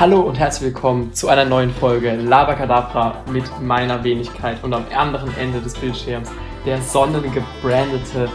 Hallo 0.00 0.22
und 0.22 0.38
herzlich 0.38 0.72
willkommen 0.72 1.12
zu 1.12 1.28
einer 1.28 1.44
neuen 1.44 1.70
Folge 1.74 2.16
Labakadabra 2.16 3.22
mit 3.30 3.44
meiner 3.60 4.02
Wenigkeit 4.02 4.64
und 4.64 4.72
am 4.72 4.86
anderen 4.94 5.30
Ende 5.36 5.60
des 5.60 5.74
Bildschirms 5.74 6.30
der 6.64 6.80
sonnengebrandete 6.80 8.30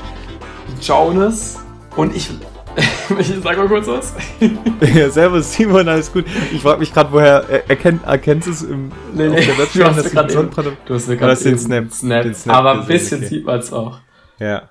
Jonas 0.79 1.57
und 1.95 2.15
ich. 2.15 2.29
ich 3.19 3.33
sag 3.43 3.57
mal 3.57 3.67
kurz 3.67 3.87
was. 3.87 4.13
ja, 4.93 5.09
servus 5.09 5.53
Simon, 5.53 5.89
alles 5.89 6.13
gut. 6.13 6.25
Ich 6.53 6.61
frage 6.61 6.81
mich 6.81 6.93
gerade, 6.93 7.11
woher 7.11 7.49
er, 7.49 7.67
erkennt, 7.67 8.03
erkennst 8.03 8.45
du 8.47 8.51
es 8.51 8.61
im 8.61 8.91
nee, 9.15 9.27
nee, 9.27 9.43
der 9.43 9.57
Website, 9.57 9.97
dass 9.97 10.11
du 10.11 10.29
Sonnenbrand 10.29 10.77
Du 10.85 10.93
hast 10.93 11.07
gerade 11.07 11.35
den 11.35 11.57
Snap, 11.57 11.91
Snap, 11.91 12.21
den 12.21 12.35
Snap 12.35 12.57
aber 12.57 12.81
ein 12.81 12.85
bisschen 12.85 13.21
okay. 13.21 13.27
sieht 13.27 13.43
man 13.43 13.57
es 13.57 13.73
auch. 13.73 14.01
Ja. 14.37 14.69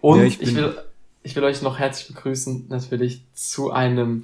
Und 0.00 0.20
Ja, 0.20 0.26
ich, 0.26 0.40
ich 0.40 0.54
will, 0.54 0.78
ich 1.24 1.34
will 1.34 1.42
euch 1.42 1.60
noch 1.62 1.80
herzlich 1.80 2.06
begrüßen, 2.14 2.66
natürlich 2.68 3.24
zu 3.34 3.72
einem 3.72 4.22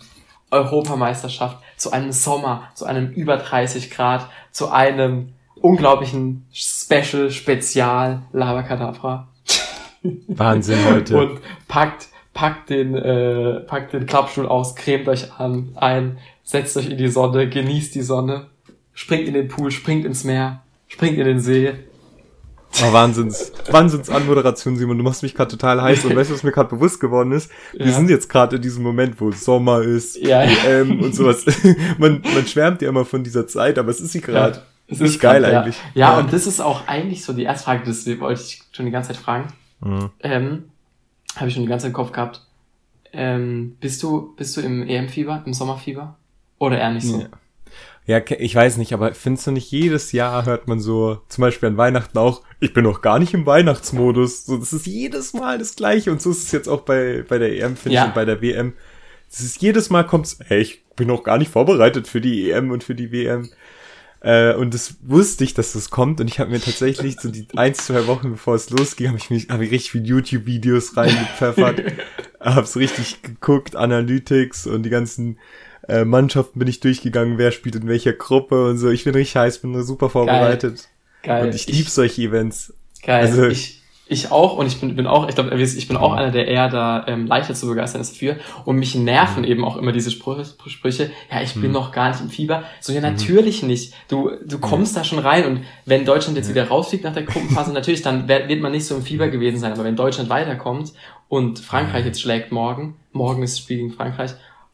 Europameisterschaft, 0.52 1.58
zu 1.76 1.90
einem 1.90 2.12
Sommer, 2.12 2.68
zu 2.74 2.84
einem 2.84 3.10
über 3.10 3.38
30 3.38 3.90
Grad, 3.90 4.28
zu 4.52 4.70
einem 4.70 5.32
unglaublichen 5.60 6.46
Special, 6.52 7.30
Spezial 7.30 8.22
Labakadabra. 8.32 9.28
Wahnsinn 10.28 10.84
heute. 10.84 11.18
Und 11.18 11.40
packt, 11.68 12.08
packt 12.34 12.70
den, 12.70 12.94
äh, 12.94 13.60
packt 13.60 13.92
den 13.92 14.06
Klappstuhl 14.06 14.46
aus, 14.46 14.74
cremt 14.74 15.08
euch 15.08 15.32
an, 15.38 15.70
ein, 15.76 16.18
setzt 16.44 16.76
euch 16.76 16.90
in 16.90 16.98
die 16.98 17.08
Sonne, 17.08 17.48
genießt 17.48 17.94
die 17.94 18.02
Sonne, 18.02 18.46
springt 18.92 19.26
in 19.26 19.34
den 19.34 19.48
Pool, 19.48 19.70
springt 19.70 20.04
ins 20.04 20.24
Meer, 20.24 20.62
springt 20.88 21.18
in 21.18 21.24
den 21.24 21.40
See. 21.40 21.72
Oh, 22.80 22.92
Wahnsinns, 22.92 23.52
Wahnsinns 23.70 24.08
Anmoderation, 24.08 24.76
Simon. 24.76 24.96
Du 24.96 25.04
machst 25.04 25.22
mich 25.22 25.34
gerade 25.34 25.50
total 25.50 25.80
heiß 25.82 26.04
und 26.04 26.16
weißt 26.16 26.30
du, 26.30 26.34
was 26.34 26.42
mir 26.42 26.52
gerade 26.52 26.70
bewusst 26.70 27.00
geworden 27.00 27.32
ist? 27.32 27.50
Wir 27.72 27.86
Ja. 27.86 27.92
sind 27.92 28.08
jetzt 28.08 28.28
gerade 28.28 28.56
in 28.56 28.62
diesem 28.62 28.82
Moment, 28.82 29.20
wo 29.20 29.30
Sommer 29.30 29.82
ist, 29.82 30.16
Ja. 30.16 30.42
EM 30.42 31.00
und 31.00 31.14
sowas. 31.14 31.44
man, 31.98 32.22
man 32.34 32.46
schwärmt 32.46 32.80
ja 32.82 32.88
immer 32.88 33.04
von 33.04 33.22
dieser 33.22 33.46
Zeit, 33.46 33.78
aber 33.78 33.90
es 33.90 34.00
ist 34.00 34.12
sie 34.12 34.20
gerade. 34.20 34.62
Es 34.88 35.00
Ist 35.00 35.20
geil 35.20 35.42
grad, 35.42 35.52
ja. 35.52 35.60
eigentlich. 35.60 35.76
Ja, 35.94 36.12
Ja. 36.14 36.18
und 36.18 36.32
das 36.32 36.46
ist 36.46 36.60
auch 36.60 36.86
eigentlich 36.88 37.24
so 37.24 37.32
die 37.32 37.44
erste 37.44 37.64
Frage, 37.64 37.82
das 37.86 38.06
wollte 38.20 38.42
ich 38.42 38.62
schon 38.72 38.86
die 38.86 38.92
ganze 38.92 39.08
Zeit 39.12 39.16
fragen. 39.18 39.48
Mhm. 39.80 40.10
Ähm, 40.20 40.64
Habe 41.36 41.48
ich 41.48 41.54
schon 41.54 41.62
die 41.62 41.68
ganze 41.68 41.84
Zeit 41.84 41.90
im 41.90 41.94
Kopf 41.94 42.12
gehabt. 42.12 42.42
Ähm, 43.12 43.76
bist 43.80 44.02
du, 44.02 44.34
bist 44.36 44.56
du 44.56 44.60
im 44.60 44.86
EM-Fieber, 44.86 45.42
im 45.46 45.52
Sommerfieber? 45.54 46.16
Oder 46.58 46.78
eher 46.78 46.90
nicht 46.90 47.06
so? 47.06 47.26
Ja. 48.06 48.20
Ich 48.38 48.54
weiß 48.54 48.78
nicht, 48.78 48.92
aber 48.92 49.14
findest 49.14 49.46
du 49.46 49.52
nicht, 49.52 49.70
jedes 49.70 50.12
Jahr 50.12 50.44
hört 50.44 50.66
man 50.68 50.80
so, 50.80 51.20
zum 51.28 51.42
Beispiel 51.42 51.68
an 51.68 51.76
Weihnachten 51.76 52.18
auch, 52.18 52.42
ich 52.60 52.72
bin 52.72 52.84
noch 52.84 53.00
gar 53.00 53.18
nicht 53.18 53.32
im 53.34 53.46
Weihnachtsmodus. 53.46 54.44
So, 54.46 54.56
das 54.56 54.72
ist 54.72 54.86
jedes 54.86 55.32
Mal 55.34 55.58
das 55.58 55.76
Gleiche 55.76 56.10
und 56.10 56.20
so 56.20 56.30
ist 56.30 56.44
es 56.44 56.52
jetzt 56.52 56.68
auch 56.68 56.82
bei, 56.82 57.24
bei 57.28 57.38
der 57.38 57.52
EM, 57.60 57.76
finde 57.76 57.94
Ja. 57.96 58.02
ich, 58.02 58.08
und 58.08 58.14
bei 58.14 58.24
der 58.24 58.40
WM. 58.42 58.72
Das 59.30 59.40
ist 59.40 59.62
jedes 59.62 59.88
Mal 59.88 60.04
kommt's, 60.04 60.38
ey, 60.48 60.60
ich 60.60 60.84
bin 60.96 61.08
noch 61.08 61.22
gar 61.24 61.38
nicht 61.38 61.50
vorbereitet 61.50 62.06
für 62.08 62.20
die 62.20 62.50
EM 62.50 62.70
und 62.70 62.84
für 62.84 62.94
die 62.94 63.12
WM. 63.12 63.48
Äh, 64.20 64.54
und 64.54 64.72
das 64.74 64.96
wusste 65.02 65.42
ich, 65.44 65.54
dass 65.54 65.72
das 65.72 65.90
kommt 65.90 66.20
und 66.20 66.28
ich 66.28 66.38
habe 66.38 66.50
mir 66.50 66.60
tatsächlich 66.60 67.16
so 67.20 67.28
die 67.30 67.46
ein, 67.56 67.74
zwei 67.74 68.06
Wochen 68.06 68.32
bevor 68.32 68.54
es 68.54 68.70
losging, 68.70 69.08
habe 69.08 69.18
ich 69.18 69.30
mich 69.30 69.48
hab 69.48 69.60
ich 69.60 69.70
richtig 69.72 69.90
viele 69.92 70.04
YouTube-Videos 70.04 70.96
reingepfeffert, 70.96 71.82
hab's 72.40 72.76
richtig 72.76 73.22
geguckt, 73.22 73.74
Analytics 73.74 74.66
und 74.68 74.84
die 74.84 74.90
ganzen 74.90 75.38
äh, 75.88 76.04
Mannschaften 76.04 76.58
bin 76.58 76.68
ich 76.68 76.80
durchgegangen, 76.80 77.38
wer 77.38 77.50
spielt 77.52 77.74
in 77.76 77.88
welcher 77.88 78.12
Gruppe 78.12 78.68
und 78.68 78.78
so. 78.78 78.90
Ich 78.90 79.04
bin 79.04 79.14
richtig 79.14 79.36
heiß, 79.36 79.58
bin 79.58 79.82
super 79.82 80.08
vorbereitet. 80.10 80.88
Geil. 81.22 81.46
Und 81.46 81.54
ich 81.54 81.66
lieb 81.68 81.88
solche 81.88 82.22
Events. 82.22 82.72
Geil. 83.02 83.26
Also- 83.26 83.46
ich, 83.48 83.78
ich 84.08 84.30
auch 84.30 84.58
und 84.58 84.66
ich 84.66 84.78
bin, 84.78 84.94
bin 84.94 85.06
auch, 85.06 85.26
ich 85.28 85.34
glaube, 85.36 85.56
ich 85.58 85.88
bin 85.88 85.96
auch 85.96 86.12
einer, 86.12 86.30
der 86.30 86.46
eher 86.46 86.68
da 86.68 87.06
ähm, 87.08 87.26
leichter 87.26 87.54
zu 87.54 87.66
begeistern 87.66 88.02
ist 88.02 88.12
dafür. 88.12 88.36
Und 88.66 88.76
mich 88.76 88.94
nerven 88.94 89.42
eben 89.44 89.64
auch 89.64 89.76
immer 89.78 89.92
diese 89.92 90.10
Sprüche, 90.10 90.44
Sprüche, 90.66 91.10
ja, 91.30 91.40
ich 91.40 91.54
bin 91.54 91.68
Mhm. 91.68 91.72
noch 91.72 91.92
gar 91.92 92.10
nicht 92.10 92.20
im 92.20 92.28
Fieber. 92.28 92.64
So, 92.80 92.92
ja, 92.92 93.00
natürlich 93.00 93.62
nicht. 93.62 93.94
Du, 94.08 94.30
du 94.44 94.58
kommst 94.58 94.96
da 94.98 95.04
schon 95.04 95.18
rein 95.20 95.46
und 95.46 95.60
wenn 95.86 96.04
Deutschland 96.04 96.36
jetzt 96.36 96.50
wieder 96.50 96.68
rausfliegt 96.68 97.04
nach 97.04 97.14
der 97.14 97.22
Gruppenphase, 97.22 97.72
natürlich, 97.74 98.02
dann 98.02 98.28
wird 98.28 98.60
man 98.60 98.72
nicht 98.72 98.84
so 98.84 98.96
im 98.96 99.02
Fieber 99.02 99.28
gewesen 99.28 99.58
sein. 99.60 99.72
Aber 99.72 99.84
wenn 99.84 99.96
Deutschland 99.96 100.28
weiterkommt 100.28 100.92
und 101.28 101.60
Frankreich 101.60 102.04
jetzt 102.04 102.20
schlägt 102.20 102.52
morgen, 102.52 102.96
morgen 103.12 103.42
ist 103.42 103.54
das 103.54 103.60
Spiel 103.60 103.78
gegen 103.78 103.92
Frankreich 103.92 104.32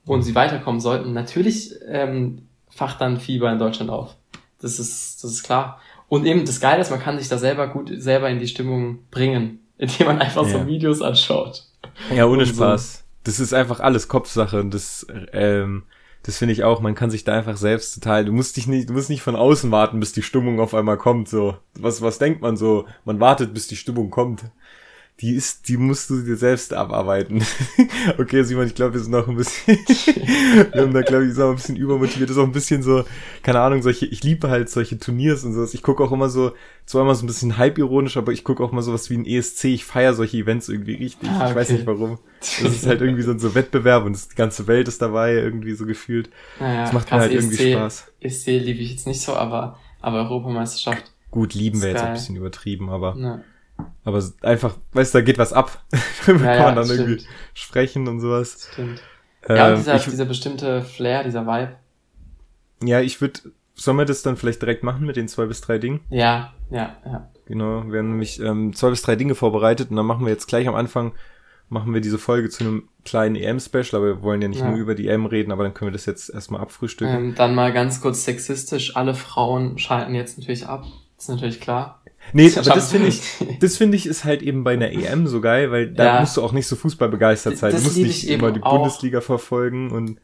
und 0.08 0.22
sie 0.22 0.34
weiterkommen 0.34 0.80
sollten, 0.80 1.12
natürlich 1.12 1.74
ähm, 1.86 2.42
facht 2.70 3.00
dann 3.00 3.20
Fieber 3.20 3.52
in 3.52 3.58
Deutschland 3.58 3.90
auf. 3.90 4.16
Das 4.60 4.78
ist, 4.78 5.22
das 5.22 5.30
ist 5.30 5.42
klar. 5.42 5.80
Und 6.08 6.24
eben 6.24 6.44
das 6.44 6.60
Geile 6.60 6.80
ist, 6.80 6.90
man 6.90 7.00
kann 7.00 7.18
sich 7.18 7.28
da 7.28 7.38
selber 7.38 7.68
gut 7.68 7.90
selber 7.94 8.30
in 8.30 8.38
die 8.38 8.48
Stimmung 8.48 9.00
bringen, 9.10 9.60
indem 9.78 10.06
man 10.06 10.20
einfach 10.20 10.44
so 10.44 10.58
Ja. 10.58 10.66
Videos 10.66 11.02
anschaut. 11.02 11.64
Ja, 12.14 12.26
ohne 12.26 12.46
so. 12.46 12.54
Spaß. 12.54 13.04
Das 13.24 13.40
ist 13.40 13.52
einfach 13.52 13.80
alles 13.80 14.08
Kopfsache 14.08 14.58
und 14.60 14.72
das, 14.72 15.06
ähm, 15.32 15.82
das 16.22 16.38
finde 16.38 16.52
ich 16.52 16.64
auch, 16.64 16.80
man 16.80 16.94
kann 16.94 17.10
sich 17.10 17.24
da 17.24 17.34
einfach 17.34 17.58
selbst 17.58 17.94
total, 17.94 18.24
du 18.24 18.32
musst 18.32 18.56
dich 18.56 18.66
nicht, 18.66 18.88
du 18.88 18.94
musst 18.94 19.10
nicht 19.10 19.22
von 19.22 19.36
außen 19.36 19.70
warten, 19.70 20.00
bis 20.00 20.12
die 20.12 20.22
Stimmung 20.22 20.60
auf 20.60 20.72
einmal 20.72 20.96
kommt, 20.96 21.28
so. 21.28 21.56
Was, 21.74 22.00
was 22.00 22.18
denkt 22.18 22.40
man 22.40 22.56
so? 22.56 22.86
Man 23.04 23.20
wartet, 23.20 23.52
bis 23.52 23.66
die 23.66 23.76
Stimmung 23.76 24.08
kommt. 24.10 24.44
Die 25.20 25.34
ist, 25.34 25.68
die 25.68 25.76
musst 25.76 26.10
du 26.10 26.22
dir 26.22 26.36
selbst 26.36 26.72
abarbeiten. 26.72 27.42
okay, 28.18 28.44
Simon, 28.44 28.68
ich 28.68 28.74
glaube, 28.76 28.94
wir 28.94 29.00
sind 29.00 29.10
noch 29.10 29.26
ein 29.26 29.34
bisschen, 29.34 29.76
wir 30.72 30.82
haben 30.82 30.94
da, 30.94 31.02
glaube 31.02 31.26
ich, 31.26 31.34
so 31.34 31.48
ein 31.48 31.56
bisschen 31.56 31.74
übermotiviert. 31.74 32.30
Das 32.30 32.36
ist 32.36 32.40
auch 32.42 32.46
ein 32.46 32.52
bisschen 32.52 32.84
so, 32.84 33.04
keine 33.42 33.58
Ahnung, 33.60 33.82
solche, 33.82 34.06
ich 34.06 34.22
liebe 34.22 34.48
halt 34.48 34.70
solche 34.70 34.96
Turniers 34.98 35.42
und 35.42 35.54
sowas. 35.54 35.74
Ich 35.74 35.82
gucke 35.82 36.04
auch 36.04 36.12
immer 36.12 36.28
so, 36.28 36.52
zwar 36.86 37.02
immer 37.02 37.16
so 37.16 37.24
ein 37.24 37.26
bisschen 37.26 37.58
hype-ironisch, 37.58 38.16
aber 38.16 38.30
ich 38.30 38.44
gucke 38.44 38.62
auch 38.62 38.70
mal 38.70 38.82
sowas 38.82 39.10
wie 39.10 39.16
ein 39.18 39.26
ESC. 39.26 39.64
Ich 39.64 39.84
feiere 39.84 40.14
solche 40.14 40.36
Events 40.36 40.68
irgendwie 40.68 40.94
richtig. 40.94 41.28
Ah, 41.28 41.48
Ich 41.50 41.54
weiß 41.56 41.68
okay. 41.68 41.78
nicht 41.78 41.86
warum. 41.86 42.18
Das 42.38 42.60
ist 42.60 42.86
halt 42.86 43.00
irgendwie 43.00 43.22
so 43.22 43.32
ein 43.32 43.40
so 43.40 43.56
Wettbewerb 43.56 44.04
und 44.04 44.12
das, 44.12 44.28
die 44.28 44.36
ganze 44.36 44.68
Welt 44.68 44.86
ist 44.86 45.02
dabei, 45.02 45.34
irgendwie 45.34 45.74
so 45.74 45.84
gefühlt. 45.84 46.30
Naja, 46.60 46.82
Das 46.84 46.92
macht 46.92 47.10
mir 47.10 47.18
halt 47.18 47.32
irgendwie 47.32 47.56
ESC 47.56 47.72
Spaß. 47.72 48.12
ESC 48.20 48.46
liebe 48.46 48.80
ich 48.80 48.92
jetzt 48.92 49.06
nicht 49.08 49.20
so, 49.20 49.34
aber, 49.34 49.78
aber 50.00 50.18
Europameisterschaft, 50.18 51.10
Gut, 51.30 51.54
lieben 51.54 51.82
wir 51.82 51.88
Ist 51.88 51.94
jetzt 51.94 52.04
ein 52.04 52.12
bisschen 52.14 52.36
übertrieben, 52.36 52.88
aber, 52.88 53.14
ne. 53.14 53.44
Aber 54.04 54.22
einfach, 54.42 54.76
weißt 54.92 55.14
du, 55.14 55.18
da 55.18 55.24
geht 55.24 55.38
was 55.38 55.52
ab. 55.52 55.82
kann 56.24 56.42
ja, 56.42 56.62
man 56.62 56.76
dann 56.76 56.84
stimmt. 56.86 57.00
irgendwie 57.00 57.24
sprechen 57.54 58.08
und 58.08 58.20
sowas. 58.20 58.68
Stimmt. 58.72 59.02
Ja, 59.48 59.68
Ähm, 59.68 59.72
und 59.74 59.78
dieser, 59.80 59.96
ich, 59.96 60.04
dieser 60.04 60.24
bestimmte 60.24 60.82
Flair, 60.82 61.24
dieser 61.24 61.46
Vibe. 61.46 61.76
ja, 62.82 63.00
ich 63.00 63.20
würde, 63.20 63.40
sollen 63.74 63.96
wir 63.98 64.04
das 64.04 64.22
dann 64.22 64.36
vielleicht 64.36 64.60
direkt 64.62 64.82
machen 64.82 65.06
mit 65.06 65.16
den 65.16 65.28
zwei 65.28 65.46
bis 65.46 65.60
drei 65.60 65.78
Dingen? 65.78 66.00
Ja, 66.10 66.52
ja, 66.70 66.96
ja. 67.04 67.30
Genau, 67.46 67.84
wir 67.90 68.00
haben 68.00 68.10
nämlich 68.10 68.40
ähm, 68.40 68.74
zwei 68.74 68.90
bis 68.90 69.02
drei 69.02 69.16
Dinge 69.16 69.34
vorbereitet 69.34 69.90
und 69.90 69.96
dann 69.96 70.04
machen 70.06 70.26
wir 70.26 70.32
jetzt 70.32 70.48
gleich 70.48 70.68
am 70.68 70.74
Anfang, 70.74 71.12
machen 71.70 71.94
wir 71.94 72.00
diese 72.02 72.18
Folge 72.18 72.50
zu 72.50 72.64
einem 72.64 72.88
kleinen 73.04 73.36
EM-Special, 73.36 73.94
aber 73.94 74.06
wir 74.06 74.22
wollen 74.22 74.42
ja 74.42 74.48
nicht 74.48 74.60
Ja. 74.60 74.68
nur 74.70 74.78
über 74.78 74.94
die 74.94 75.08
EM 75.08 75.24
reden, 75.26 75.50
aber 75.52 75.62
dann 75.64 75.72
können 75.72 75.88
wir 75.88 75.92
das 75.94 76.04
jetzt 76.06 76.28
erstmal 76.28 76.60
abfrühstücken. 76.60 77.14
Ähm, 77.14 77.34
dann 77.34 77.54
mal 77.54 77.72
ganz 77.72 78.00
kurz 78.02 78.24
sexistisch, 78.24 78.96
alle 78.96 79.14
Frauen 79.14 79.78
schalten 79.78 80.14
jetzt 80.14 80.36
natürlich 80.38 80.66
ab. 80.66 80.84
Ist 81.16 81.28
natürlich 81.30 81.60
klar. 81.60 81.97
Nee, 82.32 82.50
aber 82.56 82.70
das 82.70 82.90
finde 82.92 83.08
ich, 83.08 83.22
das 83.60 83.76
finde 83.76 83.96
ich 83.96 84.06
ist 84.06 84.24
halt 84.24 84.42
eben 84.42 84.64
bei 84.64 84.72
einer 84.74 84.90
EM 84.90 85.26
so 85.26 85.40
geil, 85.40 85.70
weil 85.70 85.92
da 85.92 86.04
Ja. 86.16 86.20
musst 86.20 86.36
du 86.36 86.42
auch 86.42 86.52
nicht 86.52 86.66
so 86.66 86.76
Fußball 86.76 87.08
begeistert 87.08 87.56
sein. 87.56 87.72
Das 87.72 87.82
du 87.82 87.86
musst 87.88 87.98
nicht 87.98 88.28
immer 88.28 88.50
die 88.52 88.62
auch. 88.62 88.76
Bundesliga 88.76 89.20
verfolgen 89.20 89.90
und 89.90 90.20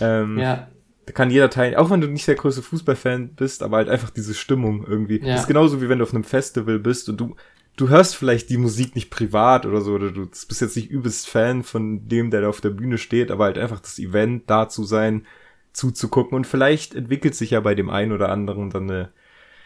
ähm, 0.00 0.38
Ja, 0.38 0.68
da 1.06 1.12
kann 1.12 1.30
jeder 1.30 1.50
teilen, 1.50 1.74
auch 1.74 1.90
wenn 1.90 2.00
du 2.00 2.06
nicht 2.08 2.26
der 2.28 2.36
größte 2.36 2.62
Fußballfan 2.62 3.34
bist, 3.34 3.62
aber 3.62 3.78
halt 3.78 3.88
einfach 3.88 4.10
diese 4.10 4.34
Stimmung 4.34 4.84
irgendwie. 4.86 5.20
Ja. 5.20 5.32
Das 5.32 5.42
ist 5.42 5.46
genauso 5.48 5.82
wie 5.82 5.88
wenn 5.88 5.98
du 5.98 6.04
auf 6.04 6.14
einem 6.14 6.24
Festival 6.24 6.78
bist 6.78 7.08
und 7.08 7.20
du, 7.20 7.34
du 7.76 7.88
hörst 7.88 8.14
vielleicht 8.16 8.50
die 8.50 8.56
Musik 8.58 8.94
nicht 8.94 9.10
privat 9.10 9.66
oder 9.66 9.80
so, 9.80 9.92
oder 9.94 10.10
du 10.12 10.26
bist 10.26 10.60
jetzt 10.60 10.76
nicht 10.76 10.90
übelst 10.90 11.28
Fan 11.28 11.62
von 11.64 12.06
dem, 12.08 12.30
der 12.30 12.42
da 12.42 12.48
auf 12.48 12.60
der 12.60 12.70
Bühne 12.70 12.98
steht, 12.98 13.30
aber 13.30 13.44
halt 13.44 13.58
einfach 13.58 13.80
das 13.80 13.98
Event 13.98 14.48
da 14.48 14.68
zu 14.68 14.84
sein, 14.84 15.26
zuzugucken 15.72 16.36
und 16.36 16.46
vielleicht 16.46 16.94
entwickelt 16.94 17.34
sich 17.34 17.50
ja 17.50 17.60
bei 17.60 17.74
dem 17.74 17.88
einen 17.90 18.12
oder 18.12 18.28
anderen 18.28 18.70
dann 18.70 18.90
eine 18.90 19.08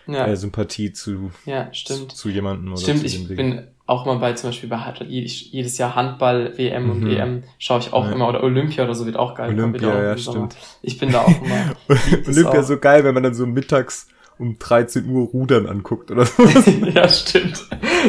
ja, 0.06 0.26
äh, 0.26 0.36
Sympathie 0.36 0.92
zu, 0.92 1.30
ja, 1.46 1.68
zu, 1.72 1.74
stimmt. 1.78 2.12
zu 2.12 2.28
jemandem 2.28 2.72
oder 2.72 2.80
Stimmt, 2.80 3.00
zu 3.00 3.06
ich 3.06 3.26
Ding. 3.28 3.36
bin 3.36 3.66
auch 3.86 4.04
mal 4.06 4.16
bei 4.18 4.32
zum 4.32 4.50
Beispiel 4.50 4.68
bei 4.68 4.80
jedes, 5.06 5.78
Jahr 5.78 5.94
Handball, 5.94 6.52
WM 6.58 6.90
und 6.90 7.00
Mhm. 7.04 7.10
EM 7.10 7.42
schaue 7.58 7.78
ich 7.80 7.92
auch 7.92 8.04
Ja. 8.06 8.12
immer 8.12 8.28
oder 8.28 8.42
Olympia 8.42 8.84
oder 8.84 8.94
so 8.94 9.06
wird 9.06 9.16
auch 9.16 9.34
geil. 9.36 9.50
Olympia, 9.50 9.88
auch 9.88 9.94
ja, 10.02 10.16
Sommer. 10.18 10.50
stimmt. 10.50 10.56
Ich 10.82 10.98
bin 10.98 11.12
da 11.12 11.22
auch 11.22 11.42
immer. 11.42 11.76
Olympia 12.26 12.48
auch. 12.48 12.54
ist 12.54 12.66
so 12.68 12.78
geil, 12.78 13.04
wenn 13.04 13.14
man 13.14 13.22
dann 13.22 13.34
so 13.34 13.46
mittags 13.46 14.08
um 14.38 14.58
13 14.58 15.08
Uhr 15.08 15.26
Rudern 15.28 15.66
anguckt 15.66 16.10
oder 16.10 16.26
so. 16.26 16.42
ja, 16.94 17.08
stimmt. 17.08 17.64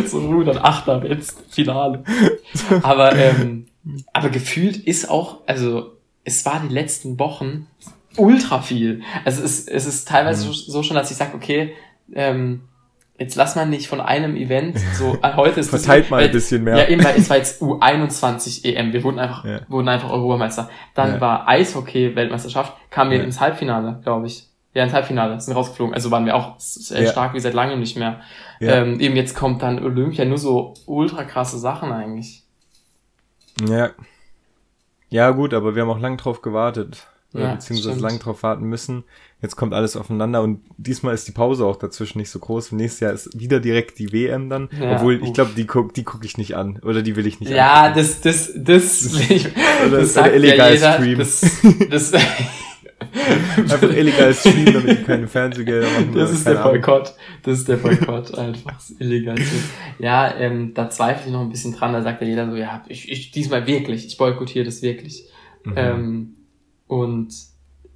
So 0.07 0.19
Rudern, 0.19 0.57
Achter 0.57 1.05
jetzt, 1.05 1.38
Finale. 1.49 2.03
Aber, 2.81 3.15
ähm, 3.15 3.67
aber 4.13 4.29
gefühlt 4.29 4.75
ist 4.77 5.09
auch, 5.09 5.41
also 5.45 5.94
es 6.23 6.45
war 6.45 6.61
die 6.67 6.73
letzten 6.73 7.17
Wochen 7.19 7.67
ultra 8.17 8.61
viel. 8.61 9.03
Also 9.25 9.44
es, 9.44 9.67
es 9.67 9.85
ist 9.85 10.07
teilweise 10.07 10.47
Mhm. 10.47 10.51
so, 10.53 10.71
so 10.71 10.83
schon, 10.83 10.95
dass 10.95 11.11
ich 11.11 11.17
sage, 11.17 11.35
okay, 11.35 11.73
ähm, 12.13 12.62
jetzt 13.19 13.36
lass 13.36 13.56
mal 13.56 13.65
nicht 13.65 13.88
von 13.88 14.00
einem 14.00 14.36
Event 14.36 14.77
so, 14.94 15.18
äh, 15.21 15.33
heute 15.36 15.59
ist 15.59 15.74
das- 15.74 15.83
Verteilt 15.86 16.09
mal 16.12 16.24
ein 16.24 16.31
bisschen 16.31 16.63
mehr. 16.63 16.77
Ja, 16.77 16.88
eben, 16.88 17.04
weil 17.04 17.15
es 17.18 17.30
war 17.30 17.38
jetzt 17.38 17.62
U21 17.62 18.63
EM. 18.65 18.94
Wir 18.94 19.04
wurden 19.04 19.19
einfach, 19.19 19.44
Ja. 19.45 19.62
wurden 19.68 19.88
einfach 19.89 20.09
Europameister. 20.12 20.69
Dann 20.94 21.15
Ja. 21.15 21.21
war 21.21 21.48
Eishockey-Weltmeisterschaft, 21.48 22.74
kamen 22.89 23.12
wir 23.12 23.18
Ja. 23.19 23.24
ins 23.24 23.39
Halbfinale, 23.39 24.00
glaube 24.04 24.27
ich. 24.27 24.48
Ja, 24.74 24.83
ins 24.83 24.94
Halbfinale, 24.94 25.39
sind 25.42 25.56
rausgeflogen. 25.56 25.95
Also 25.95 26.12
waren 26.12 26.25
wir 26.27 26.36
auch 26.36 26.57
äh, 26.92 27.07
stark 27.07 27.33
wie 27.33 27.39
seit 27.39 27.56
langem 27.56 27.80
nicht 27.80 27.98
mehr. 27.98 28.21
Ja. 28.59 28.75
Ähm, 28.75 29.00
eben 29.00 29.15
jetzt 29.15 29.36
kommt 29.36 29.63
dann 29.63 29.83
Olympia, 29.83 30.24
nur 30.25 30.38
so 30.38 30.75
ultra 30.86 31.24
krasse 31.24 31.57
Sachen 31.57 31.92
eigentlich. 31.92 32.44
Ja. 33.68 33.89
Ja, 35.09 35.31
gut, 35.31 35.54
aber 35.54 35.74
wir 35.74 35.81
haben 35.83 35.89
auch 35.89 36.00
lang 36.00 36.18
drauf 36.18 36.42
gewartet. 36.42 37.07
ja, 37.33 37.54
beziehungsweise 37.54 38.00
lang 38.00 38.19
drauf 38.19 38.44
warten 38.44 38.65
müssen. 38.65 39.04
Jetzt 39.41 39.55
kommt 39.55 39.73
alles 39.73 39.95
aufeinander 39.95 40.41
und 40.41 40.61
diesmal 40.77 41.13
ist 41.13 41.27
die 41.27 41.31
Pause 41.31 41.65
auch 41.65 41.75
dazwischen 41.75 42.17
nicht 42.17 42.31
so 42.31 42.39
groß. 42.39 42.71
Im 42.71 42.77
nächsten 42.77 43.03
Jahr 43.03 43.13
ist 43.13 43.39
wieder 43.39 43.59
direkt 43.59 43.99
die 43.99 44.11
WM 44.11 44.49
dann. 44.49 44.67
Ja, 44.79 44.95
Obwohl, 44.95 45.23
ich 45.23 45.33
glaube, 45.33 45.51
die 45.55 45.67
guck, 45.67 45.93
die 45.93 46.03
gucke 46.03 46.25
ich 46.25 46.37
nicht 46.39 46.55
an. 46.55 46.79
Oder 46.83 47.03
die 47.03 47.15
will 47.15 47.27
ich 47.27 47.39
nicht 47.39 47.51
Ja, 47.51 47.83
angucken. 47.83 47.99
das, 47.99 48.21
das, 48.21 48.51
das, 48.55 49.29
ich, 49.29 49.47
oder, 49.87 49.99
das 49.99 50.15
sagt 50.15 50.33
illegal 50.35 50.69
ja 50.69 50.73
jeder, 50.73 50.93
Stream. 50.93 51.19
Das, 51.19 52.11
das 52.11 52.13
Einfach 53.57 53.95
illegal 53.95 54.33
streamen, 54.33 54.73
damit 54.73 54.99
die 54.99 55.03
keine 55.03 55.27
Fernsehgelder 55.27 55.87
machen. 55.87 56.13
Das 56.15 56.31
ist 56.31 56.47
der 56.47 56.55
Boykott. 56.55 57.13
Das 57.43 57.59
ist 57.59 57.67
der 57.67 57.77
Boykott 57.77 58.37
einfach. 58.37 58.79
Illegal. 58.99 59.35
Ja, 59.99 60.35
ähm, 60.35 60.73
da 60.73 60.89
zweifle 60.89 61.27
ich 61.27 61.33
noch 61.33 61.41
ein 61.41 61.49
bisschen 61.49 61.73
dran. 61.73 61.93
Da 61.93 62.01
sagt 62.01 62.21
ja 62.21 62.27
jeder 62.27 62.49
so, 62.49 62.55
ja, 62.55 62.83
ich, 62.87 63.11
ich 63.11 63.31
diesmal 63.31 63.67
wirklich. 63.67 64.07
Ich 64.07 64.17
boykottiere 64.17 64.65
das 64.65 64.81
wirklich. 64.81 65.25
Mhm. 65.63 65.73
Ähm, 65.75 66.35
und 66.87 67.33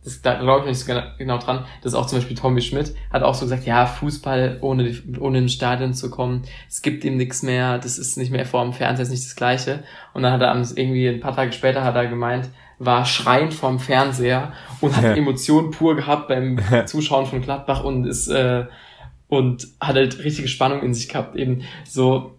das, 0.03 0.21
da 0.21 0.35
glaube 0.35 0.61
ich 0.61 0.65
nicht 0.67 0.79
so 0.79 0.93
genau 1.17 1.37
dran. 1.37 1.65
Das 1.81 1.93
ist 1.93 1.97
auch 1.97 2.07
zum 2.07 2.17
Beispiel 2.17 2.35
Tommy 2.35 2.61
Schmidt 2.61 2.95
hat 3.11 3.21
auch 3.23 3.35
so 3.35 3.45
gesagt, 3.45 3.65
ja, 3.65 3.85
Fußball 3.85 4.57
ohne, 4.61 4.85
die, 4.85 5.19
ohne 5.19 5.39
ins 5.39 5.53
Stadion 5.53 5.93
zu 5.93 6.09
kommen, 6.09 6.43
es 6.67 6.81
gibt 6.81 7.03
ihm 7.03 7.17
nichts 7.17 7.43
mehr, 7.43 7.77
das 7.77 7.97
ist 7.99 8.17
nicht 8.17 8.31
mehr 8.31 8.45
vor 8.45 8.63
dem 8.63 8.73
Fernseher, 8.73 9.03
ist 9.03 9.11
nicht 9.11 9.25
das 9.25 9.35
Gleiche. 9.35 9.83
Und 10.13 10.23
dann 10.23 10.33
hat 10.33 10.41
er 10.41 10.55
irgendwie 10.75 11.07
ein 11.07 11.19
paar 11.19 11.35
Tage 11.35 11.51
später 11.51 11.83
hat 11.83 11.95
er 11.95 12.07
gemeint, 12.07 12.49
war 12.79 13.05
schreiend 13.05 13.53
vorm 13.53 13.79
Fernseher 13.79 14.53
und 14.81 14.95
hat 14.95 15.03
ja. 15.03 15.13
Emotionen 15.13 15.69
pur 15.69 15.95
gehabt 15.95 16.27
beim 16.27 16.59
Zuschauen 16.87 17.27
von 17.27 17.41
Gladbach 17.41 17.83
und 17.83 18.05
ist 18.05 18.27
äh, 18.27 18.65
und 19.27 19.67
hat 19.79 19.95
halt 19.95 20.23
richtige 20.23 20.47
Spannung 20.47 20.81
in 20.81 20.93
sich 20.93 21.07
gehabt. 21.07 21.35
Eben 21.35 21.61
so, 21.85 22.37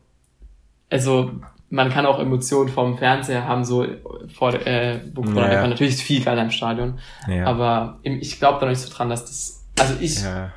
also 0.91 1.31
man 1.73 1.89
kann 1.89 2.05
auch 2.05 2.21
Emotionen 2.21 2.69
vom 2.69 2.99
Fernseher 2.99 3.49
haben, 3.49 3.65
so 3.65 3.87
vor 4.33 4.55
äh, 4.55 5.01
wo 5.15 5.25
ja, 5.25 5.53
ja. 5.53 5.67
natürlich 5.67 5.95
ist 5.95 6.03
viel 6.03 6.23
geiler 6.23 6.43
im 6.43 6.51
Stadion. 6.51 6.99
Ja. 7.27 7.47
Aber 7.47 7.99
ich 8.03 8.39
glaube 8.39 8.61
da 8.61 8.67
noch 8.67 8.73
nicht 8.73 8.83
so 8.83 8.93
dran, 8.95 9.09
dass 9.09 9.25
das. 9.25 9.65
Also 9.81 9.95
ich. 9.99 10.23
Ja. 10.23 10.53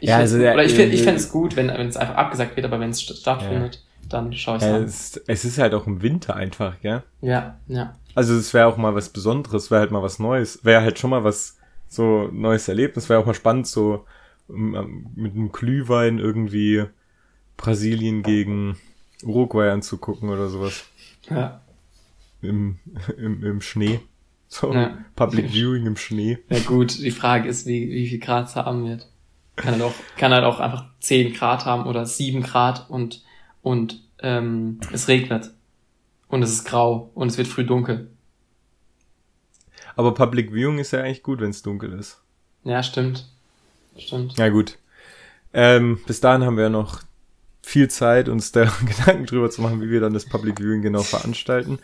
Ich 0.00 0.08
ja, 0.08 0.18
also 0.18 0.38
der, 0.38 0.54
oder 0.54 0.64
ich 0.64 0.72
finde 0.72 0.94
ich 0.94 1.02
fände 1.02 1.18
es 1.18 1.32
gut, 1.32 1.56
wenn 1.56 1.68
es 1.68 1.96
einfach 1.96 2.14
abgesagt 2.14 2.54
wird, 2.54 2.64
aber 2.64 2.78
wenn 2.78 2.90
es 2.90 3.02
stattfindet, 3.02 3.82
dann 4.08 4.32
schaue 4.32 4.58
ich 4.58 4.62
ja, 4.62 4.76
an. 4.76 4.84
Es, 4.84 5.20
es 5.26 5.44
ist 5.44 5.58
halt 5.58 5.74
auch 5.74 5.86
im 5.88 6.00
Winter 6.00 6.36
einfach, 6.36 6.80
gell? 6.80 7.02
Ja, 7.20 7.58
ja. 7.66 7.96
Also 8.14 8.34
es 8.34 8.54
wäre 8.54 8.68
auch 8.68 8.76
mal 8.76 8.94
was 8.94 9.08
Besonderes, 9.08 9.72
wäre 9.72 9.80
halt 9.80 9.90
mal 9.90 10.02
was 10.02 10.20
Neues, 10.20 10.64
wäre 10.64 10.82
halt 10.82 10.98
schon 10.98 11.10
mal 11.10 11.24
was 11.24 11.56
so 11.88 12.28
neues 12.32 12.68
Erlebnis, 12.68 13.08
wäre 13.08 13.20
auch 13.20 13.26
mal 13.26 13.34
spannend, 13.34 13.66
so 13.66 14.04
um, 14.46 15.10
mit 15.16 15.32
einem 15.32 15.50
Glühwein 15.50 16.18
irgendwie 16.18 16.84
Brasilien 17.56 18.22
gegen 18.22 18.76
Uruguay 19.24 19.70
anzugucken 19.70 20.28
oder 20.28 20.48
sowas. 20.48 20.84
Ja. 21.28 21.60
Im, 22.42 22.78
im, 23.16 23.42
im 23.42 23.60
Schnee. 23.60 24.00
So, 24.48 24.72
ja. 24.72 24.98
Public 25.16 25.50
Viewing 25.50 25.86
im 25.86 25.96
Schnee. 25.96 26.38
Ja 26.48 26.60
gut, 26.60 26.98
die 26.98 27.10
Frage 27.10 27.48
ist, 27.48 27.66
wie, 27.66 27.90
wie 27.90 28.06
viel 28.06 28.20
Grad 28.20 28.48
es 28.48 28.56
haben 28.56 28.84
wird. 28.84 29.08
Kann 29.56 29.72
halt 29.72 29.82
auch, 29.82 29.94
kann 30.16 30.32
halt 30.32 30.44
auch 30.44 30.60
einfach 30.60 30.86
10 31.00 31.32
Grad 31.34 31.64
haben 31.64 31.86
oder 31.86 32.06
7 32.06 32.42
Grad 32.42 32.88
und, 32.88 33.24
und 33.62 34.02
ähm, 34.20 34.80
es 34.92 35.08
regnet. 35.08 35.50
Und 36.28 36.42
es 36.42 36.52
ist 36.52 36.64
grau 36.64 37.10
und 37.14 37.28
es 37.28 37.38
wird 37.38 37.48
früh 37.48 37.64
dunkel. 37.64 38.10
Aber 39.96 40.14
Public 40.14 40.52
Viewing 40.52 40.78
ist 40.78 40.92
ja 40.92 41.00
eigentlich 41.00 41.22
gut, 41.22 41.40
wenn 41.40 41.50
es 41.50 41.62
dunkel 41.62 41.92
ist. 41.92 42.20
Ja, 42.64 42.82
stimmt. 42.82 43.28
Stimmt. 43.96 44.36
Ja, 44.38 44.48
gut. 44.48 44.78
Ähm, 45.52 46.00
bis 46.06 46.20
dahin 46.20 46.44
haben 46.44 46.56
wir 46.56 46.68
noch 46.68 47.02
viel 47.64 47.88
Zeit, 47.88 48.28
uns 48.28 48.52
da 48.52 48.64
Gedanken 48.86 49.26
drüber 49.26 49.50
zu 49.50 49.62
machen, 49.62 49.80
wie 49.80 49.90
wir 49.90 50.00
dann 50.00 50.14
das 50.14 50.26
Public 50.26 50.60
Viewing 50.60 50.82
genau 50.82 51.02
veranstalten. 51.02 51.78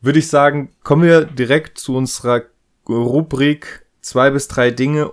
Würde 0.00 0.18
ich 0.18 0.28
sagen, 0.28 0.72
kommen 0.82 1.04
wir 1.04 1.24
direkt 1.24 1.78
zu 1.78 1.94
unserer 1.96 2.42
Rubrik 2.88 3.86
zwei 4.00 4.30
bis 4.30 4.48
drei 4.48 4.70
Dinge. 4.70 5.10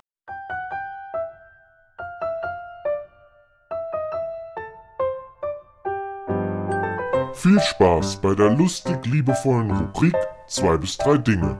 Viel 7.34 7.60
Spaß 7.60 8.20
bei 8.20 8.34
der 8.34 8.50
lustig 8.50 9.06
liebevollen 9.06 9.70
Rubrik 9.70 10.16
zwei 10.46 10.76
bis 10.76 10.98
drei 10.98 11.16
Dinge. 11.16 11.58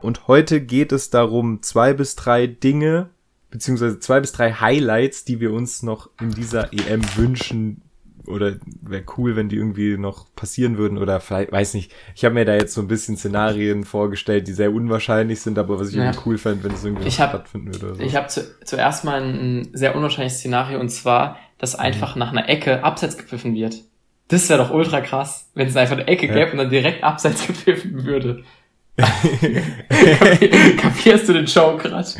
Und 0.00 0.26
heute 0.26 0.60
geht 0.60 0.90
es 0.90 1.10
darum, 1.10 1.62
zwei 1.62 1.92
bis 1.92 2.16
drei 2.16 2.48
Dinge 2.48 3.10
beziehungsweise 3.52 4.00
zwei 4.00 4.18
bis 4.18 4.32
drei 4.32 4.52
Highlights, 4.54 5.24
die 5.24 5.38
wir 5.38 5.52
uns 5.52 5.82
noch 5.82 6.10
in 6.20 6.30
dieser 6.30 6.72
EM 6.72 7.02
wünschen. 7.16 7.82
Oder 8.26 8.54
wäre 8.80 9.02
cool, 9.16 9.36
wenn 9.36 9.48
die 9.48 9.56
irgendwie 9.56 9.98
noch 9.98 10.34
passieren 10.34 10.78
würden. 10.78 10.96
Oder 10.96 11.20
vielleicht, 11.20 11.52
weiß 11.52 11.74
nicht. 11.74 11.92
Ich 12.14 12.24
habe 12.24 12.34
mir 12.34 12.44
da 12.44 12.54
jetzt 12.54 12.72
so 12.72 12.80
ein 12.80 12.88
bisschen 12.88 13.16
Szenarien 13.16 13.84
vorgestellt, 13.84 14.48
die 14.48 14.52
sehr 14.52 14.72
unwahrscheinlich 14.72 15.40
sind, 15.40 15.58
aber 15.58 15.78
was 15.78 15.90
ich 15.90 15.96
ja. 15.96 16.04
irgendwie 16.04 16.20
cool 16.26 16.38
fände, 16.38 16.64
wenn 16.64 16.72
es 16.72 16.84
irgendwie 16.84 17.06
ich 17.06 17.20
hab, 17.20 17.30
stattfinden 17.30 17.74
würde. 17.74 17.96
So. 17.96 18.02
Ich 18.02 18.16
habe 18.16 18.28
zu, 18.28 18.42
zuerst 18.64 19.04
mal 19.04 19.22
ein 19.22 19.68
sehr 19.72 19.94
unwahrscheinliches 19.94 20.38
Szenario 20.38 20.80
und 20.80 20.88
zwar, 20.88 21.36
dass 21.58 21.74
einfach 21.74 22.14
mhm. 22.14 22.20
nach 22.20 22.30
einer 22.30 22.48
Ecke 22.48 22.82
abseits 22.82 23.18
gepfiffen 23.18 23.54
wird. 23.54 23.82
Das 24.28 24.48
wäre 24.48 24.62
doch 24.62 24.70
ultra 24.70 25.02
krass, 25.02 25.50
wenn 25.54 25.68
es 25.68 25.76
einfach 25.76 25.96
eine 25.96 26.06
Ecke 26.06 26.26
ja. 26.28 26.34
gäbe 26.34 26.52
und 26.52 26.58
dann 26.58 26.70
direkt 26.70 27.04
abseits 27.04 27.46
gepfiffen 27.46 28.04
würde. 28.04 28.44
Kapierst 30.76 31.26
du 31.28 31.32
den 31.32 31.46
Show 31.46 31.78
grad? 31.78 32.14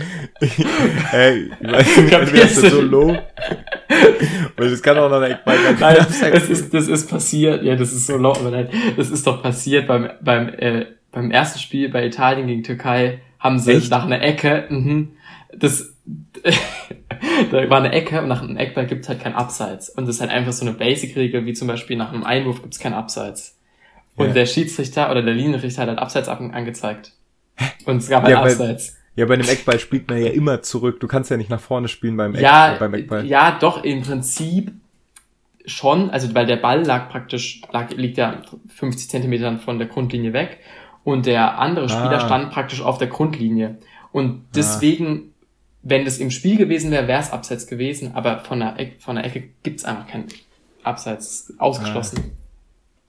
Hey, 1.10 1.50
ich 1.60 1.70
weiß 1.70 1.96
nicht, 1.98 2.10
Kapierst 2.10 2.62
du 2.62 2.70
so 2.70 2.80
low? 2.80 3.18
Weil 4.56 4.70
das 4.70 4.82
kann 4.82 4.96
auch 4.96 5.10
noch 5.10 5.18
eine 5.18 5.34
Eckball 5.34 5.58
Nein, 5.78 6.06
das 6.32 6.48
ist, 6.48 6.72
das 6.72 6.88
ist 6.88 7.10
passiert. 7.10 7.62
Ja, 7.62 7.76
das 7.76 7.92
ist 7.92 8.06
so 8.06 8.16
low, 8.16 8.32
aber 8.32 8.50
nein, 8.50 8.68
das 8.96 9.10
ist 9.10 9.26
doch 9.26 9.42
passiert 9.42 9.86
beim, 9.86 10.08
beim, 10.22 10.48
äh, 10.48 10.86
beim 11.10 11.30
ersten 11.30 11.58
Spiel 11.58 11.90
bei 11.90 12.06
Italien 12.06 12.46
gegen 12.46 12.62
Türkei 12.62 13.20
haben 13.38 13.58
sie 13.58 13.72
Echt? 13.72 13.90
nach 13.90 14.06
einer 14.06 14.22
Ecke, 14.22 14.64
mhm, 14.70 15.12
das, 15.54 15.94
da 17.50 17.70
war 17.70 17.78
eine 17.78 17.92
Ecke 17.92 18.22
und 18.22 18.28
nach 18.28 18.42
einem 18.42 18.56
Eckball 18.56 18.86
gibt's 18.86 19.08
halt 19.08 19.22
kein 19.22 19.34
Abseits. 19.34 19.90
Und 19.90 20.06
das 20.06 20.16
ist 20.16 20.20
halt 20.22 20.30
einfach 20.30 20.52
so 20.52 20.64
eine 20.64 20.74
Basic-Regel, 20.74 21.44
wie 21.44 21.52
zum 21.52 21.68
Beispiel 21.68 21.96
nach 21.96 22.12
einem 22.12 22.24
Einwurf 22.24 22.62
gibt's 22.62 22.78
kein 22.78 22.94
Abseits. 22.94 23.58
Und 24.16 24.28
ja. 24.28 24.32
der 24.32 24.46
Schiedsrichter 24.46 25.10
oder 25.10 25.22
der 25.22 25.34
Linienrichter 25.34 25.82
hat 25.82 25.88
halt 25.88 25.98
Abseits 25.98 26.28
angezeigt. 26.28 27.12
Und 27.86 27.98
es 27.98 28.08
gab 28.08 28.24
halt 28.24 28.32
ja, 28.32 28.42
Abseits. 28.42 28.96
Ja, 29.14 29.26
bei 29.26 29.34
einem 29.34 29.48
Eckball 29.48 29.78
spielt 29.78 30.08
man 30.08 30.22
ja 30.22 30.30
immer 30.30 30.62
zurück. 30.62 31.00
Du 31.00 31.06
kannst 31.06 31.30
ja 31.30 31.36
nicht 31.36 31.50
nach 31.50 31.60
vorne 31.60 31.88
spielen 31.88 32.16
beim, 32.16 32.34
Eck, 32.34 32.42
ja, 32.42 32.76
beim 32.78 32.94
Eckball. 32.94 33.26
Ja, 33.26 33.58
doch, 33.58 33.84
im 33.84 34.02
Prinzip 34.02 34.72
schon. 35.66 36.10
Also, 36.10 36.34
weil 36.34 36.46
der 36.46 36.56
Ball 36.56 36.84
lag 36.84 37.10
praktisch, 37.10 37.60
lag, 37.72 37.90
liegt 37.90 38.16
ja 38.16 38.40
50 38.68 39.10
Zentimeter 39.10 39.58
von 39.58 39.78
der 39.78 39.88
Grundlinie 39.88 40.32
weg. 40.32 40.58
Und 41.04 41.26
der 41.26 41.58
andere 41.58 41.88
Spieler 41.88 42.22
ah. 42.22 42.26
stand 42.26 42.50
praktisch 42.50 42.80
auf 42.80 42.98
der 42.98 43.08
Grundlinie. 43.08 43.78
Und 44.12 44.44
deswegen, 44.54 45.32
ah. 45.42 45.46
wenn 45.82 46.04
das 46.04 46.18
im 46.18 46.30
Spiel 46.30 46.56
gewesen 46.56 46.90
wäre, 46.90 47.08
wäre 47.08 47.20
es 47.20 47.32
Abseits 47.32 47.66
gewesen. 47.66 48.14
Aber 48.14 48.38
von 48.38 48.60
der, 48.60 48.78
Ecke, 48.78 49.00
von 49.00 49.16
der 49.16 49.26
Ecke 49.26 49.50
gibt's 49.62 49.84
einfach 49.84 50.06
kein 50.06 50.26
Abseits. 50.84 51.52
Ausgeschlossen. 51.58 52.18
Ah. 52.18 52.41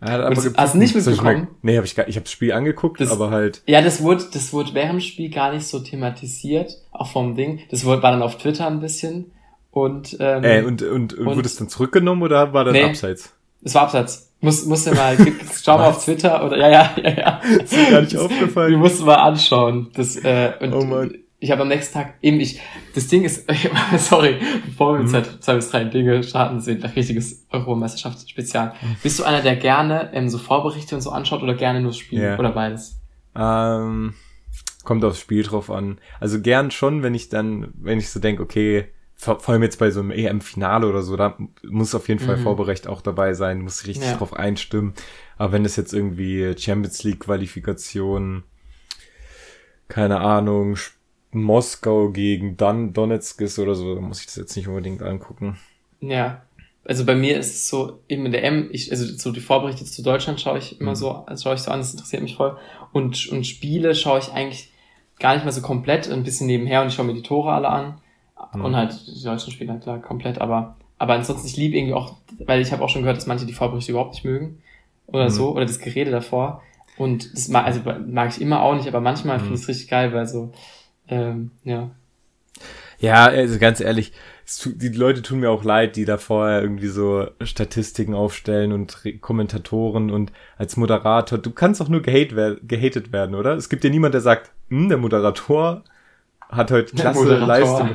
Das, 0.03 0.53
hast 0.55 0.73
du 0.73 0.77
nicht 0.77 0.95
mitbekommen? 0.95 1.47
Nee, 1.61 1.77
hab 1.77 1.85
ich 1.85 1.95
gar, 1.95 2.07
ich 2.07 2.15
habe 2.15 2.23
das 2.23 2.31
Spiel 2.31 2.53
angeguckt, 2.53 2.99
das, 2.99 3.11
aber 3.11 3.31
halt. 3.31 3.61
Ja, 3.65 3.81
das 3.81 4.01
wurde, 4.01 4.25
das 4.33 4.53
wurde 4.53 4.73
während 4.73 4.93
dem 4.93 4.99
Spiel 5.01 5.29
gar 5.29 5.53
nicht 5.53 5.65
so 5.65 5.79
thematisiert, 5.79 6.77
auch 6.91 7.07
vom 7.07 7.35
Ding. 7.35 7.61
Das 7.69 7.85
wurde, 7.85 8.03
war 8.03 8.11
dann 8.11 8.21
auf 8.21 8.37
Twitter 8.37 8.67
ein 8.67 8.79
bisschen 8.79 9.31
und 9.71 10.17
ähm, 10.19 10.43
äh, 10.43 10.61
und, 10.61 10.81
und, 10.81 11.13
und 11.13 11.25
wurde 11.25 11.47
es 11.47 11.55
dann 11.55 11.69
zurückgenommen 11.69 12.21
oder 12.21 12.53
war 12.53 12.65
das 12.65 12.73
nee, 12.73 12.83
abseits? 12.83 13.33
Es 13.63 13.75
war 13.75 13.83
abseits. 13.83 14.29
Muss, 14.41 14.65
musst 14.65 14.87
du 14.87 14.91
mal, 14.93 15.15
schau 15.63 15.77
mal 15.77 15.89
auf 15.89 16.03
Twitter 16.03 16.45
oder 16.45 16.57
ja, 16.57 16.69
ja, 16.69 16.91
ja, 16.97 17.09
ja. 17.09 17.41
Das 17.59 17.71
ist 17.71 17.77
mir 17.77 17.91
gar 17.91 18.01
nicht 18.01 18.17
aufgefallen. 18.17 18.73
Du 18.73 18.77
musst 18.77 19.05
mal 19.05 19.15
anschauen. 19.15 19.89
Das, 19.93 20.17
äh, 20.17 20.51
und 20.59 20.73
oh 20.73 20.83
Mann 20.83 21.13
ich 21.43 21.51
habe 21.51 21.63
am 21.63 21.67
nächsten 21.67 21.93
Tag 21.93 22.13
eben 22.21 22.39
ich, 22.39 22.61
das 22.95 23.07
Ding 23.07 23.25
ist, 23.25 23.49
sorry, 23.97 24.37
bevor 24.65 24.93
wir 24.93 25.03
mhm. 25.03 25.07
seit 25.07 25.43
zwei 25.43 25.55
bis 25.55 25.69
drei 25.69 25.83
Dinge 25.83 26.23
starten, 26.23 26.61
sind 26.61 26.85
ein 26.85 26.91
richtiges 26.91 27.45
Europameisterschaftsspezial. 27.51 28.73
Bist 29.03 29.19
du 29.19 29.25
einer, 29.25 29.41
der 29.41 29.57
gerne 29.57 30.09
ähm, 30.13 30.29
so 30.29 30.37
Vorberichte 30.37 30.95
und 30.95 31.01
so 31.01 31.11
anschaut 31.11 31.43
oder 31.43 31.55
gerne 31.55 31.81
nur 31.81 31.91
Spiele 31.91 32.23
yeah. 32.23 32.39
oder 32.39 32.53
beides? 32.53 33.01
Ähm, 33.35 34.13
kommt 34.85 35.03
aufs 35.03 35.19
Spiel 35.19 35.43
drauf 35.43 35.69
an. 35.69 35.99
Also 36.21 36.39
gern 36.39 36.71
schon, 36.71 37.03
wenn 37.03 37.13
ich 37.13 37.27
dann, 37.27 37.73
wenn 37.75 37.99
ich 37.99 38.09
so 38.09 38.21
denke, 38.21 38.41
okay, 38.41 38.85
vor, 39.15 39.49
allem 39.49 39.63
jetzt 39.63 39.79
bei 39.79 39.91
so 39.91 39.99
einem 39.99 40.11
EM-Finale 40.11 40.87
oder 40.87 41.01
so, 41.01 41.17
da 41.17 41.37
muss 41.63 41.93
auf 41.93 42.07
jeden 42.07 42.21
Fall 42.21 42.37
mhm. 42.37 42.43
Vorbericht 42.43 42.87
auch 42.87 43.01
dabei 43.01 43.33
sein, 43.33 43.61
muss 43.61 43.85
richtig 43.85 44.05
ja. 44.05 44.15
drauf 44.15 44.33
einstimmen. 44.33 44.93
Aber 45.37 45.51
wenn 45.51 45.65
es 45.65 45.75
jetzt 45.75 45.93
irgendwie 45.93 46.55
Champions 46.57 47.03
League 47.03 47.19
Qualifikation, 47.19 48.43
keine 49.89 50.21
Ahnung, 50.21 50.77
Moskau 51.33 52.09
gegen 52.09 52.57
Don 52.57 52.93
Donetsk 52.93 53.41
ist 53.41 53.59
oder 53.59 53.75
so, 53.75 53.99
muss 53.99 54.19
ich 54.19 54.27
das 54.27 54.35
jetzt 54.35 54.55
nicht 54.55 54.67
unbedingt 54.67 55.01
angucken. 55.01 55.57
Ja. 55.99 56.41
Also 56.85 57.05
bei 57.05 57.15
mir 57.15 57.37
ist 57.37 57.53
es 57.53 57.69
so, 57.69 57.99
eben 58.09 58.25
in 58.25 58.33
der 58.33 58.43
M, 58.43 58.67
ich, 58.71 58.91
also 58.91 59.05
so 59.05 59.31
die 59.31 59.39
Vorberichte 59.39 59.85
zu 59.85 60.03
Deutschland 60.03 60.41
schaue 60.41 60.57
ich 60.57 60.81
immer 60.81 60.91
mhm. 60.91 60.95
so, 60.95 61.11
also 61.11 61.43
schaue 61.43 61.55
ich 61.55 61.61
so 61.61 61.71
an, 61.71 61.79
das 61.79 61.93
interessiert 61.93 62.21
mich 62.21 62.35
voll. 62.35 62.57
Und, 62.91 63.29
und 63.29 63.47
Spiele 63.47 63.95
schaue 63.95 64.19
ich 64.19 64.33
eigentlich 64.33 64.69
gar 65.19 65.33
nicht 65.35 65.43
mehr 65.43 65.53
so 65.53 65.61
komplett, 65.61 66.11
ein 66.11 66.23
bisschen 66.23 66.47
nebenher 66.47 66.81
und 66.81 66.89
ich 66.89 66.93
schaue 66.93 67.05
mir 67.05 67.13
die 67.13 67.21
Tore 67.21 67.53
alle 67.53 67.69
an. 67.69 68.01
Mhm. 68.53 68.65
Und 68.65 68.75
halt 68.75 68.99
die 69.07 69.23
deutschen 69.23 69.53
Spiele, 69.53 69.79
klar, 69.79 69.99
komplett, 69.99 70.41
aber, 70.41 70.75
aber 70.97 71.13
ansonsten, 71.13 71.47
ich 71.47 71.55
liebe 71.55 71.77
irgendwie 71.77 71.93
auch, 71.93 72.15
weil 72.39 72.61
ich 72.61 72.73
habe 72.73 72.83
auch 72.83 72.89
schon 72.89 73.03
gehört, 73.03 73.17
dass 73.17 73.27
manche 73.27 73.45
die 73.45 73.53
Vorberichte 73.53 73.91
überhaupt 73.91 74.13
nicht 74.13 74.25
mögen. 74.25 74.61
Oder 75.07 75.25
mhm. 75.25 75.29
so, 75.29 75.51
oder 75.51 75.65
das 75.65 75.79
Gerede 75.79 76.11
davor. 76.11 76.61
Und 76.97 77.33
das 77.33 77.47
mag, 77.47 77.65
also 77.65 77.79
mag 78.07 78.29
ich 78.29 78.41
immer 78.41 78.61
auch 78.61 78.75
nicht, 78.75 78.87
aber 78.87 78.99
manchmal 78.99 79.39
finde 79.39 79.55
ich 79.55 79.61
es 79.61 79.67
richtig 79.67 79.87
geil, 79.87 80.13
weil 80.13 80.27
so, 80.27 80.51
ähm, 81.07 81.51
ja. 81.63 81.91
Ja, 82.99 83.25
also 83.25 83.59
ganz 83.59 83.79
ehrlich, 83.81 84.13
die 84.65 84.89
Leute 84.89 85.21
tun 85.21 85.39
mir 85.39 85.49
auch 85.49 85.63
leid, 85.63 85.95
die 85.95 86.05
da 86.05 86.17
vorher 86.17 86.61
irgendwie 86.61 86.87
so 86.87 87.27
Statistiken 87.41 88.13
aufstellen 88.13 88.71
und 88.71 89.03
Re- 89.03 89.17
Kommentatoren 89.17 90.11
und 90.11 90.31
als 90.57 90.77
Moderator. 90.77 91.37
Du 91.37 91.51
kannst 91.51 91.81
doch 91.81 91.89
nur 91.89 92.01
gehate 92.01 92.35
wer 92.35 92.55
gehatet 92.55 93.11
werden, 93.11 93.35
oder? 93.35 93.53
Es 93.55 93.69
gibt 93.69 93.83
ja 93.83 93.89
niemand, 93.89 94.13
der 94.13 94.21
sagt, 94.21 94.51
hm, 94.69 94.89
der 94.89 94.97
Moderator 94.97 95.83
hat 96.49 96.71
heute 96.71 96.95
Der 96.95 97.01
klasse 97.01 97.19
Moderator. 97.23 97.47
Leistung. 97.47 97.89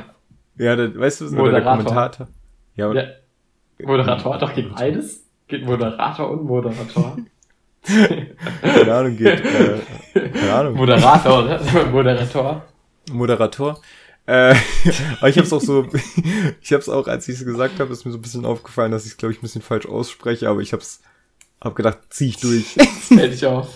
Ja, 0.58 0.76
der, 0.76 0.98
weißt 0.98 1.20
du, 1.20 1.24
oder 1.26 1.34
der 1.34 1.42
Moderator. 1.44 1.76
Kommentator. 1.76 2.28
Ja, 2.74 2.92
ja. 2.92 3.04
Moderator 3.84 4.34
hat 4.34 4.42
doch 4.42 4.54
geht 4.54 4.74
beides. 4.74 5.24
Geht 5.46 5.64
Moderator 5.64 6.30
und 6.30 6.44
Moderator. 6.44 7.16
keine 8.60 8.92
Ahnung, 8.94 9.16
geht, 9.16 9.40
äh, 9.40 9.78
keine 10.30 10.52
Ahnung. 10.52 10.74
Moderator, 10.74 11.44
oder? 11.44 11.86
Moderator. 11.90 12.64
Moderator. 13.12 13.80
Äh, 14.26 14.54
aber 15.18 15.28
ich 15.28 15.36
habe 15.36 15.46
es 15.46 15.52
auch 15.52 15.60
so, 15.60 15.86
ich 16.60 16.72
habe 16.72 16.80
es 16.82 16.88
auch, 16.88 17.08
als 17.08 17.28
ich 17.28 17.38
es 17.38 17.44
gesagt 17.44 17.80
habe, 17.80 17.92
ist 17.92 18.04
mir 18.04 18.12
so 18.12 18.18
ein 18.18 18.22
bisschen 18.22 18.44
aufgefallen, 18.44 18.92
dass 18.92 19.06
ich 19.06 19.12
es, 19.12 19.16
glaube 19.16 19.32
ich, 19.32 19.38
ein 19.38 19.42
bisschen 19.42 19.62
falsch 19.62 19.86
ausspreche, 19.86 20.48
aber 20.48 20.60
ich 20.60 20.72
habe 20.72 20.82
es, 20.82 21.00
hab 21.60 21.74
gedacht, 21.74 21.98
zieh 22.10 22.28
ich 22.28 22.36
durch. 22.38 22.64
Fällt 23.08 23.32
dich 23.32 23.46
auf. 23.46 23.68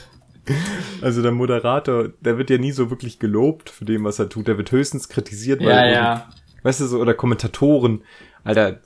Also 1.01 1.23
der 1.23 1.33
Moderator, 1.33 2.09
der 2.21 2.37
wird 2.37 2.51
ja 2.51 2.59
nie 2.59 2.73
so 2.73 2.91
wirklich 2.91 3.19
gelobt 3.19 3.71
für 3.71 3.85
dem, 3.85 4.05
was 4.05 4.19
er 4.19 4.29
tut. 4.29 4.49
Der 4.49 4.59
wird 4.59 4.73
höchstens 4.73 5.09
kritisiert, 5.09 5.61
weil, 5.61 5.69
Ja, 5.69 5.87
ja. 5.87 6.29
weißt 6.65 6.81
du 6.81 6.87
so, 6.87 6.99
oder 6.99 7.15
Kommentatoren, 7.15 8.03
Alter, 8.45 8.81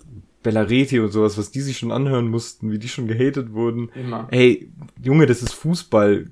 Bellareti 0.47 1.01
und 1.01 1.11
sowas, 1.11 1.37
was 1.37 1.51
die 1.51 1.61
sich 1.61 1.77
schon 1.79 1.91
anhören 1.91 2.29
mussten, 2.29 2.71
wie 2.71 2.79
die 2.79 2.89
schon 2.89 3.09
gehatet 3.09 3.53
wurden. 3.53 3.91
Immer. 3.97 4.29
Ey, 4.31 4.71
Junge, 5.03 5.27
das 5.27 5.43
ist 5.43 5.53
Fußball. 5.55 6.27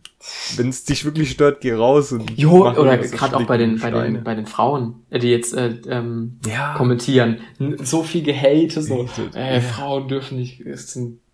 Wenn 0.56 0.68
es 0.68 0.84
dich 0.84 1.04
wirklich 1.04 1.32
stört, 1.32 1.60
geh 1.60 1.72
raus 1.72 2.12
und 2.12 2.30
Jo, 2.38 2.70
oder 2.70 2.96
gerade 2.98 3.36
auch 3.36 3.42
bei 3.44 3.56
den, 3.56 3.80
bei 3.80 3.90
den, 3.90 4.22
bei 4.22 4.36
den 4.36 4.46
Frauen, 4.46 5.02
äh, 5.10 5.18
die 5.18 5.28
jetzt 5.30 5.52
äh, 5.52 5.76
ähm, 5.88 6.38
Ja. 6.46 6.74
kommentieren. 6.76 7.38
So 7.82 8.04
viel 8.04 8.22
Gehate, 8.22 8.80
so, 8.82 9.08
äh, 9.34 9.54
ja. 9.56 9.60
Frauen 9.60 10.06
dürfen 10.06 10.38
nicht, 10.38 10.62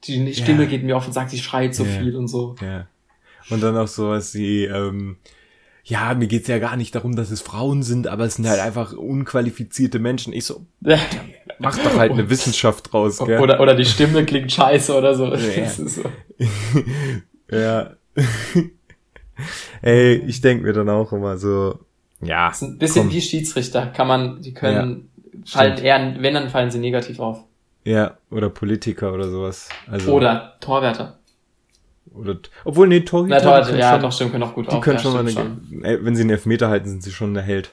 die 0.07 0.35
Stimme 0.35 0.63
Ja. 0.63 0.69
geht 0.71 0.83
mir 0.83 0.97
auf 0.97 1.07
und 1.07 1.13
sagt, 1.13 1.31
sie 1.31 1.39
schreit 1.39 1.75
so 1.75 1.85
viel 1.85 2.17
und 2.17 2.29
so. 2.29 2.57
Ja. 2.63 2.87
Und 3.51 3.63
dann 3.63 3.77
auch 3.77 3.89
sowas 3.89 4.35
wie, 4.35 4.65
ähm, 4.65 5.17
ja, 5.85 6.15
mir 6.15 6.27
geht's 6.27 6.49
ja 6.49 6.59
gar 6.59 6.77
nicht 6.77 6.95
darum, 6.95 7.17
dass 7.17 7.31
es 7.31 7.41
Frauen 7.41 7.83
sind, 7.83 8.07
aber 8.07 8.25
es 8.25 8.35
sind 8.35 8.49
halt 8.49 8.61
einfach 8.61 8.93
unqualifizierte 8.93 9.99
Menschen. 9.99 10.33
Ich 10.33 10.45
so, 10.45 10.67
mach 11.59 11.79
doch 11.79 11.97
halt 11.97 12.13
eine 12.13 12.31
Wissenschaft 12.31 12.93
draus, 12.93 13.19
gell? 13.19 13.41
oder, 13.41 13.61
oder 13.61 13.75
die 13.75 13.85
Stimme 13.85 14.25
klingt 14.25 14.53
scheiße 14.53 14.95
oder 14.97 15.15
so. 15.15 15.35
Ja. 15.35 15.71
So. 15.71 16.03
ja. 17.57 17.91
Ey, 19.83 20.17
ich 20.27 20.41
denk 20.41 20.63
mir 20.63 20.73
dann 20.73 20.89
auch 20.89 21.13
immer 21.13 21.37
so, 21.39 21.79
ja. 22.23 22.49
Das 22.49 22.63
ist 22.63 22.69
ein 22.69 22.79
bisschen 22.79 23.05
komm. 23.05 23.13
wie 23.13 23.21
Schiedsrichter, 23.21 23.87
kann 23.87 24.07
man, 24.07 24.43
die 24.43 24.53
können, 24.53 25.11
fallen 25.47 25.73
stimmt. 25.73 25.87
eher, 25.87 26.17
wenn, 26.19 26.35
dann 26.35 26.51
fallen 26.51 26.71
sie 26.71 26.79
negativ 26.79 27.19
auf. 27.19 27.45
Ja, 27.85 28.19
oder 28.31 28.51
Politiker 28.51 29.13
oder 29.13 29.31
sowas. 29.31 29.69
Also, 29.91 30.13
Oder 30.13 30.57
Torwärter. 30.61 31.19
Oder 32.15 32.37
obwohl, 32.65 32.89
nee, 32.89 33.01
Torhüter, 33.01 33.41
Na, 33.43 33.63
können 33.63 33.79
ja, 33.79 33.93
schon, 33.93 34.03
doch, 34.03 34.13
stimmt, 34.13 34.33
können 34.33 34.43
auch 34.43 34.55
gut 34.55 34.67
die 34.67 34.77
auf. 34.77 34.81
können 34.83 34.97
ja, 34.97 35.03
schon 35.03 35.13
mal 35.13 35.21
eine, 35.21 35.87
ey, 35.87 36.05
wenn 36.05 36.17
sie 36.17 36.23
einen 36.23 36.31
Elfmeter 36.31 36.69
halten, 36.69 36.89
sind 36.89 37.03
sie 37.03 37.13
schon 37.13 37.35
der 37.35 37.43
Held. 37.43 37.71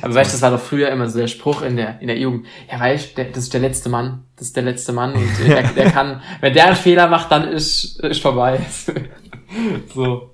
Aber 0.00 0.14
weißt 0.14 0.30
du, 0.30 0.34
das 0.34 0.42
war 0.42 0.50
doch 0.50 0.60
früher 0.60 0.88
immer 0.88 1.08
so 1.08 1.18
der 1.18 1.26
Spruch 1.26 1.62
in 1.62 1.76
der, 1.76 2.00
in 2.00 2.06
der 2.06 2.18
Jugend. 2.18 2.46
Ja, 2.70 2.80
weißt 2.80 3.16
du, 3.16 3.24
das 3.26 3.44
ist 3.44 3.52
der 3.52 3.60
letzte 3.60 3.90
Mann. 3.90 4.24
Das 4.36 4.48
ist 4.48 4.56
der 4.56 4.62
letzte 4.62 4.92
Mann 4.92 5.12
und 5.12 5.28
der, 5.46 5.62
der 5.64 5.90
kann, 5.92 6.22
wenn 6.40 6.54
der 6.54 6.66
einen 6.66 6.76
Fehler 6.76 7.08
macht, 7.08 7.30
dann 7.30 7.48
ist, 7.48 8.00
ist 8.02 8.22
vorbei. 8.22 8.58
so. 9.94 10.30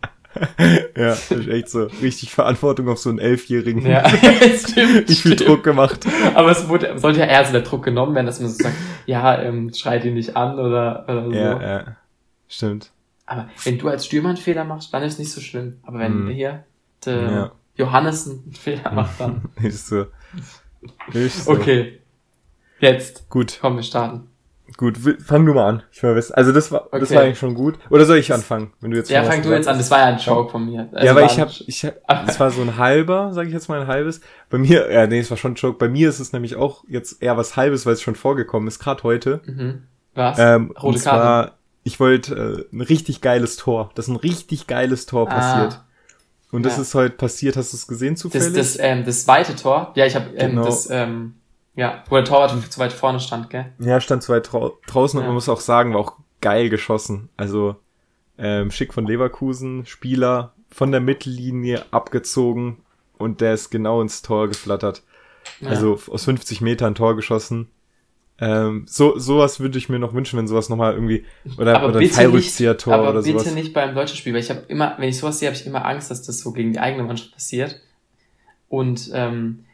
Ja, 0.96 1.08
das 1.08 1.30
ist 1.30 1.48
echt 1.48 1.68
so. 1.68 1.88
Richtig 2.00 2.30
Verantwortung 2.30 2.88
auf 2.88 2.98
so 2.98 3.10
einen 3.10 3.18
Elfjährigen. 3.18 3.84
Ja, 3.84 4.08
stimmt. 4.08 5.08
Nicht 5.08 5.22
viel 5.22 5.34
stimmt. 5.34 5.48
Druck 5.48 5.64
gemacht. 5.64 6.06
Aber 6.34 6.50
es 6.50 6.68
wurde, 6.68 6.98
sollte 6.98 7.20
ja 7.20 7.26
eher 7.26 7.44
so 7.44 7.52
der 7.52 7.62
Druck 7.62 7.84
genommen 7.84 8.14
werden, 8.14 8.26
dass 8.26 8.40
man 8.40 8.48
so 8.48 8.62
sagt, 8.62 8.76
ja, 9.06 9.42
ähm, 9.42 9.72
schreit 9.74 10.04
ihn 10.04 10.14
nicht 10.14 10.36
an 10.36 10.58
oder, 10.58 11.04
oder 11.08 11.24
so. 11.24 11.32
Ja, 11.32 11.60
ja. 11.60 11.84
Stimmt. 12.48 12.92
Aber 13.26 13.48
wenn 13.64 13.78
du 13.78 13.88
als 13.88 14.06
Stürmer 14.06 14.30
einen 14.30 14.38
Fehler 14.38 14.64
machst, 14.64 14.92
dann 14.92 15.02
ist 15.02 15.18
nicht 15.18 15.30
so 15.32 15.40
schlimm. 15.40 15.78
Aber 15.84 15.98
wenn 15.98 16.24
Mhm. 16.24 16.30
hier 16.30 16.64
der 17.04 17.20
Ja. 17.30 17.52
Johannes 17.76 18.28
einen 18.28 18.52
Fehler 18.52 18.90
macht, 18.94 19.20
dann. 19.20 19.42
Ist 19.62 19.86
so. 19.88 20.06
Ist 21.12 21.44
so. 21.44 21.52
Okay. 21.52 22.00
Jetzt. 22.80 23.28
Gut, 23.30 23.58
Komm, 23.60 23.76
wir 23.76 23.82
starten. 23.84 24.28
gut. 24.76 24.98
Fang 25.24 25.46
du 25.46 25.54
mal 25.54 25.68
an. 25.68 25.82
Ich 25.92 26.02
will 26.02 26.16
wissen. 26.16 26.34
Also 26.34 26.50
das 26.52 26.72
war, 26.72 26.88
das 26.90 27.02
Okay. 27.02 27.14
war 27.14 27.22
eigentlich 27.22 27.38
schon 27.38 27.54
gut. 27.54 27.78
Oder 27.90 28.04
soll 28.06 28.16
ich 28.16 28.32
anfangen, 28.32 28.72
wenn 28.80 28.90
du 28.90 28.96
jetzt 28.96 29.08
Ja, 29.10 29.22
fang 29.22 29.40
du 29.42 29.50
jetzt 29.50 29.68
an. 29.68 29.78
Das 29.78 29.90
war 29.90 29.98
ja 30.00 30.06
ein 30.06 30.18
Joke 30.18 30.50
von 30.50 30.64
mir. 30.66 30.88
Also 30.92 31.06
ja, 31.06 31.14
weil 31.14 31.22
war 31.24 31.30
ich 31.30 31.38
habe, 31.38 31.52
ich 31.66 31.92
das 32.08 32.40
war 32.40 32.50
so 32.50 32.62
ein 32.62 32.76
halber, 32.78 33.32
sage 33.32 33.48
ich 33.48 33.54
jetzt 33.54 33.68
mal 33.68 33.80
ein 33.80 33.86
halbes. 33.86 34.20
Bei 34.50 34.58
mir, 34.58 34.90
ja, 34.90 35.06
nee, 35.06 35.20
es 35.20 35.30
war 35.30 35.36
schon 35.36 35.52
ein 35.52 35.56
Joke. 35.56 35.78
Bei 35.78 35.88
mir 35.88 36.08
ist 36.08 36.18
es 36.18 36.32
nämlich 36.32 36.56
auch 36.56 36.84
jetzt 36.88 37.22
eher 37.22 37.36
was 37.36 37.56
halbes, 37.56 37.86
weil 37.86 37.92
es 37.92 38.02
schon 38.02 38.16
vorgekommen 38.16 38.66
ist, 38.66 38.80
gerade 38.80 39.02
heute. 39.04 39.40
Mhm. 39.46 39.82
Was? 40.14 40.38
Ähm, 40.40 40.72
Rote 40.72 40.98
zwar, 40.98 41.58
ich 41.84 41.98
wollte 42.00 42.66
äh, 42.70 42.76
ein 42.76 42.80
richtig 42.80 43.20
geiles 43.20 43.56
Tor. 43.56 43.90
Das 43.94 44.06
ist 44.06 44.10
ein 44.10 44.16
richtig 44.16 44.66
geiles 44.66 45.06
Tor 45.06 45.28
Ah. 45.30 45.34
passiert. 45.34 45.80
Und 46.50 46.64
das 46.64 46.76
Ja. 46.76 46.82
ist 46.82 46.94
heute 46.94 47.16
passiert. 47.16 47.56
Hast 47.56 47.72
du 47.72 47.76
es 47.76 47.86
gesehen 47.86 48.16
zufällig? 48.16 48.52
Das, 48.52 48.74
das, 48.74 48.78
ähm, 48.84 49.04
das 49.04 49.24
zweite 49.24 49.56
Tor. 49.56 49.92
Ja, 49.94 50.04
ich 50.06 50.14
habe 50.14 50.30
ähm, 50.36 50.50
Genau. 50.50 50.64
das, 50.64 50.88
ähm, 50.90 51.34
ja, 51.74 52.04
wo 52.08 52.16
der 52.16 52.24
Torwart 52.24 52.70
zu 52.70 52.78
weit 52.78 52.92
vorne 52.92 53.20
stand, 53.20 53.48
gell? 53.50 53.72
Ja, 53.78 54.00
stand 54.00 54.22
zwei 54.22 54.40
trau 54.40 54.78
draußen 54.86 55.18
und 55.18 55.22
Ja. 55.24 55.28
man 55.28 55.34
muss 55.34 55.48
auch 55.48 55.60
sagen, 55.60 55.94
war 55.94 56.00
auch 56.00 56.14
geil 56.40 56.68
geschossen. 56.68 57.30
Also 57.36 57.76
ähm, 58.38 58.70
Schick 58.70 58.92
von 58.94 59.06
Leverkusen, 59.06 59.86
Spieler 59.86 60.52
von 60.70 60.90
der 60.90 61.00
Mittellinie 61.00 61.84
abgezogen 61.90 62.78
und 63.18 63.40
der 63.40 63.54
ist 63.54 63.70
genau 63.70 64.00
ins 64.02 64.20
Tor 64.22 64.48
geflattert. 64.48 65.02
Ja. 65.60 65.68
Also 65.70 65.98
aus 66.10 66.24
50 66.24 66.60
Metern 66.60 66.94
Tor 66.94 67.16
geschossen. 67.16 67.68
Ähm, 68.38 68.84
so 68.88 69.18
sowas 69.18 69.60
würde 69.60 69.78
ich 69.78 69.88
mir 69.88 69.98
noch 69.98 70.14
wünschen, 70.14 70.38
wenn 70.38 70.48
sowas 70.48 70.68
nochmal 70.68 70.94
irgendwie 70.94 71.24
oder, 71.58 71.76
aber 71.76 71.88
oder 71.88 71.98
bitte 72.00 72.14
Fallrückzieher-Tor 72.14 72.94
aber 72.94 73.10
oder 73.10 73.22
bitte 73.22 73.40
sowas. 73.40 73.54
nicht 73.54 73.72
beim 73.72 73.94
deutschen 73.94 74.16
Spiel, 74.16 74.32
weil 74.32 74.40
ich 74.40 74.50
habe 74.50 74.62
immer, 74.68 74.94
wenn 74.98 75.08
ich 75.08 75.18
sowas 75.18 75.38
sehe, 75.38 75.48
habe 75.48 75.56
ich 75.56 75.66
immer 75.66 75.84
Angst, 75.84 76.10
dass 76.10 76.22
das 76.22 76.40
so 76.40 76.52
gegen 76.52 76.72
die 76.72 76.80
eigene 76.80 77.04
Mannschaft 77.04 77.32
passiert. 77.32 77.80
Und 78.68 79.10
ähm, 79.12 79.64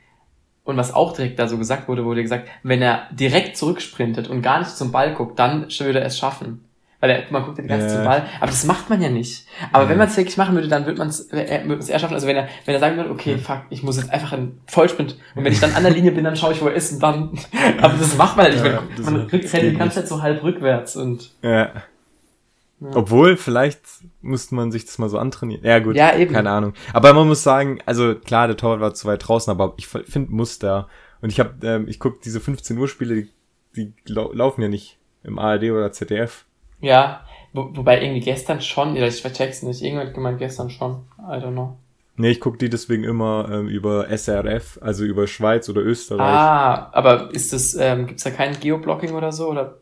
und 0.64 0.76
was 0.76 0.92
auch 0.92 1.14
direkt 1.14 1.38
da 1.38 1.48
so 1.48 1.56
gesagt 1.56 1.88
wurde, 1.88 2.04
wurde 2.04 2.20
gesagt, 2.20 2.46
wenn 2.62 2.82
er 2.82 3.08
direkt 3.10 3.56
zurücksprintet 3.56 4.28
und 4.28 4.42
gar 4.42 4.58
nicht 4.58 4.76
zum 4.76 4.92
Ball 4.92 5.14
guckt, 5.14 5.38
dann 5.38 5.68
würde 5.78 6.00
er 6.00 6.06
es 6.06 6.18
schaffen. 6.18 6.67
Weil 7.00 7.10
er, 7.10 7.22
man 7.30 7.44
guckt 7.44 7.58
ja 7.58 7.62
die 7.62 7.68
ganze 7.68 7.86
Zeit 7.86 7.96
Ja. 7.96 8.02
zum 8.02 8.10
Ball, 8.10 8.26
aber 8.40 8.46
das 8.50 8.64
macht 8.64 8.90
man 8.90 9.00
ja 9.00 9.08
nicht. 9.08 9.46
Aber 9.72 9.84
Ja. 9.84 9.90
wenn 9.90 9.98
man 9.98 10.08
es 10.08 10.16
wirklich 10.16 10.36
machen 10.36 10.54
würde, 10.56 10.66
dann 10.66 10.84
würde 10.84 10.98
man 10.98 11.08
es 11.08 11.28
äh, 11.30 11.64
man's 11.64 11.88
eher 11.88 11.98
schaffen. 12.00 12.14
Also 12.14 12.26
wenn 12.26 12.36
er, 12.36 12.48
wenn 12.64 12.74
er 12.74 12.80
sagen 12.80 12.96
würde, 12.96 13.10
okay, 13.10 13.38
fuck, 13.38 13.62
ich 13.70 13.84
muss 13.84 13.98
jetzt 13.98 14.10
einfach 14.10 14.32
einen 14.32 14.60
Vollsprint 14.66 15.16
und 15.36 15.44
wenn 15.44 15.52
ich 15.52 15.60
dann 15.60 15.74
an 15.74 15.84
der 15.84 15.92
Linie 15.92 16.10
bin, 16.10 16.24
dann 16.24 16.34
schaue 16.34 16.52
ich, 16.54 16.60
wo 16.60 16.66
er 16.66 16.74
ist 16.74 16.92
und 16.94 17.00
dann. 17.02 17.38
aber 17.80 17.94
das 17.94 18.16
macht 18.16 18.36
man 18.36 18.46
ja 18.46 18.52
nicht. 18.52 18.64
Ja, 18.64 18.82
man 19.04 19.12
man 19.12 19.22
rennt 19.26 19.44
das 19.44 19.52
die 19.52 19.76
ganze 19.76 20.00
Zeit 20.00 20.08
so 20.08 20.22
halb 20.22 20.42
rückwärts 20.42 20.96
und. 20.96 21.30
Ja. 21.42 21.70
Obwohl, 22.80 23.36
vielleicht 23.36 23.80
müsste 24.20 24.54
man 24.54 24.70
sich 24.70 24.84
das 24.84 24.98
mal 24.98 25.08
so 25.08 25.18
antrainieren. 25.18 25.64
Ja, 25.64 25.80
gut. 25.80 25.96
Ja, 25.96 26.14
eben. 26.16 26.32
Keine 26.32 26.50
Ahnung. 26.50 26.74
Aber 26.92 27.12
man 27.12 27.26
muss 27.26 27.42
sagen, 27.42 27.80
also 27.86 28.14
klar, 28.14 28.46
der 28.46 28.56
Torwart 28.56 28.80
war 28.80 28.94
zu 28.94 29.08
weit 29.08 29.26
draußen, 29.26 29.50
aber 29.50 29.74
ich 29.78 29.88
finde 29.88 30.30
Muster. 30.32 30.88
Und 31.20 31.30
ich 31.30 31.40
habe, 31.40 31.54
ähm, 31.66 31.88
ich 31.88 31.98
gucke 31.98 32.18
diese 32.24 32.38
15 32.38 32.78
Uhr 32.78 32.86
Spiele, 32.86 33.14
die, 33.16 33.30
die 33.76 33.92
lau 34.12 34.32
laufen 34.32 34.62
ja 34.62 34.68
nicht 34.68 34.96
im 35.24 35.40
ARD 35.40 35.64
oder 35.72 35.90
ZDF. 35.90 36.44
Ja, 36.80 37.24
wo, 37.52 37.70
wobei 37.74 38.02
irgendwie 38.02 38.20
gestern 38.20 38.60
schon, 38.60 38.92
oder 38.92 39.08
ich 39.08 39.22
check's 39.22 39.62
nicht, 39.62 39.82
irgendwann 39.82 40.08
hat 40.08 40.14
gemeint 40.14 40.38
gestern 40.38 40.70
schon, 40.70 41.06
I 41.18 41.32
don't 41.34 41.52
know. 41.52 41.76
Nee, 42.16 42.30
ich 42.30 42.40
gucke 42.40 42.58
die 42.58 42.68
deswegen 42.68 43.04
immer 43.04 43.48
ähm, 43.50 43.68
über 43.68 44.08
SRF, 44.08 44.78
also 44.82 45.04
über 45.04 45.28
Schweiz 45.28 45.68
oder 45.68 45.82
Österreich. 45.82 46.20
Ah, 46.20 46.90
aber 46.92 47.32
ist 47.32 47.52
das, 47.52 47.74
ähm, 47.74 48.08
gibt's 48.08 48.24
da 48.24 48.30
kein 48.30 48.58
Geoblocking 48.58 49.14
oder 49.14 49.30
so, 49.30 49.48
oder? 49.50 49.78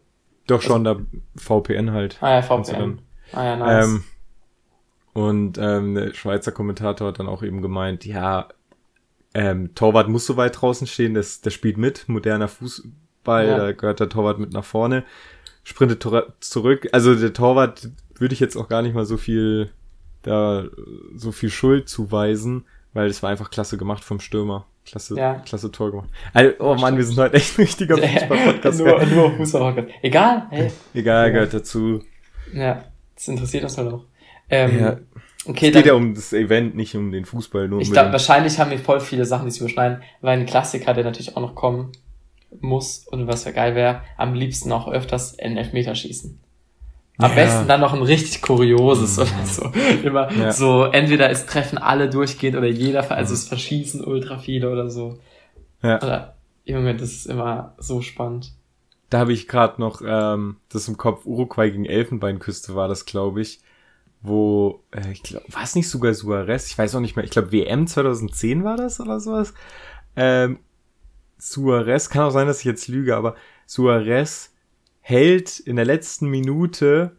Doch 0.46 0.60
schon 0.60 0.84
da 0.84 0.96
VPN 1.36 1.92
halt. 1.92 2.18
Ah 2.20 2.34
ja, 2.34 2.42
VPN. 2.42 3.00
Ah 3.32 3.44
ja, 3.44 3.56
nice. 3.56 3.86
Ähm, 3.86 4.04
und 5.14 5.56
ähm, 5.58 5.94
der 5.94 6.12
Schweizer 6.12 6.52
Kommentator 6.52 7.08
hat 7.08 7.18
dann 7.18 7.26
auch 7.26 7.42
eben 7.42 7.62
gemeint, 7.62 8.04
ja, 8.04 8.48
ähm, 9.32 9.74
Torwart 9.74 10.08
muss 10.08 10.26
so 10.26 10.36
weit 10.36 10.60
draußen 10.60 10.86
stehen, 10.86 11.14
das, 11.14 11.40
der 11.40 11.50
spielt 11.50 11.78
mit, 11.78 12.06
moderner 12.06 12.48
Fußball, 12.48 13.48
Ja. 13.48 13.56
da 13.56 13.72
gehört 13.72 14.00
der 14.00 14.10
Torwart 14.10 14.38
mit 14.38 14.52
nach 14.52 14.64
vorne, 14.64 15.04
sprintet 15.66 16.06
zurück. 16.40 16.88
Also 16.92 17.16
der 17.16 17.32
Torwart 17.32 17.88
würde 18.14 18.32
ich 18.34 18.38
jetzt 18.40 18.56
auch 18.56 18.68
gar 18.68 18.82
nicht 18.82 18.94
mal 18.94 19.04
so 19.04 19.16
viel 19.16 19.70
da 20.22 20.64
so 21.16 21.32
viel 21.32 21.50
Schuld 21.50 21.88
zuweisen, 21.88 22.64
weil 22.92 23.08
es 23.08 23.20
war 23.22 23.30
einfach 23.30 23.50
klasse 23.50 23.76
gemacht 23.76 24.04
vom 24.04 24.20
Stürmer. 24.20 24.66
Klasse, 24.84 25.16
Ja. 25.16 25.34
klasse 25.44 25.72
Tor 25.72 25.90
gemacht. 25.90 26.08
Also, 26.32 26.52
oh 26.60 26.76
Mann, 26.76 26.96
wir 26.96 27.02
sind 27.04 27.18
heute 27.18 27.34
echt 27.34 27.58
ein 27.58 27.62
richtiger 27.62 27.96
Fußball-Podcast. 27.98 28.78
nur, 28.78 29.04
nur 29.06 29.32
Fußball. 29.32 29.88
Egal, 30.02 30.46
hey. 30.50 30.70
Egal, 30.94 31.26
Ja. 31.26 31.32
gehört 31.32 31.52
dazu. 31.54 32.02
Ja, 32.54 32.84
das 33.16 33.26
interessiert 33.26 33.64
uns 33.64 33.76
halt 33.76 33.92
auch. 33.92 34.04
Ähm, 34.48 34.78
Ja. 34.78 34.96
Okay, 35.48 35.66
Es 35.68 35.74
geht 35.74 35.86
ja 35.86 35.92
dann, 35.94 36.02
um 36.02 36.14
das 36.14 36.32
Event, 36.32 36.76
nicht 36.76 36.94
um 36.96 37.10
den 37.10 37.24
Fußball. 37.24 37.66
Nur 37.68 37.80
ich 37.80 37.90
glaube, 37.90 38.12
wahrscheinlich 38.12 38.58
haben 38.60 38.70
wir 38.70 38.78
voll 38.78 39.00
viele 39.00 39.24
Sachen, 39.24 39.44
die 39.46 39.50
sich 39.52 39.60
überschneiden, 39.60 40.02
weil 40.20 40.38
ein 40.38 40.46
Klassiker, 40.46 40.94
der 40.94 41.02
natürlich 41.04 41.36
auch 41.36 41.40
noch 41.40 41.54
kommen 41.56 41.90
muss 42.60 43.06
und 43.06 43.26
was 43.26 43.44
ja 43.44 43.52
geil 43.52 43.74
wäre, 43.74 44.02
am 44.16 44.34
liebsten 44.34 44.72
auch 44.72 44.88
öfters 44.88 45.38
einen 45.38 45.56
Elfmeterschießen. 45.56 46.40
Am 47.18 47.30
Ja. 47.30 47.34
besten 47.34 47.68
dann 47.68 47.80
noch 47.80 47.94
ein 47.94 48.02
richtig 48.02 48.42
kurioses 48.42 49.18
oder 49.18 49.46
so. 49.46 49.70
Immer 50.04 50.30
Ja. 50.32 50.52
so, 50.52 50.84
entweder 50.84 51.30
es 51.30 51.46
treffen 51.46 51.78
alle 51.78 52.10
durchgehend 52.10 52.56
oder 52.56 52.66
jeder, 52.68 53.10
also 53.10 53.32
es 53.34 53.48
verschießen 53.48 54.04
ultra 54.04 54.38
viele 54.38 54.70
oder 54.70 54.90
so. 54.90 55.18
Ja. 55.82 55.96
Oder, 56.02 56.36
Junge, 56.64 56.94
das 56.96 57.12
ist 57.12 57.26
immer 57.26 57.74
so 57.78 58.02
spannend. 58.02 58.52
Da 59.08 59.20
habe 59.20 59.32
ich 59.32 59.46
gerade 59.46 59.80
noch 59.80 60.02
ähm, 60.04 60.56
das 60.68 60.88
im 60.88 60.96
Kopf, 60.96 61.24
Uruguay 61.26 61.70
gegen 61.70 61.84
Elfenbeinküste 61.86 62.74
war 62.74 62.88
das, 62.88 63.06
glaube 63.06 63.40
ich, 63.40 63.60
wo, 64.20 64.82
äh, 64.90 65.12
ich 65.12 65.22
glaube, 65.22 65.46
war 65.52 65.62
es 65.62 65.74
nicht 65.76 65.88
sogar 65.88 66.12
Suarez? 66.12 66.66
Ich 66.68 66.76
weiß 66.76 66.94
auch 66.96 67.00
nicht 67.00 67.14
mehr, 67.14 67.24
ich 67.24 67.30
glaube 67.30 67.52
WM 67.52 67.86
2010 67.86 68.64
war 68.64 68.76
das 68.76 68.98
oder 69.00 69.20
sowas. 69.20 69.54
Ähm, 70.16 70.58
Suarez, 71.38 72.08
kann 72.10 72.22
auch 72.24 72.30
sein, 72.30 72.46
dass 72.46 72.60
ich 72.60 72.64
jetzt 72.64 72.88
lüge, 72.88 73.16
aber 73.16 73.34
Suarez 73.66 74.52
hält 75.00 75.58
in 75.60 75.76
der 75.76 75.84
letzten 75.84 76.28
Minute 76.28 77.16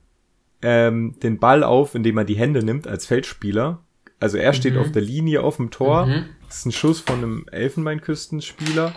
ähm, 0.62 1.16
den 1.22 1.40
Ball 1.40 1.64
auf, 1.64 1.94
indem 1.96 2.18
er 2.18 2.26
die 2.26 2.36
Hände 2.38 2.64
nimmt 2.64 2.88
als 2.88 3.06
Feldspieler. 3.06 3.84
Also 4.20 4.38
er 4.38 4.54
steht 4.54 4.74
Mhm. 4.74 4.80
auf 4.80 4.92
der 4.92 5.04
Linie 5.04 5.42
auf 5.44 5.58
dem 5.58 5.70
Tor. 5.70 6.08
Mhm. 6.08 6.26
Das 6.48 6.58
ist 6.58 6.66
ein 6.66 6.72
Schuss 6.72 7.00
von 7.02 7.18
einem 7.18 7.46
Elfenbeinküstenspieler. 7.52 8.94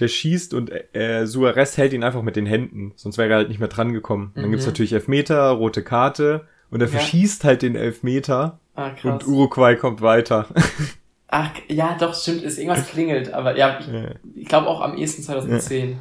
Der 0.00 0.08
schießt 0.08 0.54
und 0.54 0.70
äh, 0.94 1.26
Suarez 1.26 1.76
hält 1.76 1.92
ihn 1.92 2.02
einfach 2.02 2.22
mit 2.22 2.34
den 2.36 2.46
Händen, 2.46 2.92
sonst 2.96 3.18
wäre 3.18 3.30
er 3.30 3.36
halt 3.36 3.48
nicht 3.48 3.60
mehr 3.60 3.68
dran 3.68 3.92
gekommen. 3.92 4.32
Dann 4.34 4.46
Mhm. 4.46 4.50
gibt's 4.52 4.66
natürlich 4.66 4.92
Elfmeter, 4.92 5.48
rote 5.50 5.82
Karte 5.84 6.46
und 6.70 6.80
er 6.80 6.88
Ja. 6.88 6.92
verschießt 6.98 7.44
halt 7.44 7.62
den 7.62 7.76
Elfmeter 7.76 8.58
Ah, 8.74 8.90
krass. 8.90 9.22
und 9.22 9.26
Uruguay 9.28 9.76
kommt 9.76 10.00
weiter. 10.02 10.48
Ach, 11.28 11.50
ja, 11.68 11.96
doch, 11.98 12.14
stimmt, 12.14 12.42
ist 12.42 12.58
irgendwas 12.58 12.86
klingelt, 12.88 13.32
aber 13.32 13.56
ja, 13.56 13.80
ich, 13.80 13.86
Ja. 13.88 14.10
ich 14.34 14.46
glaube 14.48 14.68
auch 14.68 14.80
am 14.80 14.96
ehesten 14.96 15.22
2010. 15.22 15.98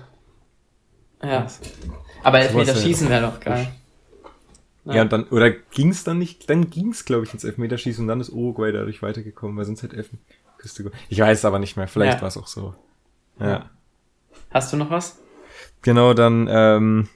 Ja. 1.23 1.47
Aber 2.23 2.41
Sowas 2.43 2.67
Elfmeter 2.83 3.09
wäre 3.09 3.21
doch 3.31 3.39
geil. 3.39 3.67
Ja, 4.85 5.01
und 5.01 5.11
dann, 5.11 5.23
oder 5.29 5.49
ging's 5.49 6.03
dann 6.03 6.19
nicht, 6.19 6.47
dann 6.49 6.69
ging's, 6.69 7.05
glaube 7.05 7.25
ich, 7.25 7.33
ins 7.33 7.43
Elfmeterschießen 7.43 8.03
und 8.03 8.07
dann 8.07 8.21
ist 8.21 8.29
Uruguay 8.29 8.71
dadurch 8.71 9.01
weitergekommen, 9.01 9.57
weil 9.57 9.65
sonst 9.65 9.81
hätte 9.81 9.95
Elfenküste 9.97 10.91
Ich 11.09 11.19
weiß 11.19 11.39
es 11.39 11.45
aber 11.45 11.57
nicht 11.57 11.75
mehr, 11.75 11.87
vielleicht 11.87 12.17
Ja. 12.17 12.21
war 12.21 12.27
es 12.27 12.37
auch 12.37 12.45
so. 12.47 12.75
Ja. 13.39 13.47
Ja. 13.49 13.69
Hast 14.51 14.71
du 14.71 14.77
noch 14.77 14.91
was? 14.91 15.17
Genau, 15.81 16.13
dann 16.13 16.47
ähm, 16.51 17.07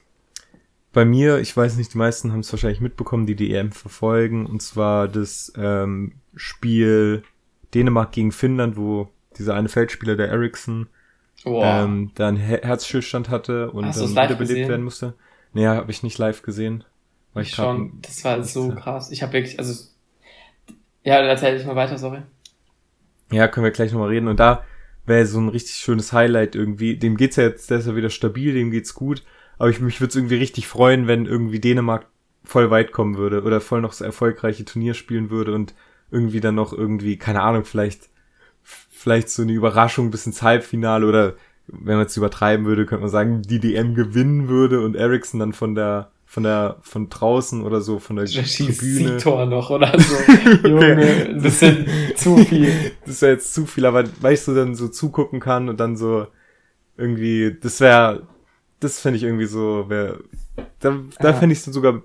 bei 0.92 1.04
mir, 1.04 1.38
ich 1.38 1.56
weiß 1.56 1.76
nicht, 1.76 1.94
die 1.94 1.98
meisten 1.98 2.32
haben 2.32 2.40
es 2.40 2.52
wahrscheinlich 2.52 2.80
mitbekommen, 2.80 3.26
die 3.26 3.36
die 3.36 3.54
EM 3.54 3.70
verfolgen, 3.70 4.46
und 4.46 4.62
zwar 4.62 5.06
das 5.06 5.52
ähm, 5.56 6.14
Spiel 6.34 7.22
Dänemark 7.74 8.12
gegen 8.12 8.32
Finnland, 8.32 8.76
wo 8.76 9.08
dieser 9.38 9.54
eine 9.54 9.68
Feldspieler, 9.68 10.16
der 10.16 10.28
Eriksson, 10.28 10.88
Boah. 11.44 11.84
ähm, 11.84 12.10
dann 12.14 12.36
Her 12.36 12.60
Herzstillstand 12.62 13.28
hatte 13.28 13.70
und 13.70 13.86
Hast 13.86 14.00
dann 14.00 14.10
wiederbelebt 14.10 14.38
gesehen? 14.38 14.68
werden 14.68 14.84
musste. 14.84 15.14
Nee, 15.52 15.66
habe 15.66 15.90
ich 15.90 16.02
nicht 16.02 16.18
live 16.18 16.42
gesehen. 16.42 16.84
Weil 17.32 17.44
ich 17.44 17.54
schon, 17.54 17.98
das 18.02 18.24
war 18.24 18.42
so 18.42 18.74
krass. 18.74 19.10
Ich 19.12 19.22
habe 19.22 19.32
wirklich, 19.32 19.58
also, 19.58 19.84
ja, 21.04 21.16
erzähl 21.20 21.56
ich 21.56 21.64
mal 21.64 21.76
weiter, 21.76 21.96
sorry. 21.96 22.22
Ja, 23.30 23.46
können 23.46 23.64
wir 23.64 23.70
gleich 23.70 23.92
nochmal 23.92 24.08
reden. 24.08 24.28
Und 24.28 24.40
da 24.40 24.64
wäre 25.06 25.24
so 25.26 25.40
ein 25.40 25.48
richtig 25.48 25.76
schönes 25.76 26.12
Highlight 26.12 26.56
irgendwie. 26.56 26.96
Dem 26.96 27.16
geht's 27.16 27.36
ja 27.36 27.44
jetzt, 27.44 27.70
der 27.70 27.78
ist 27.78 27.86
ja 27.86 27.94
wieder 27.94 28.10
stabil, 28.10 28.52
dem 28.52 28.70
geht's 28.70 28.94
gut. 28.94 29.22
Aber 29.58 29.70
ich, 29.70 29.80
mich 29.80 30.00
würde 30.00 30.10
es 30.10 30.16
irgendwie 30.16 30.36
richtig 30.36 30.66
freuen, 30.66 31.06
wenn 31.06 31.26
irgendwie 31.26 31.60
Dänemark 31.60 32.06
voll 32.42 32.70
weit 32.70 32.92
kommen 32.92 33.16
würde 33.16 33.42
oder 33.42 33.60
voll 33.60 33.80
noch 33.80 33.92
so 33.92 34.04
erfolgreiche 34.04 34.64
Turnier 34.64 34.94
spielen 34.94 35.30
würde 35.30 35.54
und 35.54 35.74
irgendwie 36.10 36.40
dann 36.40 36.54
noch 36.54 36.72
irgendwie, 36.72 37.16
keine 37.16 37.42
Ahnung, 37.42 37.64
vielleicht, 37.64 38.08
vielleicht 38.62 39.30
so 39.30 39.42
eine 39.42 39.52
Überraschung 39.52 40.10
bis 40.10 40.26
ins 40.26 40.42
Halbfinale 40.42 41.06
oder 41.06 41.34
wenn 41.66 41.96
man 41.96 42.06
es 42.06 42.16
übertreiben 42.16 42.66
würde, 42.66 42.84
könnte 42.86 43.02
man 43.02 43.10
sagen, 43.10 43.42
die 43.42 43.60
DM 43.60 43.94
gewinnen 43.94 44.48
würde 44.48 44.80
und 44.84 44.96
Ericsson 44.96 45.38
dann 45.40 45.52
von 45.52 45.74
der, 45.74 46.10
von 46.26 46.42
der, 46.42 46.76
von 46.82 47.08
draußen 47.08 47.62
oder 47.62 47.80
so, 47.80 47.98
von 48.00 48.16
der 48.16 48.24
Tribüne. 48.26 48.74
Siegtor 48.74 49.46
noch 49.46 49.70
oder 49.70 49.92
so. 49.98 50.68
Junge, 50.68 51.26
ein 51.28 51.40
bisschen 51.42 51.86
zu 52.16 52.36
viel. 52.38 52.72
das 53.06 53.22
wäre 53.22 53.32
jetzt 53.32 53.54
zu 53.54 53.66
viel, 53.66 53.86
aber 53.86 54.04
weil 54.20 54.34
ich 54.34 54.40
so 54.42 54.54
dann 54.54 54.74
so 54.74 54.88
zugucken 54.88 55.38
kann 55.40 55.68
und 55.68 55.78
dann 55.78 55.96
so 55.96 56.26
irgendwie, 56.96 57.56
das 57.60 57.80
wäre, 57.80 58.26
das 58.80 59.00
fände 59.00 59.16
ich 59.18 59.22
irgendwie 59.22 59.46
so, 59.46 59.88
wär, 59.88 60.18
da, 60.80 60.98
da 61.20 61.28
Ja. 61.30 61.34
fände 61.34 61.52
ich 61.52 61.62
so 61.62 61.72
sogar, 61.72 62.02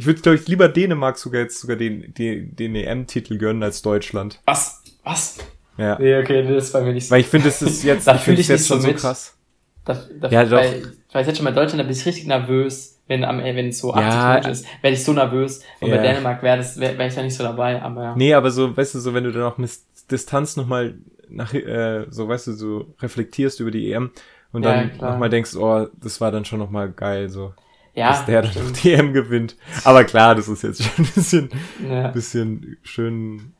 ich 0.00 0.06
würde, 0.06 0.22
glaube 0.22 0.36
ich, 0.36 0.48
lieber 0.48 0.68
Dänemark 0.68 1.18
sogar 1.18 1.42
jetzt 1.42 1.60
sogar 1.60 1.76
den, 1.76 2.14
den, 2.14 2.56
den 2.56 2.74
EM-Titel 2.74 3.36
gönnen 3.36 3.62
als 3.62 3.82
Deutschland. 3.82 4.40
Was? 4.46 4.82
Was? 5.04 5.36
Ja. 5.76 5.98
Nee, 5.98 6.16
okay, 6.18 6.42
das 6.42 6.64
ist 6.64 6.72
bei 6.72 6.80
mir 6.80 6.94
nicht 6.94 7.06
so. 7.06 7.10
Weil 7.10 7.20
ich 7.20 7.26
finde, 7.26 7.48
das 7.48 7.60
ist 7.60 7.82
jetzt, 7.84 8.06
Da 8.06 8.14
ich 8.14 8.22
finde 8.22 8.40
ich 8.40 8.46
es 8.46 8.60
jetzt 8.60 8.64
so 8.68 8.74
schon 8.74 8.80
so 8.82 8.88
mit. 8.88 8.96
krass. 8.96 9.36
Da, 9.84 10.02
da, 10.18 10.28
Ja, 10.30 10.44
doch. 10.46 10.56
Weil, 10.56 10.92
weil 11.12 11.26
jetzt 11.26 11.36
schon 11.36 11.44
bei 11.44 11.52
Deutschland, 11.52 11.80
da 11.80 11.82
bin 11.82 11.92
ich 11.92 12.06
richtig 12.06 12.26
nervös, 12.26 12.98
wenn 13.08 13.24
am 13.24 13.40
wenn 13.44 13.68
es 13.68 13.78
so 13.78 13.92
80 13.92 14.10
Ja. 14.10 14.28
Minuten 14.30 14.50
ist, 14.52 14.66
werde 14.80 14.94
ich 14.96 15.04
so 15.04 15.12
nervös. 15.12 15.62
Und 15.80 15.90
bei 15.90 15.96
Ja. 15.96 16.02
Dänemark 16.02 16.42
wäre 16.42 16.64
wäre 16.76 16.96
wär 16.96 17.06
ich 17.06 17.14
da 17.14 17.22
nicht 17.22 17.36
so 17.36 17.42
dabei, 17.42 17.82
aber 17.82 18.02
ja. 18.02 18.16
Nee, 18.16 18.32
aber 18.32 18.50
so, 18.50 18.74
weißt 18.74 18.94
du, 18.94 19.00
so 19.00 19.12
wenn 19.12 19.24
du 19.24 19.32
dann 19.32 19.42
auch 19.42 19.58
mit 19.58 19.70
Distanz 20.10 20.56
nochmal 20.56 20.94
nach, 21.28 21.52
äh, 21.52 22.06
so, 22.08 22.26
weißt 22.26 22.46
du, 22.46 22.52
so 22.54 22.86
reflektierst 23.02 23.60
über 23.60 23.70
die 23.70 23.92
EM 23.92 24.12
und 24.52 24.64
Ja, 24.64 24.76
dann 24.76 24.92
klar. 24.94 25.10
nochmal 25.12 25.28
denkst, 25.28 25.56
oh, 25.56 25.88
das 26.02 26.22
war 26.22 26.32
dann 26.32 26.46
schon 26.46 26.58
nochmal 26.58 26.90
geil, 26.90 27.28
so. 27.28 27.52
Ja, 27.94 28.10
dass 28.10 28.24
der 28.26 28.42
dann 28.42 28.52
noch 28.70 28.84
EM 28.84 29.12
gewinnt. 29.12 29.56
Aber 29.84 30.04
klar, 30.04 30.34
das 30.34 30.48
ist 30.48 30.62
jetzt 30.62 30.82
schon 30.82 31.04
ein 31.04 31.10
bisschen, 31.12 31.50
ja. 31.88 32.08
bisschen 32.08 32.76
schön, 32.82 33.52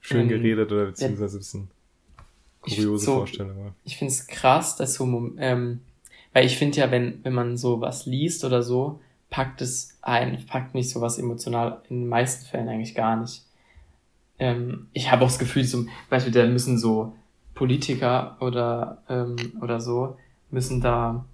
schön 0.00 0.24
Mhm. 0.26 0.28
geredet 0.28 0.72
oder 0.72 0.86
beziehungsweise 0.86 1.36
ein 1.36 1.40
bisschen 1.40 1.70
kuriose 2.62 3.04
so- 3.06 3.14
Vorstellung. 3.16 3.74
ich 3.84 3.96
finde 3.96 4.12
es 4.12 4.26
krass, 4.26 4.76
dass 4.76 4.94
so, 4.94 5.32
ähm, 5.38 5.80
weil 6.32 6.46
ich 6.46 6.56
finde 6.56 6.78
ja, 6.78 6.90
wenn, 6.90 7.24
wenn 7.24 7.32
man 7.32 7.56
so 7.56 7.80
was 7.80 8.06
liest 8.06 8.44
oder 8.44 8.62
so, 8.62 9.00
packt 9.30 9.62
es 9.62 9.96
ein, 10.02 10.44
packt 10.46 10.74
mich 10.74 10.90
sowas 10.90 11.18
emotional 11.18 11.80
in 11.88 12.00
den 12.02 12.08
meisten 12.08 12.46
Fällen 12.46 12.68
eigentlich 12.68 12.94
gar 12.94 13.16
nicht. 13.16 13.44
Ähm, 14.38 14.88
ich 14.92 15.10
habe 15.10 15.22
auch 15.24 15.28
das 15.28 15.38
Gefühl, 15.38 15.64
so, 15.64 15.84
Beispiel, 16.08 16.32
da 16.32 16.46
müssen 16.46 16.78
so 16.78 17.14
Politiker 17.54 18.36
oder, 18.40 19.02
ähm, 19.08 19.36
oder 19.60 19.80
so, 19.80 20.16
müssen 20.50 20.80
da, 20.80 21.24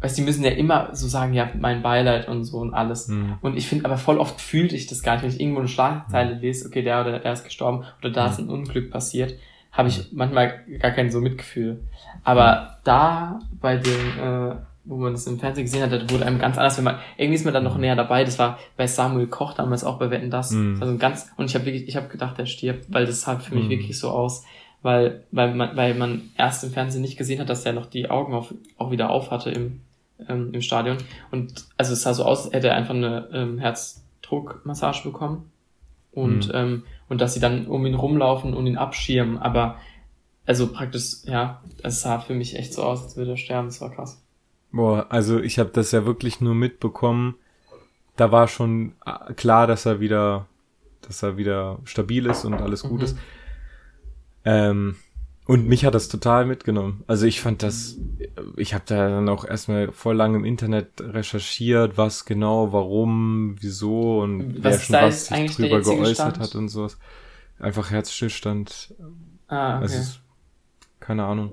weißt 0.00 0.16
du, 0.16 0.22
die 0.22 0.26
müssen 0.26 0.44
ja 0.44 0.50
immer 0.50 0.90
so 0.94 1.08
sagen, 1.08 1.34
ja, 1.34 1.50
mein 1.58 1.82
Beileid 1.82 2.28
und 2.28 2.44
so 2.44 2.58
und 2.58 2.74
alles. 2.74 3.08
Hm. 3.08 3.34
Und 3.40 3.56
ich 3.56 3.66
finde, 3.68 3.84
aber 3.84 3.96
voll 3.96 4.18
oft 4.18 4.40
fühlte 4.40 4.76
ich 4.76 4.86
das 4.86 5.02
gar 5.02 5.14
nicht, 5.14 5.22
wenn 5.22 5.30
ich 5.30 5.40
irgendwo 5.40 5.60
eine 5.60 5.68
Schlagzeile 5.68 6.34
lese, 6.34 6.66
okay, 6.68 6.82
der 6.82 7.00
oder 7.00 7.18
der 7.18 7.32
ist 7.32 7.44
gestorben 7.44 7.84
oder 8.00 8.10
da 8.10 8.26
ist 8.28 8.38
ein 8.38 8.48
Unglück 8.48 8.90
passiert, 8.90 9.34
habe 9.72 9.88
ich 9.88 10.12
manchmal 10.12 10.60
gar 10.80 10.92
kein 10.92 11.10
so 11.10 11.20
Mitgefühl. 11.20 11.80
Aber 12.24 12.78
da 12.84 13.40
bei 13.60 13.76
dem, 13.76 14.18
äh, 14.18 14.54
wo 14.84 14.96
man 14.96 15.12
das 15.12 15.26
im 15.26 15.38
Fernsehen 15.38 15.64
gesehen 15.64 15.82
hat, 15.82 15.92
da 15.92 16.10
wurde 16.10 16.24
einem 16.24 16.38
ganz 16.38 16.56
anders, 16.56 16.78
wenn 16.78 16.84
man, 16.84 16.98
irgendwie 17.16 17.34
ist 17.34 17.44
man 17.44 17.52
dann 17.52 17.64
noch 17.64 17.76
näher 17.76 17.94
dabei. 17.94 18.24
Das 18.24 18.38
war 18.38 18.58
bei 18.76 18.86
Samuel 18.86 19.26
Koch 19.26 19.52
damals 19.52 19.84
auch 19.84 19.98
bei 19.98 20.10
Wetten 20.10 20.30
das. 20.30 20.52
Mhm. 20.52 20.72
Das 20.74 20.80
war 20.80 20.86
so 20.88 20.94
ein 20.94 20.98
ganz, 20.98 21.30
und 21.36 21.46
ich 21.46 21.54
habe 21.54 21.66
wirklich, 21.66 21.86
ich 21.88 21.96
habe 21.96 22.08
gedacht, 22.08 22.38
der 22.38 22.46
stirbt, 22.46 22.86
weil 22.88 23.04
das 23.04 23.20
sah 23.20 23.36
für 23.36 23.54
mich 23.54 23.66
Mhm. 23.66 23.70
wirklich 23.70 23.98
so 23.98 24.10
aus, 24.10 24.44
weil, 24.82 25.24
weil 25.32 25.54
man, 25.54 25.76
weil 25.76 25.94
man 25.94 26.30
erst 26.38 26.64
im 26.64 26.70
Fernsehen 26.70 27.02
nicht 27.02 27.18
gesehen 27.18 27.40
hat, 27.40 27.50
dass 27.50 27.66
er 27.66 27.72
noch 27.72 27.86
die 27.86 28.08
Augen 28.10 28.32
auf, 28.32 28.54
auch 28.78 28.90
wieder 28.90 29.10
auf 29.10 29.30
hatte 29.30 29.50
im, 29.50 29.80
ähm, 30.28 30.52
im 30.52 30.62
Stadion. 30.62 30.98
Und 31.30 31.66
also 31.76 31.92
es 31.92 32.02
sah 32.02 32.14
so 32.14 32.24
aus, 32.24 32.44
als 32.46 32.54
hätte 32.54 32.68
er 32.68 32.76
einfach 32.76 32.94
eine 32.94 33.28
ähm, 33.32 33.58
Herzdruckmassage 33.58 35.02
bekommen. 35.04 35.50
Und, 36.12 36.48
Mhm. 36.48 36.52
ähm, 36.54 36.82
und 37.08 37.20
dass 37.20 37.34
sie 37.34 37.40
dann 37.40 37.66
um 37.66 37.84
ihn 37.86 37.94
rumlaufen 37.94 38.54
und 38.54 38.66
ihn 38.66 38.76
abschirmen. 38.76 39.38
Aber 39.38 39.76
also 40.46 40.66
praktisch, 40.72 41.18
ja, 41.24 41.62
es 41.82 42.00
sah 42.00 42.18
für 42.18 42.34
mich 42.34 42.56
echt 42.56 42.72
so 42.74 42.82
aus, 42.82 43.02
als 43.04 43.16
würde 43.16 43.32
er 43.32 43.36
sterben. 43.36 43.68
Das 43.68 43.80
war 43.80 43.90
krass. 43.90 44.20
Boah, 44.72 45.06
also 45.10 45.38
ich 45.40 45.58
habe 45.58 45.70
das 45.70 45.92
ja 45.92 46.04
wirklich 46.06 46.40
nur 46.40 46.54
mitbekommen. 46.54 47.36
Da 48.16 48.32
war 48.32 48.48
schon 48.48 48.92
äh, 49.06 49.32
klar, 49.34 49.66
dass 49.66 49.86
er 49.86 50.00
wieder, 50.00 50.46
dass 51.02 51.22
er 51.22 51.36
wieder 51.36 51.78
stabil 51.84 52.26
ist 52.26 52.44
und 52.44 52.54
alles 52.54 52.82
gut 52.82 52.98
Mhm. 52.98 53.04
ist. 53.04 53.16
Ähm, 54.44 54.96
und 55.48 55.66
mich 55.66 55.86
hat 55.86 55.94
das 55.94 56.08
total 56.08 56.44
mitgenommen. 56.44 57.02
Also 57.06 57.24
ich 57.24 57.40
fand 57.40 57.62
das, 57.62 57.96
ich 58.58 58.74
habe 58.74 58.84
da 58.86 59.08
dann 59.08 59.30
auch 59.30 59.46
erstmal 59.46 59.90
voll 59.92 60.14
lang 60.14 60.34
im 60.34 60.44
Internet 60.44 61.00
recherchiert, 61.00 61.96
was 61.96 62.26
genau, 62.26 62.74
warum, 62.74 63.56
wieso 63.58 64.20
und 64.20 64.62
Was 64.62 64.62
wer 64.62 64.80
schon 64.80 65.08
was 65.08 65.26
sich 65.26 65.56
drüber 65.56 65.80
geäußert 65.80 66.36
Stand? 66.36 66.38
hat 66.38 66.54
und 66.54 66.68
sowas. 66.68 66.98
Einfach 67.58 67.90
Herzstillstand. 67.90 68.94
Ah, 69.48 69.76
okay. 69.76 69.84
Also 69.84 70.18
keine 71.00 71.24
Ahnung. 71.24 71.50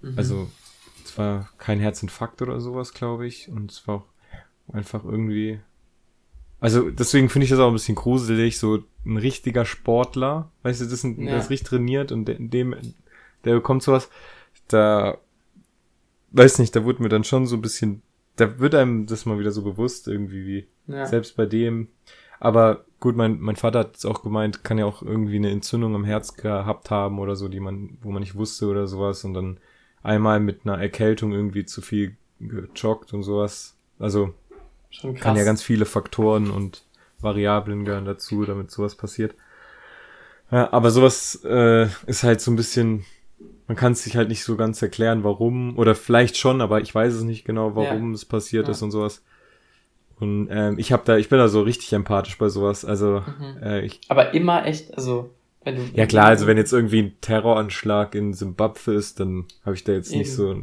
Mhm. 0.00 0.14
Also 0.16 0.48
es 1.04 1.18
war 1.18 1.50
kein 1.58 1.80
Herzinfarkt 1.80 2.40
oder 2.40 2.62
sowas, 2.62 2.94
glaube 2.94 3.26
ich. 3.26 3.50
Und 3.50 3.72
es 3.72 3.86
war 3.86 3.96
auch 3.96 4.06
einfach 4.72 5.04
irgendwie. 5.04 5.60
Also 6.60 6.90
deswegen 6.90 7.28
finde 7.28 7.44
ich 7.44 7.50
das 7.50 7.58
auch 7.58 7.68
ein 7.68 7.72
bisschen 7.72 7.94
gruselig, 7.94 8.58
so 8.58 8.84
ein 9.06 9.16
richtiger 9.16 9.64
Sportler, 9.64 10.50
weißt 10.62 10.80
du, 10.80 10.84
das 10.84 10.92
ist 10.94 11.04
ein, 11.04 11.20
Ja. 11.22 11.30
der 11.30 11.38
ist 11.38 11.50
richtig 11.50 11.68
trainiert 11.68 12.12
und 12.12 12.26
dem, 12.26 12.74
der 13.44 13.54
bekommt 13.54 13.82
sowas, 13.82 14.10
da 14.68 15.16
weiß 16.32 16.58
nicht, 16.58 16.76
da 16.76 16.84
wurde 16.84 17.02
mir 17.02 17.08
dann 17.08 17.24
schon 17.24 17.46
so 17.46 17.56
ein 17.56 17.62
bisschen, 17.62 18.02
da 18.36 18.58
wird 18.58 18.74
einem 18.74 19.06
das 19.06 19.26
mal 19.26 19.38
wieder 19.38 19.50
so 19.50 19.62
bewusst 19.62 20.06
irgendwie, 20.06 20.46
wie 20.46 20.66
ja. 20.92 21.06
selbst 21.06 21.36
bei 21.36 21.46
dem. 21.46 21.88
Aber 22.38 22.84
gut, 23.00 23.16
mein, 23.16 23.40
mein 23.40 23.56
Vater 23.56 23.80
hat 23.80 23.96
es 23.96 24.04
auch 24.04 24.22
gemeint, 24.22 24.62
kann 24.64 24.78
ja 24.78 24.84
auch 24.86 25.02
irgendwie 25.02 25.36
eine 25.36 25.50
Entzündung 25.50 25.94
am 25.94 26.04
Herz 26.04 26.34
gehabt 26.36 26.90
haben 26.90 27.18
oder 27.18 27.36
so, 27.36 27.48
die 27.48 27.60
man, 27.60 27.98
wo 28.02 28.10
man 28.10 28.20
nicht 28.20 28.34
wusste 28.36 28.66
oder 28.68 28.86
sowas 28.86 29.24
und 29.24 29.34
dann 29.34 29.58
einmal 30.02 30.40
mit 30.40 30.60
einer 30.64 30.80
Erkältung 30.80 31.32
irgendwie 31.32 31.64
zu 31.64 31.82
viel 31.82 32.16
gejoggt 32.38 33.12
und 33.12 33.22
sowas. 33.22 33.74
Also 33.98 34.32
Schon 34.90 35.14
krass. 35.14 35.22
Kann 35.22 35.36
ja 35.36 35.44
ganz 35.44 35.62
viele 35.62 35.84
Faktoren 35.86 36.50
und 36.50 36.82
Variablen 37.20 37.84
gehören 37.84 38.04
dazu, 38.06 38.44
damit 38.44 38.70
sowas 38.70 38.94
passiert. 38.94 39.34
Ja, 40.50 40.72
aber 40.72 40.90
sowas 40.90 41.40
äh, 41.44 41.86
ist 42.06 42.22
halt 42.24 42.40
so 42.40 42.50
ein 42.50 42.56
bisschen, 42.56 43.04
man 43.68 43.76
kann 43.76 43.92
es 43.92 44.02
sich 44.02 44.16
halt 44.16 44.28
nicht 44.28 44.42
so 44.42 44.56
ganz 44.56 44.82
erklären, 44.82 45.22
warum, 45.22 45.78
oder 45.78 45.94
vielleicht 45.94 46.36
schon, 46.36 46.60
aber 46.60 46.80
ich 46.80 46.94
weiß 46.94 47.14
es 47.14 47.22
nicht 47.22 47.44
genau, 47.44 47.76
warum 47.76 48.10
Ja. 48.10 48.14
es 48.14 48.24
passiert 48.24 48.66
Ja. 48.66 48.72
ist 48.72 48.82
und 48.82 48.90
sowas. 48.90 49.22
Und 50.18 50.48
ähm, 50.50 50.78
ich 50.78 50.92
habe 50.92 51.02
da, 51.06 51.16
ich 51.16 51.28
bin 51.28 51.38
da 51.38 51.48
so 51.48 51.62
richtig 51.62 51.92
empathisch 51.92 52.36
bei 52.36 52.48
sowas. 52.48 52.84
Also 52.84 53.22
Mhm. 53.38 53.62
äh, 53.62 53.80
ich, 53.82 54.00
Aber 54.08 54.34
immer 54.34 54.66
echt, 54.66 54.92
also, 54.94 55.30
wenn 55.64 55.76
du. 55.76 55.82
ja 55.94 56.06
klar, 56.06 56.26
also 56.26 56.46
wenn 56.46 56.56
jetzt 56.58 56.72
irgendwie 56.72 57.02
ein 57.02 57.14
Terroranschlag 57.20 58.14
in 58.14 58.34
Simbabwe 58.34 58.92
ist, 58.94 59.20
dann 59.20 59.46
habe 59.64 59.76
ich 59.76 59.84
da 59.84 59.92
jetzt 59.92 60.10
nicht 60.10 60.26
Eben. 60.28 60.36
so, 60.36 60.62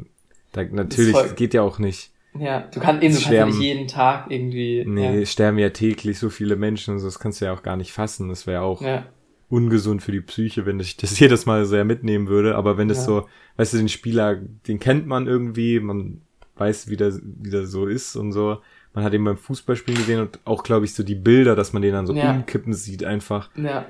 da, 0.51 0.63
natürlich 0.63 1.13
voll- 1.13 1.29
geht 1.29 1.53
ja 1.53 1.61
auch 1.61 1.79
nicht. 1.79 2.11
Ja, 2.39 2.61
du 2.61 2.79
kannst 2.79 3.03
eben, 3.03 3.13
du 3.13 3.19
kannst 3.21 3.31
ja 3.31 3.45
nicht 3.45 3.59
jeden 3.59 3.87
Tag 3.87 4.29
irgendwie. 4.29 4.83
Nee, 4.87 5.25
sterben 5.25 5.57
ja 5.59 5.69
täglich 5.69 6.19
so 6.19 6.29
viele 6.29 6.55
Menschen 6.55 6.93
und 6.93 6.99
so, 6.99 7.07
das 7.07 7.19
kannst 7.19 7.41
du 7.41 7.45
ja 7.45 7.53
auch 7.53 7.63
gar 7.63 7.75
nicht 7.77 7.91
fassen. 7.91 8.29
Das 8.29 8.47
wäre 8.47 8.61
auch 8.61 8.81
Ja, 8.81 8.87
ja, 8.87 9.05
ungesund 9.49 10.01
für 10.03 10.11
die 10.11 10.21
Psyche, 10.21 10.65
wenn 10.65 10.79
ich 10.79 10.97
das 10.97 11.19
jedes 11.19 11.45
Mal 11.45 11.65
sehr 11.65 11.85
mitnehmen 11.85 12.27
würde. 12.27 12.55
Aber 12.55 12.77
wenn 12.77 12.87
das 12.87 12.99
Ja. 12.99 13.03
so, 13.05 13.27
weißt 13.57 13.73
du, 13.73 13.77
den 13.77 13.89
Spieler, 13.89 14.35
den 14.35 14.79
kennt 14.79 15.07
man 15.07 15.27
irgendwie, 15.27 15.79
man 15.79 16.21
weiß, 16.55 16.89
wie 16.89 16.97
der, 16.97 17.13
wie 17.23 17.49
der 17.49 17.65
so 17.67 17.85
ist 17.85 18.15
und 18.15 18.31
so. 18.31 18.57
Man 18.93 19.03
hat 19.03 19.13
ihn 19.13 19.23
beim 19.23 19.37
Fußballspielen 19.37 19.99
gesehen 19.99 20.21
und 20.21 20.39
auch, 20.45 20.63
glaube 20.63 20.85
ich, 20.85 20.93
so 20.95 21.03
die 21.03 21.13
Bilder, 21.15 21.55
dass 21.55 21.71
man 21.71 21.81
den 21.83 21.93
dann 21.93 22.07
so 22.07 22.13
Ja. 22.13 22.31
umkippen 22.31 22.73
sieht 22.73 23.03
einfach. 23.03 23.49
ja, 23.55 23.85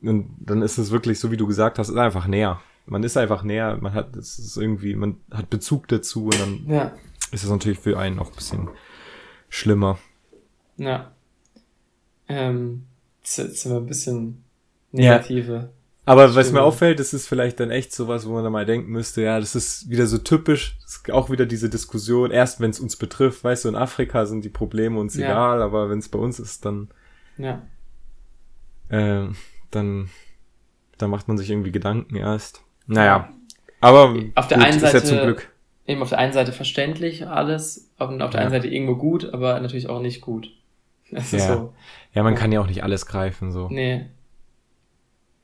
Und 0.00 0.30
dann 0.40 0.62
ist 0.62 0.78
es 0.78 0.90
wirklich 0.90 1.18
so, 1.20 1.30
wie 1.30 1.36
du 1.36 1.46
gesagt 1.46 1.78
hast, 1.78 1.88
ist 1.90 1.96
einfach 1.96 2.26
näher. 2.26 2.60
Man 2.86 3.02
ist 3.02 3.16
einfach 3.16 3.42
näher, 3.42 3.78
man 3.80 3.92
hat, 3.94 4.14
es 4.16 4.38
ist 4.38 4.56
irgendwie, 4.56 4.94
man 4.94 5.16
hat 5.32 5.50
Bezug 5.50 5.88
dazu 5.88 6.26
und 6.26 6.38
dann 6.40 6.66
ja, 6.68 6.92
ist 7.32 7.44
es 7.44 7.50
natürlich 7.50 7.78
für 7.78 7.98
einen 7.98 8.18
auch 8.18 8.28
ein 8.30 8.36
bisschen 8.36 8.68
schlimmer. 9.48 9.98
ja. 10.76 11.12
Ähm, 12.28 12.86
jetzt 13.22 13.38
jetzt 13.38 13.60
sind 13.62 13.72
wir 13.72 13.78
ein 13.78 13.86
bisschen 13.86 14.44
Ja. 14.92 15.12
negative. 15.12 15.70
Aber 16.04 16.24
was 16.34 16.46
Stimmt. 16.46 16.54
mir 16.54 16.62
auffällt, 16.62 16.98
das 17.00 17.12
ist 17.14 17.26
vielleicht 17.28 17.58
dann 17.60 17.70
echt 17.70 17.92
sowas, 17.92 18.26
wo 18.26 18.32
man 18.32 18.42
dann 18.44 18.52
mal 18.52 18.66
denken 18.66 18.90
müsste, 18.90 19.22
ja, 19.22 19.38
das 19.40 19.54
ist 19.54 19.88
wieder 19.90 20.06
so 20.06 20.18
typisch, 20.18 20.76
das 20.82 20.96
ist 20.96 21.10
auch 21.12 21.30
wieder 21.30 21.46
diese 21.46 21.68
Diskussion, 21.70 22.30
erst 22.32 22.60
wenn 22.60 22.70
es 22.70 22.80
uns 22.80 22.96
betrifft, 22.96 23.42
weißt 23.44 23.64
du, 23.64 23.68
in 23.70 23.76
Afrika 23.76 24.26
sind 24.26 24.44
die 24.44 24.48
Probleme 24.48 24.98
uns 24.98 25.16
Ja. 25.16 25.26
egal, 25.26 25.62
aber 25.62 25.88
wenn 25.90 25.98
es 26.00 26.08
bei 26.08 26.18
uns 26.18 26.38
ist, 26.40 26.64
dann, 26.64 26.88
Ja, 27.38 27.62
äh, 28.88 29.28
dann, 29.70 30.08
dann 30.98 31.10
macht 31.10 31.28
man 31.28 31.38
sich 31.38 31.50
irgendwie 31.50 31.72
Gedanken 31.72 32.16
erst. 32.16 32.62
Naja, 32.86 33.28
aber 33.80 34.14
Auf 34.36 34.48
der 34.48 34.58
gut, 34.58 34.66
einen 34.66 34.76
ist 34.76 34.82
ja 34.82 34.90
Seite- 34.90 35.04
zum 35.04 35.18
Glück. 35.18 35.52
Eben 35.86 36.02
auf 36.02 36.08
der 36.10 36.18
einen 36.18 36.32
Seite 36.32 36.52
verständlich 36.52 37.26
alles, 37.26 37.90
und 37.98 38.22
auf 38.22 38.30
der 38.30 38.40
Ja. 38.40 38.46
einen 38.46 38.50
Seite 38.54 38.68
irgendwo 38.68 38.96
gut, 38.96 39.32
aber 39.32 39.58
natürlich 39.60 39.88
auch 39.88 40.00
nicht 40.00 40.20
gut. 40.20 40.50
Das 41.10 41.30
Ja. 41.32 41.56
so. 41.56 41.74
Ja, 42.12 42.22
man 42.24 42.34
kann 42.34 42.50
ja 42.52 42.60
auch 42.60 42.66
nicht 42.66 42.82
alles 42.82 43.06
greifen, 43.06 43.52
so. 43.52 43.68
Nee, 43.68 44.06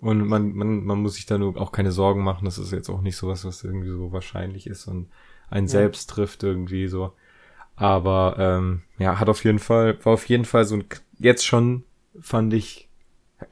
Und 0.00 0.26
man, 0.26 0.52
man, 0.54 0.82
man 0.84 0.98
muss 1.00 1.14
sich 1.14 1.26
da 1.26 1.38
nur 1.38 1.56
auch 1.60 1.70
keine 1.70 1.92
Sorgen 1.92 2.24
machen, 2.24 2.44
das 2.44 2.58
ist 2.58 2.72
jetzt 2.72 2.88
auch 2.88 3.02
nicht 3.02 3.16
sowas, 3.16 3.44
was 3.44 3.62
irgendwie 3.62 3.88
so 3.88 4.10
wahrscheinlich 4.10 4.66
ist 4.66 4.88
und 4.88 5.08
einen 5.48 5.68
Ja. 5.68 5.70
selbst 5.72 6.10
trifft 6.10 6.42
irgendwie 6.42 6.88
so. 6.88 7.12
Aber 7.76 8.36
ähm, 8.38 8.82
ja, 8.98 9.20
hat 9.20 9.28
auf 9.28 9.44
jeden 9.44 9.60
Fall, 9.60 9.96
war 10.04 10.14
auf 10.14 10.28
jeden 10.28 10.44
Fall 10.44 10.64
so 10.64 10.76
ein, 10.76 10.84
jetzt 11.18 11.46
schon 11.46 11.84
fand 12.20 12.52
ich, 12.52 12.88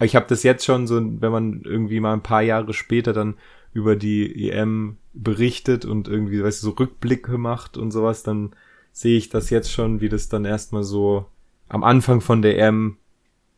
ich 0.00 0.16
habe 0.16 0.26
das 0.28 0.42
jetzt 0.42 0.64
schon 0.64 0.86
so, 0.86 0.96
wenn 0.96 1.32
man 1.32 1.62
irgendwie 1.62 2.00
mal 2.00 2.12
ein 2.14 2.22
paar 2.22 2.42
Jahre 2.42 2.74
später 2.74 3.12
dann 3.12 3.36
über 3.72 3.94
die 3.96 4.48
EM 4.50 4.96
berichtet 5.12 5.84
und 5.84 6.08
irgendwie, 6.08 6.42
weißt 6.42 6.62
du, 6.62 6.68
so 6.68 6.72
Rückblicke 6.72 7.38
macht 7.38 7.76
und 7.76 7.90
sowas, 7.90 8.22
dann 8.22 8.54
sehe 8.92 9.16
ich 9.16 9.28
das 9.28 9.50
jetzt 9.50 9.72
schon, 9.72 10.00
wie 10.00 10.08
das 10.08 10.28
dann 10.28 10.44
erstmal 10.44 10.82
so 10.82 11.26
am 11.68 11.84
Anfang 11.84 12.20
von 12.20 12.42
der 12.42 12.58
EM 12.58 12.96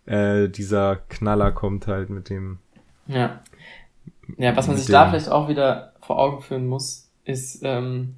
äh, 0.06 0.48
dieser 0.48 0.96
Knaller 1.08 1.52
kommt 1.52 1.86
halt 1.86 2.10
mit 2.10 2.28
dem 2.28 2.58
ja. 3.06 3.42
Ja, 4.38 4.56
was 4.56 4.66
man 4.66 4.76
sich 4.76 4.86
da 4.86 5.08
vielleicht 5.08 5.28
auch 5.28 5.48
wieder 5.48 5.92
vor 6.00 6.18
Augen 6.18 6.42
führen 6.42 6.66
muss, 6.66 7.10
ist 7.24 7.60
ähm, 7.62 8.14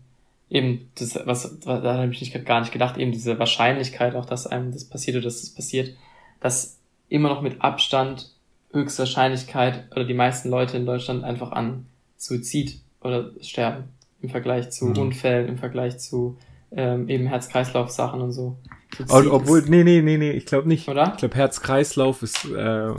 eben 0.51 0.91
das, 0.97 1.19
was, 1.25 1.59
was 1.65 1.83
da 1.83 1.95
habe 1.95 2.13
ich 2.13 2.21
nicht, 2.21 2.45
gar 2.45 2.61
nicht 2.61 2.73
gedacht, 2.73 2.99
eben 2.99 3.13
diese 3.13 3.39
Wahrscheinlichkeit 3.39 4.15
auch, 4.15 4.27
dass 4.27 4.47
einem 4.47 4.73
das 4.73 4.85
passiert 4.85 5.17
oder 5.17 5.25
dass 5.25 5.41
das 5.41 5.51
passiert, 5.51 5.97
dass 6.41 6.79
immer 7.09 7.29
noch 7.29 7.43
mit 7.43 7.63
Abstand 7.63 8.31
Höchstwahrscheinlichkeit 8.73 9.91
oder 9.93 10.05
die 10.05 10.15
meisten 10.15 10.51
Leute 10.51 10.77
in 10.77 10.87
Deutschland 10.87 11.25
einfach 11.25 11.53
an 11.53 11.87
Suizid 12.17 12.81
oder 13.05 13.31
sterben 13.41 13.85
im 14.21 14.31
Vergleich 14.31 14.71
zu 14.71 14.87
Mhm. 14.87 14.99
Unfällen, 14.99 15.49
im 15.49 15.59
Vergleich 15.59 15.99
zu 15.99 16.37
ähm, 16.77 17.09
eben 17.09 17.27
Herz-Kreislauf-Sachen 17.27 18.21
und 18.21 18.33
so. 18.33 18.57
Ob- 19.09 19.27
Obwohl, 19.31 19.63
nee, 19.69 19.85
nee, 19.85 20.03
nee, 20.03 20.17
nee, 20.19 20.33
ich 20.33 20.47
glaube 20.47 20.67
nicht. 20.67 20.89
Oder? 20.89 21.13
Ich 21.13 21.19
glaube, 21.19 21.37
Herz-Kreislauf 21.37 22.23
ist 22.23 22.45
äh, 22.47 22.93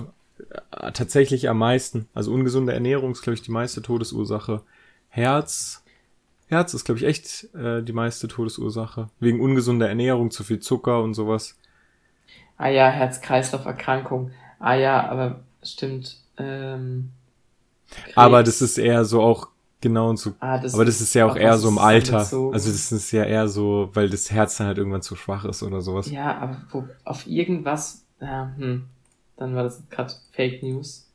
tatsächlich 0.93 1.49
am 1.49 1.57
meisten. 1.57 2.07
Also 2.13 2.31
ungesunde 2.33 2.73
Ernährung 2.73 3.11
ist, 3.11 3.21
glaube 3.21 3.35
ich, 3.35 3.41
die 3.41 3.51
meiste 3.51 3.81
Todesursache. 3.81 4.61
Herz, 5.09 5.83
Herz 6.47 6.73
ist, 6.73 6.85
glaube 6.85 6.99
ich, 6.99 7.05
echt 7.05 7.53
äh, 7.55 7.81
die 7.81 7.93
meiste 7.93 8.27
Todesursache. 8.27 9.09
Wegen 9.19 9.41
ungesunder 9.41 9.89
Ernährung, 9.89 10.31
zu 10.31 10.43
viel 10.43 10.59
Zucker 10.59 11.01
und 11.03 11.13
sowas. 11.13 11.57
Ah 12.57 12.69
ja, 12.69 12.89
Herz-Kreislauf-Erkrankung. 12.89 14.31
Ah 14.59 14.75
ja, 14.75 15.09
aber 15.09 15.41
stimmt. 15.63 16.17
Ähm, 16.37 17.09
Aber 18.15 18.43
das 18.43 18.61
ist 18.61 18.77
eher 18.77 19.03
so 19.05 19.21
auch 19.21 19.49
genau 19.85 20.09
und 20.09 20.17
so. 20.17 20.33
Ah, 20.39 20.57
das 20.57 20.73
Aber 20.73 20.83
das 20.85 20.99
ist 21.01 21.13
ja 21.13 21.25
auch 21.25 21.35
eher 21.35 21.57
so 21.57 21.69
im 21.69 21.77
Alter. 21.77 22.17
Also 22.17 22.51
das 22.51 22.91
ist 22.91 23.11
ja 23.11 23.23
eher 23.23 23.47
so, 23.47 23.89
weil 23.93 24.09
das 24.09 24.31
Herz 24.31 24.57
dann 24.57 24.67
halt 24.67 24.77
irgendwann 24.79 25.01
zu 25.03 25.15
schwach 25.15 25.45
ist 25.45 25.61
oder 25.63 25.81
sowas. 25.81 26.09
Ja, 26.09 26.37
aber 26.37 26.57
wo, 26.71 26.83
auf 27.03 27.27
irgendwas. 27.27 28.03
Ja, 28.19 28.51
hm. 28.57 28.85
Dann 29.37 29.55
war 29.55 29.63
das 29.63 29.83
gerade 29.89 30.13
Fake 30.31 30.63
News. 30.63 31.07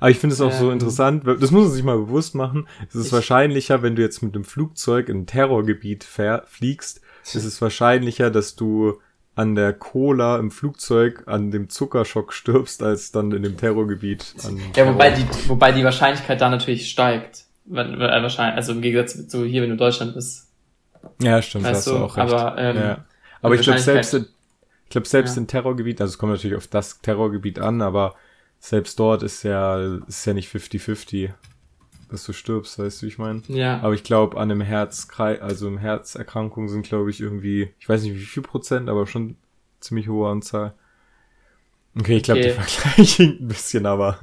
Aber 0.00 0.10
ich 0.10 0.18
finde 0.18 0.34
es 0.34 0.40
auch 0.40 0.52
so 0.52 0.66
Ähm. 0.68 0.72
interessant, 0.74 1.26
weil- 1.26 1.36
das 1.38 1.50
muss 1.50 1.64
man 1.64 1.72
sich 1.72 1.82
mal 1.84 1.98
bewusst 1.98 2.34
machen. 2.34 2.66
Es 2.88 2.94
ist 2.94 3.06
Ich- 3.08 3.12
wahrscheinlicher, 3.12 3.82
wenn 3.82 3.94
du 3.96 4.02
jetzt 4.02 4.22
mit 4.22 4.34
dem 4.34 4.44
Flugzeug 4.44 5.08
in 5.08 5.20
ein 5.22 5.26
Terrorgebiet 5.26 6.04
fliegst, 6.04 7.00
ist 7.24 7.34
es 7.44 7.60
wahrscheinlicher, 7.60 8.30
dass 8.30 8.54
du 8.56 8.94
an 9.34 9.54
der 9.54 9.74
Cola 9.74 10.38
im 10.38 10.50
Flugzeug 10.50 11.24
an 11.26 11.50
dem 11.50 11.68
Zuckerschock 11.68 12.32
stirbst, 12.32 12.82
als 12.82 13.12
dann 13.12 13.32
in 13.32 13.42
dem 13.42 13.58
Terrorgebiet 13.58 14.34
an 14.46 14.58
Ja, 14.74 14.86
wobei 14.86 15.10
die, 15.10 15.26
wobei 15.48 15.72
die 15.72 15.84
Wahrscheinlichkeit 15.84 16.40
da 16.40 16.48
natürlich 16.48 16.88
steigt. 16.88 17.44
Äh, 17.70 17.74
wahrscheinlich, 18.22 18.56
also 18.56 18.72
im 18.72 18.82
Gegensatz 18.82 19.28
zu 19.28 19.44
hier, 19.44 19.62
wenn 19.62 19.70
du 19.70 19.74
in 19.74 19.78
Deutschland 19.78 20.14
bist. 20.14 20.50
Ja, 21.20 21.40
stimmt, 21.42 21.64
Weißt 21.64 21.74
hast 21.74 21.86
du 21.88 21.96
auch 21.96 22.16
recht. 22.16 22.32
aber, 22.32 22.58
ähm, 22.58 22.76
ja. 22.76 23.04
aber 23.42 23.54
ich 23.54 23.62
glaube, 23.62 23.78
selbst, 23.80 24.14
in, 24.14 24.26
ich 24.84 24.90
glaube, 24.90 25.06
selbst 25.06 25.36
Ja. 25.36 25.42
in 25.42 25.46
Terrorgebiet, 25.48 26.00
also 26.00 26.12
es 26.12 26.18
kommt 26.18 26.32
natürlich 26.32 26.56
auf 26.56 26.66
das 26.66 27.00
Terrorgebiet 27.00 27.58
an, 27.58 27.82
aber 27.82 28.14
selbst 28.58 28.98
dort 28.98 29.22
ist 29.22 29.42
ja, 29.42 29.98
ist 30.06 30.24
ja 30.26 30.34
nicht 30.34 30.48
50-50, 30.48 31.32
dass 32.10 32.24
du 32.24 32.32
stirbst, 32.32 32.78
weißt 32.78 33.02
du, 33.02 33.06
wie 33.06 33.10
ich 33.10 33.18
meine? 33.18 33.42
Ja, 33.48 33.80
Aber 33.80 33.94
ich 33.94 34.04
glaube, 34.04 34.36
an 34.36 34.50
einem 34.50 34.60
Herzkrei, 34.60 35.40
also 35.42 35.66
im 35.68 35.78
Herzerkrankung 35.78 36.68
sind, 36.68 36.86
glaube 36.86 37.10
ich, 37.10 37.20
irgendwie, 37.20 37.72
ich 37.78 37.88
weiß 37.88 38.02
nicht 38.02 38.14
wie 38.14 38.18
viel 38.20 38.42
Prozent, 38.42 38.88
aber 38.88 39.06
schon 39.06 39.36
ziemlich 39.80 40.08
hohe 40.08 40.28
Anzahl. 40.30 40.74
Okay, 41.98 42.18
ich 42.18 42.22
glaube, 42.22 42.40
Okay. 42.40 42.52
der 42.54 42.62
Vergleich 42.62 43.14
hinkt 43.14 43.40
ein 43.40 43.48
bisschen, 43.48 43.86
aber. 43.86 44.18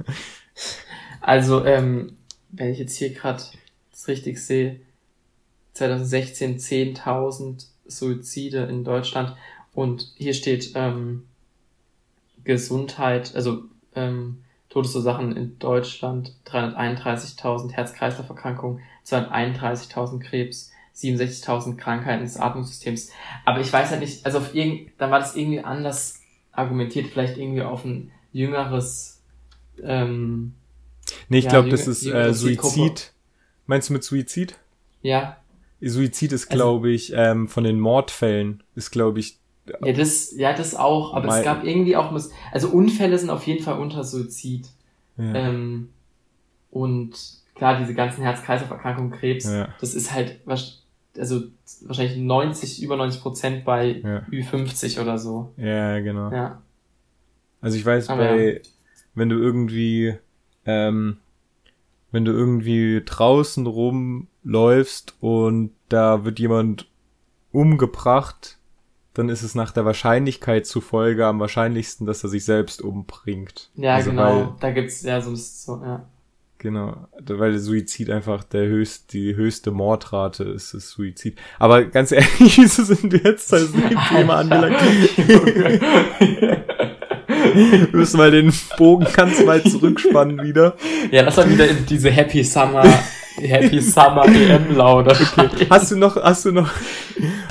also, 1.20 1.64
ähm, 1.64 2.16
wenn 2.56 2.70
ich 2.70 2.78
jetzt 2.78 2.96
hier 2.96 3.12
gerade 3.12 3.42
das 3.90 4.08
richtig 4.08 4.38
sehe, 4.38 4.80
2016 5.74 6.58
10.000 6.58 7.66
Suizide 7.86 8.64
in 8.64 8.84
Deutschland 8.84 9.36
und 9.74 10.12
hier 10.16 10.34
steht 10.34 10.72
ähm, 10.74 11.26
Gesundheit, 12.44 13.34
also 13.34 13.64
ähm, 13.94 14.44
Todesursachen 14.68 15.36
in 15.36 15.58
Deutschland 15.58 16.34
331.000 16.46 17.72
Herz-Kreislauf-Erkrankungen, 17.72 18.80
231.000 19.06 20.20
Krebs, 20.20 20.70
67.000 20.96 21.76
Krankheiten 21.76 22.22
des 22.22 22.36
Atmungssystems. 22.36 23.10
Aber 23.44 23.60
ich 23.60 23.72
weiß 23.72 23.90
halt 23.90 24.00
nicht, 24.00 24.24
also 24.24 24.38
auf 24.38 24.54
irgend, 24.54 24.90
dann 24.98 25.10
war 25.10 25.18
das 25.18 25.36
irgendwie 25.36 25.60
anders 25.60 26.20
argumentiert, 26.52 27.08
vielleicht 27.08 27.36
irgendwie 27.36 27.62
auf 27.62 27.84
ein 27.84 28.12
jüngeres 28.32 29.20
ähm, 29.82 30.54
Nee, 31.28 31.38
ich 31.38 31.44
Ja, 31.44 31.50
glaube, 31.50 31.68
das 31.70 31.86
ist 31.86 32.06
äh. 32.06 32.32
Suizid. 32.34 33.12
Meinst 33.66 33.88
du 33.88 33.92
mit 33.94 34.04
Suizid? 34.04 34.56
ja, 35.02 35.36
Suizid 35.80 36.32
ist, 36.32 36.46
Also- 36.50 36.56
glaube 36.56 36.90
ich, 36.90 37.12
ähm, 37.14 37.46
von 37.48 37.64
den 37.64 37.78
Mordfällen, 37.80 38.62
ist, 38.74 38.90
glaube 38.90 39.20
ich, 39.20 39.38
Ja, 39.82 39.92
das, 39.92 40.32
ja, 40.36 40.52
das 40.52 40.74
auch, 40.74 41.14
aber 41.14 41.38
es 41.38 41.44
gab 41.44 41.64
irgendwie 41.64 41.96
auch, 41.96 42.12
also 42.52 42.68
Unfälle 42.68 43.18
sind 43.18 43.30
auf 43.30 43.46
jeden 43.46 43.62
Fall 43.64 43.78
unter 43.78 44.04
Suizid. 44.04 44.66
ja, 45.16 45.34
Ähm, 45.34 45.88
und 46.70 47.12
klar, 47.54 47.78
diese 47.78 47.94
ganzen 47.94 48.22
Herz-Kreislauf-Erkrankungen, 48.22 49.12
Krebs, 49.12 49.44
Ja. 49.44 49.68
das 49.80 49.94
ist 49.94 50.12
halt, 50.12 50.40
also 51.16 51.42
wahrscheinlich 51.82 52.16
90, 52.18 52.82
über 52.82 52.96
90 52.96 53.22
Prozent 53.22 53.64
bei 53.64 54.00
Ja. 54.02 54.22
Ü50 54.30 55.00
oder 55.00 55.18
so. 55.18 55.52
ja, 55.56 56.00
genau. 56.00 56.30
Ja, 56.32 56.60
Also 57.60 57.76
ich 57.78 57.86
weiß, 57.86 58.10
Aber 58.10 58.24
bei, 58.24 58.60
wenn 59.14 59.28
du 59.30 59.36
irgendwie, 59.38 60.14
ähm, 60.66 61.16
wenn 62.12 62.24
du 62.24 62.32
irgendwie 62.32 63.02
draußen 63.04 63.66
rumläufst 63.66 65.14
und 65.20 65.72
da 65.88 66.24
wird 66.24 66.38
jemand 66.38 66.88
umgebracht 67.52 68.58
dann 69.16 69.28
ist 69.28 69.42
es 69.44 69.54
nach 69.54 69.70
der 69.70 69.84
Wahrscheinlichkeit 69.84 70.66
zufolge 70.66 71.24
am 71.26 71.38
wahrscheinlichsten, 71.38 72.04
dass 72.04 72.24
er 72.24 72.30
sich 72.30 72.44
selbst 72.44 72.82
umbringt. 72.82 73.70
Ja, 73.76 73.94
Also, 73.94 74.10
genau. 74.10 74.22
weil- 74.24 74.48
da 74.58 74.72
gibt's 74.72 75.04
ja 75.04 75.20
so, 75.20 75.36
so 75.36 75.80
ja. 75.84 76.04
Genau, 76.58 77.06
weil 77.24 77.52
der 77.52 77.60
Suizid 77.60 78.10
einfach 78.10 78.42
der 78.42 78.66
höchst, 78.66 79.12
die 79.12 79.36
höchste 79.36 79.70
Mordrate 79.70 80.42
ist, 80.42 80.74
ist 80.74 80.90
Suizid. 80.90 81.38
Aber 81.60 81.84
ganz 81.84 82.10
ehrlich, 82.12 82.54
sind 82.56 83.12
wir 83.12 83.20
jetzt 83.20 83.52
bei 83.52 83.60
diesem 83.60 83.82
Thema 84.08 84.34
angelangt? 84.38 84.82
Wir 87.54 87.88
müssen 87.92 88.16
mal 88.16 88.30
den 88.30 88.52
Bogen 88.76 89.06
ganz 89.14 89.44
weit 89.46 89.68
zurückspannen 89.68 90.42
wieder. 90.42 90.74
ja, 91.10 91.22
lass 91.22 91.36
mal 91.36 91.48
wieder 91.48 91.68
in 91.68 91.86
diese 91.86 92.10
Happy 92.10 92.42
Summer, 92.42 92.84
Happy 93.36 93.80
Summer 93.82 94.26
EM 94.26 94.76
Lauder. 94.76 95.16
Hast 95.70 95.90
du 95.92 95.96
noch, 95.96 96.16
hast 96.16 96.44
du 96.44 96.52
noch, 96.52 96.70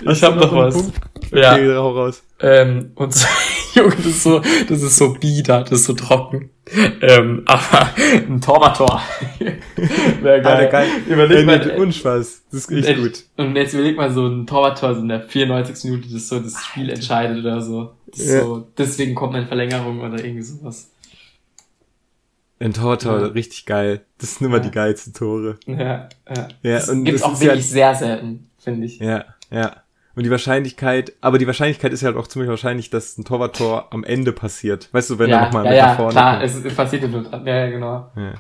hast 0.06 0.18
Ich 0.18 0.24
hab 0.24 0.36
noch 0.36 0.52
einen 0.52 0.62
was. 0.62 0.76
Punkt? 0.76 0.98
Ja. 1.32 1.54
Okay, 1.54 1.74
hau 1.76 1.92
raus. 1.92 2.24
Ähm, 2.40 2.92
und 2.96 3.14
so, 3.14 3.28
Junge, 3.74 3.96
das 3.96 4.06
ist 4.06 4.24
so, 4.24 4.40
das 4.40 4.82
ist 4.82 4.98
so 4.98 5.14
bieder, 5.14 5.62
das 5.62 5.80
ist 5.80 5.86
so 5.86 5.94
trocken. 5.94 6.50
Ähm, 7.02 7.44
aber 7.46 7.90
ein 7.98 8.40
Torwarttor. 8.40 9.02
Wäre 10.22 10.42
geil. 10.42 10.46
Alter, 10.46 10.68
geil. 10.68 10.88
Überleg 11.10 11.40
Äh, 11.40 11.46
mal, 11.46 11.72
Unspaß. 11.78 12.44
Das 12.52 12.66
ist 12.66 12.72
echt 12.72 12.88
echt, 12.90 13.00
gut. 13.00 13.24
Und 13.38 13.56
jetzt 13.56 13.74
überleg 13.74 13.98
mal 13.98 14.12
so 14.12 14.28
ein 14.28 14.46
Torwarttor 14.46 14.94
so 14.96 15.02
in 15.02 15.08
der 15.10 15.22
94. 15.22 15.90
Minute, 15.90 16.10
das 16.14 16.28
so 16.28 16.40
das 16.40 16.64
Spiel 16.64 16.90
entscheidet 16.90 17.40
oder 17.40 17.62
so. 17.62 17.92
Ja. 18.16 18.42
so. 18.42 18.68
Deswegen 18.78 19.16
kommt 19.16 19.34
man 19.34 19.42
in 19.44 19.48
Verlängerung 19.48 20.02
oder 20.02 20.24
irgendwie 20.24 20.42
sowas. 20.44 20.90
Ein 22.60 22.74
Tortor, 22.74 23.20
Ja. 23.20 23.26
richtig 23.28 23.66
geil. 23.66 24.02
Das 24.20 24.36
sind 24.36 24.48
immer 24.48 24.58
Ja. 24.58 24.64
die 24.64 24.72
geilsten 24.72 25.14
Tore. 25.14 25.58
Ja, 25.66 25.76
ja. 25.78 26.08
Ja, 26.30 26.48
das 26.76 26.90
und 26.90 27.04
gibt's 27.04 27.22
das 27.22 27.30
auch 27.30 27.34
ist 27.34 27.42
ja- 27.42 27.48
wirklich 27.48 27.70
sehr 27.70 27.94
selten, 27.96 28.50
finde 28.58 28.86
ich. 28.86 29.00
Ja, 29.00 29.26
ja. 29.52 29.78
Und 30.16 30.24
die 30.24 30.32
Wahrscheinlichkeit, 30.32 31.14
aber 31.22 31.40
die 31.40 31.48
Wahrscheinlichkeit 31.48 31.92
ist 31.92 32.02
ja 32.02 32.08
halt 32.08 32.18
auch 32.18 32.28
ziemlich 32.28 32.48
wahrscheinlich, 32.50 32.90
dass 32.92 33.18
ein 33.18 33.26
Torwarttor 33.26 33.92
am 33.92 34.04
Ende 34.04 34.32
passiert. 34.32 34.90
Weißt 34.94 35.10
du, 35.10 35.18
wenn 35.20 35.30
er 35.32 35.38
ja, 35.40 35.46
nochmal 35.46 35.66
ja, 35.66 35.74
ja, 35.74 35.86
nach 35.88 35.96
vorne 35.96 36.12
klar, 36.12 36.40
kommt. 36.48 36.66
es, 36.66 36.76
passiert 36.76 37.02
ja 37.02 37.08
nur 37.10 37.24
dran. 37.24 37.46
Ja, 37.48 37.56
ja, 37.66 37.70
genau. 37.72 38.12
Ja. 38.16 38.34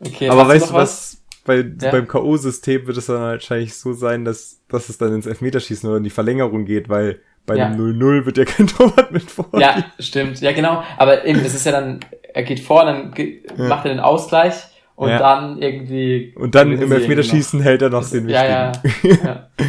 Okay, 0.00 0.28
aber 0.28 0.46
weißt 0.46 0.70
du 0.70 0.74
was? 0.74 1.22
Bei, 1.46 1.56
Ja. 1.80 1.90
beim 1.90 2.06
K.O.-System 2.06 2.86
wird 2.86 2.96
es 2.98 3.06
dann 3.06 3.20
wahrscheinlich 3.22 3.74
so 3.74 3.94
sein, 3.94 4.24
dass, 4.24 4.60
dass 4.68 4.88
es 4.90 4.98
dann 4.98 5.14
ins 5.14 5.26
Elfmeterschießen 5.26 5.88
oder 5.88 5.98
in 5.98 6.04
die 6.04 6.10
Verlängerung 6.10 6.66
geht, 6.66 6.88
weil 6.88 7.20
bei 7.46 7.56
Ja. 7.56 7.66
einem 7.66 7.78
0-0 7.98 8.26
wird 8.26 8.36
ja 8.38 8.44
kein 8.46 8.66
Torwart 8.66 9.12
mit 9.12 9.30
vor. 9.30 9.48
Ja, 9.58 9.84
stimmt. 9.98 10.40
Ja, 10.40 10.52
genau. 10.52 10.82
Aber 10.98 11.24
eben, 11.24 11.42
das 11.42 11.54
ist 11.54 11.64
ja 11.66 11.72
dann, 11.72 12.00
er 12.34 12.42
geht 12.42 12.60
vor, 12.60 12.84
dann 12.84 13.12
ge 13.12 13.42
Ja. 13.56 13.64
macht 13.68 13.84
er 13.86 13.90
den 13.92 14.00
Ausgleich 14.00 14.54
und 14.96 15.08
Ja. 15.10 15.18
dann 15.18 15.62
irgendwie. 15.62 16.34
Und 16.36 16.54
dann 16.54 16.72
im 16.72 16.90
Elfmeterschießen 16.92 17.60
hält 17.60 17.82
er 17.82 17.90
noch 17.90 18.02
irgendwie 18.12 18.32
den 18.34 18.42
noch. 18.42 18.48
Ja, 18.48 18.72
wichtigen. 18.82 19.18
ja, 19.24 19.24
ja. 19.24 19.50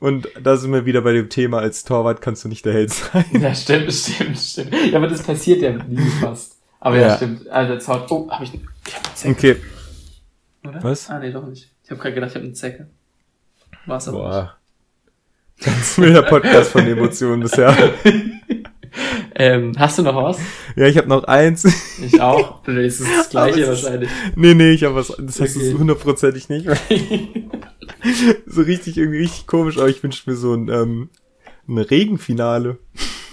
Und 0.00 0.28
da 0.42 0.56
sind 0.58 0.70
wir 0.70 0.84
wieder 0.84 1.00
bei 1.00 1.12
dem 1.14 1.30
Thema, 1.30 1.60
als 1.60 1.82
Torwart 1.82 2.20
kannst 2.20 2.44
du 2.44 2.48
nicht 2.48 2.66
der 2.66 2.74
Held 2.74 2.92
sein. 2.92 3.24
Ja, 3.40 3.54
stimmt, 3.54 3.90
stimmt, 3.90 4.36
stimmt. 4.38 4.74
Ja, 4.90 4.98
aber 4.98 5.08
das 5.08 5.22
passiert 5.22 5.62
ja 5.62 5.70
nie 5.72 5.96
fast. 6.20 6.58
Aber 6.80 6.98
ja, 6.98 7.16
stimmt. 7.16 7.48
Also 7.48 7.72
jetzt 7.72 7.88
haut. 7.88 8.10
Oh, 8.10 8.28
hab 8.30 8.42
ich. 8.42 8.52
Ich 8.86 8.94
hab 8.94 9.02
eine 9.06 9.14
Zecke, 9.14 9.32
Okay. 9.32 10.68
oder? 10.68 10.82
Was? 10.84 11.08
Ah, 11.08 11.18
nee, 11.20 11.32
doch 11.32 11.46
nicht. 11.46 11.70
Ich 11.84 11.90
habe 11.90 11.98
gerade 12.02 12.14
gedacht, 12.16 12.30
ich 12.32 12.34
habe 12.36 12.44
eine 12.44 12.52
Zecke. 12.52 12.86
War's 13.86 14.06
aber 14.08 14.18
Boah. 14.18 14.56
Ganz 15.60 15.98
wilder 15.98 16.22
Podcast 16.22 16.70
von 16.72 16.86
Emotionen 16.86 17.42
bisher. 17.42 17.74
Ähm, 19.36 19.72
hast 19.76 19.98
du 19.98 20.02
noch 20.02 20.14
was? 20.14 20.38
Ja, 20.76 20.86
ich 20.86 20.96
habe 20.96 21.08
noch 21.08 21.24
eins. 21.24 21.64
Ich 22.00 22.20
auch. 22.20 22.62
Das 22.66 22.76
ist 22.76 23.02
das 23.18 23.28
gleiche 23.28 23.62
es 23.62 23.68
ist- 23.80 23.84
wahrscheinlich. 23.84 24.08
Nee, 24.36 24.54
nee, 24.54 24.70
ich 24.70 24.84
habe 24.84 24.94
was. 24.94 25.08
Das 25.18 25.40
heißt, 25.40 25.56
es 25.56 25.62
Okay. 25.62 25.70
ist 25.72 25.78
hundertprozentig 25.78 26.48
nicht. 26.48 26.68
so 28.46 28.62
richtig, 28.62 28.96
irgendwie 28.96 29.18
richtig 29.18 29.48
komisch, 29.48 29.78
aber 29.78 29.88
ich 29.88 30.00
wünsche 30.04 30.30
mir 30.30 30.36
so 30.36 30.54
ein, 30.54 30.68
ähm, 30.68 31.08
ein 31.68 31.78
Regenfinale. 31.78 32.78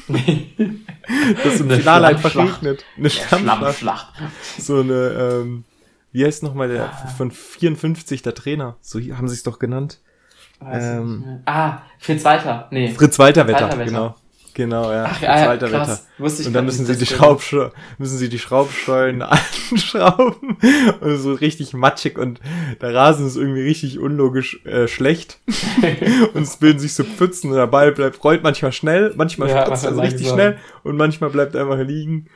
Dass 0.07 1.59
im 1.59 1.67
Eine 1.69 1.77
Finale 1.77 2.07
einfach 2.07 2.35
regnet. 2.35 2.83
Eine 2.97 3.09
Schlammschlacht. 3.11 4.13
So 4.57 4.79
eine, 4.79 5.41
ähm, 5.43 5.63
wie 6.11 6.25
heißt 6.25 6.41
nochmal 6.41 6.69
der 6.69 6.91
von 7.17 7.29
54 7.29 8.23
der 8.23 8.33
Trainer? 8.33 8.77
So 8.81 8.99
haben 8.99 9.27
sie 9.27 9.35
es 9.35 9.43
doch 9.43 9.59
genannt. 9.59 9.99
Ähm. 10.69 11.41
Ah, 11.45 11.79
Fritz 11.99 12.23
Walter. 12.25 12.67
Nee. 12.71 12.89
Fritz 12.89 13.17
Walterwetter, 13.19 13.61
Walterwetter. 13.63 13.85
genau. 13.89 14.15
Genau, 14.53 14.91
ja. 14.91 15.05
Ach 15.07 15.11
Fritz 15.17 15.21
ja, 15.29 15.39
ja 15.39 15.47
Walterwetter. 15.47 15.85
krass. 15.85 16.07
Wusste 16.17 16.41
ich 16.41 16.47
Und 16.49 16.53
dann 16.53 16.65
müssen 16.65 16.85
sie 16.85 16.93
die 16.93 16.99
dass- 17.05 17.09
Schraubsche 17.09 17.71
müssen 17.97 18.17
sie 18.17 18.27
die 18.27 18.37
Schraubstollen 18.37 19.21
anschrauben 19.71 20.57
und 20.99 21.17
so 21.17 21.33
richtig 21.33 21.73
matschig 21.73 22.17
und 22.17 22.41
der 22.81 22.93
Rasen 22.93 23.25
ist 23.27 23.37
irgendwie 23.37 23.61
richtig 23.61 23.97
unlogisch 23.99 24.63
äh, 24.65 24.87
schlecht 24.89 25.39
und 26.33 26.41
es 26.43 26.57
bilden 26.57 26.79
sich 26.79 26.93
so 26.93 27.05
Pfützen 27.05 27.49
und 27.51 27.55
der 27.55 27.67
Ball 27.67 27.93
bleibt 27.93 28.21
rollt 28.25 28.43
manchmal 28.43 28.73
schnell, 28.73 29.13
manchmal 29.15 29.47
Ja, 29.49 29.61
spritzt 29.65 29.85
er 29.85 29.91
so 29.91 29.95
manchmal 29.97 30.05
richtig 30.19 30.27
schnell 30.33 30.57
und 30.83 30.97
manchmal 30.97 31.29
bleibt 31.29 31.55
er 31.55 31.61
einfach 31.61 31.79
liegen 31.87 32.27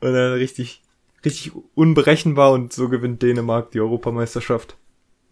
und 0.00 0.12
dann 0.12 0.34
richtig 0.34 0.82
richtig 1.24 1.52
unberechenbar 1.74 2.52
und 2.52 2.74
so 2.74 2.90
gewinnt 2.90 3.22
Dänemark 3.22 3.70
die 3.70 3.80
Europameisterschaft, 3.80 4.76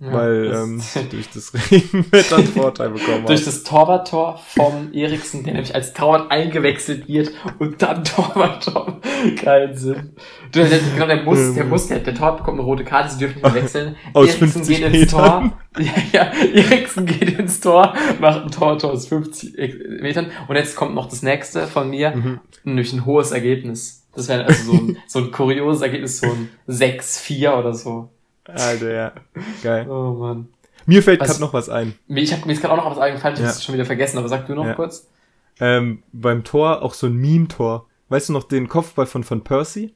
Ja, 0.01 0.13
weil 0.13 0.49
das- 0.49 0.65
ähm, 0.65 0.83
durch 1.11 1.29
das 1.31 1.53
Regenwetter 1.71 2.37
einen 2.39 2.47
Vorteil 2.49 2.91
bekommen 2.91 3.25
durch 3.27 3.45
das 3.45 3.63
Torwarttor 3.63 4.41
vom 4.49 4.93
Eriksen, 4.93 5.45
der 5.45 5.53
nämlich 5.55 5.75
als 5.75 5.93
Torwart 5.93 6.31
eingewechselt 6.33 7.07
wird 7.07 7.31
und 7.61 7.81
dann 7.83 8.03
Torwarttor. 8.05 9.01
Keinen 9.37 9.77
Sinn. 9.77 10.11
Du, 10.51 10.61
der, 10.65 10.81
genau, 10.95 11.07
der 11.07 11.23
muss, 11.23 11.55
der 11.55 11.65
muss, 11.65 11.87
der, 11.87 12.01
der 12.01 12.15
Torwart 12.15 12.39
bekommt 12.39 12.59
eine 12.59 12.67
rote 12.67 12.85
Karte, 12.85 13.11
sie 13.13 13.19
dürfen 13.19 13.41
nicht 13.43 13.55
wechseln. 13.55 13.97
Aus 14.13 14.27
Eriksen 14.29 14.49
50 14.65 14.77
geht 14.79 14.87
ins 14.87 14.93
Metern. 15.13 15.53
Tor. 15.75 15.83
Ja, 15.85 15.93
ja, 16.13 16.33
Eriksen 16.53 17.07
geht 17.07 17.39
ins 17.39 17.61
Tor, 17.61 17.95
macht 18.21 18.43
ein 18.43 18.51
Torwarttor 18.51 18.91
aus 18.91 19.07
50 19.07 19.55
Metern. 20.01 20.33
Und 20.49 20.57
jetzt 20.57 20.75
kommt 20.75 20.95
noch 20.97 21.09
das 21.09 21.23
nächste 21.23 21.69
von 21.69 21.89
mir, 21.91 22.11
Mhm. 22.11 22.41
nämlich 22.65 22.93
ein 22.93 23.07
hohes 23.07 23.31
Ergebnis. 23.31 24.05
Das 24.15 24.29
wäre 24.29 24.45
also 24.45 24.73
so 24.73 24.79
ein, 24.79 24.97
so 25.07 25.19
ein 25.21 25.31
kurioses 25.31 25.81
Ergebnis, 25.83 26.19
so 26.19 26.27
ein 26.27 26.49
6-4 26.69 27.57
oder 27.57 27.73
so. 27.73 28.11
Alter, 28.45 28.93
ja. 28.93 29.13
Geil. 29.63 29.89
Oh 29.89 30.13
Mann. 30.15 30.49
Mir 30.87 31.03
fällt 31.03 31.21
Was- 31.21 31.29
gerade 31.29 31.41
noch 31.41 31.53
was 31.53 31.69
ein. 31.69 31.95
Mir- 32.09 32.23
Ich 32.23 32.33
hab, 32.33 32.45
mir 32.45 32.53
ist 32.53 32.61
gerade 32.61 32.75
auch 32.75 32.85
noch 32.85 32.91
was 32.91 32.99
eingefallen, 32.99 33.35
ich 33.37 33.41
Ja. 33.43 33.47
hab's 33.49 33.65
schon 33.65 33.75
wieder 33.75 33.85
vergessen, 33.85 34.19
aber 34.19 34.29
sag 34.29 34.47
du 34.47 34.55
noch 34.55 34.67
Ja. 34.67 34.75
kurz. 34.75 35.09
ähm, 35.61 36.03
beim 36.13 36.43
Tor 36.45 36.83
auch 36.83 36.95
so 36.95 37.07
ein 37.07 37.15
Meme-Tor. 37.15 37.87
Weißt 38.09 38.31
du 38.31 38.33
noch 38.33 38.45
den 38.45 38.69
Kopfball 38.69 39.07
von 39.07 39.23
von 39.23 39.45
Percy? 39.45 39.95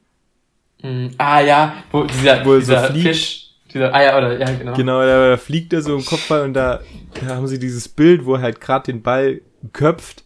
Mm, 0.82 1.08
ah 1.18 1.40
ja, 1.40 1.74
wo 1.90 2.04
dieser, 2.04 2.44
Wo 2.44 2.52
er 2.52 2.60
so 2.60 2.72
dieser 2.72 2.84
fliegt. 2.84 3.06
Fisch, 3.08 3.50
dieser, 3.72 3.92
ah 3.94 4.02
ja, 4.02 4.18
oder, 4.18 4.38
ja, 4.38 4.54
genau. 4.54 4.74
Genau, 4.74 5.00
da, 5.00 5.30
da 5.30 5.36
fliegt 5.38 5.72
er 5.72 5.80
so 5.82 5.96
im 5.96 6.04
Kopfball 6.04 6.42
und 6.42 6.52
da, 6.54 6.80
da 7.20 7.34
haben 7.34 7.46
sie 7.48 7.58
dieses 7.58 7.88
Bild, 7.88 8.26
wo 8.26 8.34
er 8.34 8.42
halt 8.42 8.60
gerade 8.60 8.92
den 8.92 9.02
Ball 9.02 9.40
köpft. 9.72 10.24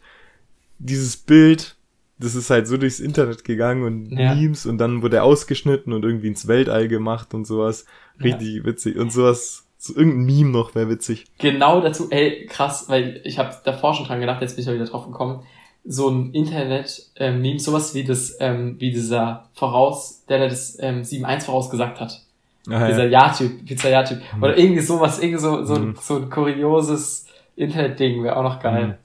Dieses 0.79 1.17
Bild, 1.17 1.77
das 2.19 2.35
ist 2.35 2.51
halt 2.51 2.67
so 2.67 2.77
durchs 2.77 3.01
Internet 3.01 3.45
gegangen 3.45 3.85
und 3.85 4.11
Ja. 4.11 4.35
Memes 4.35 4.67
und 4.67 4.79
dann 4.79 5.01
wurde 5.03 5.17
er 5.19 5.25
ausgeschnitten 5.25 5.93
und 5.93 6.05
irgendwie 6.05 6.27
ins 6.29 6.49
Weltall 6.49 6.89
gemacht 6.89 7.35
und 7.35 7.47
sowas. 7.47 7.87
Richtig 8.23 8.65
witzig. 8.65 8.97
Und 8.97 9.13
sowas, 9.13 9.65
so 9.79 9.95
irgendein 9.95 10.25
Meme 10.25 10.51
noch 10.51 10.75
wäre 10.75 10.89
witzig. 10.89 11.27
Genau 11.39 11.81
dazu, 11.81 12.09
ey, 12.11 12.47
krass, 12.47 12.85
weil 12.89 13.21
ich 13.25 13.39
habe 13.39 13.55
davor 13.65 13.95
schon 13.95 14.07
dran 14.07 14.21
gedacht, 14.21 14.41
jetzt 14.43 14.57
bin 14.57 14.63
ich 14.63 14.67
mal 14.67 14.75
wieder 14.75 14.85
drauf 14.87 15.07
gekommen. 15.07 15.43
So 15.85 16.11
ein 16.11 16.33
Internet-Meme, 16.35 17.59
sowas 17.59 17.95
wie 17.95 18.05
das, 18.05 18.37
ähm, 18.41 18.77
wie 18.79 18.91
dieser 18.93 19.49
Voraus, 19.55 20.25
der, 20.29 20.47
das 20.49 20.77
ähm, 20.81 21.03
7-1 21.03 21.45
vorausgesagt 21.45 22.01
hat. 22.01 22.21
Ah, 22.69 22.87
Dieser 22.87 23.07
ja. 23.07 23.29
Ja-Typ, 23.29 23.65
Pizza-Ja-Typ. 23.65 24.21
Oder 24.43 24.59
irgendwie 24.59 24.83
sowas, 24.83 25.19
irgendwie 25.19 25.41
so, 25.41 25.65
so, 25.65 25.77
Mhm. 25.77 25.95
so 25.99 26.17
ein 26.17 26.29
kurioses 26.29 27.27
Internet-Ding 27.57 28.23
wäre 28.23 28.37
auch 28.37 28.43
noch 28.43 28.61
geil. 28.63 28.99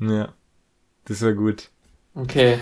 ja. 0.00 0.32
Das 1.04 1.20
wäre 1.22 1.34
gut. 1.34 1.68
Okay. 2.14 2.58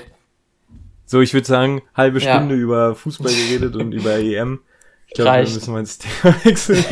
So, 1.05 1.21
ich 1.21 1.33
würde 1.35 1.47
sagen, 1.47 1.83
halbe 1.95 2.19
Ja. 2.21 2.35
Stunde 2.37 2.55
über 2.57 2.95
Fußball 2.97 3.33
geredet 3.33 3.77
und 3.77 3.93
über 3.93 4.17
EM. 4.19 4.61
Glaube, 5.25 5.47
wir 5.47 5.55
müssen 5.55 5.73
mal 5.73 5.81
ins 5.81 5.99
Thema 6.23 6.35
wechseln. 6.45 6.85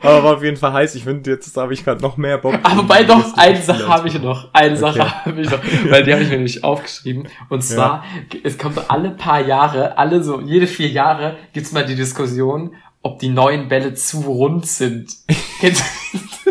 Aber 0.00 0.24
war 0.24 0.36
auf 0.36 0.42
jeden 0.42 0.56
Fall 0.56 0.72
heiß. 0.72 0.94
Ich 0.94 1.04
finde, 1.04 1.30
jetzt 1.30 1.56
habe 1.56 1.72
ich 1.74 1.84
gerade 1.84 2.00
noch 2.02 2.16
mehr 2.16 2.38
Bock. 2.38 2.58
Aber 2.62 2.78
wobei 2.82 3.04
doch, 3.04 3.36
eine 3.36 3.60
Sache 3.60 3.86
habe 3.88 4.08
ich 4.08 4.20
noch. 4.20 4.48
Eine 4.52 4.70
Okay. 4.72 4.80
Sache 4.80 5.24
habe 5.26 5.40
ich 5.40 5.50
noch. 5.50 5.60
Weil 5.90 6.04
die 6.04 6.12
habe 6.12 6.22
ich 6.22 6.28
mir 6.28 6.36
nämlich 6.36 6.64
aufgeschrieben. 6.64 7.28
Und 7.48 7.62
zwar, 7.62 8.04
es 8.42 8.56
kommt 8.58 8.90
alle 8.90 9.10
paar 9.10 9.40
Jahre, 9.46 9.96
alle 9.98 10.22
so, 10.22 10.40
jede 10.40 10.66
vier 10.66 10.88
Jahre 10.88 11.36
gibt's 11.52 11.72
mal 11.72 11.84
die 11.84 11.94
Diskussion, 11.96 12.74
ob 13.02 13.18
die 13.18 13.28
neuen 13.28 13.68
Bälle 13.68 13.94
zu 13.94 14.20
rund 14.22 14.66
sind. 14.66 15.12
Kennst 15.60 15.84
du? 16.14 16.50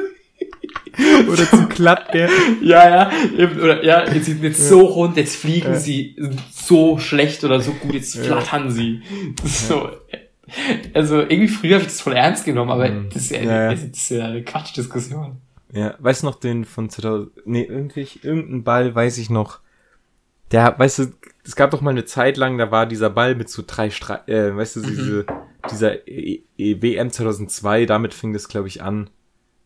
Oder 1.31 1.49
zu 1.49 1.65
glatt, 1.67 2.11
gell? 2.11 2.29
ja, 2.61 2.89
ja. 2.89 3.11
eben, 3.37 3.59
Oder 3.61 3.83
ja, 3.85 4.03
jetzt 4.11 4.25
sind 4.25 4.43
jetzt 4.43 4.67
so 4.67 4.81
rund, 4.81 5.15
jetzt 5.15 5.37
fliegen 5.37 5.73
Ja. 5.73 5.79
sie 5.79 6.15
so 6.51 6.97
schlecht 6.97 7.43
oder 7.45 7.61
so 7.61 7.71
gut, 7.71 7.93
jetzt 7.93 8.15
Ja. 8.15 8.23
flattern 8.23 8.69
sie. 8.69 9.01
So. 9.45 9.89
Also 10.93 11.19
irgendwie 11.19 11.47
früher 11.47 11.75
habe 11.75 11.83
ich 11.83 11.89
das 11.89 12.01
voll 12.01 12.13
ernst 12.13 12.45
genommen, 12.45 12.71
aber 12.71 12.89
Mhm. 12.89 13.09
das 13.13 13.23
ist 13.23 13.31
ja, 13.31 13.41
Ja, 13.41 13.63
ja. 13.63 13.71
Das 13.71 13.83
ist 13.83 14.09
ja 14.09 14.25
eine 14.25 14.43
Quatschdiskussion. 14.43 15.37
Ja, 15.71 15.95
weißt 15.99 16.23
du 16.23 16.27
noch 16.27 16.39
den 16.39 16.65
von 16.65 16.89
2000, 16.89 17.45
nee, 17.45 17.63
irgendwie, 17.63 18.07
irgendein 18.23 18.63
Ball 18.63 18.95
weiß 18.95 19.17
ich 19.19 19.29
noch. 19.29 19.59
Der, 20.51 20.77
weißt 20.79 20.99
du, 20.99 21.03
es 21.45 21.55
gab 21.55 21.69
doch 21.71 21.81
mal 21.81 21.91
eine 21.91 22.05
Zeit 22.05 22.37
lang, 22.37 22.57
da 22.57 22.71
war 22.71 22.87
dieser 22.87 23.11
Ball 23.11 23.35
mit 23.35 23.49
so 23.49 23.63
drei 23.65 23.91
Stre 23.91 24.27
äh, 24.27 24.55
weißt 24.55 24.77
du, 24.77 24.81
diese, 24.81 25.25
dieser 25.69 26.07
e 26.07 26.41
e 26.57 26.81
WM 26.81 27.11
2002, 27.11 27.85
damit 27.85 28.15
fing 28.15 28.33
das, 28.33 28.47
glaube 28.47 28.67
ich, 28.67 28.81
an. 28.81 29.11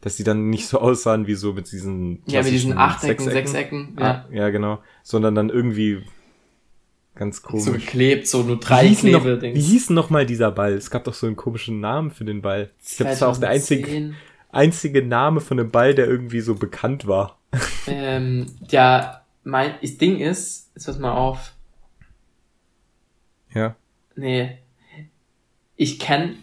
dass 0.02 0.18
die 0.18 0.26
dann 0.26 0.50
nicht 0.50 0.68
so 0.68 0.82
aussahen 0.82 1.26
wie 1.28 1.36
so 1.36 1.54
mit 1.54 1.72
diesen 1.72 2.22
Ja, 2.26 2.42
mit 2.44 2.52
diesen 2.52 2.78
Achtecken, 2.78 3.30
Sechsecken, 3.30 3.96
ja. 3.98 4.26
Ah, 4.30 4.34
ja, 4.34 4.50
genau. 4.50 4.80
Sondern 5.04 5.36
dann 5.36 5.50
irgendwie 5.50 6.04
ganz 7.16 7.42
komisch. 7.42 7.66
So 7.66 7.72
geklebt, 7.74 8.28
so 8.28 8.44
nur 8.44 8.58
wie 8.58 8.66
drei 8.66 8.88
hießen 8.88 9.12
noch, 9.12 9.22
Klebe-Dings. 9.22 9.58
wie 9.58 9.62
hieß 9.62 9.90
noch 9.92 10.10
mal 10.10 10.26
dieser 10.26 10.52
Ball? 10.52 10.74
Es 10.74 10.90
gab 10.90 11.04
doch 11.04 11.14
so 11.14 11.28
einen 11.28 11.36
komischen 11.36 11.80
Namen 11.80 12.12
für 12.12 12.26
den 12.26 12.42
Ball. 12.42 12.72
Ich 12.84 12.98
glaube, 12.98 13.12
das 13.12 13.22
war 13.22 13.30
auch 13.30 13.38
der 13.38 13.50
einzige, 13.50 13.84
2010. 13.84 14.16
einzige 14.52 15.06
Name 15.06 15.42
von 15.42 15.60
einem 15.60 15.72
Ball, 15.72 15.94
der 15.94 16.08
irgendwie 16.08 16.42
so 16.42 16.56
bekannt 16.56 17.08
war. 17.08 17.38
Ähm, 17.86 18.46
ja, 18.70 19.24
mein 19.44 19.74
das 19.82 19.98
Ding 19.98 20.18
ist, 20.20 20.72
jetzt 20.74 20.86
pass 20.86 21.00
mal 21.00 21.12
auf. 21.12 21.54
Ja. 23.54 23.76
Nee. 24.16 24.58
Ich 25.76 26.00
kenn, 26.00 26.38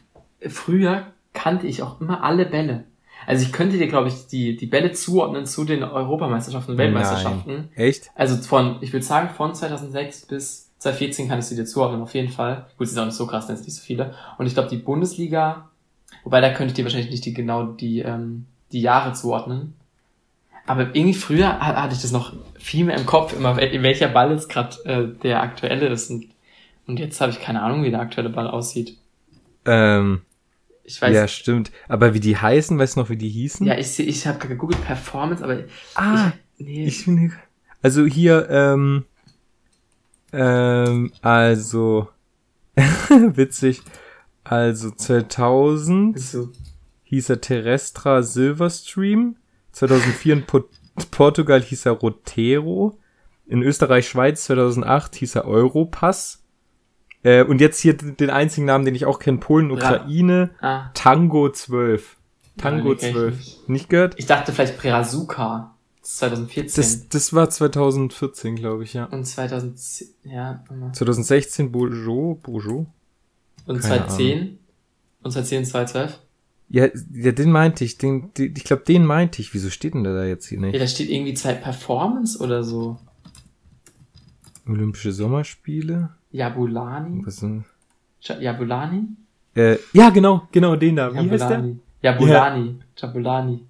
früher 0.49 1.13
kannte 1.33 1.67
ich 1.67 1.83
auch 1.83 2.01
immer 2.01 2.23
alle 2.23 2.45
Bälle. 2.45 2.85
Also 3.31 3.45
ich 3.47 3.53
könnte 3.53 3.79
dir, 3.79 3.87
glaube 3.89 4.09
ich, 4.09 4.27
die, 4.27 4.57
die 4.57 4.67
Bälle 4.67 4.93
zuordnen 4.93 5.47
zu 5.47 5.65
den 5.65 5.83
Europameisterschaften 5.83 6.73
und 6.73 6.79
Weltmeisterschaften. 6.79 7.53
Nein. 7.55 7.69
Echt? 7.77 8.11
Also 8.15 8.37
von, 8.37 8.77
ich 8.81 8.93
würde 8.93 9.05
sagen, 9.07 9.31
von 9.35 9.55
2006 9.55 10.27
bis 10.27 10.71
2014 10.79 11.29
kann 11.29 11.39
ich 11.39 11.45
sie 11.45 11.57
dir 11.57 11.65
zuordnen, 11.65 12.03
auf 12.03 12.15
jeden 12.15 12.31
Fall. 12.31 12.67
Gut, 12.77 12.89
sie 12.89 12.95
sind 12.95 13.03
auch 13.03 13.07
nicht 13.07 13.15
so 13.17 13.27
krass, 13.27 13.47
denn 13.47 13.55
es 13.55 13.61
sind 13.61 13.69
nicht 13.69 13.77
so 13.77 13.85
viele. 13.85 14.15
Und 14.39 14.47
ich 14.47 14.55
glaube, 14.55 14.69
die 14.69 14.79
Bundesliga, 14.79 15.69
wobei 16.25 16.41
da 16.41 16.51
könnte 16.51 16.69
ich 16.69 16.75
dir 16.75 16.85
wahrscheinlich 16.85 17.11
nicht 17.11 17.25
die, 17.25 17.35
genau 17.35 17.65
die, 17.67 18.01
ähm, 18.01 18.47
die 18.73 18.81
Jahre 18.81 19.13
zuordnen. 19.13 19.75
Aber 20.67 20.83
irgendwie 20.95 21.15
früher 21.15 21.47
ha- 21.61 21.83
hatte 21.83 21.95
ich 21.95 22.03
das 22.03 22.13
noch 22.13 22.33
viel 22.59 22.85
mehr 22.85 22.97
im 22.97 23.07
Kopf, 23.07 23.33
immer 23.37 23.57
wel- 23.57 23.83
welcher 23.83 24.09
Ball 24.09 24.31
jetzt 24.33 24.49
gerade 24.49 24.77
äh, 24.85 25.09
der 25.23 25.43
aktuelle 25.43 25.87
ist. 25.89 26.11
Und, 26.11 26.27
und 26.87 26.99
jetzt 26.99 27.21
habe 27.21 27.31
ich 27.33 27.41
keine 27.41 27.63
Ahnung, 27.63 27.83
wie 27.85 27.91
der 27.91 28.01
aktuelle 28.01 28.31
Ball 28.31 28.47
aussieht. 28.49 28.97
Ähm, 29.67 30.23
Ich 30.91 31.01
weiß, 31.01 31.15
ja, 31.15 31.21
ja, 31.23 31.29
stimmt. 31.29 31.71
Aber 31.87 32.15
wie 32.15 32.21
die 32.21 32.37
heißen, 32.37 32.77
weißt 32.77 32.97
du 32.97 33.01
noch, 33.01 33.11
wie 33.11 33.17
die 33.17 33.29
hießen? 33.29 33.65
ich, 33.79 33.93
seh- 33.93 34.03
ich 34.03 34.27
habe 34.27 34.45
gegoogelt 34.49 34.85
Performance, 34.85 35.43
aber 35.45 35.61
ah, 35.95 36.33
ich, 36.57 36.67
nee, 36.67 36.85
ich 36.85 37.05
finde, 37.05 37.33
also 37.81 38.05
hier, 38.05 38.49
ähm, 38.51 39.05
ähm, 40.33 41.13
also, 41.23 42.09
witzig, 43.09 43.83
also 44.43 44.91
2000 44.91 46.19
so, 46.19 46.51
hieß 47.05 47.31
er 47.31 47.41
Terrestra 47.41 48.23
Silverstream, 48.25 49.37
2004 49.73 50.33
in 50.33 50.43
Pot 50.47 50.69
Portugal 51.13 51.63
hieß 51.63 51.87
er 51.87 51.93
Rotero, 51.93 52.99
in 53.47 53.63
Österreich, 53.63 54.09
Schweiz 54.09 54.45
2008 54.45 55.15
hieß 55.15 55.37
er 55.37 55.45
Europass, 55.47 56.43
äh, 57.23 57.43
und 57.45 57.61
jetzt 57.61 57.81
hier 57.81 57.95
den 57.95 58.31
einzigen 58.31 58.67
Namen, 58.67 58.85
den 58.85 58.95
ich 58.95 59.07
auch 59.07 59.19
kenne, 59.19 59.39
Polen, 59.39 59.71
Ukraine, 59.71 60.51
ah, 60.61 60.91
Tango 60.95 61.51
12. 61.51 62.17
Tango 62.57 62.89
Nein, 62.91 62.99
den 62.99 62.99
kenn 62.99 63.09
ich 63.09 63.15
12. 63.15 63.37
nicht. 63.37 63.69
Nicht 63.69 63.89
gehört? 63.91 64.15
ich 64.19 64.27
dachte 64.27 64.53
vielleicht 64.53 64.79
Prerazuka. 64.79 65.75
Das 66.01 66.11
ist 66.13 66.19
2014. 66.19 66.83
Das, 66.83 67.09
das 67.09 67.33
war 67.35 67.51
2014, 67.51 68.57
glaube 68.57 68.85
ich, 68.85 68.95
ja. 68.95 69.05
Und 69.05 69.25
2010, 69.25 70.09
ja, 70.25 70.65
warte 70.69 70.99
2016 70.99 71.71
Bourgeot, 71.73 72.43
Bourgeot? 72.43 72.87
und 73.67 73.81
Keine 73.81 74.07
2010 74.07 74.59
und 75.23 75.31
2010 75.33 75.59
und 75.59 75.65
2012. 75.67 76.19
Ja, 76.73 76.87
ja, 77.13 77.33
den 77.33 77.51
meinte 77.51 77.85
ich, 77.85 77.99
den, 77.99 78.33
den 78.35 78.55
ich 78.57 78.65
glaube, 78.65 78.85
den 78.85 79.05
meinte 79.05 79.43
ich. 79.43 79.53
Wieso 79.53 79.71
steht 79.71 79.93
denn 79.95 80.05
der 80.05 80.15
da 80.15 80.25
jetzt 80.25 80.47
hier 80.47 80.59
Ja, 80.61 80.67
nicht? 80.67 80.81
da 80.81 80.87
steht 80.87 81.11
irgendwie 81.11 81.35
zwei 81.35 81.53
Performance 81.55 82.39
oder 82.39 82.63
so. 82.63 82.99
Olympische 84.67 85.13
Sommerspiele? 85.13 86.11
Jabulani? 86.31 87.23
Was 87.25 87.37
denn? 87.37 87.65
Ja- 88.21 88.39
Jabulani? 88.39 89.09
Äh, 89.55 89.77
ja, 89.93 90.11
genau, 90.11 90.49
genau, 90.53 90.77
den 90.77 90.97
da. 90.97 91.13
Wie 91.13 91.31
heißt 91.31 91.51
der? 91.51 91.59
Jabulani. 91.61 91.81
Jabulani. 92.03 92.79
Jabulani. 92.97 93.67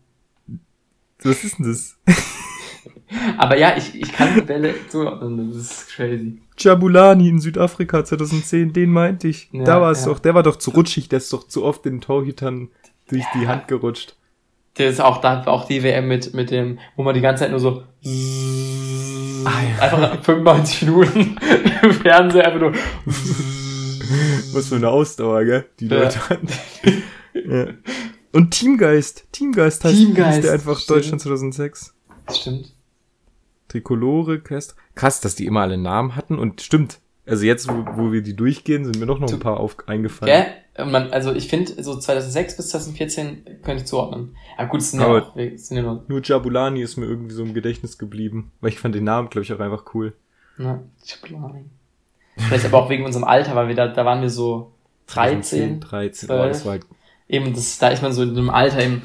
Was 1.22 1.44
ist 1.44 1.58
denn 1.58 1.66
das? 1.66 1.98
Aber 3.38 3.58
ja, 3.58 3.76
ich, 3.76 3.94
ich 3.94 4.12
kann 4.12 4.34
die 4.34 4.40
Bälle 4.42 4.74
zuordnen, 4.88 5.52
das 5.52 5.56
ist 5.56 5.88
crazy. 5.88 6.40
Jabulani 6.56 7.28
in 7.28 7.40
Südafrika 7.40 8.04
2010, 8.04 8.72
den 8.72 8.92
meinte 8.92 9.28
ich. 9.28 9.48
Ja, 9.52 9.64
da 9.64 9.80
war 9.80 9.90
es 9.90 10.02
ja. 10.02 10.12
doch, 10.12 10.18
der 10.18 10.34
war 10.34 10.42
doch 10.42 10.56
zu 10.56 10.70
rutschig, 10.70 11.08
der 11.08 11.18
ist 11.18 11.32
doch 11.32 11.46
zu 11.48 11.64
oft 11.64 11.84
den 11.84 12.00
Torhütern 12.00 12.68
durch 13.08 13.24
die 13.34 13.48
Hand 13.48 13.68
gerutscht. 13.68 14.16
Der 14.80 14.88
ist 14.88 15.00
auch, 15.00 15.18
da 15.20 15.44
auch 15.46 15.66
die 15.66 15.82
WM 15.82 16.08
mit, 16.08 16.32
mit 16.32 16.50
dem, 16.50 16.78
wo 16.96 17.02
man 17.02 17.14
die 17.14 17.20
ganze 17.20 17.42
Zeit 17.44 17.50
nur 17.50 17.60
so 17.60 17.82
Ah, 19.44 19.58
einfach 19.78 20.22
95 20.24 20.82
Minuten 20.82 21.36
im 21.82 21.92
Fernseher 21.92 22.46
einfach 22.46 22.60
nur 22.60 22.72
Was 24.54 24.68
für 24.68 24.76
eine 24.76 24.88
Ausdauer, 24.88 25.44
gell? 25.44 25.66
Die 25.80 25.86
Ja. 25.86 25.98
Leute 26.02 26.28
hatten. 26.30 26.48
ja. 27.34 27.66
Und 28.32 28.52
Teamgeist. 28.52 29.26
Teamgeist 29.32 29.84
heißt 29.84 29.96
Teamgeist, 29.96 30.44
der 30.44 30.52
einfach 30.52 30.78
stimmt. 30.78 30.96
Deutschland 30.96 31.20
2006. 31.20 31.94
Stimmt. 32.32 32.72
Tricolore, 33.68 34.40
Quest. 34.40 34.76
Krass, 34.94 35.20
dass 35.20 35.34
die 35.34 35.44
immer 35.46 35.60
alle 35.60 35.76
Namen 35.76 36.16
hatten. 36.16 36.38
Und 36.38 36.62
stimmt. 36.62 37.00
Also 37.30 37.44
jetzt, 37.46 37.68
wo, 37.68 37.84
wo 37.96 38.12
wir 38.12 38.22
die 38.22 38.34
durchgehen, 38.34 38.84
sind 38.84 38.98
mir 38.98 39.06
doch 39.06 39.18
noch 39.20 39.32
ein 39.32 39.38
paar 39.38 39.58
auf, 39.60 39.76
eingefallen. 39.88 40.44
Gell? 40.76 40.86
Man, 40.86 41.10
also 41.12 41.32
ich 41.32 41.48
finde, 41.48 41.82
so 41.82 41.96
2006 41.98 42.56
bis 42.56 42.68
2014 42.70 43.44
könnte 43.62 43.82
ich 43.82 43.86
zuordnen. 43.86 44.34
Aber 44.58 44.68
gut, 44.68 44.80
es 44.80 44.90
sind 44.90 45.00
ja 45.00 45.06
Aber- 45.06 45.28
auch, 45.28 45.36
es 45.36 45.68
sind 45.68 45.76
ja 45.76 45.82
nur, 45.84 46.04
Nur 46.08 46.20
Jabulani 46.22 46.82
ist 46.82 46.96
mir 46.96 47.06
irgendwie 47.06 47.34
so 47.34 47.42
im 47.44 47.54
Gedächtnis 47.54 47.98
geblieben. 47.98 48.50
Weil 48.60 48.70
ich 48.70 48.78
fand 48.78 48.94
den 48.94 49.04
Namen, 49.04 49.30
glaube 49.30 49.44
ich, 49.44 49.52
auch 49.52 49.60
einfach 49.60 49.84
cool. 49.94 50.12
ne, 50.58 50.80
Jabulani. 51.04 51.64
Vielleicht 52.36 52.64
aber 52.64 52.78
auch 52.82 52.90
wegen 52.90 53.04
unserem 53.04 53.24
Alter, 53.24 53.54
weil 53.54 53.68
wir 53.68 53.74
da, 53.74 53.88
da 53.88 54.04
waren 54.04 54.22
wir 54.22 54.30
so 54.30 54.72
13, 55.08 55.80
13. 55.80 56.30
Oh, 56.30 56.34
12. 56.34 56.48
das 56.52 56.64
war 56.66 56.78
eben, 57.28 57.54
das, 57.54 57.78
da 57.78 57.88
ist 57.88 58.02
man 58.02 58.12
so 58.12 58.22
in 58.22 58.30
einem 58.30 58.50
Alter 58.50 58.82
eben, 58.82 59.02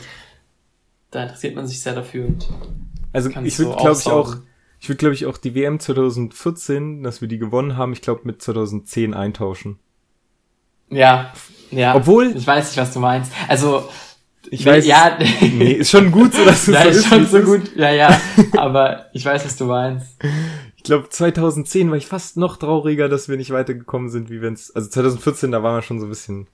da 1.12 1.24
interessiert 1.24 1.56
man 1.56 1.68
sich 1.68 1.82
sehr 1.82 1.94
dafür 1.96 2.26
und 2.28 2.48
Also 3.14 3.30
ich 3.44 3.56
so 3.56 3.66
würde, 3.66 3.78
glaube 3.78 3.98
ich, 4.00 4.08
auch. 4.08 4.36
Ich 4.86 4.90
würde, 4.90 5.00
glaube 5.00 5.16
ich, 5.16 5.26
auch 5.26 5.38
die 5.40 5.56
WM 5.56 5.80
2014, 5.80 7.02
dass 7.02 7.20
wir 7.20 7.28
die 7.28 7.40
gewonnen 7.40 7.76
haben, 7.76 7.92
ich 7.92 8.02
glaube, 8.04 8.22
mit 8.26 8.40
2010 8.40 9.16
eintauschen. 9.16 9.80
Ja, 10.92 11.34
ja. 11.72 11.96
Obwohl- 11.96 12.36
Ich 12.38 12.46
weiß 12.46 12.68
nicht, 12.68 12.78
was 12.78 12.94
du 12.94 13.00
meinst. 13.00 13.32
Also, 13.48 13.90
Ich 14.52 14.64
weiß, 14.64 14.86
ja, 14.86 15.18
nee, 15.42 15.72
ist 15.72 15.90
schon 15.90 16.12
gut 16.12 16.36
so, 16.36 16.46
dass 16.46 16.68
es 16.68 16.74
ja, 16.76 16.84
so 16.84 16.90
ist 16.90 16.98
ist, 16.98 17.08
schon 17.08 17.26
so 17.26 17.40
gut. 17.40 17.76
Ja, 17.76 17.90
ja. 17.90 18.22
Aber 18.58 19.08
ich 19.14 19.26
weiß, 19.26 19.44
was 19.44 19.56
du 19.58 19.66
meinst. 19.66 20.18
Ich 20.78 20.84
glaube, 20.84 21.10
2010 21.10 21.90
war 21.90 21.98
ich 21.98 22.06
fast 22.06 22.38
noch 22.38 22.58
trauriger, 22.58 23.10
dass 23.10 23.28
wir 23.28 23.38
nicht 23.38 23.50
weitergekommen 23.50 24.10
sind, 24.12 24.30
wie 24.30 24.44
wenn's, 24.44 24.70
also 24.70 24.88
2014, 24.88 25.52
da 25.52 25.64
waren 25.64 25.78
wir 25.78 25.82
schon 25.82 26.00
so 26.00 26.06
ein 26.06 26.10
bisschen, 26.10 26.46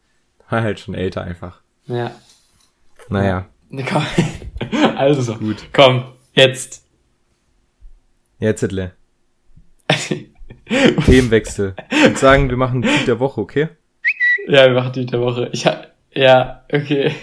war 0.49 0.61
halt 0.61 0.79
schon 0.79 0.93
älter 0.93 1.21
einfach. 1.23 1.59
Ja. 1.85 2.11
Naja, 3.09 3.47
komm. 3.89 4.05
Also 4.95 5.21
so. 5.21 5.35
gut. 5.35 5.57
Komm, 5.73 6.05
jetzt. 6.33 6.85
Jetzt 8.41 8.61
Hitler. 8.61 8.93
Themenwechsel. 11.05 11.75
Würde 11.91 12.17
sagen, 12.17 12.49
wir 12.49 12.57
machen 12.57 12.81
Tweet 12.81 13.07
der 13.07 13.19
Woche, 13.19 13.39
okay? 13.39 13.69
Ja, 14.47 14.65
wir 14.65 14.73
machen 14.73 14.93
die 14.93 15.05
der 15.05 15.21
Woche. 15.21 15.49
Ich 15.53 15.67
ha 15.67 15.85
ja, 16.11 16.65
okay. 16.73 17.13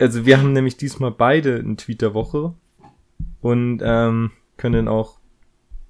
Also 0.00 0.26
wir 0.26 0.38
haben 0.38 0.52
nämlich 0.52 0.76
diesmal 0.76 1.12
beide 1.12 1.54
einen 1.54 1.76
Tweet 1.76 2.02
der 2.02 2.14
Woche 2.14 2.54
und 3.40 3.80
ähm, 3.80 4.32
können 4.56 4.88
auch 4.88 5.20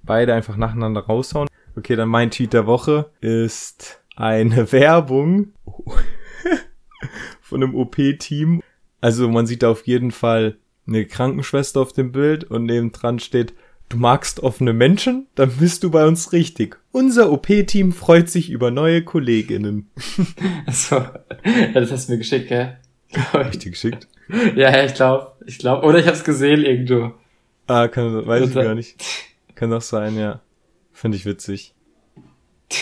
beide 0.03 0.35
einfach 0.35 0.57
nacheinander 0.57 1.01
raushauen. 1.01 1.49
Okay, 1.75 1.95
dann 1.95 2.09
mein 2.09 2.29
Tweet 2.29 2.53
der 2.53 2.67
Woche 2.67 3.09
ist 3.19 4.03
eine 4.15 4.71
Werbung 4.71 5.53
von 7.41 7.63
einem 7.63 7.73
OP-Team. 7.73 8.61
Also 9.01 9.27
man 9.27 9.47
sieht 9.47 9.63
da 9.63 9.71
auf 9.71 9.87
jeden 9.87 10.11
Fall 10.11 10.57
eine 10.85 11.07
Krankenschwester 11.07 11.81
auf 11.81 11.93
dem 11.93 12.11
Bild 12.11 12.43
und 12.43 12.65
nebendran 12.65 13.17
steht, 13.17 13.55
du 13.89 13.97
magst 13.97 14.39
offene 14.41 14.73
Menschen? 14.73 15.27
Dann 15.35 15.51
bist 15.51 15.83
du 15.83 15.91
bei 15.91 16.05
uns 16.05 16.31
richtig. 16.33 16.77
Unser 16.91 17.31
OP-Team 17.31 17.91
freut 17.93 18.29
sich 18.29 18.49
über 18.49 18.71
neue 18.71 19.03
Kolleginnen. 19.03 19.89
So. 20.71 20.95
Ja, 20.95 21.71
das 21.73 21.91
hast 21.91 22.07
du 22.07 22.13
mir 22.13 22.17
geschickt, 22.19 22.49
gell? 22.49 22.77
Hab 23.33 23.51
ich 23.53 23.59
dir 23.59 23.71
geschickt? 23.71 24.07
Ja, 24.55 24.83
ich 24.83 24.93
glaube. 24.93 25.31
Ich 25.45 25.57
glaube. 25.57 25.85
Oder 25.87 25.99
ich 25.99 26.07
hab's 26.07 26.25
gesehen 26.25 26.63
irgendwo. 26.65 27.13
Ah, 27.67 27.87
kann, 27.87 28.25
weiß 28.27 28.41
ich 28.41 28.47
Unser- 28.47 28.63
gar 28.63 28.75
nicht. 28.75 29.01
Kann 29.55 29.69
doch 29.71 29.81
sein, 29.81 30.17
ja. 30.17 30.41
Finde 30.91 31.15
ich 31.17 31.25
witzig. 31.25 31.73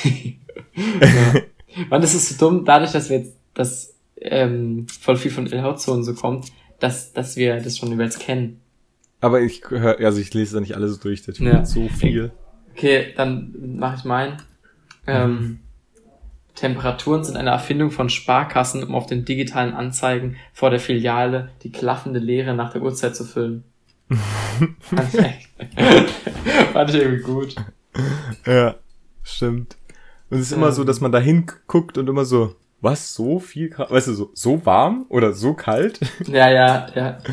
ja. 0.03 1.41
Mann, 1.89 2.01
das 2.01 2.15
ist 2.15 2.30
so 2.30 2.49
dumm, 2.49 2.65
dadurch, 2.65 2.93
dass 2.93 3.09
wir 3.09 3.19
jetzt, 3.19 3.36
dass 3.53 3.93
ähm, 4.19 4.88
voll 4.99 5.17
viel 5.17 5.30
von 5.32 5.45
Ilhautzone 5.45 6.03
so 6.03 6.13
kommt, 6.15 6.47
dass, 6.80 7.13
dass 7.13 7.36
wir 7.36 7.57
das 7.61 7.77
schon 7.77 7.91
übelst 7.91 8.19
kennen. 8.19 8.61
Aber 9.26 9.41
ich 9.41 9.63
höre, 9.67 9.97
also 10.05 10.19
ich 10.21 10.32
lese 10.36 10.53
da 10.53 10.59
nicht 10.61 10.76
alles 10.76 10.99
durch, 10.99 11.23
das 11.23 11.39
Ja. 11.39 11.65
so 11.65 11.89
viel. 11.89 12.32
Okay, 12.76 13.11
dann 13.17 13.55
mache 13.80 13.95
ich 13.97 14.03
meinen. 14.03 14.38
Ähm, 15.07 15.61
Temperaturen 16.53 17.23
sind 17.23 17.36
eine 17.36 17.49
Erfindung 17.49 17.89
von 17.89 18.09
Sparkassen, 18.11 18.84
um 18.84 18.93
auf 18.93 19.07
den 19.07 19.26
digitalen 19.26 19.73
Anzeigen 19.73 20.36
vor 20.53 20.69
der 20.69 20.80
Filiale 20.80 21.49
die 21.63 21.71
klaffende 21.71 22.19
Leere 22.19 22.53
nach 22.53 22.71
der 22.71 22.84
Uhrzeit 22.84 23.15
zu 23.15 23.23
füllen. 23.26 23.63
Fand 24.80 25.11
ich, 25.11 25.19
echt- 25.19 25.49
fand 26.73 26.89
ich 26.91 26.95
irgendwie 26.97 27.23
gut. 27.23 27.55
Ja, 28.45 28.76
stimmt. 29.23 29.76
Und 30.30 30.38
es 30.38 30.51
ist 30.51 30.51
immer 30.51 30.71
so, 30.71 30.84
dass 30.84 31.01
man 31.01 31.11
da 31.11 31.17
hinguckt 31.17 31.97
und 31.97 32.07
immer 32.07 32.26
so, 32.26 32.55
was, 32.80 33.15
so 33.15 33.39
viel? 33.39 33.71
Weißt 33.76 34.07
du, 34.07 34.13
so, 34.13 34.30
so 34.36 34.63
warm 34.67 35.07
oder 35.09 35.34
so 35.34 35.55
kalt? 35.55 35.99
Ja, 36.28 36.51
ja, 36.51 36.88
ja. 36.93 37.17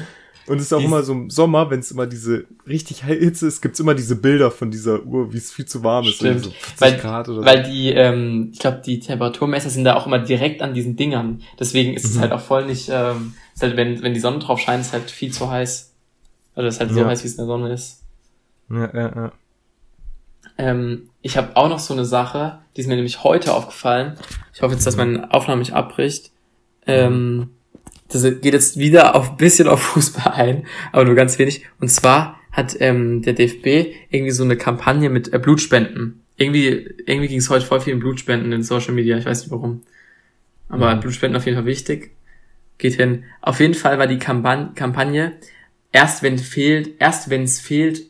Und 0.46 0.56
es 0.58 0.64
ist 0.64 0.72
auch 0.72 0.78
Die- 0.78 0.84
immer 0.86 1.02
so 1.02 1.12
im 1.12 1.30
Sommer, 1.30 1.70
wenn 1.70 1.80
es 1.80 1.90
immer 1.92 2.06
diese 2.06 2.44
richtig 2.66 3.04
Hitze 3.04 3.46
ist, 3.46 3.60
gibt's 3.62 3.78
immer 3.80 3.94
diese 3.94 4.16
Bilder 4.16 4.50
von 4.50 4.70
dieser 4.70 5.02
Uhr, 5.04 5.32
wie 5.32 5.36
es 5.38 5.52
viel 5.52 5.66
zu 5.66 5.84
warm 5.84 6.04
ist. 6.06 6.16
Stimmt. 6.16 6.44
So 6.44 6.50
40 6.50 6.80
Weil, 6.80 6.96
Grad 6.98 7.28
oder 7.28 7.44
weil 7.44 7.62
die, 7.62 7.90
ähm, 7.90 8.50
ich 8.52 8.58
glaube, 8.58 8.82
die 8.84 8.98
Temperaturmesser 9.00 9.70
sind 9.70 9.84
da 9.84 9.94
auch 9.96 10.06
immer 10.06 10.18
direkt 10.18 10.60
an 10.62 10.74
diesen 10.74 10.96
Dingern. 10.96 11.42
Deswegen 11.60 11.94
ist 11.94 12.04
es 12.04 12.16
Mhm. 12.16 12.20
halt 12.22 12.32
auch 12.32 12.40
voll 12.40 12.66
nicht, 12.66 12.88
ähm, 12.92 13.34
ist 13.54 13.62
halt, 13.62 13.76
wenn, 13.76 14.02
wenn 14.02 14.14
die 14.14 14.20
Sonne 14.20 14.38
drauf 14.40 14.58
scheint, 14.58 14.80
ist 14.80 14.92
halt 14.92 15.10
viel 15.10 15.32
zu 15.32 15.48
heiß. 15.50 15.92
Es 16.54 16.74
ist 16.74 16.80
halt 16.80 16.92
so 16.92 17.00
Ja. 17.00 17.06
heiß, 17.06 17.22
wie 17.22 17.28
es 17.28 17.34
in 17.34 17.38
der 17.38 17.46
Sonne 17.46 17.72
ist. 17.72 18.02
so. 18.68 18.74
Ja, 18.76 18.90
ja, 18.94 19.12
ja. 19.14 19.32
Ähm, 20.58 21.08
ich 21.22 21.36
habe 21.36 21.56
auch 21.56 21.68
noch 21.68 21.78
so 21.78 21.94
eine 21.94 22.04
Sache, 22.04 22.58
die 22.76 22.80
ist 22.82 22.86
mir 22.86 22.94
nämlich 22.96 23.24
heute 23.24 23.54
aufgefallen. 23.54 24.16
Ich 24.54 24.60
hoffe 24.62 24.74
jetzt, 24.74 24.86
dass 24.86 24.96
meine 24.96 25.32
Aufnahme 25.32 25.60
nicht 25.60 25.72
abbricht. 25.72 26.30
Ähm, 26.86 27.50
das 28.14 28.22
geht 28.22 28.54
jetzt 28.54 28.78
wieder 28.78 29.14
auf 29.14 29.30
ein 29.32 29.36
bisschen 29.36 29.68
auf 29.68 29.82
Fußball 29.82 30.32
ein, 30.32 30.66
aber 30.92 31.04
nur 31.04 31.14
ganz 31.14 31.38
wenig. 31.38 31.66
Und 31.80 31.88
zwar 31.88 32.38
hat 32.52 32.76
ähm, 32.80 33.22
der 33.22 33.32
DFB 33.32 33.94
irgendwie 34.10 34.30
so 34.30 34.44
eine 34.44 34.56
Kampagne 34.56 35.08
mit 35.10 35.32
äh, 35.32 35.38
Blutspenden. 35.38 36.22
Irgendwie, 36.36 36.88
irgendwie 37.06 37.28
ging 37.28 37.38
es 37.38 37.50
heute 37.50 37.64
voll 37.64 37.80
viel 37.80 37.94
um 37.94 38.00
Blutspenden 38.00 38.52
in 38.52 38.62
Social 38.62 38.92
Media. 38.94 39.16
Ich 39.18 39.24
weiß 39.26 39.42
nicht 39.42 39.50
warum. 39.50 39.82
Aber 40.68 40.94
Mhm. 40.94 41.00
Blutspenden 41.00 41.36
auf 41.36 41.46
jeden 41.46 41.56
Fall 41.56 41.66
wichtig. 41.66 42.10
Geht 42.78 42.94
hin. 42.94 43.24
Auf 43.40 43.60
jeden 43.60 43.74
Fall 43.74 43.98
war 43.98 44.06
die 44.06 44.18
Kampan 44.18 44.74
Kampagne 44.74 45.32
erst 45.92 46.22
wenn 46.22 46.38
fehlt, 46.38 46.90
erst 47.00 47.30
wenn 47.30 47.42
es 47.44 47.60
fehlt, 47.60 48.02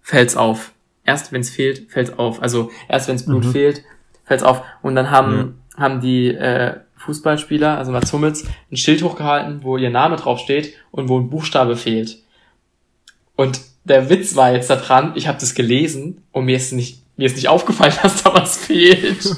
fällt's 0.00 0.36
auf. 0.36 0.72
Erst 1.04 1.32
wenn 1.32 1.42
es 1.42 1.50
fehlt, 1.50 1.90
fällt's 1.90 2.12
auf. 2.18 2.42
Also 2.42 2.70
erst 2.88 3.08
wenn 3.08 3.16
es 3.16 3.26
Blut 3.26 3.44
Mhm. 3.44 3.52
fehlt, 3.52 3.84
fällt's 4.24 4.42
auf. 4.42 4.62
Und 4.82 4.94
dann 4.96 5.10
haben 5.10 5.60
haben 5.76 6.00
die 6.00 6.28
äh, 6.28 6.76
Fußballspieler, 7.04 7.78
also 7.78 7.92
Mats 7.92 8.12
Hummels, 8.12 8.44
ein 8.70 8.76
Schild 8.76 9.02
hochgehalten, 9.02 9.62
wo 9.62 9.76
ihr 9.76 9.90
Name 9.90 10.16
draufsteht 10.16 10.74
und 10.90 11.08
wo 11.08 11.18
ein 11.18 11.30
Buchstabe 11.30 11.76
fehlt. 11.76 12.18
Und 13.36 13.60
der 13.84 14.08
Witz 14.10 14.36
war 14.36 14.52
jetzt 14.52 14.70
da 14.70 14.76
dran, 14.76 15.12
ich 15.14 15.28
habe 15.28 15.38
das 15.38 15.54
gelesen 15.54 16.22
und 16.32 16.46
mir 16.46 16.56
ist 16.56 16.72
nicht 16.72 17.03
mir 17.16 17.26
ist 17.26 17.36
nicht 17.36 17.48
aufgefallen, 17.48 17.92
dass 18.02 18.22
da 18.22 18.34
was 18.34 18.56
fehlt. 18.56 19.24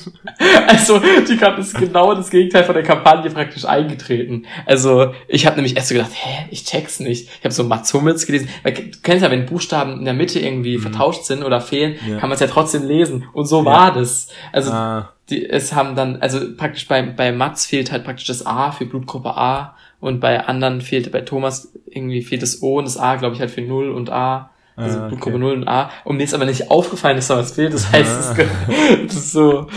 Also, 0.66 0.99
die 0.99 1.37
Kampagne 1.37 1.61
ist 1.64 1.79
genau 1.79 2.12
das 2.14 2.29
Gegenteil 2.29 2.64
von 2.64 2.74
der 2.74 2.83
Kampagne 2.83 3.31
praktisch 3.31 3.64
eingetreten. 3.64 4.45
Also, 4.66 5.14
ich 5.29 5.47
habe 5.47 5.57
nämlich 5.57 5.77
erst 5.77 5.89
so 5.89 5.95
gedacht, 5.95 6.11
hä, 6.12 6.47
ich 6.51 6.64
check's 6.64 7.01
nicht. 7.01 7.29
Ich 7.39 7.45
habe 7.45 7.55
so 7.55 7.64
Mats 7.64 7.95
Hummels 7.95 8.27
gelesen. 8.27 8.49
Weil, 8.62 8.72
du 8.74 8.83
kennst 9.03 9.22
ja, 9.22 9.31
wenn 9.31 9.47
Buchstaben 9.47 9.99
in 10.01 10.05
der 10.05 10.12
Mitte 10.14 10.39
irgendwie 10.41 10.77
vertauscht 10.79 11.24
sind 11.24 11.43
oder 11.43 11.61
fehlen, 11.61 11.95
Ja. 12.07 12.18
kann 12.18 12.29
man 12.29 12.33
es 12.35 12.41
ja 12.41 12.49
trotzdem 12.49 12.87
lesen. 12.87 13.24
Und 13.33 13.47
so 13.47 13.61
Ja. 13.61 13.64
war 13.64 13.93
das. 13.95 14.29
Also, 14.53 14.72
Ah, 14.72 15.12
die, 15.31 15.49
es 15.49 15.72
haben 15.74 15.97
dann, 15.97 16.20
also 16.20 16.41
praktisch 16.57 16.87
bei, 16.87 17.01
bei 17.03 17.33
Mats 17.33 17.64
fehlt 17.66 17.91
halt 17.93 18.05
praktisch 18.05 18.27
das 18.27 18.45
A 18.45 18.72
für 18.72 18.85
Blutgruppe 18.85 19.37
A 19.37 19.74
und 20.01 20.20
bei 20.20 20.45
anderen 20.47 20.81
fehlt, 20.83 21.11
bei 21.12 21.22
Thomas 21.22 21.72
irgendwie 21.87 22.22
fehlt 22.22 22.43
das 22.43 22.62
O 22.62 22.79
und 22.79 22.85
das 22.85 22.99
A, 22.99 23.16
glaube 23.16 23.35
ich, 23.35 23.41
halt 23.41 23.51
für 23.51 23.62
0 23.62 23.91
und 23.91 24.11
A. 24.11 24.51
Also 24.77 24.99
Ah, 25.01 25.11
okay. 25.11 25.31
0 25.31 25.53
und 25.55 25.68
A. 25.68 25.91
Und 26.05 26.18
mir 26.18 26.24
ist 26.24 26.35
aber 26.35 26.45
nicht 26.45 26.70
aufgefallen, 26.70 27.16
dass 27.16 27.29
da 27.29 27.39
was 27.39 27.53
fehlt. 27.53 27.72
Das 27.72 27.91
heißt, 27.91 28.20
es 28.20 28.29
ist, 28.31 28.39
das 29.07 29.14
ist 29.16 29.33
so 29.33 29.68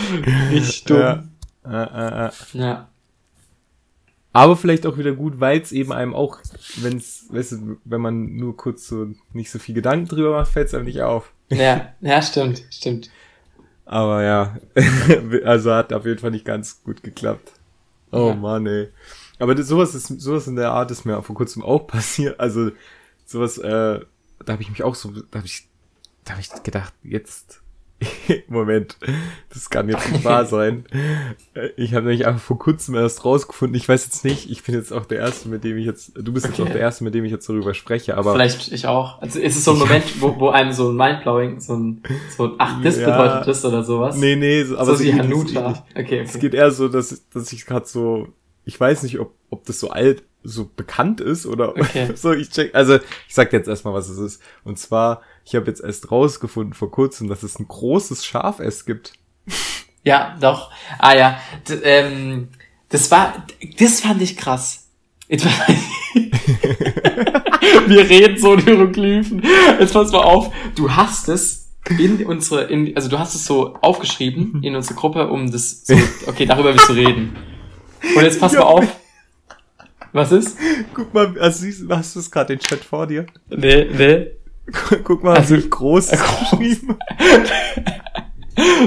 richtig 0.50 0.84
dumm. 0.84 0.98
ja. 0.98 1.22
Ah, 1.64 1.84
ah, 1.84 2.26
ah. 2.26 2.32
Ja. 2.52 2.88
Aber 4.32 4.56
vielleicht 4.56 4.86
auch 4.86 4.96
wieder 4.96 5.12
gut, 5.12 5.40
weil 5.40 5.60
es 5.60 5.72
eben 5.72 5.92
einem 5.92 6.14
auch, 6.14 6.38
wenn 6.76 6.98
es, 6.98 7.26
weißt 7.30 7.52
du, 7.52 7.76
wenn 7.84 8.00
man 8.00 8.36
nur 8.36 8.56
kurz 8.56 8.86
so 8.86 9.08
nicht 9.32 9.50
so 9.50 9.58
viel 9.58 9.74
Gedanken 9.74 10.06
drüber 10.06 10.32
macht, 10.32 10.52
fällt 10.52 10.68
es 10.68 10.74
einem 10.74 10.84
nicht 10.84 11.02
auf. 11.02 11.32
Ja, 11.48 11.88
ja, 12.00 12.22
stimmt, 12.22 12.62
stimmt. 12.70 13.10
Aber 13.86 14.22
ja, 14.22 14.56
also 15.44 15.72
hat 15.74 15.92
auf 15.92 16.06
jeden 16.06 16.20
Fall 16.20 16.30
nicht 16.30 16.44
ganz 16.44 16.80
gut 16.84 17.02
geklappt. 17.02 17.52
Oh 18.12 18.28
Ja. 18.28 18.34
Mann, 18.36 18.66
ey. 18.66 18.88
Aber 19.40 19.54
das, 19.56 19.66
sowas 19.66 19.94
ist, 19.96 20.06
sowas 20.20 20.46
in 20.46 20.54
der 20.54 20.70
Art 20.70 20.92
ist 20.92 21.04
mir 21.04 21.20
vor 21.22 21.34
kurzem 21.34 21.64
auch 21.64 21.86
passiert. 21.88 22.38
Also 22.38 22.70
sowas, 23.26 23.58
äh, 23.58 23.98
da 24.44 24.52
habe 24.54 24.62
ich 24.62 24.70
mich 24.70 24.82
auch 24.82 24.94
so, 24.94 25.10
da 25.30 25.38
habe 25.38 25.46
ich, 25.46 25.68
da 26.24 26.32
habe 26.32 26.40
ich 26.42 26.62
gedacht, 26.62 26.92
jetzt, 27.02 27.62
Moment, 28.48 28.96
das 29.52 29.68
kann 29.68 29.88
jetzt 29.90 30.10
nicht 30.10 30.24
wahr 30.24 30.46
sein. 30.46 30.84
Ich 31.76 31.92
habe 31.94 32.06
nämlich 32.06 32.26
einfach 32.26 32.40
vor 32.40 32.58
kurzem 32.58 32.94
erst 32.94 33.26
rausgefunden, 33.26 33.76
ich 33.76 33.86
weiß 33.88 34.06
jetzt 34.06 34.24
nicht, 34.24 34.50
ich 34.50 34.62
bin 34.62 34.74
jetzt 34.74 34.90
auch 34.92 35.04
der 35.04 35.18
Erste, 35.18 35.50
mit 35.50 35.64
dem 35.64 35.76
ich 35.76 35.84
jetzt, 35.84 36.12
du 36.16 36.32
bist 36.32 36.46
jetzt 36.46 36.58
Okay. 36.58 36.68
auch 36.68 36.72
der 36.72 36.80
Erste, 36.80 37.04
mit 37.04 37.12
dem 37.14 37.26
ich 37.26 37.30
jetzt 37.30 37.46
darüber 37.48 37.74
spreche, 37.74 38.16
aber 38.16 38.32
Vielleicht 38.32 38.72
ich 38.72 38.86
auch. 38.86 39.20
Also 39.20 39.38
ist 39.38 39.56
es 39.56 39.64
so 39.64 39.72
ein 39.72 39.78
Moment, 39.78 40.04
wo, 40.22 40.38
wo 40.40 40.48
einem 40.48 40.72
so 40.72 40.88
ein 40.90 40.96
Mindblowing, 40.96 41.60
so 41.60 41.74
ein, 41.74 42.02
so 42.34 42.44
ein 42.44 42.52
ach, 42.58 42.80
das 42.82 42.96
Ja. 42.98 43.10
bedeutet 43.10 43.46
das 43.48 43.64
oder 43.66 43.84
sowas. 43.84 44.16
nee, 44.16 44.36
nee, 44.36 44.64
so, 44.64 44.78
aber 44.78 44.96
so 44.96 45.04
wie 45.04 45.12
Hanuta. 45.12 45.60
ähnlich. 45.66 45.78
Okay, 45.94 46.18
Es 46.20 46.30
okay. 46.30 46.38
geht 46.40 46.54
eher 46.54 46.70
so, 46.70 46.88
dass, 46.88 47.28
dass 47.28 47.52
ich 47.52 47.66
gerade 47.66 47.84
so, 47.86 48.28
ich 48.64 48.80
weiß 48.80 49.02
nicht, 49.02 49.18
ob, 49.18 49.34
ob 49.50 49.66
das 49.66 49.78
so 49.78 49.90
alt, 49.90 50.22
so 50.42 50.70
bekannt 50.74 51.20
ist 51.20 51.46
oder 51.46 51.70
Okay. 51.70 52.10
so, 52.14 52.32
ich 52.32 52.50
check, 52.50 52.74
also 52.74 52.96
ich 52.96 53.34
sag 53.34 53.52
jetzt 53.52 53.68
erstmal, 53.68 53.94
was 53.94 54.08
es 54.08 54.18
ist. 54.18 54.42
Und 54.64 54.78
zwar, 54.78 55.22
ich 55.44 55.54
habe 55.54 55.66
jetzt 55.66 55.82
erst 55.82 56.10
rausgefunden 56.10 56.74
vor 56.74 56.90
kurzem, 56.90 57.28
dass 57.28 57.42
es 57.42 57.58
ein 57.58 57.68
großes 57.68 58.24
Schafess 58.24 58.86
gibt. 58.86 59.12
Ja, 60.02 60.34
doch. 60.40 60.70
Ah 60.98 61.14
ja, 61.14 61.38
D 61.68 61.74
ähm, 61.82 62.48
das 62.88 63.10
war, 63.10 63.46
das 63.78 64.00
fand 64.00 64.22
ich 64.22 64.34
krass. 64.34 64.86
Wir 65.28 65.42
reden 68.08 68.38
so 68.38 68.54
in 68.54 68.60
Hieroglyphen. 68.60 69.42
Jetzt 69.78 69.92
pass 69.92 70.10
mal 70.10 70.22
auf. 70.22 70.54
Du 70.74 70.90
hast 70.90 71.28
es 71.28 71.68
in 71.98 72.24
unsere, 72.24 72.64
in, 72.64 72.96
also 72.96 73.08
du 73.08 73.18
hast 73.18 73.34
es 73.34 73.44
so 73.44 73.74
aufgeschrieben 73.80 74.62
in 74.62 74.74
unsere 74.74 74.94
Gruppe, 74.94 75.28
um 75.28 75.50
das 75.50 75.86
so, 75.86 75.94
okay, 76.26 76.46
darüber 76.46 76.72
willst 76.72 76.88
du 76.88 76.94
reden. 76.94 77.36
Und 78.16 78.22
jetzt 78.22 78.40
pass 78.40 78.54
mal 78.54 78.62
auf. 78.62 78.99
Was 80.12 80.32
ist? 80.32 80.56
Guck 80.94 81.12
mal, 81.14 81.38
also 81.38 81.66
hast 81.90 82.16
du 82.16 82.20
es 82.20 82.30
gerade 82.30 82.56
den 82.56 82.58
Chat 82.60 82.84
vor 82.84 83.06
dir? 83.06 83.26
Nee, 83.48 83.84
nee. 83.96 84.26
Guck 85.04 85.22
mal, 85.22 85.36
Also- 85.36 85.56
groß 85.58 86.10
geschrieben. 86.10 86.96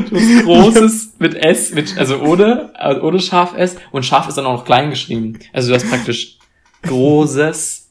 Du 0.09 0.15
hast 0.15 0.43
Großes 0.45 1.13
mit 1.19 1.35
S, 1.35 1.71
mit, 1.73 1.97
also 1.97 2.19
ohne, 2.21 2.71
also 2.75 3.01
ohne 3.01 3.19
scharf 3.19 3.53
S 3.57 3.75
und 3.91 4.05
scharf 4.05 4.27
ist 4.27 4.37
dann 4.37 4.45
auch 4.45 4.57
noch 4.57 4.65
klein 4.65 4.89
geschrieben. 4.89 5.39
Also 5.51 5.69
du 5.69 5.75
hast 5.75 5.89
praktisch 5.89 6.37
Großes 6.83 7.89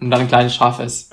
und 0.00 0.10
dann 0.10 0.20
ein 0.22 0.28
kleines 0.28 0.54
scharf 0.54 0.78
S. 0.78 1.09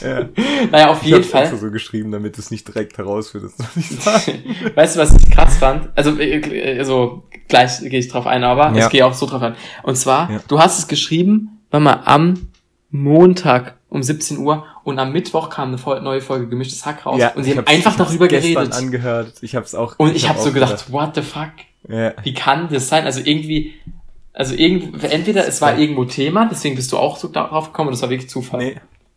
Ja. 0.00 0.28
Naja, 0.72 0.88
auf 0.90 1.02
Ich 1.02 1.08
jeden 1.08 1.22
Fall. 1.24 1.42
extra 1.42 1.58
so 1.58 1.70
geschrieben, 1.70 2.10
damit 2.10 2.38
es 2.38 2.50
nicht 2.50 2.66
direkt 2.66 2.96
herausfindest, 2.98 3.60
ich 3.76 4.06
weißt 4.76 4.96
du, 4.96 5.00
was 5.00 5.14
ich 5.14 5.30
krass 5.30 5.58
fand? 5.58 5.90
Also, 5.94 6.16
also 6.78 7.24
gleich 7.48 7.80
gehe 7.80 7.98
ich 7.98 8.08
drauf 8.08 8.26
ein, 8.26 8.44
aber 8.44 8.72
Ja. 8.76 8.86
ich 8.86 8.90
gehe 8.90 9.04
auch 9.04 9.12
so 9.14 9.26
drauf 9.26 9.42
ein. 9.42 9.54
Und 9.82 9.96
zwar, 9.96 10.30
Ja. 10.30 10.40
du 10.48 10.58
hast 10.58 10.78
es 10.78 10.88
geschrieben, 10.88 11.60
warte 11.70 11.84
mal, 11.84 12.02
am 12.06 12.48
Montag 12.90 13.76
um 13.88 14.02
17 14.02 14.38
Uhr 14.38 14.64
und 14.84 14.98
am 14.98 15.12
Mittwoch 15.12 15.50
kam 15.50 15.74
eine 15.74 16.00
neue 16.02 16.20
Folge 16.20 16.48
Gemischtes 16.48 16.84
Hack 16.86 17.04
raus 17.06 17.20
und 17.34 17.44
sie 17.44 17.52
ich 17.52 17.56
haben 17.58 17.66
einfach 17.66 17.92
ich 17.92 17.98
hab's 17.98 18.08
darüber 18.10 18.28
geredet. 18.28 18.72
angehört. 18.72 19.34
Ich 19.42 19.54
hab's 19.54 19.74
auch. 19.74 19.94
Und 19.98 20.14
ich, 20.16 20.28
habe 20.28 20.38
hab 20.38 20.44
so 20.44 20.50
auch 20.50 20.54
gedacht, 20.54 20.92
what 20.92 21.14
the 21.14 21.22
fuck? 21.22 21.50
Ja. 21.88 22.12
Wie 22.22 22.34
kann 22.34 22.68
das 22.70 22.88
sein? 22.88 23.04
Also 23.04 23.20
irgendwie, 23.22 23.74
also 24.32 24.54
irgendwie, 24.54 25.06
entweder 25.06 25.46
es 25.46 25.60
war 25.60 25.78
irgendwo 25.78 26.04
Thema, 26.04 26.48
deswegen 26.50 26.74
bist 26.74 26.90
du 26.92 26.96
auch 26.98 27.16
so 27.16 27.28
darauf 27.28 27.66
gekommen, 27.68 27.92
es 27.92 28.02
war 28.02 28.10
wirklich 28.10 28.28
Zufall. 28.30 28.58
Nee, 28.60 28.76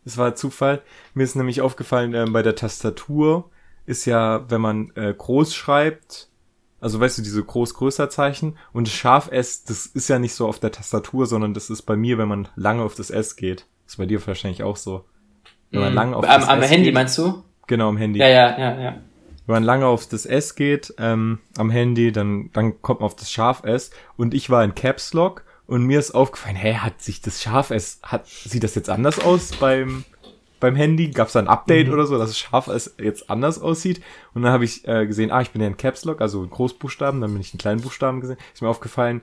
es 0.09 0.17
war 0.17 0.35
Zufall. 0.35 0.81
Mir 1.13 1.23
ist 1.23 1.35
nämlich 1.35 1.61
aufgefallen, 1.61 2.13
ähm, 2.13 2.33
bei 2.33 2.41
der 2.41 2.55
Tastatur 2.55 3.49
ist 3.85 4.05
ja, 4.05 4.49
wenn 4.49 4.61
man 4.61 4.91
äh, 4.95 5.13
groß 5.17 5.55
schreibt, 5.55 6.29
also 6.81 6.99
weißt 6.99 7.17
du, 7.17 7.21
diese 7.21 7.43
Groß-Größer-Zeichen 7.43 8.57
und 8.73 8.87
das 8.87 8.93
Scharf-S, 8.93 9.63
das 9.65 9.85
ist 9.85 10.07
ja 10.09 10.17
nicht 10.19 10.33
so 10.33 10.47
auf 10.47 10.59
der 10.59 10.71
Tastatur, 10.71 11.25
sondern 11.25 11.53
das 11.53 11.69
ist 11.69 11.81
bei 11.83 11.95
mir, 11.95 12.17
wenn 12.17 12.27
man 12.27 12.47
lange 12.55 12.83
auf 12.83 12.95
das 12.95 13.09
S 13.09 13.35
geht. 13.35 13.65
ist 13.87 13.97
bei 13.97 14.05
dir 14.05 14.25
wahrscheinlich 14.25 14.61
auch 14.63 14.77
so. 14.77 15.05
Wenn 15.71 15.81
man 15.81 15.89
Mhm. 15.89 15.95
lange 15.95 16.15
auf 16.15 16.29
am, 16.29 16.39
das 16.41 16.49
am 16.49 16.61
S 16.61 16.69
Handy 16.71 16.85
geht, 16.85 16.93
meinst 16.93 17.17
du? 17.17 17.43
Genau, 17.67 17.89
am 17.89 17.97
Handy. 17.97 18.19
Ja, 18.19 18.27
ja, 18.27 18.57
ja, 18.59 18.79
ja. 18.79 18.97
Wenn 19.45 19.53
man 19.55 19.63
lange 19.63 19.87
auf 19.87 20.07
das 20.07 20.25
S 20.27 20.53
geht, 20.55 20.93
ähm, 20.99 21.39
am 21.57 21.69
Handy, 21.71 22.11
dann, 22.11 22.51
dann 22.53 22.81
kommt 22.83 22.99
man 23.01 23.07
auf 23.07 23.15
das 23.15 23.31
Scharf-S. 23.31 23.89
Und 24.15 24.33
ich 24.35 24.49
war 24.51 24.63
in 24.63 24.75
Caps 24.75 25.13
Lock 25.13 25.43
und 25.69 25.83
mir 25.83 25.99
ist 25.99 26.11
aufgefallen, 26.11 26.55
hä, 26.55 26.75
hat 26.75 27.01
sich 27.01 27.21
das 27.21 27.41
Scharf-S, 27.41 27.99
hat, 28.03 28.27
sieht 28.27 28.63
das 28.63 28.75
jetzt 28.75 28.89
anders 28.89 29.19
aus 29.19 29.51
beim, 29.59 30.03
beim 30.59 30.75
Handy? 30.75 31.09
Gab 31.11 31.27
es 31.27 31.33
da 31.33 31.39
ein 31.39 31.47
Update 31.47 31.87
Mhm. 31.87 31.93
oder 31.93 32.05
so, 32.07 32.17
dass 32.17 32.29
das 32.29 32.39
Scharf-S 32.39 32.95
jetzt 32.99 33.29
anders 33.29 33.61
aussieht? 33.61 34.01
Und 34.33 34.41
dann 34.41 34.51
habe 34.51 34.65
ich 34.65 34.87
äh, 34.87 35.05
gesehen, 35.07 35.31
ah, 35.31 35.41
ich 35.41 35.51
bin 35.51 35.61
ja 35.61 35.67
in 35.67 35.77
Caps 35.77 36.05
Lock, 36.05 36.21
also 36.21 36.43
in 36.43 36.49
Großbuchstaben, 36.49 37.21
dann 37.21 37.31
bin 37.31 37.41
ich 37.41 37.53
in 37.53 37.59
kleinen 37.59 37.81
Buchstaben 37.81 38.19
gesehen. 38.19 38.37
Ist 38.53 38.61
mir 38.61 38.67
aufgefallen, 38.69 39.21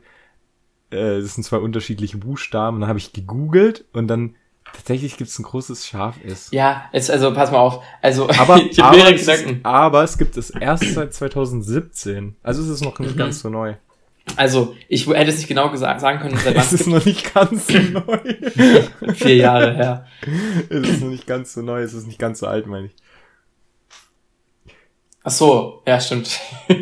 äh, 0.90 1.20
das 1.20 1.34
sind 1.34 1.44
zwei 1.44 1.58
unterschiedliche 1.58 2.16
Buchstaben. 2.18 2.76
Und 2.76 2.80
dann 2.82 2.88
habe 2.88 2.98
ich 3.00 3.12
gegoogelt 3.12 3.84
und 3.92 4.06
dann 4.08 4.36
tatsächlich 4.72 5.16
gibt 5.16 5.30
es 5.30 5.38
ein 5.38 5.42
großes 5.44 5.86
Scharf-S. 5.86 6.48
Ja, 6.52 6.84
jetzt, 6.92 7.10
also 7.10 7.32
pass 7.34 7.50
mal 7.50 7.58
auf. 7.58 7.82
Also, 8.02 8.28
Aber, 8.38 8.56
ich 8.58 8.82
aber, 8.82 9.12
es 9.12 9.26
ist, 9.26 9.46
aber 9.64 10.02
es 10.04 10.16
gibt 10.18 10.36
es 10.36 10.50
erst 10.50 10.92
seit 10.94 11.12
2017. 11.12 12.36
Also 12.42 12.62
es 12.62 12.68
ist 12.68 12.84
noch 12.84 12.98
nicht 12.98 13.14
Mhm. 13.14 13.18
ganz 13.18 13.40
so 13.40 13.48
neu. 13.50 13.74
Also, 14.34 14.74
ich 14.88 15.06
hätte 15.06 15.30
es 15.30 15.36
nicht 15.38 15.46
genau 15.48 15.70
gesagt, 15.70 16.00
sagen 16.00 16.18
können, 16.18 16.36
seit 16.36 16.54
wann 16.56 16.62
Es 16.62 16.72
es 16.72 16.80
ist 16.80 16.86
noch 16.88 17.04
nicht 17.04 17.32
ganz 17.32 17.68
so 17.68 17.78
neu. 17.78 18.18
gibt. 18.18 19.16
Vier 19.18 19.36
Jahre 19.36 19.74
her. 19.74 20.06
es 20.68 20.88
ist 20.88 21.00
noch 21.00 21.10
nicht 21.10 21.26
ganz 21.26 21.52
so 21.54 21.62
neu, 21.62 21.80
es 21.82 21.94
ist 21.94 22.06
nicht 22.08 22.18
ganz 22.18 22.40
so 22.40 22.46
alt, 22.48 22.66
meine 22.66 22.86
ich. 22.86 22.94
Ach 25.22 25.30
so, 25.30 25.82
ja, 25.86 26.00
stimmt. 26.00 26.40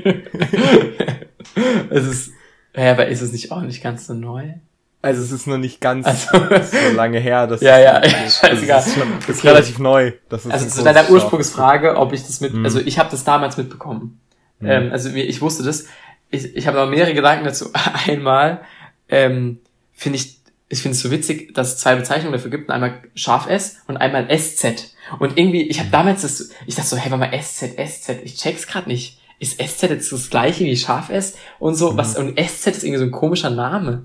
es 1.91 2.05
ist, 2.07 2.31
ja, 2.77 2.91
aber 2.93 3.07
ist 3.09 3.21
es 3.23 3.33
nicht 3.33 3.53
auch 3.53 3.61
nicht 3.63 3.83
ganz 3.83 4.07
so 4.07 4.15
neu? 4.15 4.55
Also 5.03 5.23
es 5.23 5.33
ist 5.33 5.47
noch 5.47 5.59
nicht 5.59 5.83
ganz 5.83 6.07
Also- 6.07 6.39
so 6.63 6.97
lange 6.97 7.19
her. 7.21 7.47
Dass 7.47 7.61
Ja, 7.61 7.79
ja, 7.79 8.01
das 8.01 8.39
scheißegal. 8.39 8.81
ist, 8.81 8.95
schon, 8.95 9.19
ist 9.29 9.39
Okay. 9.39 9.49
relativ 9.49 9.79
neu. 9.79 10.13
Das 10.31 10.47
ist 10.47 10.53
Also 10.53 10.67
zu 10.69 10.83
deiner. 10.83 11.11
Ursprungsfrage, 11.11 11.97
ob 11.97 12.15
ich 12.15 12.23
das 12.23 12.41
mit, 12.41 12.55
Mhm. 12.55 12.65
also 12.65 12.81
ich 12.81 12.99
habe 12.99 13.11
das 13.11 13.23
damals 13.25 13.59
mitbekommen. 13.59 14.19
Ähm, 14.63 14.91
also 14.93 15.11
ich 15.11 15.43
wusste 15.43 15.63
das. 15.63 15.87
Ich, 16.35 16.57
ich 16.57 16.67
habe 16.67 16.77
noch 16.79 16.89
mehrere 16.89 17.15
Gedanken 17.15 17.45
dazu. 17.45 17.71
Einmal 18.07 18.61
ähm, 19.09 19.61
finde 19.93 20.19
ich, 20.19 20.39
ich 20.69 20.83
finde 20.83 20.97
es 20.97 21.03
so 21.03 21.11
witzig, 21.11 21.55
dass 21.55 21.69
es 21.75 21.79
zwei 21.79 21.95
Bezeichnungen 21.95 22.33
dafür 22.33 22.51
gibt. 22.51 22.71
Einmal 22.71 23.03
scharf 23.15 23.49
S 23.49 23.77
und 23.87 23.97
einmal 23.97 24.27
SZ. 24.37 24.95
Und 25.19 25.37
irgendwie, 25.39 25.63
ich 25.63 25.79
habe 25.81 25.91
damals 25.91 26.23
das, 26.23 26.51
ich 26.67 26.75
dachte 26.75 26.89
so, 26.89 26.97
hey, 26.97 27.11
warte 27.11 27.31
mal, 27.31 27.41
SZ, 27.43 27.77
SZ, 27.77 28.09
ich 28.25 28.37
check's 28.37 28.67
grad 28.67 28.87
nicht. 28.87 29.21
Ist 29.39 29.61
SZ 29.63 29.83
jetzt 29.83 30.11
das 30.13 30.31
gleiche 30.31 30.65
wie 30.65 30.77
scharf 30.77 31.11
S 31.11 31.37
und 31.59 31.75
so? 31.75 31.97
Was, 31.97 32.17
und 32.17 32.39
SZ 32.39 32.67
ist 32.69 32.85
irgendwie 32.85 32.99
so 32.99 33.05
ein 33.05 33.11
komischer 33.11 33.51
Name. 33.51 34.05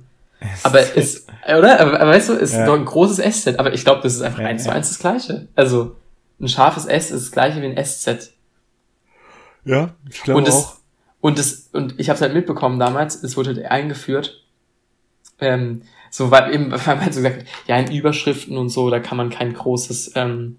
Aber 0.63 0.81
ist, 0.95 1.27
oder? 1.47 1.79
Aber, 1.79 1.99
aber 1.99 2.11
weißt 2.11 2.29
du, 2.29 2.33
ist 2.33 2.53
Ja. 2.53 2.65
doch 2.65 2.75
ein 2.75 2.85
großes 2.85 3.17
SZ. 3.41 3.59
Aber 3.59 3.73
ich 3.73 3.83
glaube, 3.83 4.01
das 4.03 4.15
ist 4.15 4.21
einfach 4.21 4.39
Ja, 4.39 4.47
eins 4.47 4.63
zu 4.63 4.71
eins 4.71 4.89
das 4.89 4.99
Gleiche. 4.99 5.47
Also, 5.55 5.95
ein 6.39 6.47
scharfes 6.47 6.85
S 6.85 7.11
ist 7.11 7.25
das 7.25 7.31
gleiche 7.31 7.61
wie 7.61 7.65
ein 7.67 7.83
SZ. 7.85 8.31
Ja, 9.65 9.91
ich 10.09 10.21
glaube 10.23 10.49
auch. 10.49 10.78
Und 11.21 11.37
das, 11.37 11.69
und 11.73 11.99
ich 11.99 12.09
habe 12.09 12.15
es 12.15 12.21
halt 12.21 12.33
mitbekommen 12.33 12.79
damals, 12.79 13.23
es 13.23 13.35
wurde 13.35 13.55
halt 13.55 13.65
eingeführt, 13.65 14.43
ähm, 15.39 15.83
so 16.11 16.31
weil 16.31 16.53
eben, 16.53 16.71
weil 16.85 16.95
man 16.95 17.01
halt 17.01 17.13
so 17.13 17.21
gesagt 17.21 17.41
hat, 17.41 17.47
ja, 17.67 17.77
in 17.77 17.91
Überschriften 17.91 18.57
und 18.57 18.69
so, 18.69 18.89
da 18.89 18.99
kann 18.99 19.17
man 19.17 19.29
kein 19.29 19.53
großes 19.53 20.13
ähm, 20.15 20.57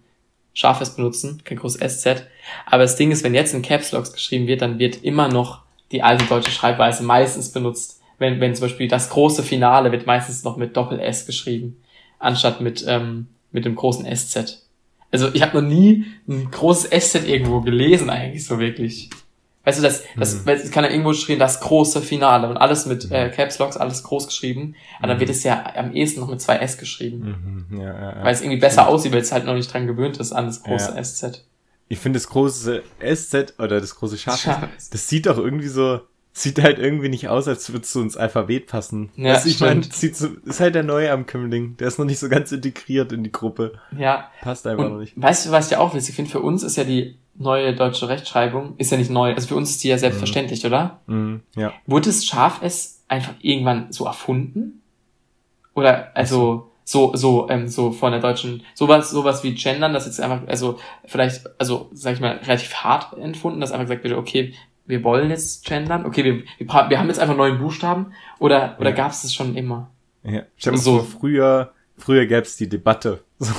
scharfes 0.52 0.96
benutzen, 0.96 1.42
kein 1.44 1.58
großes 1.58 1.80
SZ. 1.80 2.26
Aber 2.66 2.82
das 2.82 2.96
Ding 2.96 3.10
ist, 3.10 3.24
wenn 3.24 3.34
jetzt 3.34 3.54
in 3.54 3.62
Caps 3.62 3.92
Locks 3.92 4.12
geschrieben 4.12 4.46
wird, 4.46 4.62
dann 4.62 4.78
wird 4.78 5.02
immer 5.04 5.28
noch 5.28 5.62
die 5.92 6.02
alte 6.02 6.24
deutsche 6.24 6.50
Schreibweise 6.50 7.02
meistens 7.02 7.50
benutzt. 7.50 8.00
Wenn, 8.18 8.40
wenn 8.40 8.54
zum 8.54 8.66
Beispiel 8.66 8.88
das 8.88 9.10
große 9.10 9.42
Finale 9.42 9.92
wird 9.92 10.06
meistens 10.06 10.44
noch 10.44 10.56
mit 10.56 10.76
Doppel 10.76 11.00
S 11.00 11.26
geschrieben, 11.26 11.82
anstatt 12.18 12.60
mit, 12.60 12.84
ähm, 12.86 13.28
mit 13.50 13.64
dem 13.64 13.74
großen 13.74 14.04
SZ. 14.14 14.66
Also 15.10 15.30
ich 15.32 15.42
habe 15.42 15.60
noch 15.60 15.68
nie 15.68 16.04
ein 16.28 16.50
großes 16.50 16.90
SZ 16.90 17.26
irgendwo 17.26 17.60
gelesen, 17.60 18.10
eigentlich 18.10 18.44
so 18.44 18.58
wirklich. 18.58 19.10
Weißt 19.70 19.78
du, 19.78 19.82
das, 19.82 20.02
das, 20.18 20.44
Mhm. 20.44 20.70
kann 20.72 20.84
ja 20.84 20.90
irgendwo 20.90 21.12
stehen, 21.12 21.38
das 21.38 21.60
große 21.60 22.02
Finale 22.02 22.48
und 22.48 22.56
alles 22.56 22.86
mit 22.86 23.10
äh, 23.10 23.30
Caps 23.30 23.58
Locks, 23.58 23.76
alles 23.76 24.02
groß 24.02 24.26
geschrieben. 24.26 24.74
Aber 24.98 25.08
dann 25.08 25.16
Mhm. 25.16 25.20
wird 25.20 25.30
es 25.30 25.42
ja 25.44 25.64
am 25.76 25.92
ehesten 25.92 26.20
noch 26.20 26.28
mit 26.28 26.40
zwei 26.40 26.56
S 26.56 26.76
geschrieben. 26.78 27.66
Mhm, 27.70 27.78
ja, 27.80 27.84
ja, 27.86 28.16
ja. 28.16 28.24
Weil 28.24 28.34
es 28.34 28.40
irgendwie 28.42 28.58
besser 28.60 28.88
aussieht, 28.88 29.12
weil 29.12 29.20
es 29.20 29.32
halt 29.32 29.46
noch 29.46 29.54
nicht 29.54 29.72
dran 29.72 29.86
gewöhnt 29.86 30.18
ist 30.18 30.32
an 30.32 30.46
das 30.46 30.62
große 30.62 30.92
Ja. 30.96 31.02
SZ. 31.04 31.44
Ich 31.88 31.98
finde 31.98 32.18
das 32.18 32.28
große 32.28 32.82
SZ 33.00 33.54
oder 33.58 33.80
das 33.80 33.94
große 33.96 34.16
Schaf, 34.18 34.46
das 34.92 35.08
sieht 35.08 35.26
doch 35.26 35.38
irgendwie 35.38 35.66
so, 35.68 36.00
sieht 36.32 36.62
halt 36.62 36.78
irgendwie 36.78 37.08
nicht 37.08 37.28
aus, 37.28 37.48
als 37.48 37.68
würde 37.72 37.82
es 37.82 37.92
so 37.92 38.00
ins 38.00 38.16
Alphabet 38.16 38.68
passen. 38.68 39.10
Ja, 39.16 39.36
du, 39.40 39.48
ich 39.48 39.58
meine, 39.58 39.82
sieht 39.82 40.16
so, 40.16 40.28
ist 40.44 40.60
halt 40.60 40.76
der 40.76 40.84
Neuankömmling, 40.84 41.76
der 41.78 41.88
ist 41.88 41.98
noch 41.98 42.04
nicht 42.06 42.20
so 42.20 42.28
ganz 42.28 42.52
integriert 42.52 43.10
in 43.10 43.24
die 43.24 43.32
Gruppe. 43.32 43.72
Ja. 43.98 44.30
Passt 44.40 44.66
einfach 44.68 44.88
noch 44.88 44.98
nicht. 44.98 45.14
weißt 45.20 45.46
du, 45.46 45.50
was 45.50 45.70
ich 45.72 45.76
auch 45.76 45.92
witzig 45.92 46.14
finde? 46.14 46.30
Für 46.30 46.38
uns 46.40 46.62
ist 46.62 46.76
ja 46.76 46.84
die 46.84 47.16
neue 47.40 47.74
deutsche 47.74 48.08
Rechtschreibung, 48.08 48.74
ist 48.78 48.92
ja 48.92 48.98
nicht 48.98 49.10
neu. 49.10 49.34
Also 49.34 49.48
für 49.48 49.56
uns 49.56 49.70
ist 49.70 49.82
die 49.82 49.88
ja 49.88 49.98
selbstverständlich, 49.98 50.64
oder? 50.66 51.00
Mhm, 51.06 51.40
ja. 51.56 51.72
Wurde 51.86 52.06
das 52.06 52.24
scharf 52.24 52.62
S 52.62 53.02
einfach 53.08 53.32
irgendwann 53.40 53.90
so 53.92 54.04
erfunden? 54.04 54.82
Oder 55.74 56.14
also 56.16 56.70
so 56.84 57.14
so 57.16 57.48
ähm, 57.48 57.68
so 57.68 57.92
von 57.92 58.12
der 58.12 58.20
deutschen 58.20 58.62
sowas 58.74 59.10
sowas 59.10 59.42
wie 59.44 59.54
Gendern, 59.54 59.92
das 59.92 60.06
jetzt 60.06 60.20
einfach 60.20 60.46
also 60.48 60.78
vielleicht 61.06 61.42
also 61.58 61.88
sag 61.92 62.14
ich 62.14 62.20
mal 62.20 62.36
relativ 62.38 62.74
hart 62.74 63.16
empfunden, 63.16 63.60
dass 63.60 63.72
einfach 63.72 63.86
gesagt 63.86 64.04
wird, 64.04 64.14
okay, 64.14 64.52
wir 64.86 65.04
wollen 65.04 65.30
jetzt 65.30 65.64
gendern, 65.64 66.04
okay, 66.04 66.24
wir 66.24 66.42
wir, 66.58 66.90
wir 66.90 66.98
haben 66.98 67.08
jetzt 67.08 67.20
einfach 67.20 67.36
neuen 67.36 67.58
Buchstaben 67.58 68.12
oder 68.40 68.76
oder 68.80 68.90
Ja. 68.90 68.96
gab 68.96 69.12
es 69.12 69.22
das 69.22 69.32
schon 69.32 69.56
immer? 69.56 69.90
ja. 70.24 70.42
Stell 70.56 70.72
dir 70.72 70.78
So. 70.78 70.98
vor, 70.98 71.20
früher, 71.20 71.72
früher 71.96 72.26
gäb's 72.26 72.56
die 72.56 72.68
Debatte. 72.68 73.22
So. 73.42 73.52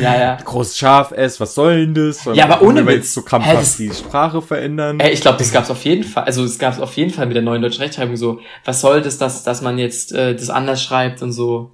Ja, 0.00 0.16
ja. 0.16 0.36
Groß 0.36 0.76
Schaf 0.78 1.10
S, 1.10 1.40
was 1.40 1.54
soll 1.56 1.84
denn 1.84 1.94
das? 1.94 2.24
Ja, 2.32 2.44
aber 2.44 2.62
ohne 2.62 2.86
Witz. 2.86 2.94
jetzt 2.94 3.14
so 3.14 3.22
krampfhaft 3.22 3.76
die 3.80 3.90
Sprache 3.92 4.40
verändern. 4.40 5.00
Ey, 5.00 5.12
ich 5.12 5.20
glaube, 5.20 5.38
das 5.38 5.50
gab's 5.52 5.68
auf 5.68 5.84
jeden 5.84 6.04
Fall. 6.04 6.22
Also 6.24 6.44
es 6.44 6.60
gab's 6.60 6.78
auf 6.78 6.94
jeden 6.96 7.10
Fall 7.10 7.26
mit 7.26 7.34
der 7.34 7.42
neuen 7.42 7.60
deutschen 7.60 7.82
Rechtschreibung 7.82 8.16
so. 8.16 8.38
Was 8.64 8.80
soll 8.80 9.02
das, 9.02 9.18
dass 9.18 9.42
dass 9.42 9.62
man 9.62 9.78
jetzt 9.78 10.12
äh, 10.12 10.36
das 10.36 10.48
anders 10.48 10.80
schreibt 10.80 11.22
und 11.22 11.32
so? 11.32 11.72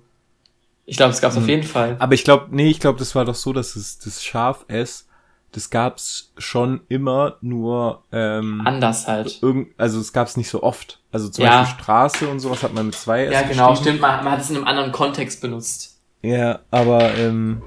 Ich 0.86 0.96
glaube, 0.96 1.12
es 1.12 1.20
gab's 1.20 1.36
auf 1.36 1.42
Mhm. 1.42 1.48
jeden 1.50 1.62
Fall. 1.62 1.96
Aber 1.98 2.14
ich 2.14 2.24
glaube, 2.24 2.46
nee, 2.52 2.70
ich 2.70 2.80
glaube, 2.80 2.98
das 2.98 3.14
war 3.14 3.26
doch 3.26 3.34
so, 3.34 3.52
dass 3.52 3.76
es 3.76 3.98
das 3.98 4.24
Schaf 4.24 4.64
S, 4.68 5.06
das 5.52 5.68
gab's 5.68 6.32
schon 6.38 6.80
immer, 6.88 7.36
nur 7.42 8.02
ähm, 8.12 8.62
Anders 8.64 9.06
halt. 9.06 9.40
irgend, 9.42 9.68
also 9.78 10.00
es 10.00 10.14
gab's 10.14 10.38
nicht 10.38 10.48
so 10.48 10.62
oft. 10.62 11.00
Also 11.12 11.28
zum 11.28 11.44
Ja. 11.44 11.60
Beispiel 11.60 11.82
Straße 11.82 12.28
und 12.28 12.40
sowas 12.40 12.62
hat 12.62 12.72
man 12.72 12.86
mit 12.86 12.94
zwei 12.94 13.26
S 13.26 13.32
Ja, 13.34 13.42
genau, 13.42 13.76
stimmt. 13.76 14.00
Man, 14.00 14.24
man 14.24 14.32
hat 14.32 14.40
es 14.40 14.48
in 14.48 14.56
einem 14.56 14.66
anderen 14.66 14.90
Kontext 14.92 15.42
benutzt. 15.42 15.91
Ja, 16.22 16.60
aber 16.70 17.14
ähm, 17.16 17.62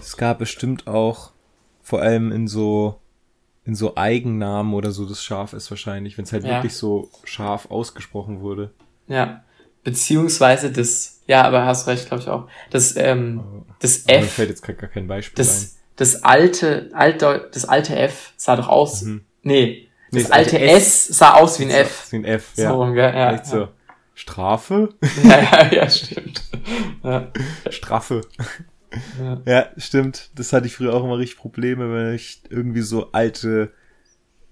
es 0.00 0.16
gab 0.16 0.38
bestimmt 0.38 0.86
auch 0.86 1.30
vor 1.82 2.00
allem 2.02 2.32
in 2.32 2.48
so 2.48 2.98
in 3.64 3.74
so 3.74 3.96
Eigennamen 3.96 4.72
oder 4.72 4.92
so 4.92 5.04
das 5.04 5.22
Schaf 5.22 5.52
ist 5.52 5.70
wahrscheinlich, 5.70 6.16
wenn 6.16 6.24
es 6.24 6.32
halt 6.32 6.44
Ja. 6.44 6.54
wirklich 6.56 6.74
so 6.74 7.10
scharf 7.24 7.70
ausgesprochen 7.70 8.40
wurde. 8.40 8.70
Ja. 9.08 9.44
Beziehungsweise 9.84 10.72
das, 10.72 11.20
ja, 11.26 11.42
aber 11.44 11.66
hast 11.66 11.86
recht, 11.86 12.08
glaube 12.08 12.22
ich 12.22 12.28
auch. 12.28 12.48
Das, 12.70 12.96
ähm, 12.96 13.64
das 13.80 14.04
Aber 14.08 14.18
mir 14.18 14.24
F, 14.24 14.32
fällt 14.32 14.48
jetzt 14.50 14.62
gar 14.62 14.74
gar 14.74 14.88
kein 14.88 15.06
Beispiel 15.06 15.34
ein. 15.42 15.46
das, 15.46 15.76
das 15.96 16.24
alte, 16.24 16.90
alte, 16.94 17.48
das 17.52 17.66
alte 17.66 17.94
F 17.96 18.32
sah 18.36 18.56
doch 18.56 18.68
aus. 18.68 19.02
Mhm. 19.02 19.24
Nee, 19.42 19.88
Nee, 20.10 20.22
das 20.22 20.30
alte 20.30 20.58
S 20.58 21.06
sah 21.08 21.34
aus 21.34 21.58
wie 21.60 21.64
ein 21.64 21.70
F. 21.70 22.06
Wie 22.10 22.16
ein 22.16 22.24
F, 22.24 22.52
So, 22.56 22.62
ja. 22.62 22.70
rum, 22.72 22.94
gell? 22.94 23.14
ja. 23.14 23.34
Echt 23.34 23.44
so. 23.46 23.68
Strafe? 24.18 24.94
Ja, 25.22 25.40
ja, 25.40 25.72
ja, 25.72 25.90
stimmt. 25.90 26.42
Ja, 27.04 27.32
Straffe. 27.70 28.22
ja. 29.20 29.40
Ja, 29.46 29.68
stimmt. 29.76 30.30
Das 30.34 30.52
hatte 30.52 30.66
ich 30.66 30.74
früher 30.74 30.92
auch 30.92 31.04
immer 31.04 31.18
richtig 31.18 31.38
Probleme, 31.38 31.92
wenn 31.94 32.14
ich 32.14 32.42
irgendwie 32.50 32.80
so 32.80 33.12
alte, 33.12 33.72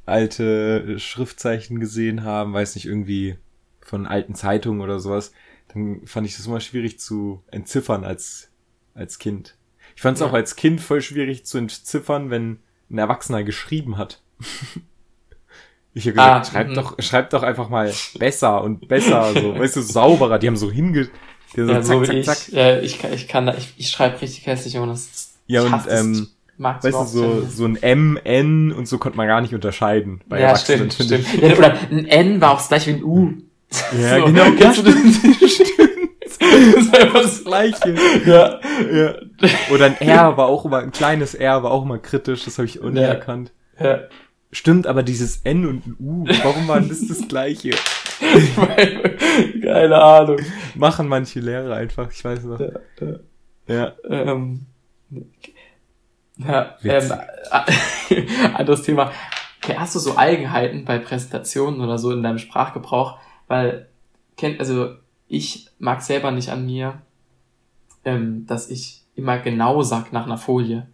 alte 0.04 0.98
Schriftzeichen 1.00 1.80
gesehen 1.80 2.22
haben, 2.22 2.52
weiß 2.52 2.76
nicht, 2.76 2.86
irgendwie 2.86 3.38
von 3.80 4.06
alten 4.06 4.36
Zeitungen 4.36 4.80
oder 4.80 5.00
sowas. 5.00 5.32
Dann 5.74 6.06
fand 6.06 6.28
ich 6.28 6.36
das 6.36 6.46
immer 6.46 6.60
schwierig 6.60 7.00
zu 7.00 7.42
entziffern 7.50 8.04
als, 8.04 8.50
als 8.94 9.18
Kind. 9.18 9.56
Ich 9.96 10.02
fand 10.02 10.16
es 10.16 10.20
Ja. 10.20 10.28
auch 10.28 10.32
als 10.32 10.54
Kind 10.54 10.80
voll 10.80 11.02
schwierig 11.02 11.44
zu 11.44 11.58
entziffern, 11.58 12.30
wenn 12.30 12.60
ein 12.88 12.98
Erwachsener 12.98 13.42
geschrieben 13.42 13.98
hat. 13.98 14.22
Ich 15.98 16.04
habe 16.04 16.12
gesagt, 16.14 16.46
Ah, 16.46 16.50
schreib 16.52 16.68
mhm. 16.68 16.74
doch, 16.74 16.94
schreib 16.98 17.30
doch 17.30 17.42
einfach 17.42 17.70
mal 17.70 17.90
besser 18.18 18.62
und 18.62 18.86
besser, 18.86 19.32
so, 19.32 19.54
weißt 19.58 19.76
du, 19.76 19.80
sauberer. 19.80 20.38
Die 20.38 20.46
haben 20.46 20.56
so 20.56 20.70
hinge, 20.70 21.08
die 21.54 21.60
haben 21.62 21.66
so 21.68 21.72
ja, 21.72 21.82
so 21.82 22.04
zack, 22.04 22.14
wie 22.14 22.22
zack, 22.22 22.36
ich. 22.36 22.44
zack. 22.44 22.52
Ja, 22.52 22.78
ich, 22.80 22.98
kann- 22.98 23.12
ich 23.14 23.28
kann 23.28 23.46
da, 23.46 23.54
ich, 23.54 23.72
ich 23.78 23.88
schreibe 23.90 24.20
richtig 24.20 24.46
hässlich 24.46 24.76
und 24.76 24.88
das. 24.88 25.32
Ja, 25.46 25.62
und, 25.62 25.74
ähm, 25.88 26.28
Weißt 26.58 26.84
du, 26.84 27.04
so, 27.04 27.46
so 27.46 27.64
ein 27.66 27.76
M, 27.82 28.18
N 28.24 28.72
und 28.72 28.86
so 28.88 28.96
konnte 28.98 29.16
man 29.16 29.26
gar 29.26 29.40
nicht 29.42 29.54
unterscheiden. 29.54 30.20
Bei 30.28 30.38
ja, 30.40 30.48
Erwachsenen, 30.48 30.90
stimmt, 30.90 31.24
stimmt. 31.24 31.42
Ja, 31.42 31.56
oder 31.56 31.74
ein 31.90 32.06
N 32.06 32.40
war 32.40 32.52
auch 32.52 32.56
das 32.58 32.68
gleiche 32.68 32.90
wie 32.90 32.94
ein 32.98 33.04
U. 33.04 33.32
Ja, 34.00 34.18
So, 34.20 34.24
genau, 34.26 34.50
kennst 34.58 34.78
du 34.78 34.82
das? 34.82 34.94
das 36.40 36.84
ist 36.84 36.94
einfach 36.96 37.22
Das 37.22 37.44
gleiche. 37.44 37.94
Ja. 38.26 38.60
Ja. 38.92 39.14
Oder 39.72 39.86
ein 39.86 40.00
R 40.00 40.36
war 40.36 40.46
auch 40.46 40.64
immer, 40.64 40.78
ein 40.78 40.92
kleines 40.92 41.34
R 41.34 41.62
war 41.62 41.70
auch 41.70 41.84
immer 41.84 41.98
kritisch, 41.98 42.44
das 42.44 42.58
habe 42.58 42.66
ich 42.66 42.80
auch 42.82 42.90
nie 42.90 43.00
Ja. 43.00 43.08
erkannt. 43.08 43.52
ja. 43.80 44.00
Stimmt, 44.52 44.86
aber 44.86 45.02
dieses 45.02 45.42
N 45.42 45.66
und 45.66 45.86
ein 45.86 45.96
U, 45.98 46.24
warum 46.42 46.68
war 46.68 46.80
das 46.80 47.06
das 47.06 47.26
gleiche? 47.28 47.70
Keine 49.62 50.00
Ahnung. 50.00 50.38
Machen 50.74 51.08
manche 51.08 51.40
Lehrer 51.40 51.74
einfach, 51.74 52.10
ich 52.10 52.24
weiß 52.24 52.44
noch. 52.44 52.60
Ja, 52.60 52.70
ja. 53.00 53.16
Ja. 53.68 53.92
Ähm, 54.08 54.66
ja, 56.38 56.76
ähm, 56.84 57.12
anderes 58.54 58.82
Thema. 58.82 59.10
Okay, 59.62 59.76
hast 59.78 59.94
du 59.94 59.98
so 59.98 60.16
Eigenheiten 60.16 60.84
bei 60.84 60.98
Präsentationen 60.98 61.80
oder 61.80 61.98
so 61.98 62.12
in 62.12 62.22
deinem 62.22 62.38
Sprachgebrauch? 62.38 63.18
Weil, 63.48 63.88
kennt, 64.36 64.60
also 64.60 64.94
ich 65.28 65.68
mag 65.78 66.02
selber 66.02 66.30
nicht 66.30 66.50
an 66.50 66.66
mir, 66.66 67.02
ähm, 68.04 68.46
dass 68.46 68.70
ich 68.70 69.02
immer 69.14 69.38
genau 69.38 69.82
sag 69.82 70.12
nach 70.12 70.26
einer 70.26 70.38
Folie. 70.38 70.86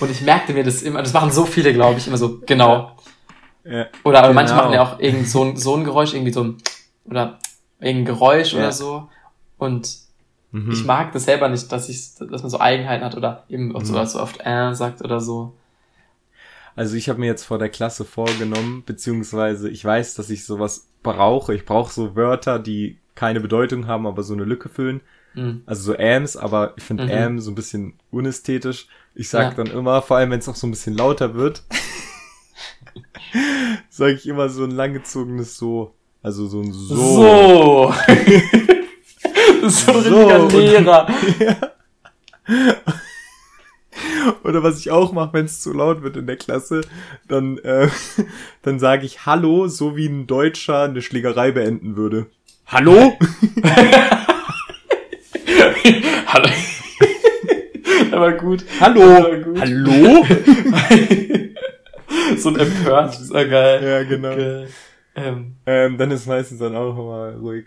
Und 0.00 0.10
ich 0.10 0.22
merkte 0.22 0.52
mir 0.54 0.64
das 0.64 0.82
immer, 0.82 1.02
das 1.02 1.12
machen 1.12 1.30
so 1.30 1.44
viele, 1.44 1.72
glaube 1.74 1.98
ich, 1.98 2.06
immer 2.06 2.16
so, 2.16 2.40
genau. 2.46 2.96
ja. 3.64 3.86
Oder 4.04 4.22
aber 4.24 4.32
manche 4.32 4.52
Genau. 4.54 4.62
machen 4.64 4.74
ja 4.74 4.82
auch 4.82 4.98
irgend 5.00 5.28
so 5.28 5.44
ein, 5.44 5.56
so 5.56 5.74
ein 5.76 5.84
Geräusch, 5.84 6.14
irgendwie 6.14 6.32
so 6.32 6.44
ein, 6.44 6.56
oder 7.04 7.38
irgendein 7.80 8.06
Geräusch 8.06 8.52
Ja. 8.52 8.60
oder 8.60 8.72
so. 8.72 9.08
Und 9.58 9.88
Mhm. 10.52 10.70
ich 10.72 10.84
mag 10.84 11.12
das 11.12 11.24
selber 11.24 11.48
nicht, 11.48 11.70
dass 11.72 11.88
ich, 11.88 12.14
dass 12.14 12.42
man 12.42 12.50
so 12.50 12.60
Eigenheiten 12.60 13.04
hat 13.04 13.16
oder 13.16 13.44
eben 13.48 13.74
auch 13.76 13.84
so, 13.84 13.98
Mhm. 13.98 14.06
so 14.06 14.20
oft 14.20 14.40
äh 14.44 14.72
sagt 14.74 15.02
oder 15.02 15.20
so. 15.20 15.54
Also 16.74 16.96
ich 16.96 17.08
habe 17.08 17.20
mir 17.20 17.26
jetzt 17.26 17.44
vor 17.44 17.58
der 17.58 17.68
Klasse 17.70 18.04
vorgenommen, 18.04 18.82
beziehungsweise 18.86 19.68
ich 19.70 19.84
weiß, 19.84 20.14
dass 20.14 20.30
ich 20.30 20.44
sowas 20.44 20.88
brauche. 21.02 21.54
Ich 21.54 21.64
brauche 21.64 21.92
so 21.92 22.14
Wörter, 22.16 22.58
die 22.58 22.98
keine 23.14 23.40
Bedeutung 23.40 23.86
haben, 23.86 24.06
aber 24.06 24.22
so 24.22 24.34
eine 24.34 24.44
Lücke 24.44 24.68
füllen. 24.68 25.00
Hm. 25.34 25.62
Also 25.66 25.92
so 25.92 25.98
Ams, 25.98 26.36
aber 26.36 26.74
ich 26.76 26.84
finde 26.84 27.04
Mhm. 27.04 27.10
Am 27.12 27.38
so 27.40 27.50
ein 27.50 27.54
bisschen 27.54 27.94
unästhetisch. 28.10 28.88
Ich 29.18 29.28
sag 29.30 29.56
Ja. 29.56 29.64
dann 29.64 29.74
immer, 29.74 30.02
vor 30.02 30.18
allem 30.18 30.30
wenn 30.30 30.40
es 30.40 30.46
noch 30.46 30.56
so 30.56 30.66
ein 30.66 30.70
bisschen 30.70 30.94
lauter 30.96 31.34
wird, 31.34 31.62
sage 33.90 34.12
ich 34.12 34.26
immer 34.28 34.48
so 34.50 34.64
ein 34.64 34.70
langgezogenes 34.70 35.56
So. 35.56 35.94
Also 36.22 36.46
so 36.46 36.60
ein 36.60 36.70
So. 36.72 36.94
So. 36.94 37.94
so 39.68 39.90
ein 39.92 39.96
richtiger 39.96 40.04
So, 40.04 40.28
und- 40.44 40.52
Lehrer. 40.52 41.06
Oder 44.44 44.62
was 44.62 44.78
ich 44.80 44.90
auch 44.90 45.12
mache, 45.12 45.32
wenn 45.32 45.46
es 45.46 45.60
zu 45.62 45.72
laut 45.72 46.02
wird 46.02 46.16
in 46.18 46.26
der 46.26 46.36
Klasse, 46.36 46.82
dann, 47.28 47.56
äh, 47.58 47.88
dann 48.62 48.78
sage 48.78 49.06
ich 49.06 49.24
Hallo, 49.24 49.66
so 49.68 49.96
wie 49.96 50.06
ein 50.06 50.26
Deutscher 50.26 50.82
eine 50.82 51.00
Schlägerei 51.00 51.52
beenden 51.52 51.96
würde. 51.96 52.26
Hallo? 52.66 53.16
Hallo. 56.26 56.48
Aber 58.16 58.32
gut. 58.32 58.64
Hallo? 58.80 59.02
Aber 59.02 59.36
gut. 59.40 59.60
Hallo? 59.60 60.24
so 62.36 62.48
ein 62.50 62.58
empört. 62.58 63.20
Ist 63.20 63.32
ja 63.32 63.44
geil. 63.44 63.84
ja, 63.84 64.02
genau. 64.04 64.36
Geil. 64.36 64.68
Ähm, 65.14 65.56
Ähm, 65.66 65.98
dann 65.98 66.10
ist 66.10 66.26
meistens 66.26 66.58
dann 66.58 66.74
auch 66.76 66.92
immer 66.98 67.36
ruhig. 67.38 67.66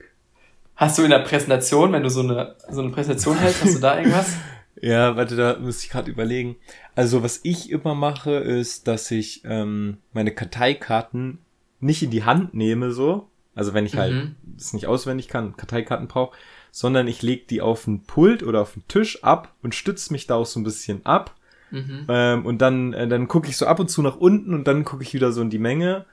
hast 0.76 0.98
du 0.98 1.04
in 1.04 1.10
der 1.12 1.20
Präsentation, 1.20 1.92
wenn 1.94 2.04
du 2.04 2.10
so 2.10 2.22
eine, 2.22 2.56
so 2.70 2.82
eine 2.82 2.92
Präsentation 2.92 3.38
hältst, 3.38 3.64
hast 3.64 3.76
du 3.76 3.80
da 3.80 3.98
irgendwas? 3.98 4.36
Ja, 4.82 5.18
warte, 5.18 5.36
da 5.36 5.58
muss 5.60 5.84
ich 5.84 5.90
gerade 5.90 6.10
überlegen. 6.10 6.56
Also 6.96 7.22
was 7.22 7.42
ich 7.44 7.70
immer 7.70 7.96
mache, 7.96 8.32
ist, 8.36 8.88
dass 8.88 9.12
ich 9.12 9.42
ähm, 9.44 9.98
meine 10.14 10.32
Karteikarten 10.32 11.40
nicht 11.82 12.02
in 12.02 12.12
die 12.12 12.24
Hand 12.24 12.54
nehme, 12.54 12.94
so. 12.94 13.28
Also 13.56 13.74
wenn 13.74 13.86
ich 13.86 13.98
halt 13.98 14.14
Mhm. 14.14 14.36
das 14.56 14.72
nicht 14.72 14.88
auswendig 14.88 15.28
kann, 15.28 15.58
Karteikarten 15.58 16.08
brauche, 16.08 16.38
sondern 16.72 17.08
ich 17.08 17.22
lege 17.22 17.46
die 17.50 17.62
auf 17.62 17.86
den 17.86 18.04
Pult 18.04 18.44
oder 18.44 18.62
auf 18.62 18.74
den 18.74 18.88
Tisch 18.88 19.24
ab 19.24 19.54
und 19.64 19.76
stütze 19.76 20.14
mich 20.14 20.28
da 20.28 20.36
auch 20.36 20.46
so 20.46 20.60
ein 20.60 20.64
bisschen 20.64 21.06
ab. 21.06 21.36
Mhm. 21.72 22.06
Ähm, 22.08 22.46
und 22.46 22.60
dann, 22.62 22.94
äh, 22.94 23.08
dann 23.08 23.28
gucke 23.28 23.48
ich 23.48 23.58
so 23.58 23.66
ab 23.68 23.80
und 23.80 23.90
zu 23.90 24.02
nach 24.02 24.18
unten 24.18 24.54
und 24.54 24.68
dann 24.68 24.84
gucke 24.86 25.04
ich 25.04 25.14
wieder 25.14 25.32
so 25.32 25.42
in 25.42 25.50
die 25.50 25.60
Menge. 25.60 26.06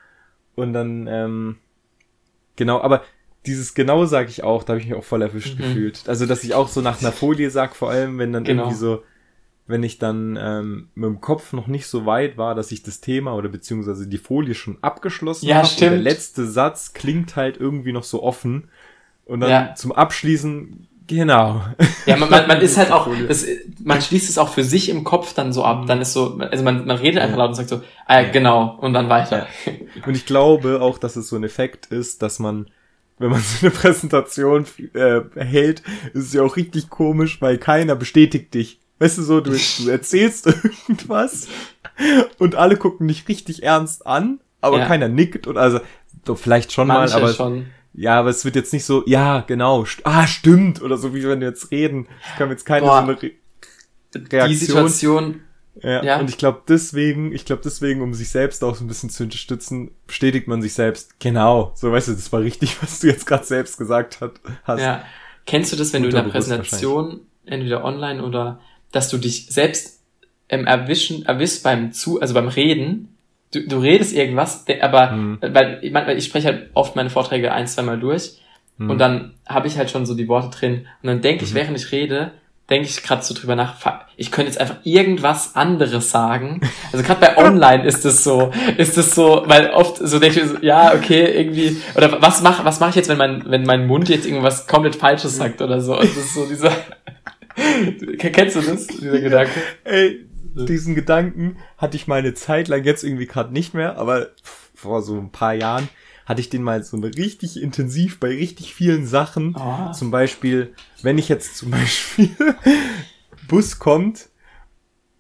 Und 0.55 0.73
dann, 0.73 1.07
ähm, 1.07 1.57
genau, 2.57 2.81
aber 2.81 3.03
dieses 3.47 3.75
genau 3.75 4.05
sage 4.07 4.29
ich 4.29 4.43
auch, 4.43 4.65
da 4.65 4.73
habe 4.73 4.81
ich 4.81 4.89
mich 4.89 4.97
auch 4.97 5.05
voll 5.05 5.23
erwischt 5.23 5.55
Mhm. 5.55 5.63
gefühlt. 5.63 6.09
Also, 6.09 6.27
dass 6.27 6.43
ich 6.45 6.55
auch 6.55 6.69
so 6.69 6.81
nach 6.81 7.01
einer 7.01 7.13
Folie 7.13 7.51
sag, 7.51 7.77
vor 7.77 7.91
allem, 7.91 8.19
wenn 8.19 8.33
dann 8.33 8.45
Genau. 8.45 8.65
irgendwie 8.65 8.77
so, 8.79 9.03
wenn 9.69 9.83
ich 9.83 9.99
dann 9.99 10.39
ähm, 10.41 10.89
mit 10.95 11.07
dem 11.09 11.21
Kopf 11.21 11.53
noch 11.53 11.67
nicht 11.67 11.87
so 11.87 12.07
weit 12.07 12.37
war, 12.39 12.55
dass 12.55 12.71
ich 12.73 12.83
das 12.83 13.01
Thema 13.01 13.35
oder 13.35 13.49
beziehungsweise 13.49 14.07
die 14.09 14.19
Folie 14.19 14.55
schon 14.55 14.79
abgeschlossen 14.83 15.47
Ja, 15.47 15.63
habe. 15.63 15.69
Der 15.81 15.97
letzte 15.97 16.47
Satz 16.47 16.93
klingt 16.93 17.35
halt 17.37 17.57
irgendwie 17.57 17.93
noch 17.93 18.05
so 18.05 18.23
offen. 18.23 18.69
Und 19.27 19.41
dann 19.41 19.51
Ja. 19.51 19.75
zum 19.75 19.93
Abschließen, 19.93 20.87
genau. 21.07 21.63
Ja, 22.07 22.17
man, 22.17 22.31
man, 22.31 22.47
man 22.47 22.61
ist 22.63 22.77
halt 22.77 22.91
auch, 22.93 23.09
das, 23.29 23.45
man 23.85 24.01
schließt 24.01 24.31
es 24.31 24.39
auch 24.39 24.49
für 24.49 24.65
sich 24.65 24.89
im 24.89 25.05
Kopf 25.05 25.35
dann 25.35 25.53
so 25.53 25.65
ab. 25.65 25.85
Dann 25.87 26.01
ist 26.01 26.13
so, 26.13 26.39
also 26.39 26.65
man, 26.65 26.87
man 26.87 26.97
redet 26.97 27.21
einfach 27.23 27.37
laut 27.37 27.49
und 27.49 27.55
sagt 27.57 27.69
so, 27.69 27.83
ah 28.07 28.23
ja, 28.23 28.31
genau, 28.31 28.79
und 28.81 28.93
dann 28.95 29.09
weiter. 29.09 29.47
Und 30.07 30.17
ich 30.17 30.25
glaube 30.27 30.81
auch, 30.81 30.99
dass 30.99 31.17
es 31.17 31.29
so 31.29 31.37
ein 31.37 31.45
Effekt 31.45 31.87
ist, 31.87 32.23
dass 32.23 32.39
man, 32.39 32.69
wenn 33.19 33.31
man 33.31 33.41
so 33.61 33.67
eine 33.67 33.71
Präsentation 33.75 34.65
äh, 34.95 35.21
hält, 35.35 35.83
ist 36.15 36.27
es 36.27 36.33
ja 36.33 36.43
auch 36.43 36.57
richtig 36.57 36.89
komisch, 36.89 37.43
weil 37.43 37.59
keiner 37.59 37.97
bestätigt 37.97 38.55
dich. 38.55 38.79
Weißt 39.01 39.19
du 39.19 39.23
so, 39.23 39.41
du, 39.41 39.51
du 39.51 39.89
erzählst 39.91 40.47
irgendwas 40.47 41.49
und 42.39 42.55
alle 42.55 42.77
gucken 42.77 43.09
dich 43.09 43.27
richtig 43.29 43.63
ernst 43.65 44.07
an, 44.07 44.41
aber 44.61 44.79
Ja. 44.79 44.87
keiner 44.87 45.09
nickt 45.09 45.47
und 45.47 45.59
also 45.59 45.81
doch 46.25 46.39
vielleicht 46.39 46.73
schon 46.73 46.87
Manche 46.89 47.15
mal, 47.15 47.23
aber 47.25 47.35
schon. 47.35 47.67
Ja, 47.97 48.19
aber 48.21 48.29
es 48.31 48.45
wird 48.45 48.57
jetzt 48.57 48.73
nicht 48.73 48.85
so, 48.85 49.03
ja, 49.07 49.41
genau, 49.41 49.85
st 49.85 50.03
ah, 50.05 50.27
stimmt 50.27 50.83
oder 50.83 50.97
so, 50.99 51.15
wie 51.15 51.25
wenn 51.25 51.41
wir 51.41 51.49
jetzt 51.49 51.71
reden. 51.71 52.07
Es 52.33 52.39
kam 52.39 52.51
jetzt 52.51 52.65
keine 52.67 52.87
Boah. 52.87 53.03
so 53.03 53.11
eine 53.11 53.23
Re 53.23 53.31
Die 54.15 54.37
Reaktion. 54.37 54.59
Situation, 54.59 55.41
ja, 55.83 56.03
Ja. 56.05 56.21
und 56.21 56.31
ich 56.31 56.39
glaube 56.39 56.63
deswegen, 56.69 57.33
ich 57.33 57.45
glaube 57.45 57.63
deswegen, 57.65 58.01
um 58.03 58.15
sich 58.15 58.29
selbst 58.29 58.63
auch 58.65 58.77
so 58.77 58.85
ein 58.85 58.89
bisschen 58.89 59.11
zu 59.11 59.25
unterstützen, 59.25 59.91
bestätigt 60.07 60.47
man 60.49 60.63
sich 60.63 60.75
selbst. 60.75 61.19
Genau, 61.21 61.73
so 61.75 61.91
weißt 61.93 62.09
du, 62.09 62.13
das 62.13 62.33
war 62.33 62.41
richtig, 62.41 62.77
was 62.83 63.01
du 63.01 63.09
jetzt 63.09 63.27
gerade 63.27 63.45
selbst 63.45 63.79
gesagt 63.79 64.21
hat, 64.21 64.41
hast. 64.65 64.81
ja. 64.81 65.05
Kennst 65.47 65.73
du 65.73 65.77
das, 65.77 65.93
wenn 65.93 66.03
du 66.03 66.09
in 66.09 66.15
der 66.15 66.23
Präsentation, 66.23 67.21
entweder 67.45 67.85
online 67.85 68.23
oder, 68.25 68.61
dass 68.91 69.09
du 69.09 69.17
dich 69.19 69.47
selbst 69.47 70.01
ähm, 70.49 70.67
erwischen, 70.67 71.25
erwischst 71.25 71.63
beim 71.63 71.93
zu, 71.93 72.21
also 72.21 72.35
beim 72.35 72.49
Reden, 72.49 73.16
du, 73.61 73.69
du 73.69 73.79
redest 73.79 74.15
irgendwas, 74.15 74.65
aber, 74.81 75.11
Mhm. 75.13 75.39
weil, 75.41 75.79
ich, 75.83 75.93
mein, 75.93 76.07
weil 76.07 76.19
ich 76.19 76.25
spreche 76.25 76.47
halt 76.49 76.71
oft 76.75 76.97
meine 76.97 77.11
Vorträge 77.11 77.53
ein, 77.53 77.67
zweimal 77.67 77.99
durch 77.99 78.39
Hm. 78.79 78.91
Und 78.91 78.99
dann 78.99 79.33
habe 79.49 79.69
ich 79.69 79.79
halt 79.79 79.91
schon 79.91 80.05
so 80.05 80.15
die 80.15 80.29
Worte 80.29 80.51
drin. 80.57 80.87
Und 81.03 81.07
dann 81.09 81.23
denke 81.23 81.45
ich, 81.45 81.53
Mhm. 81.53 81.57
während 81.57 81.77
ich 81.79 81.93
rede, 81.93 82.33
denke 82.69 82.89
ich 82.89 83.03
gerade 83.03 83.23
so 83.23 83.33
drüber 83.33 83.55
nach, 83.57 83.77
ich 84.19 84.31
könnte 84.31 84.51
jetzt 84.51 84.61
einfach 84.61 84.77
irgendwas 84.85 85.55
anderes 85.57 86.11
sagen. 86.11 86.61
Also 86.93 87.05
gerade 87.05 87.21
bei 87.21 87.39
Online 87.39 87.85
ist 87.87 88.05
es 88.05 88.23
so, 88.25 88.51
ist 88.77 88.99
es 88.99 89.15
so, 89.15 89.45
weil 89.47 89.71
oft 89.71 89.97
so 89.99 90.19
denke 90.19 90.41
ich 90.41 90.47
so, 90.49 90.57
ja, 90.61 90.93
okay, 90.95 91.25
irgendwie, 91.39 91.81
oder 91.95 92.21
was 92.21 92.43
mach, 92.43 92.65
was 92.65 92.81
mache 92.81 92.91
ich 92.91 92.97
jetzt, 92.97 93.09
wenn 93.09 93.17
mein, 93.19 93.45
wenn 93.47 93.63
mein 93.63 93.87
Mund 93.87 94.09
jetzt 94.11 94.27
irgendwas 94.27 94.67
komplett 94.67 94.97
Falsches 94.97 95.37
sagt 95.37 95.63
oder 95.63 95.81
so. 95.81 95.95
Und 95.95 96.03
das 96.11 96.17
ist 96.17 96.35
so 96.35 96.45
dieser, 96.47 96.73
kennst 98.19 98.57
du 98.57 98.61
das, 98.61 98.87
dieser 98.89 99.21
Gedanke? 99.21 99.53
Ey, 99.85 100.26
diesen 100.69 100.95
Gedanken 100.95 101.57
hatte 101.77 101.97
ich 101.97 102.07
mal 102.07 102.19
eine 102.19 102.35
Zeit 102.35 102.69
lang, 102.69 102.85
jetzt 102.85 103.05
irgendwie 103.05 103.27
gerade 103.27 103.53
nicht 103.53 103.75
mehr, 103.75 103.99
aber 103.99 104.31
vor 104.75 105.03
so 105.03 105.17
ein 105.19 105.31
paar 105.31 105.55
Jahren 105.55 105.89
hatte 106.25 106.41
ich 106.41 106.51
den 106.51 106.63
mal 106.63 106.83
so 106.83 106.97
richtig 106.97 107.63
intensiv 107.63 108.19
bei 108.19 108.29
richtig 108.29 108.75
vielen 108.75 109.07
Sachen. 109.07 109.55
Oh. 109.57 109.93
Zum 109.93 110.11
Beispiel, 110.11 110.75
wenn 111.03 111.19
ich 111.19 111.29
jetzt 111.29 111.57
zum 111.57 111.71
Beispiel 111.71 112.35
Bus 113.49 113.79
kommt, 113.79 114.29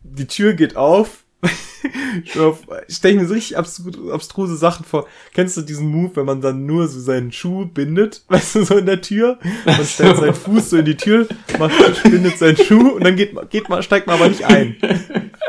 die 0.02 0.26
Tür 0.26 0.54
geht 0.54 0.76
auf, 0.76 1.24
stelle 2.88 3.14
ich 3.14 3.20
mir 3.20 3.26
so 3.26 3.34
richtig 3.34 3.58
abstru- 3.58 4.10
abstruse 4.12 4.56
Sachen 4.56 4.84
vor. 4.84 5.06
Kennst 5.34 5.56
du 5.56 5.62
diesen 5.62 5.88
Move, 5.88 6.16
wenn 6.16 6.26
man 6.26 6.40
dann 6.40 6.66
nur 6.66 6.88
so 6.88 7.00
seinen 7.00 7.32
Schuh 7.32 7.66
bindet, 7.66 8.22
weißt 8.28 8.56
du, 8.56 8.64
so 8.64 8.76
in 8.78 8.86
der 8.86 9.00
Tür? 9.00 9.38
Man 9.64 9.84
stellt 9.84 10.16
seinen 10.16 10.34
Fuß 10.34 10.70
so 10.70 10.76
in 10.78 10.84
die 10.84 10.96
Tür, 10.96 11.26
macht, 11.58 12.02
bindet 12.02 12.38
seinen 12.38 12.56
Schuh 12.56 12.90
und 12.90 13.04
dann 13.04 13.16
geht, 13.16 13.34
man- 13.34 13.48
geht 13.48 13.68
man, 13.68 13.82
steigt 13.82 14.06
man 14.06 14.16
aber 14.16 14.28
nicht 14.28 14.44
ein. 14.44 14.76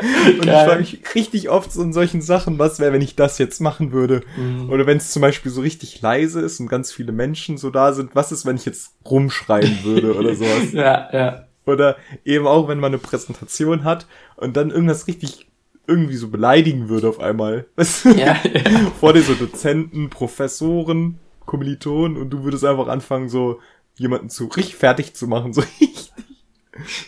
Und 0.00 0.38
ich 0.40 0.46
Geil. 0.46 0.64
frage 0.68 0.78
mich 0.80 1.00
richtig 1.16 1.48
oft 1.48 1.72
so 1.72 1.82
in 1.82 1.92
solchen 1.92 2.22
Sachen, 2.22 2.56
was 2.60 2.78
wäre, 2.78 2.92
wenn 2.92 3.02
ich 3.02 3.16
das 3.16 3.36
jetzt 3.38 3.60
machen 3.60 3.90
würde? 3.90 4.20
Mhm. 4.36 4.70
Oder 4.70 4.86
wenn 4.86 4.98
es 4.98 5.10
zum 5.10 5.22
Beispiel 5.22 5.50
so 5.50 5.60
richtig 5.60 6.00
leise 6.00 6.40
ist 6.40 6.60
und 6.60 6.68
ganz 6.68 6.92
viele 6.92 7.10
Menschen 7.10 7.58
so 7.58 7.70
da 7.70 7.92
sind, 7.92 8.14
was 8.14 8.30
ist, 8.30 8.46
wenn 8.46 8.54
ich 8.54 8.64
jetzt 8.64 8.92
rumschreien 9.04 9.82
würde 9.82 10.14
oder 10.16 10.36
sowas? 10.36 10.70
Ja, 10.72 11.08
ja. 11.12 11.44
Oder 11.66 11.96
eben 12.24 12.46
auch, 12.46 12.68
wenn 12.68 12.78
man 12.78 12.92
eine 12.92 12.98
Präsentation 12.98 13.82
hat 13.82 14.06
und 14.36 14.56
dann 14.56 14.70
irgendwas 14.70 15.08
richtig 15.08 15.47
irgendwie 15.88 16.16
so 16.16 16.28
beleidigen 16.28 16.88
würde 16.88 17.08
auf 17.08 17.18
einmal. 17.20 17.66
Weißt 17.76 18.04
du? 18.04 18.08
Ja, 18.10 18.36
ja. 18.44 18.60
Vor 19.00 19.12
dir 19.14 19.22
so 19.22 19.34
Dozenten, 19.34 20.10
Professoren, 20.10 21.18
Kommilitonen 21.46 22.16
und 22.16 22.30
du 22.30 22.44
würdest 22.44 22.64
einfach 22.64 22.88
anfangen, 22.88 23.28
so 23.28 23.58
jemanden 23.96 24.28
zu 24.30 24.46
richtig 24.46 24.76
fertig 24.76 25.14
zu 25.14 25.26
machen, 25.26 25.52
so 25.52 25.60
richtig, 25.80 26.12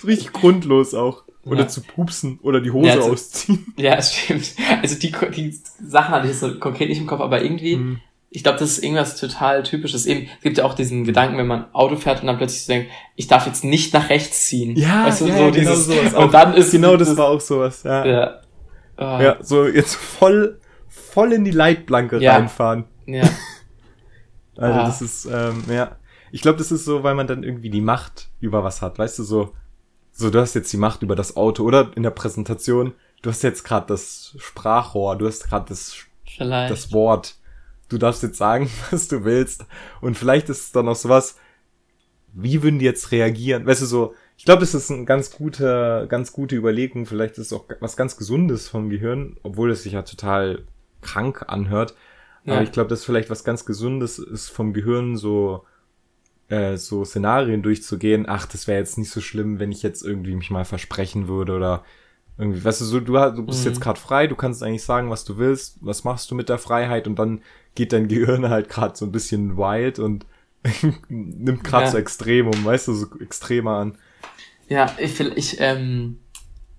so 0.01 0.07
richtig 0.07 0.33
grundlos 0.33 0.95
auch. 0.95 1.25
Oder 1.45 1.61
Ja. 1.61 1.69
zu 1.69 1.81
pupsen 1.83 2.39
oder 2.43 2.61
die 2.61 2.71
Hose 2.71 2.89
Ja, 2.89 2.95
also- 2.97 3.13
ausziehen. 3.13 3.73
Ja, 3.79 3.95
es 3.95 4.15
stimmt. 4.15 4.53
Also 4.83 4.95
die, 4.99 5.11
die 5.35 5.59
Sachen 5.83 6.15
hatte 6.15 6.29
ich 6.29 6.37
so 6.37 6.59
konkret 6.59 6.89
nicht 6.91 6.99
im 7.01 7.07
Kopf, 7.07 7.21
aber 7.21 7.43
irgendwie, 7.43 7.77
Mhm. 7.77 8.01
ich 8.29 8.43
glaube, 8.43 8.59
das 8.59 8.73
ist 8.73 8.85
irgendwas 8.85 9.17
total 9.19 9.63
typisches. 9.63 10.05
Eben, 10.05 10.29
es 10.37 10.43
gibt 10.43 10.59
ja 10.59 10.65
auch 10.65 10.75
diesen 10.75 11.05
Gedanken, 11.05 11.39
wenn 11.39 11.47
man 11.47 11.73
Auto 11.73 11.97
fährt 11.97 12.21
und 12.21 12.27
dann 12.27 12.37
plötzlich 12.37 12.65
so 12.65 12.73
denkt, 12.75 12.91
ich 13.17 13.27
darf 13.27 13.47
jetzt 13.47 13.65
nicht 13.65 13.95
nach 13.95 14.11
rechts 14.11 14.45
ziehen. 14.47 14.77
Ja, 14.77 15.07
weißt 15.07 15.23
du, 15.23 15.27
ja, 15.29 15.37
so 15.39 15.43
ja, 15.45 15.51
dieses, 15.51 15.87
genau 15.89 16.01
sowas. 16.03 16.13
Und 16.15 16.25
Auch- 16.25 16.31
dann 16.31 16.55
ist 16.55 16.73
Genau, 16.73 16.97
das 16.99 17.17
war 17.17 17.29
auch 17.29 17.41
sowas. 17.41 17.83
Ja, 17.85 18.05
ja. 18.05 18.40
Ja. 19.01 19.33
Ah, 19.33 19.43
so 19.43 19.67
jetzt 19.67 19.95
voll, 19.97 20.61
voll 20.89 21.33
in 21.33 21.45
die 21.45 21.51
Leitplanke 21.51 22.19
Ja. 22.19 22.35
reinfahren. 22.37 22.85
ja. 23.07 23.29
Also 24.57 24.79
Ah. 24.81 24.85
das 24.87 25.01
ist, 25.01 25.25
ähm, 25.25 25.65
ja. 25.71 25.97
Ich 26.33 26.43
glaube, 26.43 26.59
das 26.59 26.71
ist 26.71 26.85
so, 26.85 27.03
weil 27.03 27.15
man 27.15 27.27
dann 27.27 27.43
irgendwie 27.45 27.71
die 27.71 27.81
Macht 27.81 28.29
über 28.41 28.63
was 28.63 28.83
hat. 28.83 28.99
Weißt 28.99 29.19
du, 29.19 29.23
so, 29.25 29.55
so 30.13 30.29
du 30.29 30.39
hast 30.39 30.55
jetzt 30.55 30.71
die 30.73 30.77
Macht 30.77 31.03
über 31.03 31.17
das 31.17 31.35
Auto 31.37 31.65
oder 31.65 31.91
in 31.97 32.03
der 32.03 32.11
Präsentation, 32.11 32.93
du 33.23 33.31
hast 33.31 33.43
jetzt 33.43 33.65
gerade 33.65 33.87
das 33.87 34.35
Sprachrohr, 34.39 35.17
du 35.17 35.27
hast 35.27 35.49
gerade 35.49 35.67
das, 35.69 35.95
Vielleicht. 36.27 36.71
das 36.73 36.93
Wort. 36.93 37.37
Du 37.89 37.97
darfst 37.97 38.23
jetzt 38.23 38.37
sagen, 38.37 38.69
was 38.91 39.09
du 39.09 39.25
willst. 39.25 39.65
Und 40.03 40.17
vielleicht 40.19 40.49
ist 40.51 40.61
es 40.61 40.73
dann 40.73 40.89
auch 40.89 40.97
sowas, 40.97 41.37
wie 42.35 42.63
würden 42.63 42.79
die 42.81 42.85
jetzt 42.85 43.11
reagieren? 43.13 43.65
Weißt 43.67 43.83
du, 43.83 43.87
so, 43.87 44.15
ich 44.41 44.47
glaube, 44.47 44.61
das 44.61 44.73
ist 44.75 44.91
eine 44.91 45.05
ganz 45.05 45.33
gute, 45.33 46.07
ganz 46.09 46.33
gute 46.33 46.57
Überlegung. 46.57 47.05
Vielleicht 47.05 47.33
ist 47.37 47.49
es 47.49 47.53
auch 47.53 47.67
was 47.81 47.95
ganz 47.99 48.17
Gesundes 48.17 48.69
vom 48.69 48.89
Gehirn, 48.89 49.37
obwohl 49.43 49.71
es 49.71 49.83
sich 49.83 49.93
ja 49.93 50.01
total 50.01 50.63
krank 51.03 51.45
anhört. 51.49 51.95
Ja. 52.47 52.55
Aber 52.55 52.63
ich 52.63 52.73
glaube, 52.73 52.89
dass 52.89 53.05
vielleicht 53.05 53.29
was 53.29 53.45
ganz 53.45 53.67
Gesundes 53.67 54.19
ist 54.19 54.49
vom 54.49 54.73
Gehirn 54.73 55.19
so, 55.19 55.67
äh, 56.49 56.79
so 56.79 57.05
Szenarien 57.05 57.61
durchzugehen. 57.63 58.25
Ach, 58.27 58.47
das 58.47 58.67
wäre 58.67 58.79
jetzt 58.79 58.97
nicht 58.97 59.11
so 59.11 59.21
schlimm, 59.21 59.59
wenn 59.59 59.73
ich 59.73 59.83
jetzt 59.83 60.03
irgendwie 60.03 60.35
mich 60.35 60.51
mal 60.51 60.65
versprechen 60.65 61.29
würde 61.29 61.55
oder 61.55 61.85
irgendwie, 62.39 62.65
weißt 62.65 62.81
du, 62.81 62.87
so, 62.87 62.99
du, 62.99 63.13
du 63.13 63.45
bist 63.45 63.61
Mhm. 63.67 63.73
jetzt 63.73 63.83
gerade 63.83 64.01
frei, 64.01 64.27
du 64.27 64.37
kannst 64.37 64.63
eigentlich 64.63 64.85
sagen, 64.85 65.11
was 65.11 65.27
du 65.27 65.37
willst, 65.37 65.77
was 65.83 66.05
machst 66.05 66.31
du 66.31 66.35
mit 66.35 66.49
der 66.49 66.57
Freiheit 66.57 67.07
und 67.07 67.19
dann 67.19 67.43
geht 67.75 67.93
dein 67.93 68.09
Gehirn 68.09 68.49
halt 68.49 68.71
gerade 68.71 68.97
so 68.97 69.05
ein 69.05 69.13
bisschen 69.13 69.59
wild 69.59 69.99
und 69.99 70.25
nimmt 71.11 71.63
gerade 71.63 71.85
Ja. 71.85 71.91
so 71.91 71.99
extrem 71.99 72.47
um, 72.47 72.65
weißt 72.65 72.89
du, 72.89 72.95
so 72.95 73.07
extremer 73.21 73.73
an. 73.77 73.99
Ja, 74.71 74.91
ich, 74.99 75.19
will- 75.19 75.33
ich 75.37 75.57
ähm, 75.61 76.19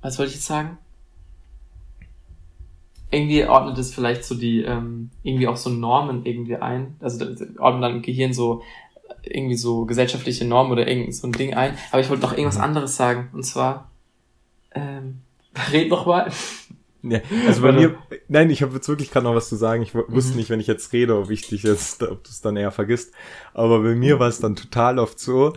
was 0.02 0.18
wollte 0.18 0.30
ich 0.30 0.36
jetzt 0.38 0.48
sagen? 0.48 0.78
Irgendwie 3.12 3.46
ordnet 3.46 3.78
es 3.78 3.94
vielleicht 3.94 4.24
so 4.24 4.36
die, 4.36 4.62
ähm, 4.62 5.10
irgendwie 5.22 5.48
auch 5.48 5.58
so 5.58 5.70
Normen 5.70 6.26
irgendwie 6.26 6.56
ein. 6.56 6.96
Also 7.02 7.26
ordnet 7.60 7.84
dann 7.84 7.96
im 7.98 8.02
Gehirn 8.02 8.34
so 8.34 8.62
irgendwie 9.24 9.56
so 9.58 9.86
gesellschaftliche 9.86 10.46
Normen 10.46 10.72
oder 10.72 10.88
irgend 10.88 11.14
so 11.14 11.28
ein 11.28 11.34
Ding 11.34 11.54
ein. 11.54 11.78
Aber 11.92 12.02
ich 12.02 12.10
wollte 12.10 12.24
noch 12.24 12.32
irgendwas 12.32 12.58
anderes 12.58 12.96
sagen. 12.96 13.30
Und 13.34 13.44
zwar, 13.44 13.92
ähm, 14.74 15.20
red 15.74 15.89
noch 15.89 16.06
mal. 16.06 16.32
Ja, 17.04 17.20
also 17.48 17.62
bei 17.64 17.70
Oder- 17.70 17.80
mir, 17.80 17.96
nein, 18.30 18.50
ich 18.50 18.62
habe 18.62 18.76
jetzt 18.76 18.88
wirklich 18.88 19.12
gerade 19.12 19.26
noch 19.26 19.36
was 19.36 19.50
zu 19.50 19.58
sagen. 19.58 19.82
Ich 19.84 19.94
wu- 19.94 20.04
wusste 20.08 20.32
Mhm. 20.32 20.38
nicht, 20.38 20.50
wenn 20.50 20.60
ich 20.62 20.68
jetzt 20.68 20.94
rede, 20.94 21.18
ob 21.18 21.30
ich 21.32 21.46
dich 21.50 21.64
jetzt, 21.64 22.02
ob 22.04 22.24
du 22.24 22.30
es 22.30 22.39
dann 22.39 22.56
eher 22.56 22.72
vergisst. 22.72 23.14
Aber 23.54 23.82
bei 23.82 23.96
mir 23.96 24.20
war 24.20 24.30
es 24.30 24.39
dann 24.39 24.56
total 24.56 25.00
oft 25.00 25.20
so, 25.20 25.52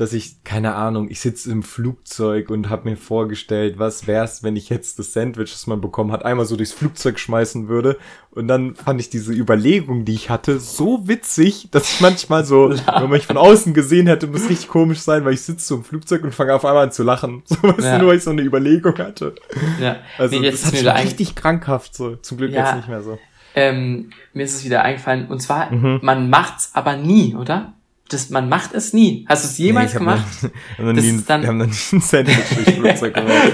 dass 0.00 0.12
ich, 0.12 0.42
keine 0.44 0.74
Ahnung, 0.74 1.10
ich 1.10 1.20
sitze 1.20 1.50
im 1.52 1.62
Flugzeug 1.62 2.48
und 2.50 2.70
habe 2.70 2.88
mir 2.88 2.96
vorgestellt, 2.96 3.78
was 3.78 4.06
wär's, 4.06 4.42
wenn 4.42 4.56
ich 4.56 4.68
jetzt 4.70 4.98
das 4.98 5.12
Sandwich, 5.12 5.52
das 5.52 5.66
man 5.66 5.80
bekommen 5.80 6.10
hat, 6.12 6.24
einmal 6.24 6.46
so 6.46 6.56
durchs 6.56 6.72
Flugzeug 6.72 7.18
schmeißen 7.18 7.68
würde. 7.68 7.98
Und 8.30 8.48
dann 8.48 8.74
fand 8.76 9.00
ich 9.00 9.10
diese 9.10 9.32
Überlegung, 9.32 10.04
die 10.04 10.14
ich 10.14 10.30
hatte, 10.30 10.58
so 10.60 11.06
witzig, 11.08 11.68
dass 11.70 11.92
ich 11.92 12.00
manchmal 12.00 12.44
so, 12.44 12.70
wenn 12.70 12.84
man 12.86 13.10
mich 13.10 13.26
von 13.26 13.36
außen 13.36 13.74
gesehen 13.74 14.06
hätte, 14.06 14.26
muss 14.26 14.48
richtig 14.48 14.68
komisch 14.68 15.00
sein, 15.00 15.24
weil 15.24 15.34
ich 15.34 15.42
sitze 15.42 15.66
so 15.66 15.74
im 15.76 15.84
Flugzeug 15.84 16.24
und 16.24 16.34
fange 16.34 16.54
auf 16.54 16.64
einmal 16.64 16.84
an 16.84 16.92
zu 16.92 17.02
lachen. 17.02 17.42
So, 17.50 17.56
weißt 17.62 17.80
Ja. 17.80 17.98
nur 17.98 18.08
weil 18.08 18.16
ich 18.16 18.24
so 18.24 18.30
eine 18.30 18.42
Überlegung 18.42 18.96
hatte. 18.98 19.34
Ja, 19.80 19.96
Also 20.18 20.38
nee, 20.40 20.50
das 20.50 20.62
ist 20.62 20.84
richtig 20.86 21.34
krankhaft 21.34 21.94
so. 21.94 22.16
Zum 22.16 22.38
Glück 22.38 22.52
Ja. 22.52 22.64
jetzt 22.66 22.76
nicht 22.76 22.88
mehr 22.88 23.02
so. 23.02 23.18
ähm, 23.54 24.10
mir 24.32 24.44
ist 24.44 24.54
es 24.54 24.64
wieder 24.64 24.82
eingefallen. 24.82 25.26
Und 25.28 25.40
zwar, 25.40 25.70
Mhm. 25.72 25.98
man 26.02 26.30
macht's 26.30 26.70
aber 26.74 26.96
nie, 26.96 27.34
oder? 27.34 27.74
Das, 28.10 28.28
man 28.30 28.48
macht 28.48 28.74
es 28.74 28.92
nie. 28.92 29.24
Hast 29.28 29.44
du 29.44 29.48
es 29.48 29.58
jemals 29.58 29.90
ich 29.90 29.94
hab 29.94 30.00
gemacht? 30.00 30.42
Noch, 30.42 30.50
wir 30.50 30.78
haben 30.78 30.86
noch 30.88 30.94
Das 30.96 31.04
nie, 31.04 31.10
ist 31.16 31.30
dann- 31.30 31.42
wir 31.42 31.48
haben 31.48 31.58
noch 31.58 31.66
nie 31.66 31.72
ein 31.92 32.00
Sandwich 32.00 32.36
durchs 32.36 32.70
Flugzeug 32.78 33.14
gemacht. 33.14 33.52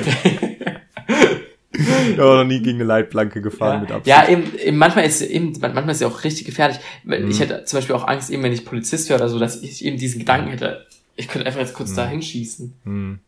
Wir 1.72 1.84
haben 2.16 2.20
auch 2.20 2.34
noch 2.36 2.44
nie 2.44 2.60
gegen 2.60 2.76
eine 2.78 2.84
Leitplanke 2.84 3.42
gefahren 3.42 3.74
Ja, 3.74 3.80
mit 3.80 3.90
Absicht. 3.92 4.06
ja 4.16 4.28
eben, 4.28 4.58
eben 4.58 4.76
manchmal 4.78 5.04
ist 5.04 5.20
eben 5.20 5.52
manchmal 5.60 5.90
ist 5.90 6.00
ja 6.00 6.06
auch 6.06 6.24
richtig 6.24 6.46
gefährlich. 6.46 6.78
Weil 7.04 7.22
Mhm. 7.24 7.30
Ich 7.30 7.40
hätte 7.40 7.64
zum 7.64 7.76
Beispiel 7.78 7.94
auch 7.96 8.06
Angst, 8.08 8.30
eben 8.30 8.42
wenn 8.42 8.52
ich 8.52 8.64
Polizist 8.64 9.08
wäre 9.10 9.18
oder 9.20 9.28
so, 9.28 9.38
dass 9.38 9.62
ich 9.62 9.84
eben 9.84 9.98
diesen 9.98 10.18
Gedanken 10.20 10.48
hätte, 10.50 10.86
ich 11.16 11.28
könnte 11.28 11.46
einfach 11.46 11.60
jetzt 11.60 11.74
kurz 11.74 11.90
Mhm. 11.90 11.96
da 11.96 12.06
hinschießen. 12.08 12.72
Hm. 12.84 13.18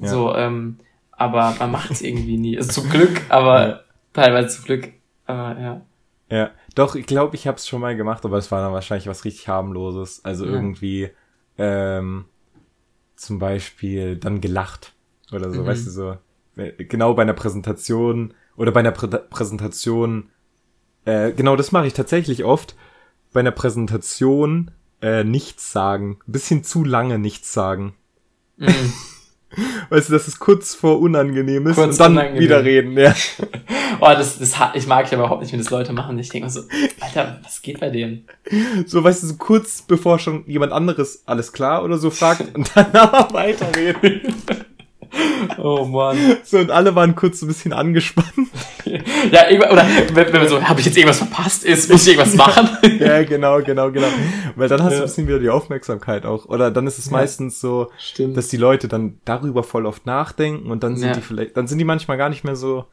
Ja. 0.00 0.08
So, 0.08 0.34
ähm, 0.34 0.78
aber 1.12 1.54
man 1.60 1.70
macht 1.70 1.92
es 1.92 2.02
irgendwie 2.02 2.38
nie. 2.38 2.56
Also 2.58 2.72
zum 2.72 2.90
Glück, 2.90 3.20
aber 3.28 3.68
Ja. 3.68 3.80
teilweise 4.14 4.48
zum 4.56 4.64
Glück. 4.64 4.88
Aber 5.26 5.60
ja. 5.60 5.80
Ja, 6.34 6.50
doch, 6.74 6.94
ich 6.94 7.06
glaube, 7.06 7.36
ich 7.36 7.46
habe 7.46 7.58
es 7.58 7.68
schon 7.68 7.80
mal 7.82 7.94
gemacht, 7.96 8.24
aber 8.24 8.38
es 8.38 8.50
war 8.50 8.62
dann 8.62 8.72
wahrscheinlich 8.72 9.06
was 9.06 9.24
richtig 9.26 9.48
harmloses. 9.48 10.24
Also 10.24 10.46
Ja. 10.46 10.52
irgendwie 10.52 11.10
ähm, 11.58 12.24
zum 13.16 13.38
Beispiel 13.38 14.16
dann 14.16 14.40
gelacht 14.40 14.94
oder 15.30 15.50
so, 15.50 15.60
Mhm. 15.62 15.66
weißt 15.66 15.86
du 15.86 15.90
so. 15.90 16.16
Genau 16.78 17.12
bei 17.14 17.22
einer 17.22 17.34
Präsentation 17.34 18.32
oder 18.56 18.72
bei 18.72 18.80
einer 18.80 18.92
Prä 18.92 19.08
Präsentation. 19.08 20.30
Äh, 21.04 21.32
genau, 21.32 21.56
das 21.56 21.70
mache 21.72 21.86
ich 21.86 21.92
tatsächlich 21.94 22.44
oft. 22.44 22.76
Bei 23.34 23.40
einer 23.40 23.50
Präsentation 23.50 24.70
äh, 25.02 25.24
nichts 25.24 25.72
sagen, 25.72 26.18
ein 26.26 26.32
bisschen 26.32 26.64
zu 26.64 26.84
lange 26.84 27.18
nichts 27.18 27.52
sagen. 27.52 27.94
Mhm. 28.56 28.68
Weißt 29.90 30.08
du, 30.08 30.12
dass 30.14 30.28
es 30.28 30.38
kurz 30.38 30.74
vor 30.74 30.98
unangenehm 31.00 31.66
ist 31.66 31.74
Kurz 31.76 31.92
und 31.92 32.00
dann 32.00 32.12
unangenehm. 32.12 32.40
wieder 32.40 32.64
reden, 32.64 32.92
ja. 32.96 33.14
Oh, 34.04 34.12
das, 34.14 34.36
das, 34.40 34.56
ich 34.74 34.88
mag 34.88 35.08
ja 35.12 35.16
überhaupt 35.18 35.42
nicht, 35.42 35.52
wenn 35.52 35.60
das 35.60 35.70
Leute 35.70 35.92
machen. 35.92 36.18
Ich 36.18 36.28
denke 36.28 36.46
mir 36.46 36.50
so, 36.50 36.62
Alter, 37.00 37.38
was 37.44 37.62
geht 37.62 37.78
bei 37.78 37.88
denen? 37.88 38.26
So, 38.84 39.04
weißt 39.04 39.22
du, 39.22 39.28
so 39.28 39.36
kurz 39.36 39.82
bevor 39.82 40.18
schon 40.18 40.42
jemand 40.48 40.72
anderes 40.72 41.22
alles 41.24 41.52
klar 41.52 41.84
oder 41.84 41.98
so 41.98 42.10
fragt 42.10 42.52
und 42.56 42.68
dann 42.74 42.90
aber 42.96 43.32
weiterreden. 43.32 44.34
Oh 45.58 45.84
Mann. 45.84 46.16
So, 46.42 46.58
und 46.58 46.70
alle 46.72 46.94
waren 46.96 47.14
kurz 47.14 47.38
so 47.40 47.46
ein 47.46 47.48
bisschen 47.48 47.72
angespannt. 47.72 48.32
Ja, 49.30 49.46
oder 49.50 49.86
wenn, 50.14 50.32
wenn 50.32 50.40
man 50.40 50.48
so, 50.48 50.60
habe 50.62 50.80
ich 50.80 50.86
jetzt 50.86 50.96
irgendwas 50.96 51.18
verpasst? 51.18 51.64
Ist, 51.64 51.90
muss 51.90 52.04
ich 52.06 52.16
irgendwas 52.16 52.34
machen? 52.34 52.68
ja, 52.98 53.22
genau, 53.22 53.60
genau, 53.62 53.92
genau. 53.92 54.08
Weil 54.56 54.68
dann 54.68 54.82
hast 54.82 54.92
du 54.92 54.96
Ja. 54.96 55.02
ein 55.02 55.06
bisschen 55.06 55.28
wieder 55.28 55.38
die 55.38 55.50
Aufmerksamkeit 55.50 56.26
auch. 56.26 56.46
Oder 56.46 56.70
dann 56.70 56.86
ist 56.86 56.98
es 56.98 57.06
Ja. 57.06 57.12
meistens 57.12 57.60
so, 57.60 57.90
Stimmt. 57.98 58.36
dass 58.36 58.48
die 58.48 58.56
Leute 58.56 58.88
dann 58.88 59.18
darüber 59.24 59.62
voll 59.62 59.86
oft 59.86 60.06
nachdenken 60.06 60.70
und 60.72 60.82
dann 60.82 60.96
sind 60.96 61.08
Ja. 61.10 61.14
die 61.14 61.20
vielleicht, 61.20 61.56
dann 61.56 61.68
sind 61.68 61.78
die 61.78 61.84
manchmal 61.84 62.16
gar 62.16 62.28
nicht 62.30 62.42
mehr 62.42 62.56
so, 62.56 62.86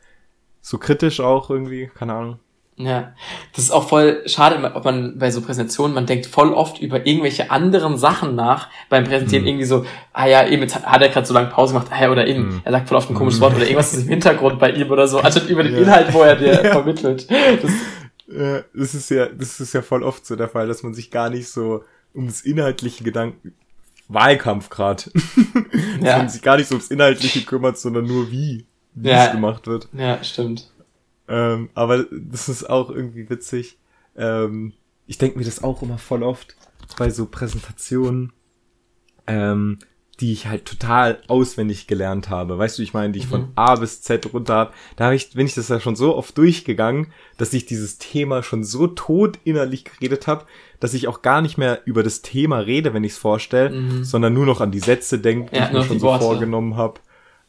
so 0.61 0.77
kritisch 0.77 1.19
auch 1.19 1.49
irgendwie, 1.49 1.89
keine 1.93 2.13
Ahnung. 2.13 2.39
Ja, 2.81 3.13
das 3.53 3.65
ist 3.65 3.71
auch 3.71 3.89
voll 3.89 4.21
schade, 4.25 4.71
ob 4.73 4.85
man 4.85 5.17
bei 5.19 5.31
so 5.31 5.41
Präsentationen, 5.41 5.93
man 5.93 6.05
denkt 6.05 6.27
voll 6.27 6.53
oft 6.53 6.79
über 6.79 7.05
irgendwelche 7.05 7.51
anderen 7.51 7.97
Sachen 7.97 8.35
nach 8.35 8.69
beim 8.87 9.03
Präsentieren. 9.03 9.43
Mhm. 9.43 9.47
Irgendwie 9.49 9.65
so, 9.65 9.85
ah 10.13 10.27
ja, 10.27 10.47
eben 10.47 10.61
jetzt 10.61 10.81
hat 10.85 11.01
er 11.01 11.09
gerade 11.09 11.27
so 11.27 11.33
lange 11.33 11.49
Pause 11.49 11.73
gemacht, 11.73 11.91
ah 11.91 12.01
ja, 12.03 12.09
oder 12.09 12.25
eben, 12.25 12.47
Mhm. 12.47 12.61
er 12.63 12.71
sagt 12.71 12.87
voll 12.87 12.97
oft 12.97 13.09
ein 13.09 13.15
komisches 13.15 13.39
Mhm. 13.41 13.43
Wort 13.43 13.55
oder 13.55 13.63
irgendwas 13.65 13.93
ist 13.93 14.03
im 14.03 14.07
Hintergrund 14.09 14.59
bei 14.59 14.71
ihm 14.71 14.89
oder 14.89 15.09
so, 15.09 15.19
anstatt 15.21 15.49
über 15.49 15.63
den 15.63 15.73
Ja. 15.73 15.79
Inhalt, 15.79 16.13
wo 16.13 16.21
er 16.21 16.37
dir 16.37 16.53
Ja. 16.53 16.63
vermittelt. 16.71 17.27
Das, 17.29 17.71
Äh, 18.33 18.63
das 18.73 18.93
ist 18.95 19.09
ja, 19.09 19.25
das 19.25 19.59
ist 19.59 19.73
ja 19.73 19.81
voll 19.81 20.03
oft 20.03 20.25
so 20.25 20.35
der 20.37 20.47
Fall, 20.47 20.67
dass 20.67 20.81
man 20.83 20.93
sich 20.93 21.09
gar 21.11 21.29
nicht 21.29 21.49
so 21.49 21.83
um 22.13 22.27
das 22.27 22.41
inhaltliche 22.41 23.03
Gedanken, 23.03 23.53
Wahlkampf 24.07 24.69
dass 24.69 25.05
Ja. 26.01 26.17
man 26.17 26.29
sich 26.29 26.41
gar 26.41 26.55
nicht 26.57 26.67
so 26.67 26.75
ums 26.75 26.87
Inhaltliche 26.89 27.41
kümmert, 27.41 27.77
sondern 27.77 28.05
nur 28.05 28.31
wie, 28.31 28.65
wie 29.01 29.09
Ja. 29.09 29.25
es 29.27 29.31
gemacht 29.31 29.67
wird. 29.67 29.87
ja, 29.93 30.23
stimmt. 30.23 30.71
Ähm, 31.27 31.69
aber 31.75 32.05
das 32.11 32.49
ist 32.49 32.69
auch 32.69 32.89
irgendwie 32.89 33.29
witzig. 33.29 33.77
Ähm, 34.17 34.73
ich 35.05 35.17
denke 35.17 35.37
mir 35.37 35.45
das 35.45 35.63
auch 35.63 35.81
immer 35.81 35.97
voll 35.97 36.23
oft 36.23 36.55
bei 36.97 37.09
so 37.11 37.25
Präsentationen, 37.27 38.33
ähm, 39.27 39.77
die 40.19 40.33
ich 40.33 40.47
halt 40.47 40.65
total 40.65 41.19
auswendig 41.27 41.87
gelernt 41.87 42.29
habe. 42.29 42.57
Weißt 42.57 42.77
du, 42.77 42.81
ich 42.83 42.93
meine, 42.93 43.13
die 43.13 43.19
ich 43.19 43.27
von 43.27 43.41
Mhm. 43.41 43.51
A 43.55 43.75
bis 43.75 44.01
Z 44.01 44.33
runter 44.33 44.53
habe. 44.55 44.73
Da 44.97 45.05
habe 45.05 45.15
ich, 45.15 45.31
bin 45.31 45.45
ich 45.45 45.53
das 45.53 45.69
ja 45.69 45.79
schon 45.79 45.95
so 45.95 46.15
oft 46.17 46.37
durchgegangen, 46.37 47.13
dass 47.37 47.53
ich 47.53 47.65
dieses 47.65 47.99
Thema 47.99 48.43
schon 48.43 48.63
so 48.65 48.87
tot 48.87 49.39
innerlich 49.45 49.85
geredet 49.85 50.27
habe, 50.27 50.45
dass 50.81 50.93
ich 50.93 51.07
auch 51.07 51.21
gar 51.21 51.41
nicht 51.41 51.57
mehr 51.57 51.81
über 51.85 52.03
das 52.03 52.21
Thema 52.21 52.57
rede, 52.59 52.93
wenn 52.93 53.03
ich 53.05 53.13
es 53.13 53.17
vorstelle, 53.17 53.69
Mhm. 53.69 54.03
sondern 54.03 54.33
nur 54.33 54.45
noch 54.45 54.59
an 54.59 54.71
die 54.71 54.79
Sätze 54.79 55.19
denke, 55.19 55.51
die 55.51 55.57
Ja, 55.57 55.67
ich 55.67 55.71
mir 55.73 55.83
schon 55.83 55.99
so 55.99 56.07
Worte. 56.07 56.25
vorgenommen 56.25 56.75
habe. 56.75 56.99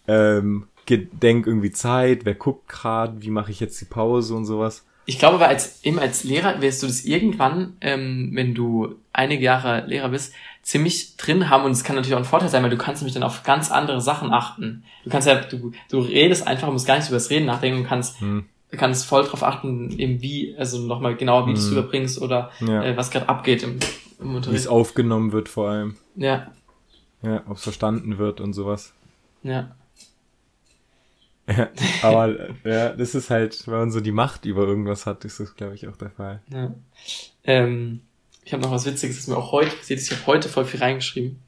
Ähm, 0.07 0.67
gedenk 0.91 1.47
irgendwie 1.47 1.71
Zeit, 1.71 2.25
wer 2.25 2.35
guckt 2.35 2.69
gerade, 2.69 3.23
wie 3.23 3.31
mache 3.31 3.51
ich 3.51 3.61
jetzt 3.61 3.81
die 3.81 3.85
Pause 3.87 4.35
und 4.35 4.45
sowas. 4.45 4.85
Ich 5.07 5.19
glaube 5.19 5.37
aber 5.37 5.49
als, 5.49 5.83
eben 5.85 5.99
als 5.99 6.25
Lehrer 6.25 6.61
wirst 6.61 6.83
du 6.83 6.87
das 6.87 7.05
irgendwann, 7.05 7.77
ähm, 7.81 8.31
wenn 8.35 8.55
du 8.55 8.95
einige 9.13 9.43
Jahre 9.43 9.87
Lehrer 9.87 10.11
bist, 10.11 10.35
ziemlich 10.63 11.17
drin 11.17 11.49
haben 11.49 11.65
und 11.65 11.71
es 11.73 11.83
kann 11.85 11.97
natürlich 11.97 12.15
auch 12.15 12.19
ein 12.21 12.25
Vorteil 12.25 12.49
sein, 12.51 12.63
weil 12.63 12.71
du 12.71 12.77
kannst 12.77 13.03
nämlich 13.03 13.15
dann 13.15 13.23
auf 13.23 13.43
ganz 13.43 13.71
andere 13.73 14.01
Sachen 14.01 14.31
achten. 14.33 14.85
Du 15.05 15.11
kannst 15.11 15.27
ja, 15.27 15.37
du, 15.41 15.73
du 15.91 16.01
redest 16.01 16.47
einfach, 16.47 16.71
musst 16.71 16.87
gar 16.87 16.97
nicht 16.99 17.09
über 17.09 17.17
das 17.17 17.31
Reden 17.31 17.47
nachdenken 17.47 17.81
und 17.81 17.87
kannst, 17.87 18.21
Hm. 18.21 18.45
kannst 18.73 19.07
voll 19.07 19.25
drauf 19.25 19.43
achten, 19.43 19.91
eben 19.99 20.21
wie, 20.23 20.55
also 20.57 20.79
nochmal 20.79 21.17
genauer, 21.17 21.47
wie 21.47 21.55
du 21.55 21.59
es 21.59 21.67
Mhm. 21.71 21.79
überbringst 21.79 22.21
oder 22.21 22.51
Ja. 22.61 22.85
äh, 22.85 22.97
was 22.97 23.11
gerade 23.11 23.29
abgeht 23.29 23.63
im, 23.63 23.71
im 23.73 23.79
Wie 23.79 24.29
es 24.31 24.37
Unterricht. 24.37 24.69
aufgenommen 24.69 25.33
wird 25.33 25.49
vor 25.49 25.71
allem. 25.71 25.97
Ja, 26.15 26.53
Ja, 27.23 27.43
ob 27.49 27.57
es 27.57 27.63
verstanden 27.65 28.19
wird 28.19 28.41
und 28.41 28.53
sowas. 28.53 28.93
ja. 29.43 29.71
Ja, 31.51 31.69
aber 32.03 32.39
äh, 32.39 32.53
ja, 32.65 32.89
das 32.91 33.15
ist 33.15 33.31
halt, 33.31 33.67
wenn 33.67 33.75
man 33.75 33.91
so 33.91 34.01
die 34.01 34.13
Macht 34.13 34.45
über 34.45 34.63
irgendwas 34.63 35.07
hat, 35.07 35.25
ist 35.25 35.41
das, 35.41 35.55
glaube 35.57 35.75
ich, 35.75 35.89
auch 35.89 35.97
der 35.97 36.11
Fall. 36.11 36.41
ja. 36.53 36.75
Ähm, 37.45 38.01
ich 38.45 38.53
habe 38.53 38.63
noch 38.63 38.73
was 38.73 38.85
Witziges, 38.87 39.17
das 39.17 39.27
mir 39.29 39.37
auch 39.37 39.53
heute 39.53 39.71
passiert 39.77 40.01
ist. 40.01 40.11
Ich 40.11 40.19
habe 40.19 40.27
heute 40.27 40.49
voll 40.49 40.65
viel 40.65 40.81
reingeschrieben. 40.81 41.39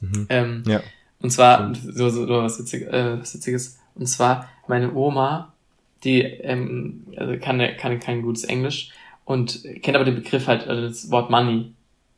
Mhm. 0.00 0.26
Ähm, 0.28 0.62
Ja. 0.66 0.80
Und 1.20 1.30
zwar, 1.30 1.74
so, 1.74 2.08
so, 2.08 2.26
so 2.26 2.42
was, 2.42 2.58
Witzig, 2.58 2.86
äh, 2.90 3.20
was 3.20 3.34
Witziges. 3.34 3.78
Und 3.94 4.06
zwar, 4.06 4.48
meine 4.66 4.94
Oma, 4.94 5.52
die 6.02 6.22
ähm, 6.22 7.04
also 7.16 7.36
kann, 7.38 7.60
kann 7.76 8.00
kein 8.00 8.22
gutes 8.22 8.44
Englisch 8.44 8.90
und 9.26 9.62
kennt 9.82 9.96
aber 9.96 10.04
den 10.04 10.14
Begriff 10.14 10.46
halt, 10.46 10.66
also 10.66 10.80
das 10.88 11.10
Wort 11.10 11.30
Money, 11.30 11.72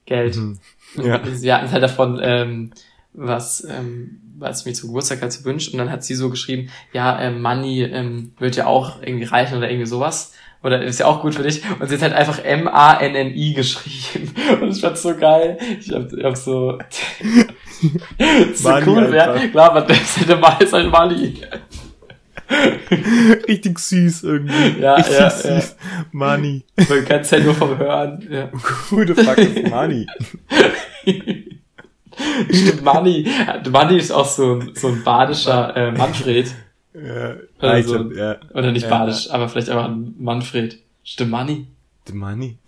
Geld. 0.06 0.36
Mhm. 0.36 0.58
Ja. 1.02 1.20
Wir 1.24 1.56
hatten 1.56 1.70
halt 1.72 1.82
davon, 1.82 2.20
ähm, 2.22 2.70
was, 3.14 3.66
ähm, 3.68 4.20
was 4.38 4.64
mir 4.64 4.72
zum 4.72 4.88
Geburtstag 4.88 5.22
halt 5.22 5.32
so 5.32 5.44
wünscht. 5.44 5.72
Und 5.72 5.78
dann 5.78 5.90
hat 5.90 6.04
sie 6.04 6.14
so 6.14 6.30
geschrieben, 6.30 6.70
ja, 6.92 7.20
ähm, 7.20 7.42
Money 7.42 7.82
ähm, 7.82 8.32
wird 8.38 8.56
ja 8.56 8.66
auch 8.66 9.02
irgendwie 9.02 9.24
reichen 9.24 9.58
oder 9.58 9.70
irgendwie 9.70 9.86
sowas. 9.86 10.32
Oder 10.62 10.80
ist 10.82 11.00
ja 11.00 11.06
auch 11.06 11.22
gut 11.22 11.34
für 11.34 11.42
dich. 11.42 11.62
Und 11.80 11.88
sie 11.88 11.96
hat 11.96 12.02
halt 12.02 12.12
einfach 12.12 12.38
M-A-N-N-I 12.38 13.52
geschrieben. 13.54 14.32
Und 14.60 14.70
ich 14.70 14.80
fand's 14.80 15.02
so 15.02 15.16
geil. 15.16 15.58
Ich 15.80 15.92
hab, 15.92 16.12
ich 16.12 16.24
hab 16.24 16.36
so... 16.36 16.78
so 18.54 18.70
cool, 18.86 19.12
ja. 19.12 19.36
Klar, 19.48 19.90
ist 19.90 20.18
halt 20.18 20.30
immer 20.30 20.60
ist 20.60 20.72
halt 20.72 20.90
Money. 20.90 21.40
Richtig 23.48 23.78
süß 23.78 24.24
irgendwie. 24.24 24.80
Ja, 24.80 24.94
Richtig 24.94 25.18
ja, 25.18 25.30
süß. 25.30 25.76
Money. 26.12 26.64
Man 26.88 27.04
kann 27.04 27.20
es 27.20 27.30
ja 27.30 27.38
nur 27.40 27.54
vom 27.54 27.76
Hören. 27.76 28.26
Ja. 28.30 28.50
Who 28.90 29.04
the 29.04 29.14
fuck 29.14 29.38
is 29.38 29.70
money? 29.70 30.06
Stimmt, 32.50 32.82
Money. 32.84 33.26
Money 33.70 33.96
ist 33.98 34.10
auch 34.10 34.26
so 34.26 34.56
ein, 34.56 34.74
so 34.74 34.88
ein 34.88 35.02
badischer 35.04 35.76
äh, 35.76 35.90
Manfred. 35.92 36.54
Ja, 36.94 37.36
Also- 37.58 37.96
also, 37.98 38.12
ja. 38.12 38.36
Oder 38.54 38.72
nicht 38.72 38.82
Ja. 38.84 38.90
badisch, 38.90 39.30
aber 39.30 39.48
vielleicht 39.48 39.70
einfach 39.70 39.86
ein 39.86 40.14
Manfred. 40.18 40.78
Stimmt, 41.04 41.30
Money. 41.30 41.66
The 42.06 42.12
money. 42.14 42.58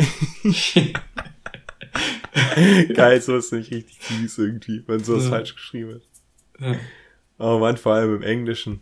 Geil, 2.94 3.20
sowas 3.20 3.52
ich 3.52 3.70
richtig 3.70 3.98
süß 4.00 4.38
irgendwie, 4.38 4.82
wenn 4.86 5.02
sowas 5.02 5.24
Ja. 5.24 5.30
falsch 5.30 5.54
geschrieben 5.54 5.88
wird. 5.90 6.02
Ja. 6.60 6.74
Oh 7.38 7.58
man, 7.58 7.76
vor 7.76 7.94
allem 7.94 8.16
im 8.16 8.22
Englischen. 8.22 8.80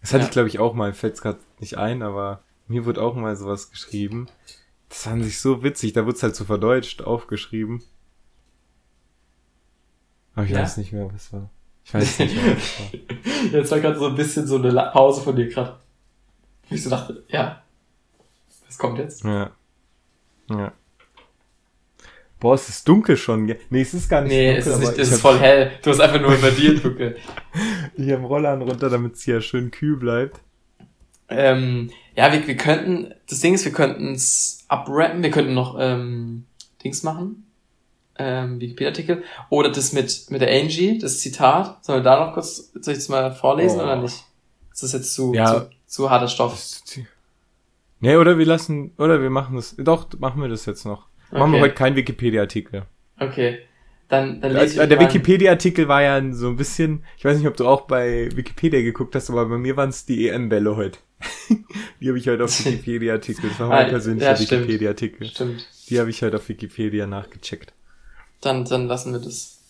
Das 0.00 0.12
hatte 0.12 0.22
Ja. 0.22 0.26
ich 0.28 0.32
glaube 0.32 0.48
ich 0.48 0.58
auch 0.58 0.74
mal, 0.74 0.92
fällt 0.94 1.14
es 1.14 1.22
gerade 1.22 1.38
nicht 1.60 1.76
ein, 1.78 2.02
aber 2.02 2.42
mir 2.66 2.84
wurde 2.86 3.02
auch 3.02 3.14
mal 3.14 3.36
sowas 3.36 3.70
geschrieben. 3.70 4.26
Das 4.88 5.04
fand 5.04 5.24
ich 5.24 5.38
so 5.38 5.62
witzig, 5.62 5.92
da 5.92 6.04
wurde 6.04 6.16
es 6.16 6.22
halt 6.22 6.34
so 6.36 6.44
verdeutscht 6.44 7.02
aufgeschrieben. 7.02 7.82
Aber 10.34 10.44
ich 10.46 10.52
Ja? 10.52 10.60
weiß 10.62 10.76
nicht 10.78 10.92
mehr, 10.92 11.08
was 11.12 11.32
war. 11.32 11.48
Ich 11.84 11.94
weiß 11.94 12.18
nicht 12.20 12.34
mehr, 12.36 12.56
was 12.56 12.80
war. 12.80 13.52
Jetzt 13.60 13.70
war 13.72 13.80
gerade 13.80 13.98
so 13.98 14.06
ein 14.06 14.14
bisschen 14.14 14.46
so 14.46 14.56
eine 14.56 14.72
Pause 14.92 15.20
von 15.22 15.34
dir 15.36 15.48
gerade. 15.48 15.76
Wo 16.68 16.74
ich 16.74 16.82
so 16.82 16.90
dachte, 16.90 17.24
ja. 17.28 17.62
Was 18.66 18.78
kommt 18.78 18.98
jetzt? 18.98 19.24
Ja. 19.24 19.50
Ja. 20.48 20.72
Boah, 22.40 22.54
es 22.54 22.68
ist 22.68 22.88
dunkel 22.88 23.16
schon. 23.16 23.44
Nee, 23.44 23.80
es 23.82 23.92
ist 23.94 24.08
gar 24.08 24.22
nicht 24.22 24.30
Nee, 24.32 24.54
dunkel, 24.54 24.72
es 24.72 24.78
ist, 24.78 24.88
nicht, 24.88 24.98
es 24.98 25.12
ist 25.12 25.20
voll 25.20 25.38
hell. 25.38 25.70
Du 25.82 25.90
hast 25.90 26.00
einfach 26.00 26.20
nur 26.20 26.32
verdient, 26.32 26.82
Bücke. 26.82 27.16
Ich 27.96 28.10
habe 28.10 28.24
Rollern 28.24 28.62
runter, 28.62 28.88
damit 28.88 29.14
es 29.16 29.22
hier 29.22 29.42
schön 29.42 29.70
kühl 29.70 29.96
bleibt. 29.98 30.40
ähm, 31.28 31.90
ja, 32.16 32.32
wir, 32.32 32.46
wir 32.46 32.56
könnten, 32.56 33.12
das 33.28 33.40
Ding 33.40 33.52
ist, 33.54 33.64
wir 33.66 33.72
könnten 33.72 34.14
es 34.14 34.64
abrappen, 34.68 35.22
wir 35.22 35.30
könnten 35.30 35.52
noch 35.52 35.76
ähm, 35.78 36.46
Dings 36.82 37.02
machen. 37.02 37.44
Ähm, 38.18 38.60
Wikipedia-Artikel. 38.60 39.22
Oder 39.48 39.70
das 39.70 39.92
mit, 39.92 40.26
mit 40.30 40.40
der 40.42 40.50
Angie, 40.50 40.98
das 40.98 41.20
Zitat. 41.20 41.84
Sollen 41.84 42.00
wir 42.00 42.04
da 42.04 42.26
noch 42.26 42.34
kurz, 42.34 42.70
soll 42.74 42.92
ich 42.92 42.98
das 42.98 43.08
mal 43.08 43.32
vorlesen 43.32 43.80
Oh. 43.80 43.84
oder 43.84 43.96
nicht? 43.96 44.24
Ist 44.72 44.82
das 44.82 44.92
jetzt 44.92 45.14
zu, 45.14 45.32
Ja. 45.34 45.46
zu, 45.62 45.70
zu 45.86 46.10
harter 46.10 46.28
Stoff? 46.28 46.58
Nee, 48.00 48.16
oder 48.16 48.36
wir 48.38 48.46
lassen, 48.46 48.92
oder 48.98 49.22
wir 49.22 49.30
machen 49.30 49.56
das, 49.56 49.76
doch, 49.78 50.06
machen 50.18 50.42
wir 50.42 50.48
das 50.48 50.66
jetzt 50.66 50.84
noch. 50.84 51.06
Machen 51.30 51.52
wir 51.52 51.58
Okay. 51.58 51.60
heute 51.62 51.74
keinen 51.74 51.96
Wikipedia-Artikel. 51.96 52.82
Okay. 53.18 53.60
Dann, 54.08 54.42
dann 54.42 54.52
lese 54.52 54.82
ich 54.82 54.88
der 54.88 55.00
Wikipedia-Artikel 55.00 55.88
war 55.88 56.02
ja 56.02 56.20
so 56.34 56.48
ein 56.48 56.56
bisschen, 56.56 57.04
ich 57.16 57.24
weiß 57.24 57.38
nicht, 57.38 57.46
ob 57.46 57.56
du 57.56 57.66
auch 57.66 57.82
bei 57.82 58.28
Wikipedia 58.34 58.82
geguckt 58.82 59.14
hast, 59.14 59.30
aber 59.30 59.46
bei 59.46 59.56
mir 59.56 59.76
waren 59.78 59.88
es 59.88 60.04
die 60.04 60.28
EM-Bälle 60.28 60.76
heute. 60.76 60.98
die 62.00 62.08
habe 62.08 62.18
ich 62.18 62.28
heute 62.28 62.44
auf 62.44 62.50
Wikipedia-Artikel. 62.66 63.48
Das 63.48 63.60
war 63.60 63.68
mein 63.68 63.86
Ah, 63.86 63.88
persönlicher 63.88 64.32
ja. 64.34 64.38
Wikipedia-Artikel. 64.38 65.28
Stimmt. 65.28 65.66
Die 65.88 65.98
habe 65.98 66.10
ich 66.10 66.20
heute 66.22 66.36
auf 66.36 66.48
Wikipedia 66.48 67.06
nachgecheckt. 67.06 67.72
Dann, 68.42 68.64
dann 68.66 68.86
lassen 68.86 69.12
wir 69.14 69.20
das. 69.20 69.60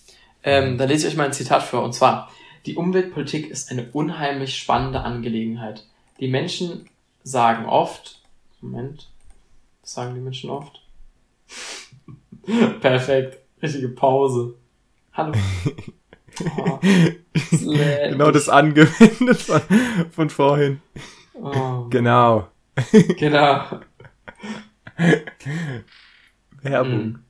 Ähm, 0.43 0.77
dann 0.79 0.89
lese 0.89 1.07
ich 1.07 1.13
euch 1.13 1.17
mal 1.17 1.27
ein 1.27 1.33
Zitat 1.33 1.63
vor. 1.63 1.85
Und 1.85 1.93
zwar, 1.93 2.31
die 2.67 2.75
Umweltpolitik 2.75 3.49
ist 3.49 3.71
eine 3.71 3.89
unheimlich 3.93 4.57
spannende 4.59 5.03
Angelegenheit. 5.03 5.85
Die 6.19 6.27
Menschen 6.29 6.89
sagen 7.23 7.67
oft, 7.67 8.21
Moment, 8.61 9.09
was 9.83 9.95
sagen 9.95 10.15
die 10.15 10.21
Menschen 10.21 10.51
oft? 10.51 10.81
Perfekt, 12.81 13.39
richtige 13.63 13.89
Pause. 13.89 14.55
Hallo. 15.13 15.33
Oh, 16.57 16.79
Genau 17.61 18.31
das 18.31 18.49
angewendet 18.49 19.37
von, 19.37 19.61
von 20.11 20.31
vorhin. 20.31 20.81
Oh, 21.35 21.85
Genau. 21.91 22.49
genau. 23.19 23.81
Werbung. 26.63 27.05
Mhm. 27.05 27.25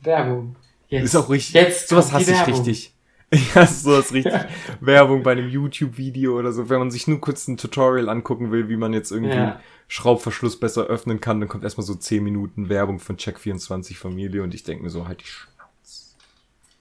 Werbung. 0.00 0.56
Jetzt, 0.88 1.04
Ist 1.04 1.16
auch 1.16 1.28
richtig. 1.30 1.54
Jetzt 1.54 1.88
sowas 1.88 2.12
hasse 2.12 2.32
ich 2.32 2.46
richtig. 2.46 2.92
Ich 3.30 3.56
hasse 3.56 3.82
sowas 3.82 4.12
richtig. 4.12 4.32
Werbung 4.80 5.24
bei 5.24 5.32
einem 5.32 5.48
YouTube-Video 5.48 6.38
oder 6.38 6.52
so. 6.52 6.68
Wenn 6.70 6.78
man 6.78 6.92
sich 6.92 7.08
nur 7.08 7.20
kurz 7.20 7.48
ein 7.48 7.56
Tutorial 7.56 8.08
angucken 8.08 8.52
will, 8.52 8.68
wie 8.68 8.76
man 8.76 8.92
jetzt 8.92 9.10
irgendwie 9.10 9.34
Ja. 9.34 9.60
Schraubverschluss 9.88 10.60
besser 10.60 10.84
öffnen 10.84 11.20
kann, 11.20 11.40
dann 11.40 11.48
kommt 11.48 11.64
erstmal 11.64 11.84
so 11.84 11.96
10 11.96 12.22
Minuten 12.22 12.68
Werbung 12.68 13.00
von 13.00 13.16
Check24 13.16 13.96
Familie 13.96 14.44
und 14.44 14.54
ich 14.54 14.62
denke 14.62 14.84
mir 14.84 14.90
so, 14.90 15.08
halt 15.08 15.22
die 15.22 15.26
Sch 15.26 15.48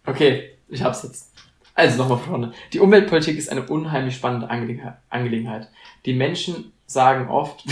Okay, 0.05 0.51
ich 0.69 0.83
hab's 0.83 1.01
jetzt. 1.01 1.31
Also 1.73 1.97
nochmal 1.97 2.19
vorne. 2.19 2.53
Die 2.73 2.79
Umweltpolitik 2.79 3.37
ist 3.39 3.49
eine 3.49 3.63
unheimlich 3.65 4.15
spannende 4.15 4.47
Angelegenheit- 4.49 4.97
Angelegenheit. 5.09 5.69
Die 6.05 6.13
Menschen 6.13 6.71
sagen 6.85 7.27
oft, 7.27 7.65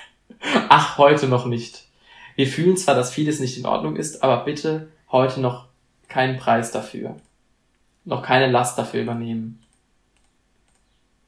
ach, 0.68 0.98
heute 0.98 1.26
noch 1.26 1.46
nicht. 1.46 1.86
Wir 2.36 2.46
fühlen 2.46 2.76
zwar, 2.76 2.94
dass 2.94 3.12
vieles 3.14 3.40
nicht 3.40 3.56
in 3.58 3.64
Ordnung 3.64 3.96
ist, 3.96 4.22
aber 4.22 4.44
bitte 4.44 4.90
heute 5.10 5.40
noch 5.40 5.69
keinen 6.10 6.38
Preis 6.38 6.70
dafür. 6.70 7.16
Noch 8.04 8.22
keine 8.22 8.50
Last 8.50 8.76
dafür 8.76 9.02
übernehmen. 9.02 9.62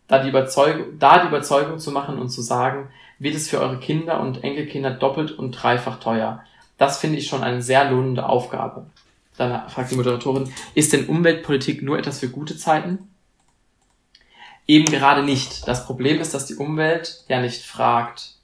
Da 0.08 0.22
die, 0.22 0.28
Überzeugung, 0.28 0.98
da 0.98 1.20
die 1.20 1.28
Überzeugung 1.28 1.78
zu 1.78 1.90
machen 1.90 2.18
und 2.18 2.28
zu 2.28 2.42
sagen, 2.42 2.90
wird 3.18 3.34
es 3.34 3.48
für 3.48 3.60
eure 3.60 3.78
Kinder 3.78 4.20
und 4.20 4.44
Enkelkinder 4.44 4.90
doppelt 4.90 5.30
und 5.30 5.52
dreifach 5.52 6.00
teuer. 6.00 6.44
Das 6.76 6.98
finde 6.98 7.18
ich 7.18 7.28
schon 7.28 7.42
eine 7.42 7.62
sehr 7.62 7.90
lohnende 7.90 8.28
Aufgabe. 8.28 8.86
Dann 9.38 9.68
fragt 9.70 9.90
die 9.90 9.96
Moderatorin, 9.96 10.52
ist 10.74 10.92
denn 10.92 11.06
Umweltpolitik 11.06 11.82
nur 11.82 11.98
etwas 11.98 12.18
für 12.18 12.28
gute 12.28 12.56
Zeiten? 12.56 13.08
Eben 14.66 14.86
gerade 14.86 15.22
nicht. 15.22 15.66
Das 15.66 15.86
Problem 15.86 16.20
ist, 16.20 16.34
dass 16.34 16.46
die 16.46 16.56
Umwelt 16.56 17.24
ja 17.28 17.40
nicht 17.40 17.62
fragt, 17.62 18.34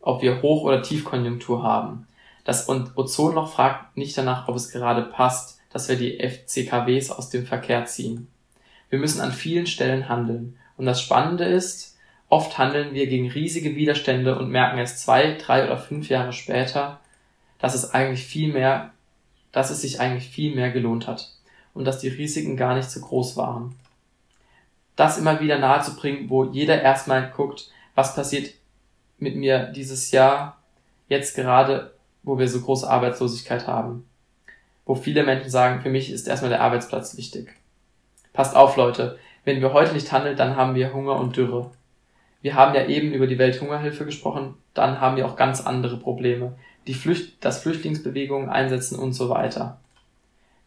ob 0.00 0.22
wir 0.22 0.42
Hoch- 0.42 0.64
oder 0.64 0.82
Tiefkonjunktur 0.82 1.62
haben. 1.62 2.06
Das 2.44 2.68
Ozonloch 2.68 3.52
fragt 3.52 3.96
nicht 3.96 4.16
danach, 4.18 4.48
ob 4.48 4.56
es 4.56 4.70
gerade 4.70 5.02
passt, 5.02 5.59
dass 5.72 5.88
wir 5.88 5.96
die 5.96 6.18
FCKWs 6.18 7.10
aus 7.10 7.30
dem 7.30 7.46
Verkehr 7.46 7.84
ziehen. 7.86 8.28
Wir 8.88 8.98
müssen 8.98 9.20
an 9.20 9.32
vielen 9.32 9.66
Stellen 9.66 10.08
handeln. 10.08 10.58
Und 10.76 10.86
das 10.86 11.00
Spannende 11.00 11.44
ist, 11.44 11.96
oft 12.28 12.58
handeln 12.58 12.94
wir 12.94 13.06
gegen 13.06 13.30
riesige 13.30 13.76
Widerstände 13.76 14.38
und 14.38 14.50
merken 14.50 14.78
erst 14.78 15.00
zwei, 15.00 15.34
drei 15.34 15.64
oder 15.64 15.78
fünf 15.78 16.08
Jahre 16.08 16.32
später, 16.32 17.00
dass 17.58 17.74
es 17.74 17.92
eigentlich 17.92 18.24
viel 18.24 18.52
mehr 18.52 18.92
dass 19.52 19.70
es 19.70 19.80
sich 19.80 20.00
eigentlich 20.00 20.28
viel 20.28 20.54
mehr 20.54 20.70
gelohnt 20.70 21.06
hat 21.06 21.32
und 21.74 21.84
dass 21.84 21.98
die 21.98 22.08
Risiken 22.08 22.56
gar 22.56 22.74
nicht 22.74 22.90
so 22.90 23.00
groß 23.00 23.36
waren. 23.36 23.74
Das 24.96 25.18
immer 25.18 25.40
wieder 25.40 25.58
nahezubringen, 25.58 26.28
wo 26.28 26.44
jeder 26.44 26.80
erstmal 26.82 27.30
guckt, 27.30 27.70
was 27.94 28.14
passiert 28.14 28.52
mit 29.18 29.36
mir 29.36 29.66
dieses 29.66 30.10
Jahr, 30.10 30.58
jetzt 31.08 31.34
gerade, 31.34 31.94
wo 32.22 32.38
wir 32.38 32.48
so 32.48 32.60
große 32.60 32.88
Arbeitslosigkeit 32.88 33.66
haben. 33.66 34.06
Wo 34.90 34.96
viele 34.96 35.22
Menschen 35.22 35.50
sagen, 35.50 35.82
für 35.82 35.88
mich 35.88 36.10
ist 36.10 36.26
erstmal 36.26 36.50
der 36.50 36.62
Arbeitsplatz 36.62 37.16
wichtig. 37.16 37.54
Passt 38.32 38.56
auf, 38.56 38.74
Leute, 38.74 39.20
wenn 39.44 39.60
wir 39.60 39.72
heute 39.72 39.92
nicht 39.92 40.10
handeln, 40.10 40.36
dann 40.36 40.56
haben 40.56 40.74
wir 40.74 40.92
Hunger 40.92 41.14
und 41.14 41.36
Dürre. 41.36 41.70
Wir 42.42 42.56
haben 42.56 42.74
ja 42.74 42.84
eben 42.86 43.12
über 43.12 43.28
die 43.28 43.38
Welthungerhilfe 43.38 44.04
gesprochen, 44.04 44.54
dann 44.74 45.00
haben 45.00 45.16
wir 45.16 45.26
auch 45.26 45.36
ganz 45.36 45.60
andere 45.60 45.96
Probleme 45.96 46.56
die 46.88 46.94
Flücht 46.94 47.36
das 47.44 47.62
Flüchtlingsbewegungen 47.62 48.48
einsetzen 48.48 48.98
und 48.98 49.12
so 49.12 49.28
weiter. 49.28 49.78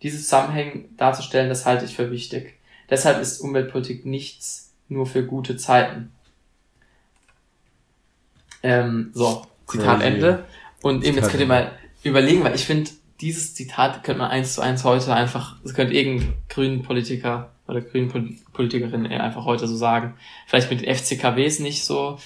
Diese 0.03 0.19
Zusammenhänge 0.19 0.85
darzustellen, 0.95 1.49
das 1.49 1.65
halte 1.65 1.83
ich 1.83 1.93
für 1.93 2.09
wichtig. 2.09 2.53
Deshalb 2.89 3.19
ist 3.19 3.41
Umweltpolitik 3.41 4.05
nichts 4.05 4.73
nur 4.87 5.05
für 5.05 5.25
gute 5.25 5.57
Zeiten. 5.57 6.13
Ähm, 8.61 9.11
so, 9.13 9.45
Zitat. 9.67 10.01
Ende. 10.01 10.45
Und 10.81 11.03
eben, 11.03 11.17
jetzt 11.17 11.29
könnt 11.29 11.41
ihr 11.41 11.47
mal 11.47 11.73
überlegen, 12.03 12.45
weil 12.45 12.55
ich 12.55 12.63
finde, 12.63 12.89
dieses 13.23 13.55
Zitat 13.55 14.03
könnte 14.03 14.21
man 14.21 14.31
eins 14.31 14.53
zu 14.53 14.61
eins 14.61 14.83
heute 14.83 15.13
einfach, 15.13 15.55
das 15.63 15.73
könnte 15.73 15.93
irgendein 15.93 16.33
grünen 16.49 16.83
Politiker 16.83 17.51
oder 17.67 17.81
grünen 17.81 18.09
Pol- 18.09 18.35
Politikerin 18.51 19.07
einfach 19.07 19.45
heute 19.45 19.67
so 19.67 19.75
sagen. 19.75 20.15
Vielleicht 20.47 20.69
mit 20.69 20.81
den 20.81 20.93
FCKWs 20.95 21.59
nicht 21.59 21.85
so, 21.85 22.19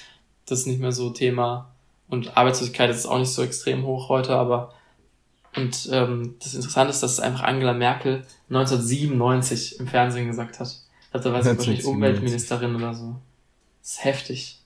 das 0.45 0.59
ist 0.59 0.67
nicht 0.67 0.79
mehr 0.81 0.91
so 0.91 1.11
Thema. 1.11 1.71
Und 2.09 2.35
Arbeitslosigkeit 2.35 2.89
ist 2.89 3.05
auch 3.05 3.19
nicht 3.19 3.31
so 3.31 3.43
extrem 3.43 3.83
hoch 3.85 4.09
heute, 4.09 4.35
aber 4.35 4.73
und 5.55 5.89
ähm, 5.91 6.35
das 6.39 6.53
Interessante 6.53 6.91
ist, 6.91 7.01
dass 7.01 7.13
es 7.13 7.19
einfach 7.19 7.43
Angela 7.43 7.73
Merkel 7.73 8.25
1997 8.49 9.79
im 9.79 9.87
Fernsehen 9.87 10.27
gesagt 10.27 10.59
hat. 10.59 10.67
Da 11.11 11.23
war 11.33 11.41
sie 11.41 11.49
wahrscheinlich 11.49 11.85
1997. 11.85 11.85
Umweltministerin 11.85 12.75
oder 12.75 12.93
so. 12.93 13.15
Das 13.81 13.91
ist 13.93 14.03
heftig. 14.03 14.56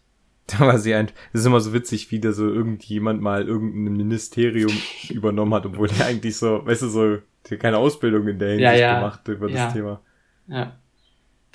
Da 0.47 0.59
war 0.67 0.77
sie 0.79 0.93
ein, 0.93 1.07
das 1.31 1.41
ist 1.41 1.47
immer 1.47 1.61
so 1.61 1.71
witzig, 1.71 2.11
wie 2.11 2.19
da 2.19 2.33
so 2.33 2.47
irgendjemand 2.47 3.21
mal 3.21 3.47
irgendein 3.47 3.93
Ministerium 3.95 4.71
übernommen 5.09 5.53
hat, 5.53 5.65
obwohl 5.65 5.87
der 5.87 6.07
eigentlich 6.07 6.35
so, 6.35 6.65
weißt 6.65 6.81
du, 6.81 6.89
so, 6.89 7.17
der 7.49 7.57
keine 7.57 7.77
Ausbildung 7.77 8.27
in 8.27 8.37
der 8.39 8.49
Hinsicht 8.49 8.63
Ja, 8.65 8.73
ja. 8.75 8.95
gemacht 8.95 9.27
über 9.27 9.49
Ja. 9.49 9.65
das 9.65 9.73
Thema. 9.73 10.01
Ja. 10.47 10.75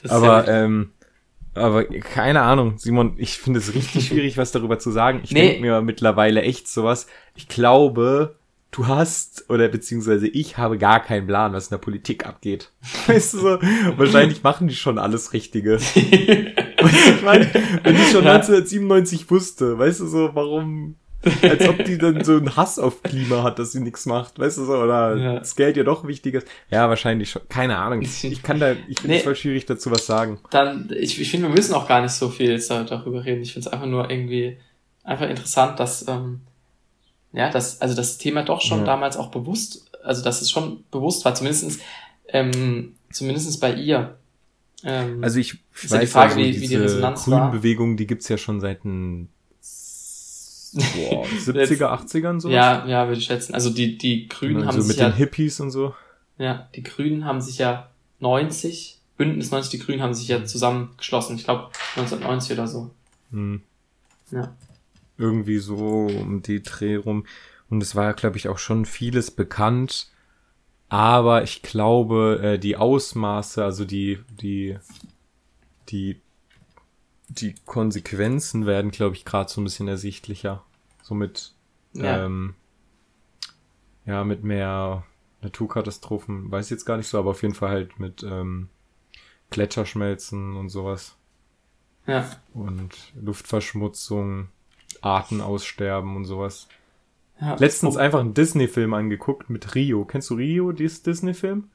Das 0.02 0.12
Aber, 0.12 0.48
ähm, 0.48 0.90
aber 1.54 1.84
keine 1.84 2.42
Ahnung, 2.42 2.78
Simon, 2.78 3.14
ich 3.18 3.38
finde 3.38 3.58
es 3.58 3.74
richtig 3.74 4.06
schwierig, 4.08 4.36
was 4.38 4.52
darüber 4.52 4.78
zu 4.78 4.90
sagen. 4.90 5.20
Ich 5.24 5.32
Nee. 5.32 5.40
denke 5.48 5.60
mir 5.62 5.80
mittlerweile 5.82 6.42
echt 6.42 6.68
sowas. 6.68 7.06
Ich 7.34 7.48
glaube, 7.48 8.36
du 8.70 8.86
hast, 8.86 9.48
oder 9.50 9.68
beziehungsweise 9.68 10.26
ich 10.28 10.56
habe 10.58 10.78
gar 10.78 11.00
keinen 11.02 11.26
Plan, 11.26 11.52
was 11.52 11.66
in 11.66 11.70
der 11.70 11.78
Politik 11.78 12.24
abgeht. 12.26 12.72
Weißt 13.06 13.34
du 13.34 13.38
so, 13.38 13.58
wahrscheinlich 13.96 14.42
machen 14.42 14.68
die 14.68 14.74
schon 14.74 14.98
alles 14.98 15.32
Richtige. 15.32 15.78
Weißt 16.82 17.06
du, 17.06 17.10
ich 17.12 17.22
meine, 17.22 17.50
wenn 17.82 17.96
ich 17.96 18.10
schon 18.10 18.24
Ja. 18.24 18.34
1997 18.34 19.30
wusste, 19.30 19.78
weißt 19.78 20.00
du 20.00 20.06
so, 20.06 20.30
warum, 20.34 20.96
als 21.42 21.68
ob 21.68 21.84
die 21.84 21.98
dann 21.98 22.22
so 22.24 22.32
einen 22.36 22.54
Hass 22.56 22.78
auf 22.78 23.02
Klima 23.02 23.42
hat, 23.42 23.58
dass 23.58 23.72
sie 23.72 23.80
nichts 23.80 24.06
macht, 24.06 24.38
weißt 24.38 24.58
du 24.58 24.64
so, 24.64 24.74
oder 24.74 25.16
Ja. 25.16 25.38
das 25.38 25.56
Geld 25.56 25.76
ja 25.76 25.82
doch 25.84 26.06
wichtig 26.06 26.34
ist. 26.34 26.46
Ja, 26.70 26.88
wahrscheinlich 26.88 27.30
schon. 27.30 27.42
Keine 27.48 27.78
Ahnung. 27.78 28.00
Ich 28.22 28.42
kann 28.42 28.60
da, 28.60 28.72
ich 28.88 28.98
finde 29.00 29.08
Nee. 29.14 29.16
es 29.18 29.24
voll 29.24 29.36
schwierig 29.36 29.66
dazu 29.66 29.90
was 29.90 30.06
sagen. 30.06 30.38
dann, 30.50 30.90
ich, 30.96 31.20
ich 31.20 31.30
finde, 31.30 31.48
wir 31.48 31.54
müssen 31.54 31.74
auch 31.74 31.88
gar 31.88 32.00
nicht 32.02 32.12
so 32.12 32.28
viel 32.28 32.58
darüber 32.68 33.24
reden. 33.24 33.42
Ich 33.42 33.52
finde 33.54 33.68
es 33.68 33.72
einfach 33.72 33.86
nur 33.86 34.10
irgendwie 34.10 34.58
einfach 35.04 35.28
interessant, 35.28 35.78
dass, 35.80 36.06
ähm, 36.08 36.40
ja, 37.32 37.50
dass, 37.50 37.80
also 37.80 37.94
das 37.94 38.18
Thema 38.18 38.42
doch 38.42 38.60
schon 38.60 38.80
Ja. 38.80 38.84
damals 38.84 39.16
auch 39.16 39.30
bewusst, 39.30 39.90
also 40.04 40.22
dass 40.22 40.40
es 40.42 40.50
schon 40.50 40.84
bewusst 40.90 41.24
war, 41.24 41.34
zumindestens 41.34 41.78
ähm, 42.28 42.94
zumindestens 43.12 43.58
bei 43.60 43.72
ihr. 43.72 44.16
Ähm, 44.84 45.22
Also 45.24 45.38
ich, 45.38 45.58
Ist 45.74 45.90
ja 45.92 45.98
die 45.98 46.02
weiß 46.04 46.12
Frage, 46.12 46.34
also, 46.34 46.40
wie- 46.40 46.48
wie 46.48 46.52
die 46.52 46.58
diese 46.68 46.82
Resonanz 46.82 47.24
grünen 47.24 47.40
war. 47.40 47.50
Bewegung, 47.50 47.96
die 47.96 48.06
gibt's 48.06 48.28
ja 48.28 48.36
schon 48.38 48.60
seit 48.60 48.84
den 48.84 49.28
Boah, 50.72 51.24
70er, 51.26 51.88
80ern 52.06 52.40
so? 52.40 52.50
Ja, 52.50 52.86
ja, 52.86 53.06
würde 53.08 53.18
ich 53.18 53.26
schätzen. 53.26 53.54
Also 53.54 53.70
die, 53.70 53.96
die 53.96 54.28
Grünen 54.28 54.56
also 54.58 54.68
haben 54.68 54.76
mit 54.78 54.86
sich 54.88 54.96
den 54.96 55.10
ja, 55.10 55.14
Hippies 55.14 55.60
und 55.60 55.70
so. 55.70 55.94
ja, 56.38 56.68
die 56.74 56.82
Grünen 56.82 57.24
haben 57.24 57.40
sich 57.40 57.58
ja 57.58 57.90
90, 58.20 58.98
Bündnis 59.16 59.50
90, 59.50 59.70
die 59.70 59.78
Grünen 59.78 60.02
haben 60.02 60.12
sich 60.12 60.28
ja 60.28 60.44
zusammengeschlossen. 60.44 61.36
Ich 61.36 61.44
glaube 61.44 61.70
1990 61.94 62.52
oder 62.52 62.66
so. 62.66 62.90
Hm. 63.30 63.62
Ja. 64.30 64.54
Irgendwie 65.16 65.58
so 65.58 65.76
um 65.76 66.42
die 66.42 66.62
Dreh 66.62 66.96
rum. 66.96 67.24
Und 67.70 67.82
es 67.82 67.94
war 67.94 68.04
ja, 68.04 68.12
glaube 68.12 68.36
ich, 68.36 68.48
auch 68.48 68.58
schon 68.58 68.84
vieles 68.84 69.30
bekannt. 69.30 70.08
Aber 70.88 71.42
ich 71.42 71.62
glaube, 71.62 72.40
äh, 72.42 72.58
die 72.58 72.76
Ausmaße, 72.76 73.64
also 73.64 73.84
die, 73.84 74.20
die, 74.40 74.78
die, 75.88 76.20
die 77.28 77.54
Konsequenzen 77.64 78.66
werden, 78.66 78.90
glaube 78.92 79.16
ich, 79.16 79.24
gerade 79.24 79.50
so 79.50 79.60
ein 79.60 79.64
bisschen 79.64 79.88
ersichtlicher. 79.88 80.64
So 81.02 81.14
mit, 81.14 81.54
Ja. 81.92 82.24
ähm, 82.24 82.54
ja, 84.04 84.22
mit 84.24 84.44
mehr 84.44 85.04
Naturkatastrophen, 85.42 86.50
weiß 86.50 86.66
ich 86.66 86.70
jetzt 86.70 86.84
gar 86.84 86.96
nicht 86.96 87.08
so, 87.08 87.18
aber 87.18 87.30
auf 87.30 87.42
jeden 87.42 87.54
Fall 87.54 87.70
halt 87.70 87.98
mit 87.98 88.22
ähm, 88.22 88.68
Gletscherschmelzen 89.50 90.56
und 90.56 90.68
sowas. 90.68 91.16
ja. 92.06 92.28
Und 92.54 93.12
Luftverschmutzung, 93.20 94.48
Artenaussterben 95.02 96.14
und 96.16 96.24
sowas. 96.24 96.68
Ja. 97.40 97.54
Letztens 97.58 97.96
Oh, 97.96 97.98
einfach 97.98 98.20
einen 98.20 98.34
Disney-Film 98.34 98.94
angeguckt 98.94 99.50
mit 99.50 99.74
Rio. 99.74 100.04
Kennst 100.04 100.30
du 100.30 100.34
Rio, 100.34 100.72
dieses 100.72 101.02
Disney-Film? 101.02 101.68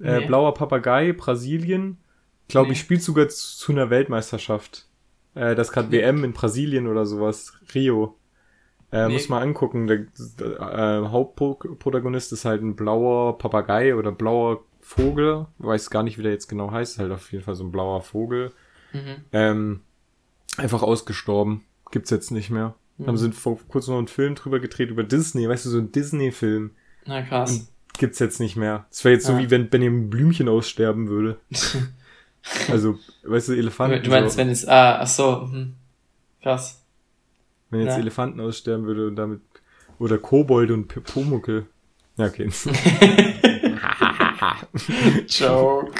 Äh, 0.00 0.20
Nee. 0.20 0.26
Blauer 0.26 0.54
Papagei, 0.54 1.12
Brasilien. 1.12 1.98
Glaube 2.48 2.72
ich, 2.72 2.78
Nee. 2.78 2.82
spielt 2.84 3.02
sogar 3.02 3.28
zu, 3.28 3.56
zu 3.58 3.72
einer 3.72 3.90
Weltmeisterschaft. 3.90 4.86
Äh, 5.34 5.54
das 5.54 5.72
gerade 5.72 5.90
WM 5.92 6.24
in 6.24 6.32
Brasilien 6.32 6.86
oder 6.86 7.04
sowas. 7.06 7.54
Rio. 7.74 8.16
Äh, 8.92 9.06
Nee. 9.08 9.14
Muss 9.14 9.28
mal 9.28 9.42
angucken. 9.42 9.86
Der, 9.86 10.06
der 10.38 11.02
äh, 11.04 11.08
Hauptprotagonist 11.08 12.32
ist 12.32 12.44
halt 12.44 12.62
ein 12.62 12.76
blauer 12.76 13.36
Papagei 13.38 13.94
oder 13.96 14.12
blauer 14.12 14.60
Vogel. 14.80 15.46
Weiß 15.58 15.90
gar 15.90 16.02
nicht, 16.02 16.16
wie 16.18 16.22
der 16.22 16.32
jetzt 16.32 16.48
genau 16.48 16.70
heißt. 16.70 16.98
Halt 16.98 17.12
auf 17.12 17.30
jeden 17.32 17.44
Fall 17.44 17.54
so 17.54 17.64
ein 17.64 17.72
blauer 17.72 18.00
Vogel. 18.02 18.52
Mhm. 18.92 19.16
Ähm, 19.32 19.80
einfach 20.56 20.82
ausgestorben. 20.82 21.64
Gibt's 21.90 22.10
jetzt 22.10 22.30
nicht 22.30 22.48
mehr. 22.50 22.74
Mhm. 22.98 23.06
Haben 23.06 23.16
sie 23.16 23.32
vor 23.32 23.58
kurzem 23.68 23.92
noch 23.92 23.98
einen 23.98 24.08
Film 24.08 24.34
drüber 24.34 24.60
gedreht 24.60 24.90
über 24.90 25.04
Disney. 25.04 25.48
Weißt 25.48 25.64
du, 25.66 25.70
so 25.70 25.78
ein 25.78 25.92
Disney-Film 25.92 26.70
Na 27.06 27.22
krass. 27.22 27.70
gibt's 27.98 28.18
jetzt 28.18 28.40
nicht 28.40 28.56
mehr. 28.56 28.86
Es 28.90 29.04
wäre 29.04 29.14
jetzt 29.14 29.26
so 29.26 29.32
Ja. 29.32 29.38
wie 29.38 29.50
wenn 29.50 29.70
Benjamin 29.70 30.10
Blümchen 30.10 30.48
aussterben 30.48 31.08
würde. 31.08 31.38
Also, 32.70 32.98
weißt 33.24 33.48
du, 33.48 33.52
Elefanten. 33.54 34.02
du 34.02 34.10
meinst, 34.10 34.36
so, 34.36 34.38
wenn 34.38 34.48
es, 34.48 34.66
ah, 34.66 35.00
ach 35.00 35.06
so, 35.08 35.48
mhm. 35.52 35.74
krass. 36.40 36.82
wenn 37.68 37.80
jetzt 37.80 37.94
Ja. 37.94 37.98
Elefanten 37.98 38.40
aussterben 38.40 38.86
würde 38.86 39.08
und 39.08 39.16
damit. 39.16 39.40
Oder 39.98 40.16
Kobold 40.18 40.70
und 40.70 40.86
Pumuckel. 41.04 41.66
Ja, 42.16 42.26
okay. 42.26 42.48
Joke. 45.26 45.92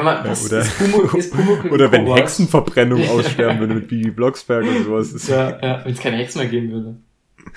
Mal, 0.00 0.24
was 0.24 0.46
oder- 0.46 0.60
ist 0.60 0.78
Pumuckl, 0.78 1.18
ist 1.18 1.32
Pumuckl 1.34 1.66
ein 1.68 1.72
Oder 1.72 1.92
wenn? 1.92 2.06
Hexenverbrennung 2.06 3.08
aussterben 3.08 3.58
würde 3.60 3.74
mit 3.74 3.88
Bibi 3.88 4.10
Blocksberg 4.10 4.64
und 4.66 4.84
sowas. 4.84 5.28
Ja, 5.28 5.58
ja 5.60 5.84
wenn 5.84 5.92
es 5.92 6.00
keine 6.00 6.16
Hexen 6.16 6.40
mehr 6.42 6.50
geben 6.50 6.70
würde. 6.72 6.96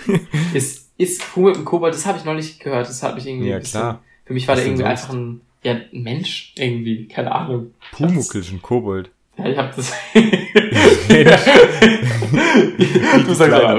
ist, 0.53 0.89
ist 0.97 1.33
Pumuckl 1.33 1.59
ein 1.59 1.65
Kobold? 1.65 1.93
Das 1.93 2.05
habe 2.05 2.17
ich 2.17 2.25
noch 2.25 2.33
nicht 2.33 2.59
gehört. 2.59 2.87
Das 2.89 3.01
hat 3.03 3.15
mich 3.15 3.25
irgendwie 3.27 3.49
Ja, 3.49 3.55
ein 3.55 3.61
bisschen, 3.61 3.79
klar. 3.79 4.01
Für 4.25 4.33
mich 4.33 4.47
war 4.47 4.55
Was 4.55 4.63
der 4.63 4.67
irgendwie 4.71 4.83
sonst? 4.83 5.01
einfach 5.03 5.13
ein, 5.13 5.41
ja, 5.63 5.73
ein 5.73 6.03
Mensch 6.03 6.53
irgendwie. 6.57 7.07
Keine 7.07 7.31
Ahnung. 7.31 7.71
Pumuckel 7.91 8.41
ist 8.41 8.51
ein 8.51 8.61
Kobold. 8.61 9.09
Ja, 9.37 9.47
ich 9.47 9.57
hab 9.57 9.75
das. 9.75 9.91
Du 13.25 13.33
sagst 13.33 13.51
ja, 13.61 13.75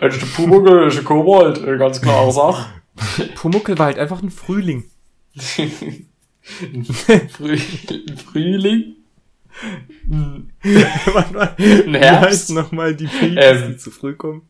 der 0.00 0.08
Pumuckl 0.36 0.88
ist 0.88 0.98
ein 0.98 1.04
Kobold. 1.04 1.64
Ganz 1.78 2.00
klare 2.00 2.30
Sache. 2.32 2.66
Pumuckel 3.34 3.78
war 3.78 3.86
halt 3.86 3.98
einfach 3.98 4.22
ein 4.22 4.30
Frühling. 4.30 4.84
Früh, 7.30 7.56
Frühling? 8.26 8.96
Warte 11.12 11.34
mal. 11.34 11.54
Ein 11.58 11.92
Wie 11.92 11.98
Herbst? 11.98 12.28
heißt 12.28 12.50
nochmal 12.50 12.94
die 12.94 13.06
Babys, 13.06 13.36
Ähm. 13.62 13.68
die 13.72 13.76
zu 13.76 13.90
früh 13.90 14.14
kommen? 14.14 14.42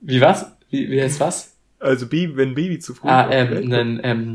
Wie 0.00 0.20
was? 0.20 0.46
Wie, 0.70 0.90
wie 0.90 1.00
heißt 1.02 1.20
was? 1.20 1.54
Also 1.80 2.06
Baby, 2.06 2.36
wenn 2.36 2.54
Baby 2.54 2.78
zu 2.78 2.94
früh 2.94 3.08
Ah, 3.08 3.24
auf 3.24 3.30
die 3.30 3.34
Welt 3.36 3.50
ähm, 3.52 3.60
kommt. 3.70 3.74
ein, 3.74 4.00
ähm, 4.04 4.34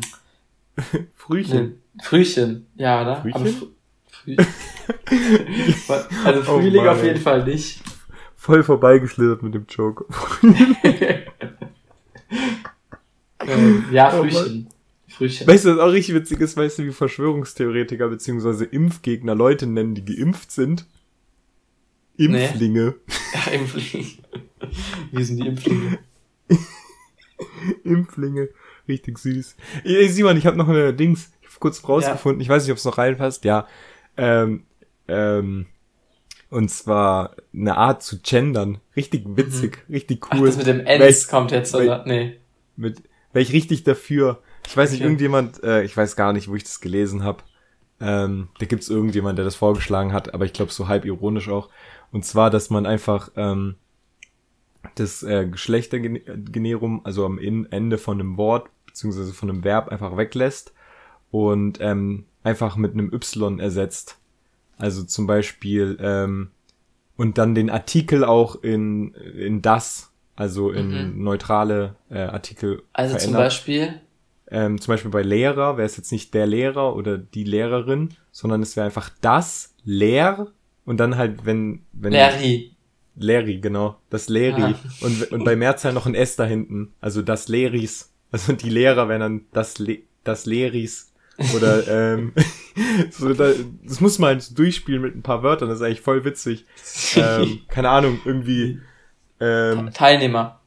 Frühchen. 1.16 1.82
Frühchen. 2.02 2.68
Ja, 2.76 3.02
oder? 3.02 3.22
Frühchen? 3.22 3.36
Aber 3.42 3.50
Frü 4.10 4.36
also 6.26 6.40
Oh 6.52 6.60
Frühling 6.60 6.88
auf 6.88 6.98
Mann. 6.98 7.06
jeden 7.06 7.22
Fall 7.22 7.44
nicht. 7.46 7.82
Voll 8.36 8.64
vorbeigeschlittert 8.64 9.42
mit 9.44 9.54
dem 9.54 9.66
Joke. 9.68 10.06
ähm, 13.48 13.86
ja, 13.92 14.14
Oh 14.20 14.24
Frühchen. 15.20 15.46
Weißt 15.46 15.66
du, 15.66 15.76
was 15.76 15.80
auch 15.80 15.92
richtig 15.92 16.16
witzig 16.16 16.40
ist? 16.40 16.56
Weißt 16.56 16.80
du, 16.80 16.86
wie 16.86 16.94
Verschwörungstheoretiker 16.94 18.08
bzw. 18.08 18.64
Impfgegner 18.64 19.36
Leute 19.36 19.68
nennen, 19.68 19.94
die 19.94 20.06
geimpft 20.06 20.50
sind? 20.52 20.86
Impflinge. 22.16 22.96
Ach, 23.36 23.48
Impflinge. 23.52 24.08
Wie 25.12 25.24
sind 25.24 25.38
die 25.44 25.48
Impflinge? 25.48 26.00
Impflinge. 27.84 28.50
Richtig 28.88 29.20
süß. 29.20 29.58
Ey, 29.84 30.08
Simon, 30.08 30.38
ich 30.38 30.46
habe 30.46 30.56
noch 30.56 30.70
eine 30.70 30.94
Dings. 30.94 31.32
Ich 31.42 31.50
habe 31.50 31.60
kurz 31.60 31.88
rausgefunden. 31.88 32.40
Ich 32.40 32.48
weiß 32.48 32.64
nicht, 32.64 32.72
ob 32.72 32.78
es 32.78 32.86
noch 32.86 32.98
reinpasst. 32.98 33.44
Ja. 33.44 33.68
Ähm, 34.16 34.64
ähm, 35.10 35.66
und 36.50 36.72
zwar 36.72 37.36
eine 37.54 37.76
Art 37.76 38.04
zu 38.04 38.20
gendern. 38.22 38.80
Richtig 38.96 39.26
witzig. 39.26 39.84
Richtig 39.90 40.22
Ach, 40.30 40.40
cool. 40.40 40.48
das 40.48 40.56
mit 40.56 40.68
dem 40.68 40.80
Ns 40.80 41.28
kommt 41.28 41.52
jetzt, 41.52 41.76
oder? 41.76 42.06
Nee. 42.08 42.38
mit 42.78 43.04
wäre 43.34 43.44
ich 43.44 43.52
richtig 43.52 43.84
dafür. 43.84 44.42
Ich 44.70 44.78
weiß 44.78 44.92
nicht, 44.92 45.02
irgendjemand, 45.02 45.64
äh, 45.64 45.82
ich 45.82 45.98
weiß 45.98 46.16
gar 46.16 46.32
nicht, 46.32 46.48
wo 46.48 46.56
ich 46.56 46.64
das 46.64 46.80
gelesen 46.80 47.24
habe. 47.24 47.44
Ähm, 48.00 48.50
da 48.60 48.68
gibt's 48.68 48.88
irgendjemand, 48.88 49.40
der 49.40 49.44
das 49.44 49.56
vorgeschlagen 49.56 50.14
hat, 50.14 50.36
aber 50.36 50.46
ich 50.46 50.54
glaube 50.54 50.72
so 50.72 50.88
halb 50.88 51.06
ironisch 51.06 51.50
auch. 51.50 51.70
Und 52.12 52.24
zwar, 52.24 52.52
dass 52.52 52.70
man 52.70 52.86
einfach 52.86 53.32
ähm, 53.36 53.76
das 54.94 55.24
äh, 55.24 55.48
Geschlechtergenerum, 55.48 57.02
also 57.04 57.26
am 57.26 57.40
Ende 57.40 57.98
von 57.98 58.20
einem 58.20 58.38
Wort 58.38 58.70
beziehungsweise 58.86 59.34
von 59.34 59.50
einem 59.50 59.64
Verb 59.64 59.90
einfach 59.90 60.18
weglässt 60.18 60.74
und 61.32 61.80
ähm, 61.82 62.26
einfach 62.44 62.76
mit 62.76 62.94
einem 62.94 63.12
Y 63.12 63.60
ersetzt. 63.60 64.20
Also 64.78 65.04
zum 65.04 65.26
Beispiel 65.26 65.98
ähm, 66.00 66.52
und 67.18 67.40
dann 67.40 67.56
den 67.56 67.72
Artikel 67.72 68.24
auch 68.24 68.62
in 68.64 69.14
in 69.14 69.62
das, 69.64 70.12
also 70.36 70.70
in 70.70 71.24
neutrale 71.24 71.96
äh, 72.10 72.20
Artikel 72.20 72.76
Mhm. 72.76 72.82
Also 72.94 73.14
zum 73.14 73.20
verändert. 73.20 73.42
Beispiel, 73.42 74.02
Ähm, 74.52 74.82
zum 74.82 74.94
Beispiel 74.94 75.12
bei 75.12 75.22
Lehrer 75.22 75.78
wäre 75.78 75.86
es 75.86 75.98
jetzt 75.98 76.12
nicht 76.12 76.34
der 76.34 76.48
Lehrer 76.48 76.96
oder 76.96 77.18
die 77.18 77.44
Lehrerin, 77.44 78.10
sondern 78.32 78.62
es 78.64 78.76
wäre 78.76 78.86
einfach 78.86 79.10
das 79.22 79.76
Lehr 79.84 80.48
und 80.86 80.98
dann 80.98 81.18
halt, 81.18 81.46
wenn, 81.46 81.84
wenn 81.94 82.14
Larry. 82.14 82.72
Leri, 83.16 83.60
genau, 83.60 83.98
das 84.10 84.30
Leri 84.30 84.62
Ah. 84.62 84.80
und, 85.02 85.32
und 85.32 85.44
bei 85.44 85.56
Mehrzahl 85.56 85.94
noch 85.94 86.06
ein 86.06 86.16
S 86.16 86.36
da 86.36 86.46
hinten, 86.46 86.94
also 87.02 87.22
das 87.22 87.48
Leris, 87.48 88.12
also 88.32 88.54
die 88.54 88.70
Lehrer 88.70 89.08
wären 89.10 89.20
dann 89.22 89.42
das 89.52 89.78
Le 89.78 90.00
das 90.24 90.46
Leris 90.46 91.12
oder 91.56 91.88
ähm, 92.16 92.34
so, 93.12 93.34
da, 93.34 93.52
das 93.84 94.00
muss 94.02 94.20
man 94.20 94.30
halt 94.30 94.58
durchspielen 94.58 95.02
mit 95.02 95.16
ein 95.16 95.22
paar 95.22 95.44
Wörtern, 95.44 95.70
das 95.70 95.80
ist 95.80 95.86
eigentlich 95.86 96.02
voll 96.02 96.24
witzig. 96.26 96.66
Ähm, 97.16 97.62
keine 97.68 97.90
Ahnung, 97.90 98.20
irgendwie 98.26 98.80
ähm, 99.40 99.92
Teilnehmer. 99.94 100.60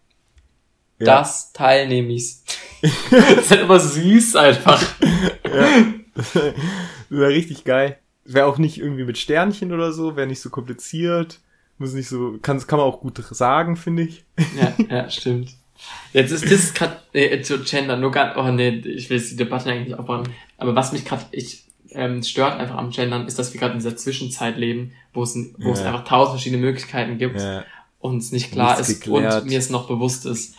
ja. 0.98 1.06
Das 1.06 1.52
Teilnehmis. 1.52 2.44
Das 2.82 2.92
ist 3.44 3.50
halt 3.50 3.60
immer 3.62 3.80
süß 3.80 4.36
einfach. 4.36 4.82
wäre 7.08 7.28
richtig 7.28 7.64
geil. 7.64 7.98
Wäre 8.24 8.46
auch 8.46 8.58
nicht 8.58 8.78
irgendwie 8.78 9.04
mit 9.04 9.18
Sternchen 9.18 9.72
oder 9.72 9.92
so, 9.92 10.16
wäre 10.16 10.26
nicht 10.26 10.40
so 10.40 10.50
kompliziert. 10.50 11.40
Muss 11.78 11.94
nicht 11.94 12.08
so, 12.08 12.38
kann, 12.42 12.64
kann 12.66 12.78
man 12.78 12.86
auch 12.86 13.00
gut 13.00 13.18
sagen, 13.30 13.76
finde 13.76 14.04
ich. 14.04 14.24
Ja, 14.56 14.72
ja, 14.88 15.10
stimmt. 15.10 15.50
Jetzt 16.12 16.30
ist 16.30 16.48
das 16.50 16.74
gerade 16.74 16.96
äh, 17.12 17.42
zu 17.42 17.58
Gender 17.64 17.96
nur 17.96 18.12
ganz, 18.12 18.36
oh 18.36 18.52
nee, 18.52 18.68
ich 18.84 19.10
will 19.10 19.16
jetzt 19.18 19.32
die 19.32 19.36
Debatte 19.36 19.68
eigentlich 19.70 19.88
nicht 19.88 19.98
aufbauen, 19.98 20.28
aber 20.56 20.76
was 20.76 20.92
mich 20.92 21.04
gerade 21.04 21.24
ich 21.32 21.64
ähm, 21.90 22.22
stört 22.22 22.60
einfach 22.60 22.76
am 22.76 22.90
Gendern, 22.90 23.26
ist, 23.26 23.36
dass 23.38 23.52
wir 23.52 23.58
gerade 23.58 23.72
in 23.72 23.80
dieser 23.80 23.96
Zwischenzeit 23.96 24.56
leben, 24.56 24.92
wo 25.12 25.24
es, 25.24 25.36
wo 25.58 25.72
es 25.72 25.80
Ja. 25.80 25.86
einfach 25.86 26.04
tausend 26.04 26.34
verschiedene 26.36 26.62
Möglichkeiten 26.62 27.18
gibt 27.18 27.40
Ja, 27.40 27.64
und 27.98 28.18
es 28.18 28.30
nicht 28.30 28.52
klar 28.52 28.76
Nichts 28.76 28.90
ist 28.90 29.02
geklärt. 29.02 29.42
und 29.42 29.48
mir 29.50 29.58
es 29.58 29.70
noch 29.70 29.88
bewusst 29.88 30.24
ist. 30.24 30.54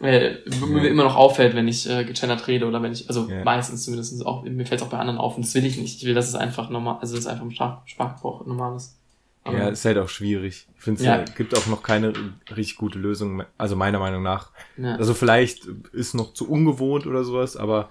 Äh, 0.00 0.38
mir 0.66 0.88
immer 0.88 1.04
noch 1.04 1.16
auffällt, 1.16 1.54
wenn 1.54 1.68
ich 1.68 1.88
äh, 1.88 2.04
gegendert 2.04 2.46
rede 2.48 2.66
oder 2.66 2.82
wenn 2.82 2.92
ich, 2.92 3.08
also 3.08 3.28
Ja. 3.28 3.44
meistens 3.44 3.84
zumindest 3.84 4.24
auch, 4.24 4.42
mir 4.44 4.64
fällt 4.66 4.80
es 4.80 4.86
auch 4.86 4.90
bei 4.90 4.98
anderen 4.98 5.18
auf 5.18 5.36
und 5.36 5.44
das 5.44 5.54
will 5.54 5.64
ich 5.66 5.76
nicht. 5.76 5.98
Ich 6.00 6.06
will, 6.06 6.14
dass 6.14 6.28
es 6.28 6.34
einfach 6.34 6.70
normal, 6.70 6.98
also 7.00 7.14
das 7.14 7.24
ist 7.24 7.30
einfach 7.30 7.44
im 7.44 7.50
Sprach, 7.50 7.86
Sprachgebrauch 7.86 8.46
normal 8.46 8.76
ist. 8.76 8.96
Aber- 9.44 9.58
ja, 9.58 9.68
ist 9.68 9.84
halt 9.84 9.98
auch 9.98 10.08
schwierig. 10.08 10.68
Ich 10.76 10.82
finde, 10.82 11.00
es 11.00 11.06
Ja. 11.06 11.22
gibt 11.36 11.56
auch 11.56 11.66
noch 11.66 11.82
keine 11.82 12.12
richtig 12.50 12.76
gute 12.76 12.98
Lösung, 12.98 13.42
also 13.58 13.76
meiner 13.76 13.98
Meinung 13.98 14.22
nach. 14.22 14.50
ja. 14.78 14.96
Also 14.96 15.12
vielleicht 15.14 15.66
ist 15.92 16.14
noch 16.14 16.32
zu 16.34 16.48
ungewohnt 16.50 17.06
oder 17.06 17.22
sowas, 17.24 17.56
aber 17.56 17.90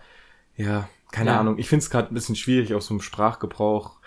ja, 0.58 0.90
keine 1.12 1.32
Ja. 1.32 1.40
Ahnung. 1.40 1.58
Ich 1.60 1.68
finde 1.70 1.84
es 1.84 1.90
gerade 1.92 2.12
ein 2.12 2.14
bisschen 2.16 2.36
schwierig, 2.36 2.74
auch 2.74 2.82
so 2.82 2.94
im 2.94 3.02
Sprachgebrauch. 3.02 3.98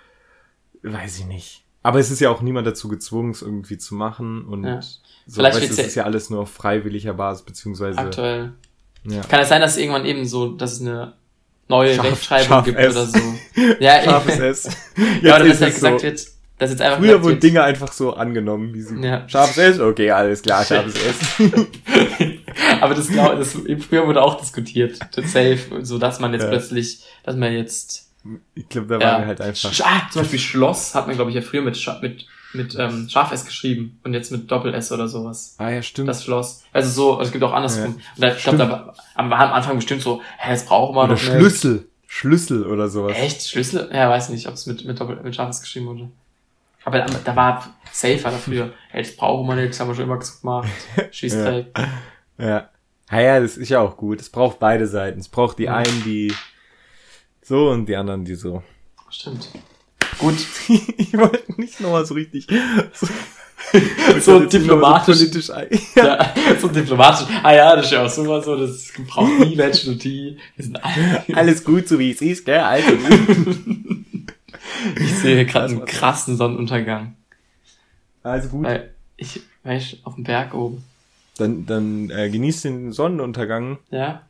Weiß 0.82 1.18
ich 1.20 1.26
nicht. 1.26 1.64
Aber 1.84 1.98
es 1.98 2.10
ist 2.10 2.20
ja 2.20 2.30
auch 2.30 2.42
niemand 2.42 2.66
dazu 2.66 2.88
gezwungen, 2.88 3.30
es 3.30 3.42
irgendwie 3.42 3.78
zu 3.78 3.94
machen 3.94 4.44
und. 4.44 4.64
So, 5.26 5.34
Vielleicht 5.40 5.60
weißt, 5.60 5.70
es 5.78 5.78
ist 5.86 5.94
ja 5.94 6.04
alles 6.04 6.30
nur 6.30 6.40
auf 6.40 6.50
freiwilliger 6.50 7.14
Basis, 7.14 7.44
beziehungsweise 7.44 7.98
Aktuell. 7.98 8.52
ja. 9.04 9.20
Kann 9.22 9.40
es 9.40 9.48
sein, 9.48 9.60
dass 9.60 9.76
irgendwann 9.76 10.04
eben 10.06 10.24
so, 10.26 10.48
dass 10.52 10.72
es 10.72 10.80
eine 10.80 11.12
neue 11.68 11.94
Scharf- 11.94 12.04
Rechtschreibung 12.12 12.46
scharf 12.48 12.64
gibt 12.64 12.78
S. 12.78 12.96
oder 12.96 13.06
so? 13.06 13.18
Ja, 13.80 14.02
scharfes. 14.02 14.38
S. 14.38 14.64
Jetzt 14.96 15.22
Ja, 15.22 15.36
oder 15.36 15.44
dass 15.44 15.54
ist 15.56 15.60
halt 15.62 15.68
es 15.70 15.74
gesagt 15.76 16.00
so. 16.00 16.06
wird, 16.06 16.26
dass 16.58 16.70
jetzt 16.70 16.82
einfach 16.82 16.98
Früher 16.98 17.22
wurden 17.22 17.40
Dinge 17.40 17.62
einfach 17.62 17.92
so 17.92 18.14
angenommen, 18.14 18.72
wie 18.74 18.82
sie. 18.82 18.96
Ja. 19.00 19.28
Scharfes 19.28 19.58
S? 19.58 19.80
Okay, 19.80 20.10
alles 20.10 20.42
klar, 20.42 20.64
scharfes 20.64 20.94
S. 20.94 21.16
aber 22.80 22.94
das, 22.94 23.08
glaub, 23.08 23.36
das 23.38 23.52
früher 23.88 24.06
wurde 24.06 24.22
auch 24.22 24.40
diskutiert, 24.40 24.98
das 25.14 25.32
safe, 25.32 25.58
so 25.82 25.98
dass 25.98 26.20
man 26.20 26.32
jetzt 26.32 26.42
Ja. 26.42 26.48
plötzlich, 26.48 27.02
dass 27.24 27.36
man 27.36 27.52
jetzt 27.52 28.08
Ich 28.54 28.68
glaube, 28.68 28.86
da 28.88 28.98
ja, 28.98 29.00
waren 29.12 29.20
wir 29.22 29.26
halt 29.28 29.40
einfach. 29.40 29.72
Sch- 29.72 29.82
ah, 29.84 30.02
zum 30.12 30.22
Beispiel 30.22 30.38
Schloss 30.38 30.94
hat 30.94 31.06
man 31.06 31.16
glaube 31.16 31.30
ich 31.30 31.36
ja 31.36 31.42
früher 31.42 31.62
mit 31.62 31.76
Scha 31.76 31.98
mit 32.00 32.26
mit 32.54 32.76
ähm, 32.78 33.08
Scharf 33.08 33.32
S 33.32 33.44
geschrieben 33.44 34.00
und 34.04 34.14
jetzt 34.14 34.30
mit 34.30 34.50
Doppel 34.50 34.74
S 34.74 34.92
oder 34.92 35.08
sowas. 35.08 35.54
Ah 35.58 35.70
ja, 35.70 35.82
stimmt. 35.82 36.08
Das 36.08 36.24
Schloss. 36.24 36.64
Also 36.72 36.90
so, 36.90 37.20
es 37.20 37.32
gibt 37.32 37.42
auch 37.44 37.52
andersrum. 37.52 37.84
Ja. 37.84 37.86
Und 37.86 38.00
da, 38.16 38.34
ich 38.34 38.42
glaube, 38.42 38.58
da 38.58 38.70
war 38.70 38.94
am, 39.14 39.32
Anfang 39.32 39.76
bestimmt 39.76 40.02
so, 40.02 40.20
hä, 40.38 40.50
das 40.50 40.66
brauchen 40.66 40.94
wir 40.94 41.04
Oder 41.04 41.14
doch 41.14 41.22
nicht. 41.22 41.32
Schlüssel. 41.32 41.88
Schlüssel 42.06 42.66
oder 42.66 42.88
sowas. 42.88 43.16
Echt? 43.16 43.48
Schlüssel? 43.48 43.90
Ja, 43.92 44.10
weiß 44.10 44.28
nicht, 44.28 44.46
ob 44.46 44.54
es 44.54 44.66
mit, 44.66 44.84
mit, 44.84 45.00
Doppel, 45.00 45.20
mit 45.22 45.34
Scharf 45.34 45.50
S 45.50 45.62
geschrieben 45.62 45.86
wurde. 45.86 46.10
Aber 46.84 46.98
da, 46.98 47.06
da 47.24 47.36
war 47.36 47.74
safer 47.90 48.30
dafür. 48.30 48.72
Hey, 48.90 49.02
das 49.02 49.16
brauchen 49.16 49.46
wir 49.46 49.54
nicht, 49.54 49.70
das 49.70 49.80
haben 49.80 49.88
wir 49.88 49.94
schon 49.94 50.04
immer 50.04 50.18
gemacht. 50.18 50.68
Schießträg. 51.10 51.66
Ja. 52.38 52.68
Ja, 53.10 53.20
ja, 53.20 53.40
das 53.40 53.58
ist 53.58 53.68
ja 53.68 53.80
auch 53.80 53.96
gut. 53.96 54.20
Es 54.20 54.30
braucht 54.30 54.58
beide 54.58 54.86
Seiten. 54.86 55.20
Es 55.20 55.28
braucht 55.28 55.58
die 55.58 55.68
einen, 55.68 56.02
die 56.04 56.34
so 57.42 57.68
und 57.68 57.86
die 57.86 57.96
anderen, 57.96 58.24
die 58.24 58.34
so. 58.34 58.62
Stimmt. 59.10 59.50
Gut. 60.22 60.46
ich 60.96 61.12
wollte 61.14 61.60
nicht 61.60 61.80
nochmal 61.80 62.06
so 62.06 62.14
richtig 62.14 62.46
so, 62.92 63.06
So 64.20 64.40
diplomatisch. 64.40 65.16
So 65.16 65.24
politisch 65.24 65.50
ein. 65.50 65.66
Ja, 65.96 66.34
so 66.60 66.68
diplomatisch. 66.68 67.26
Ah 67.42 67.54
ja, 67.54 67.76
das 67.76 67.86
ist 67.86 67.92
ja 67.92 68.04
auch 68.04 68.10
super 68.10 68.40
so, 68.40 68.56
das 68.56 68.92
braucht 69.08 69.40
nie 69.40 69.56
Menschen, 69.56 70.02
Wir 70.02 70.36
sind 70.56 70.82
alle. 70.82 71.24
Alles 71.34 71.64
gut, 71.64 71.88
so 71.88 71.98
wie 71.98 72.12
es 72.12 72.22
ist, 72.22 72.44
gell? 72.44 72.60
Also. 72.60 72.88
Ich 74.96 75.14
sehe 75.18 75.44
gerade 75.44 75.72
einen 75.74 75.84
krassen 75.84 76.36
Sonnenuntergang. 76.36 77.16
Also 78.22 78.48
gut. 78.48 78.64
Weil 78.64 78.90
ich, 79.16 79.40
weil 79.64 79.78
ich 79.78 80.00
auf 80.04 80.14
dem 80.14 80.24
Berg 80.24 80.54
oben. 80.54 80.84
Dann, 81.38 81.66
dann 81.66 82.10
äh, 82.10 82.30
genießt 82.30 82.64
den 82.64 82.92
Sonnenuntergang 82.92 83.78
Ja? 83.90 84.22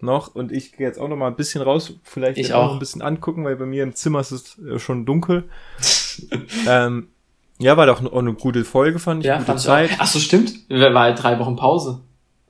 Noch 0.00 0.34
und 0.34 0.52
ich 0.52 0.72
gehe 0.72 0.86
jetzt 0.86 0.98
auch 0.98 1.08
noch 1.08 1.16
mal 1.16 1.26
ein 1.28 1.36
bisschen 1.36 1.62
raus, 1.62 1.92
vielleicht 2.04 2.38
Ich 2.38 2.54
auch 2.54 2.60
auch. 2.62 2.66
noch 2.66 2.72
ein 2.74 2.78
bisschen 2.78 3.02
angucken, 3.02 3.44
weil 3.44 3.56
bei 3.56 3.66
mir 3.66 3.82
im 3.82 3.94
Zimmer 3.94 4.20
ist 4.20 4.30
es 4.30 4.58
äh, 4.58 4.78
schon 4.78 5.04
dunkel. 5.06 5.48
ähm, 6.68 7.08
ja, 7.58 7.76
war 7.76 7.86
doch 7.86 8.04
auch 8.04 8.18
eine 8.18 8.34
gute 8.34 8.64
Folge, 8.64 8.98
fand 8.98 9.20
ich, 9.22 9.26
Ja, 9.26 9.38
gute 9.38 9.56
Zeit. 9.56 9.90
auch. 9.92 9.96
Ach 10.00 10.06
so, 10.06 10.18
stimmt. 10.20 10.52
Wir 10.68 10.94
war 10.94 11.02
halt 11.04 11.22
drei 11.22 11.38
Wochen 11.38 11.56
Pause. 11.56 12.00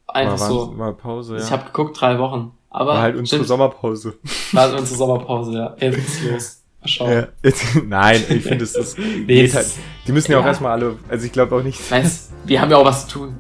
Einfach 0.07 0.41
war, 0.41 0.49
so. 0.49 0.79
war 0.79 0.93
Pause, 0.95 1.37
ja. 1.37 1.43
Ich 1.43 1.51
habe 1.51 1.65
geguckt, 1.67 1.99
drei 2.01 2.19
Wochen. 2.19 2.53
Aber 2.71 2.93
war 2.95 3.01
halt 3.03 3.17
unsere 3.17 3.37
stimmt, 3.39 3.49
Sommerpause. 3.49 4.15
war 4.53 4.71
unsere 4.73 4.99
Sommerpause, 4.99 5.53
ja. 5.55 5.77
Jetzt 5.81 5.97
geht's 5.97 6.23
los. 6.31 6.63
Mal 6.81 6.89
schauen. 6.89 7.11
Ja, 7.13 7.29
nein, 7.87 8.23
ich 8.29 8.43
finde, 8.43 8.65
es 8.65 8.75
ist, 8.77 8.97
geht 8.97 9.49
es- 9.49 9.55
halt, 9.55 9.67
die 10.07 10.13
müssen 10.13 10.31
ja 10.33 10.39
auch 10.39 10.43
ja. 10.43 10.49
erstmal 10.49 10.73
alle, 10.73 10.97
also 11.09 11.25
ich 11.27 11.33
glaube 11.33 11.57
auch 11.57 11.63
nicht, 11.63 11.91
Meinst, 11.91 12.31
wir 12.45 12.61
haben 12.61 12.71
ja 12.71 12.77
auch 12.77 12.85
was 12.85 13.09
zu 13.09 13.19
tun. 13.19 13.37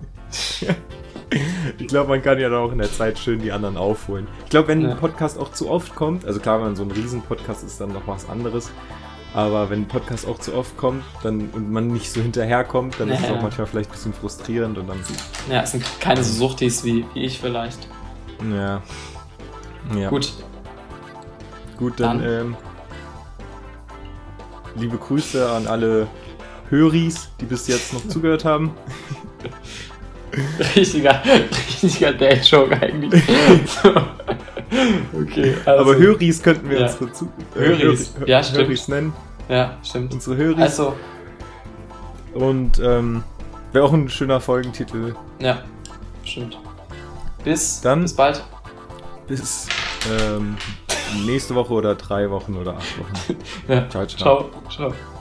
Ich 1.78 1.86
glaube, 1.88 2.08
man 2.10 2.22
kann 2.22 2.38
ja 2.38 2.48
dann 2.48 2.58
auch 2.60 2.72
in 2.72 2.78
der 2.78 2.90
Zeit 2.90 3.18
schön 3.18 3.40
die 3.40 3.52
anderen 3.52 3.76
aufholen. 3.76 4.26
Ich 4.44 4.50
glaube, 4.50 4.68
wenn 4.68 4.80
Ja. 4.82 4.90
ein 4.92 4.96
Podcast 4.96 5.38
auch 5.38 5.52
zu 5.52 5.68
oft 5.70 5.94
kommt, 5.94 6.24
also 6.24 6.40
klar, 6.40 6.58
wenn 6.58 6.66
man 6.66 6.76
so 6.76 6.82
ein 6.82 6.90
Riesen-Podcast 6.90 7.64
ist, 7.64 7.80
dann 7.80 7.92
noch 7.92 8.06
was 8.06 8.28
anderes, 8.28 8.70
aber 9.34 9.68
wenn 9.70 9.82
ein 9.82 9.88
Podcast 9.88 10.26
auch 10.26 10.38
zu 10.38 10.54
oft 10.54 10.76
kommt, 10.76 11.04
dann, 11.22 11.50
und 11.50 11.70
man 11.70 11.88
nicht 11.88 12.10
so 12.10 12.20
hinterherkommt, 12.22 12.96
dann 12.98 13.10
ist 13.10 13.20
es 13.20 13.28
Ja. 13.28 13.34
auch 13.36 13.42
manchmal 13.42 13.66
vielleicht 13.66 13.90
ein 13.90 13.92
bisschen 13.92 14.14
frustrierend 14.14 14.78
und 14.78 14.88
dann, 14.88 14.98
Ja, 15.50 15.62
es 15.62 15.72
sind 15.72 15.84
keine 16.00 16.22
so 16.24 16.32
Suchtis 16.32 16.82
wie, 16.84 17.04
wie 17.14 17.24
ich 17.24 17.38
vielleicht. 17.40 17.88
ja. 18.50 18.82
Ja, 19.96 20.10
gut, 20.10 20.32
Gut, 20.32 21.78
gut 21.78 22.00
dann, 22.00 22.18
Dann- 22.20 22.28
ähm, 22.28 22.56
liebe 24.76 24.96
Grüße 24.98 25.48
an 25.50 25.66
alle 25.66 26.06
Höris, 26.70 27.30
die 27.40 27.44
bis 27.46 27.66
jetzt 27.68 27.92
noch 27.94 28.06
zugehört 28.08 28.44
haben. 28.44 28.72
richtiger, 30.76 31.20
richtiger 31.82 32.12
Dad-Joke 32.12 32.80
eigentlich. 32.80 33.22
so. 33.66 33.88
Okay, 35.20 35.54
also. 35.64 35.80
Aber 35.82 35.96
Höris 35.96 36.42
könnten 36.42 36.68
wir 36.68 36.80
Ja. 36.80 36.86
unsere 36.86 37.12
zu 37.12 37.32
äh, 37.56 37.58
Höris. 37.60 38.14
Höri- 38.18 38.28
Ja, 38.28 38.42
stimmt. 38.42 38.66
Höris 38.66 38.88
nennen. 38.88 39.12
Ja, 39.48 39.76
stimmt. 39.82 40.12
Unsere 40.12 40.36
Höris. 40.36 40.60
Also, 40.62 40.94
Und 42.34 42.78
ähm, 42.78 43.22
wäre 43.72 43.84
auch 43.84 43.92
ein 43.92 44.08
schöner 44.10 44.40
Folgentitel. 44.40 45.14
ja, 45.38 45.62
stimmt. 46.24 46.58
Bis, 47.44 47.80
Dann- 47.80 48.02
bis 48.02 48.14
bald. 48.14 48.44
Bis 49.26 49.68
ähm, 50.20 50.56
nächste 51.26 51.54
Woche 51.54 51.72
oder 51.72 51.94
drei 51.94 52.30
Wochen 52.30 52.56
oder 52.56 52.76
acht 52.76 52.98
Wochen. 52.98 53.36
Ja. 53.68 53.88
Ciao, 53.88 54.06
ciao. 54.06 54.50
Ciao. 54.70 54.90
Ciao. 54.90 55.17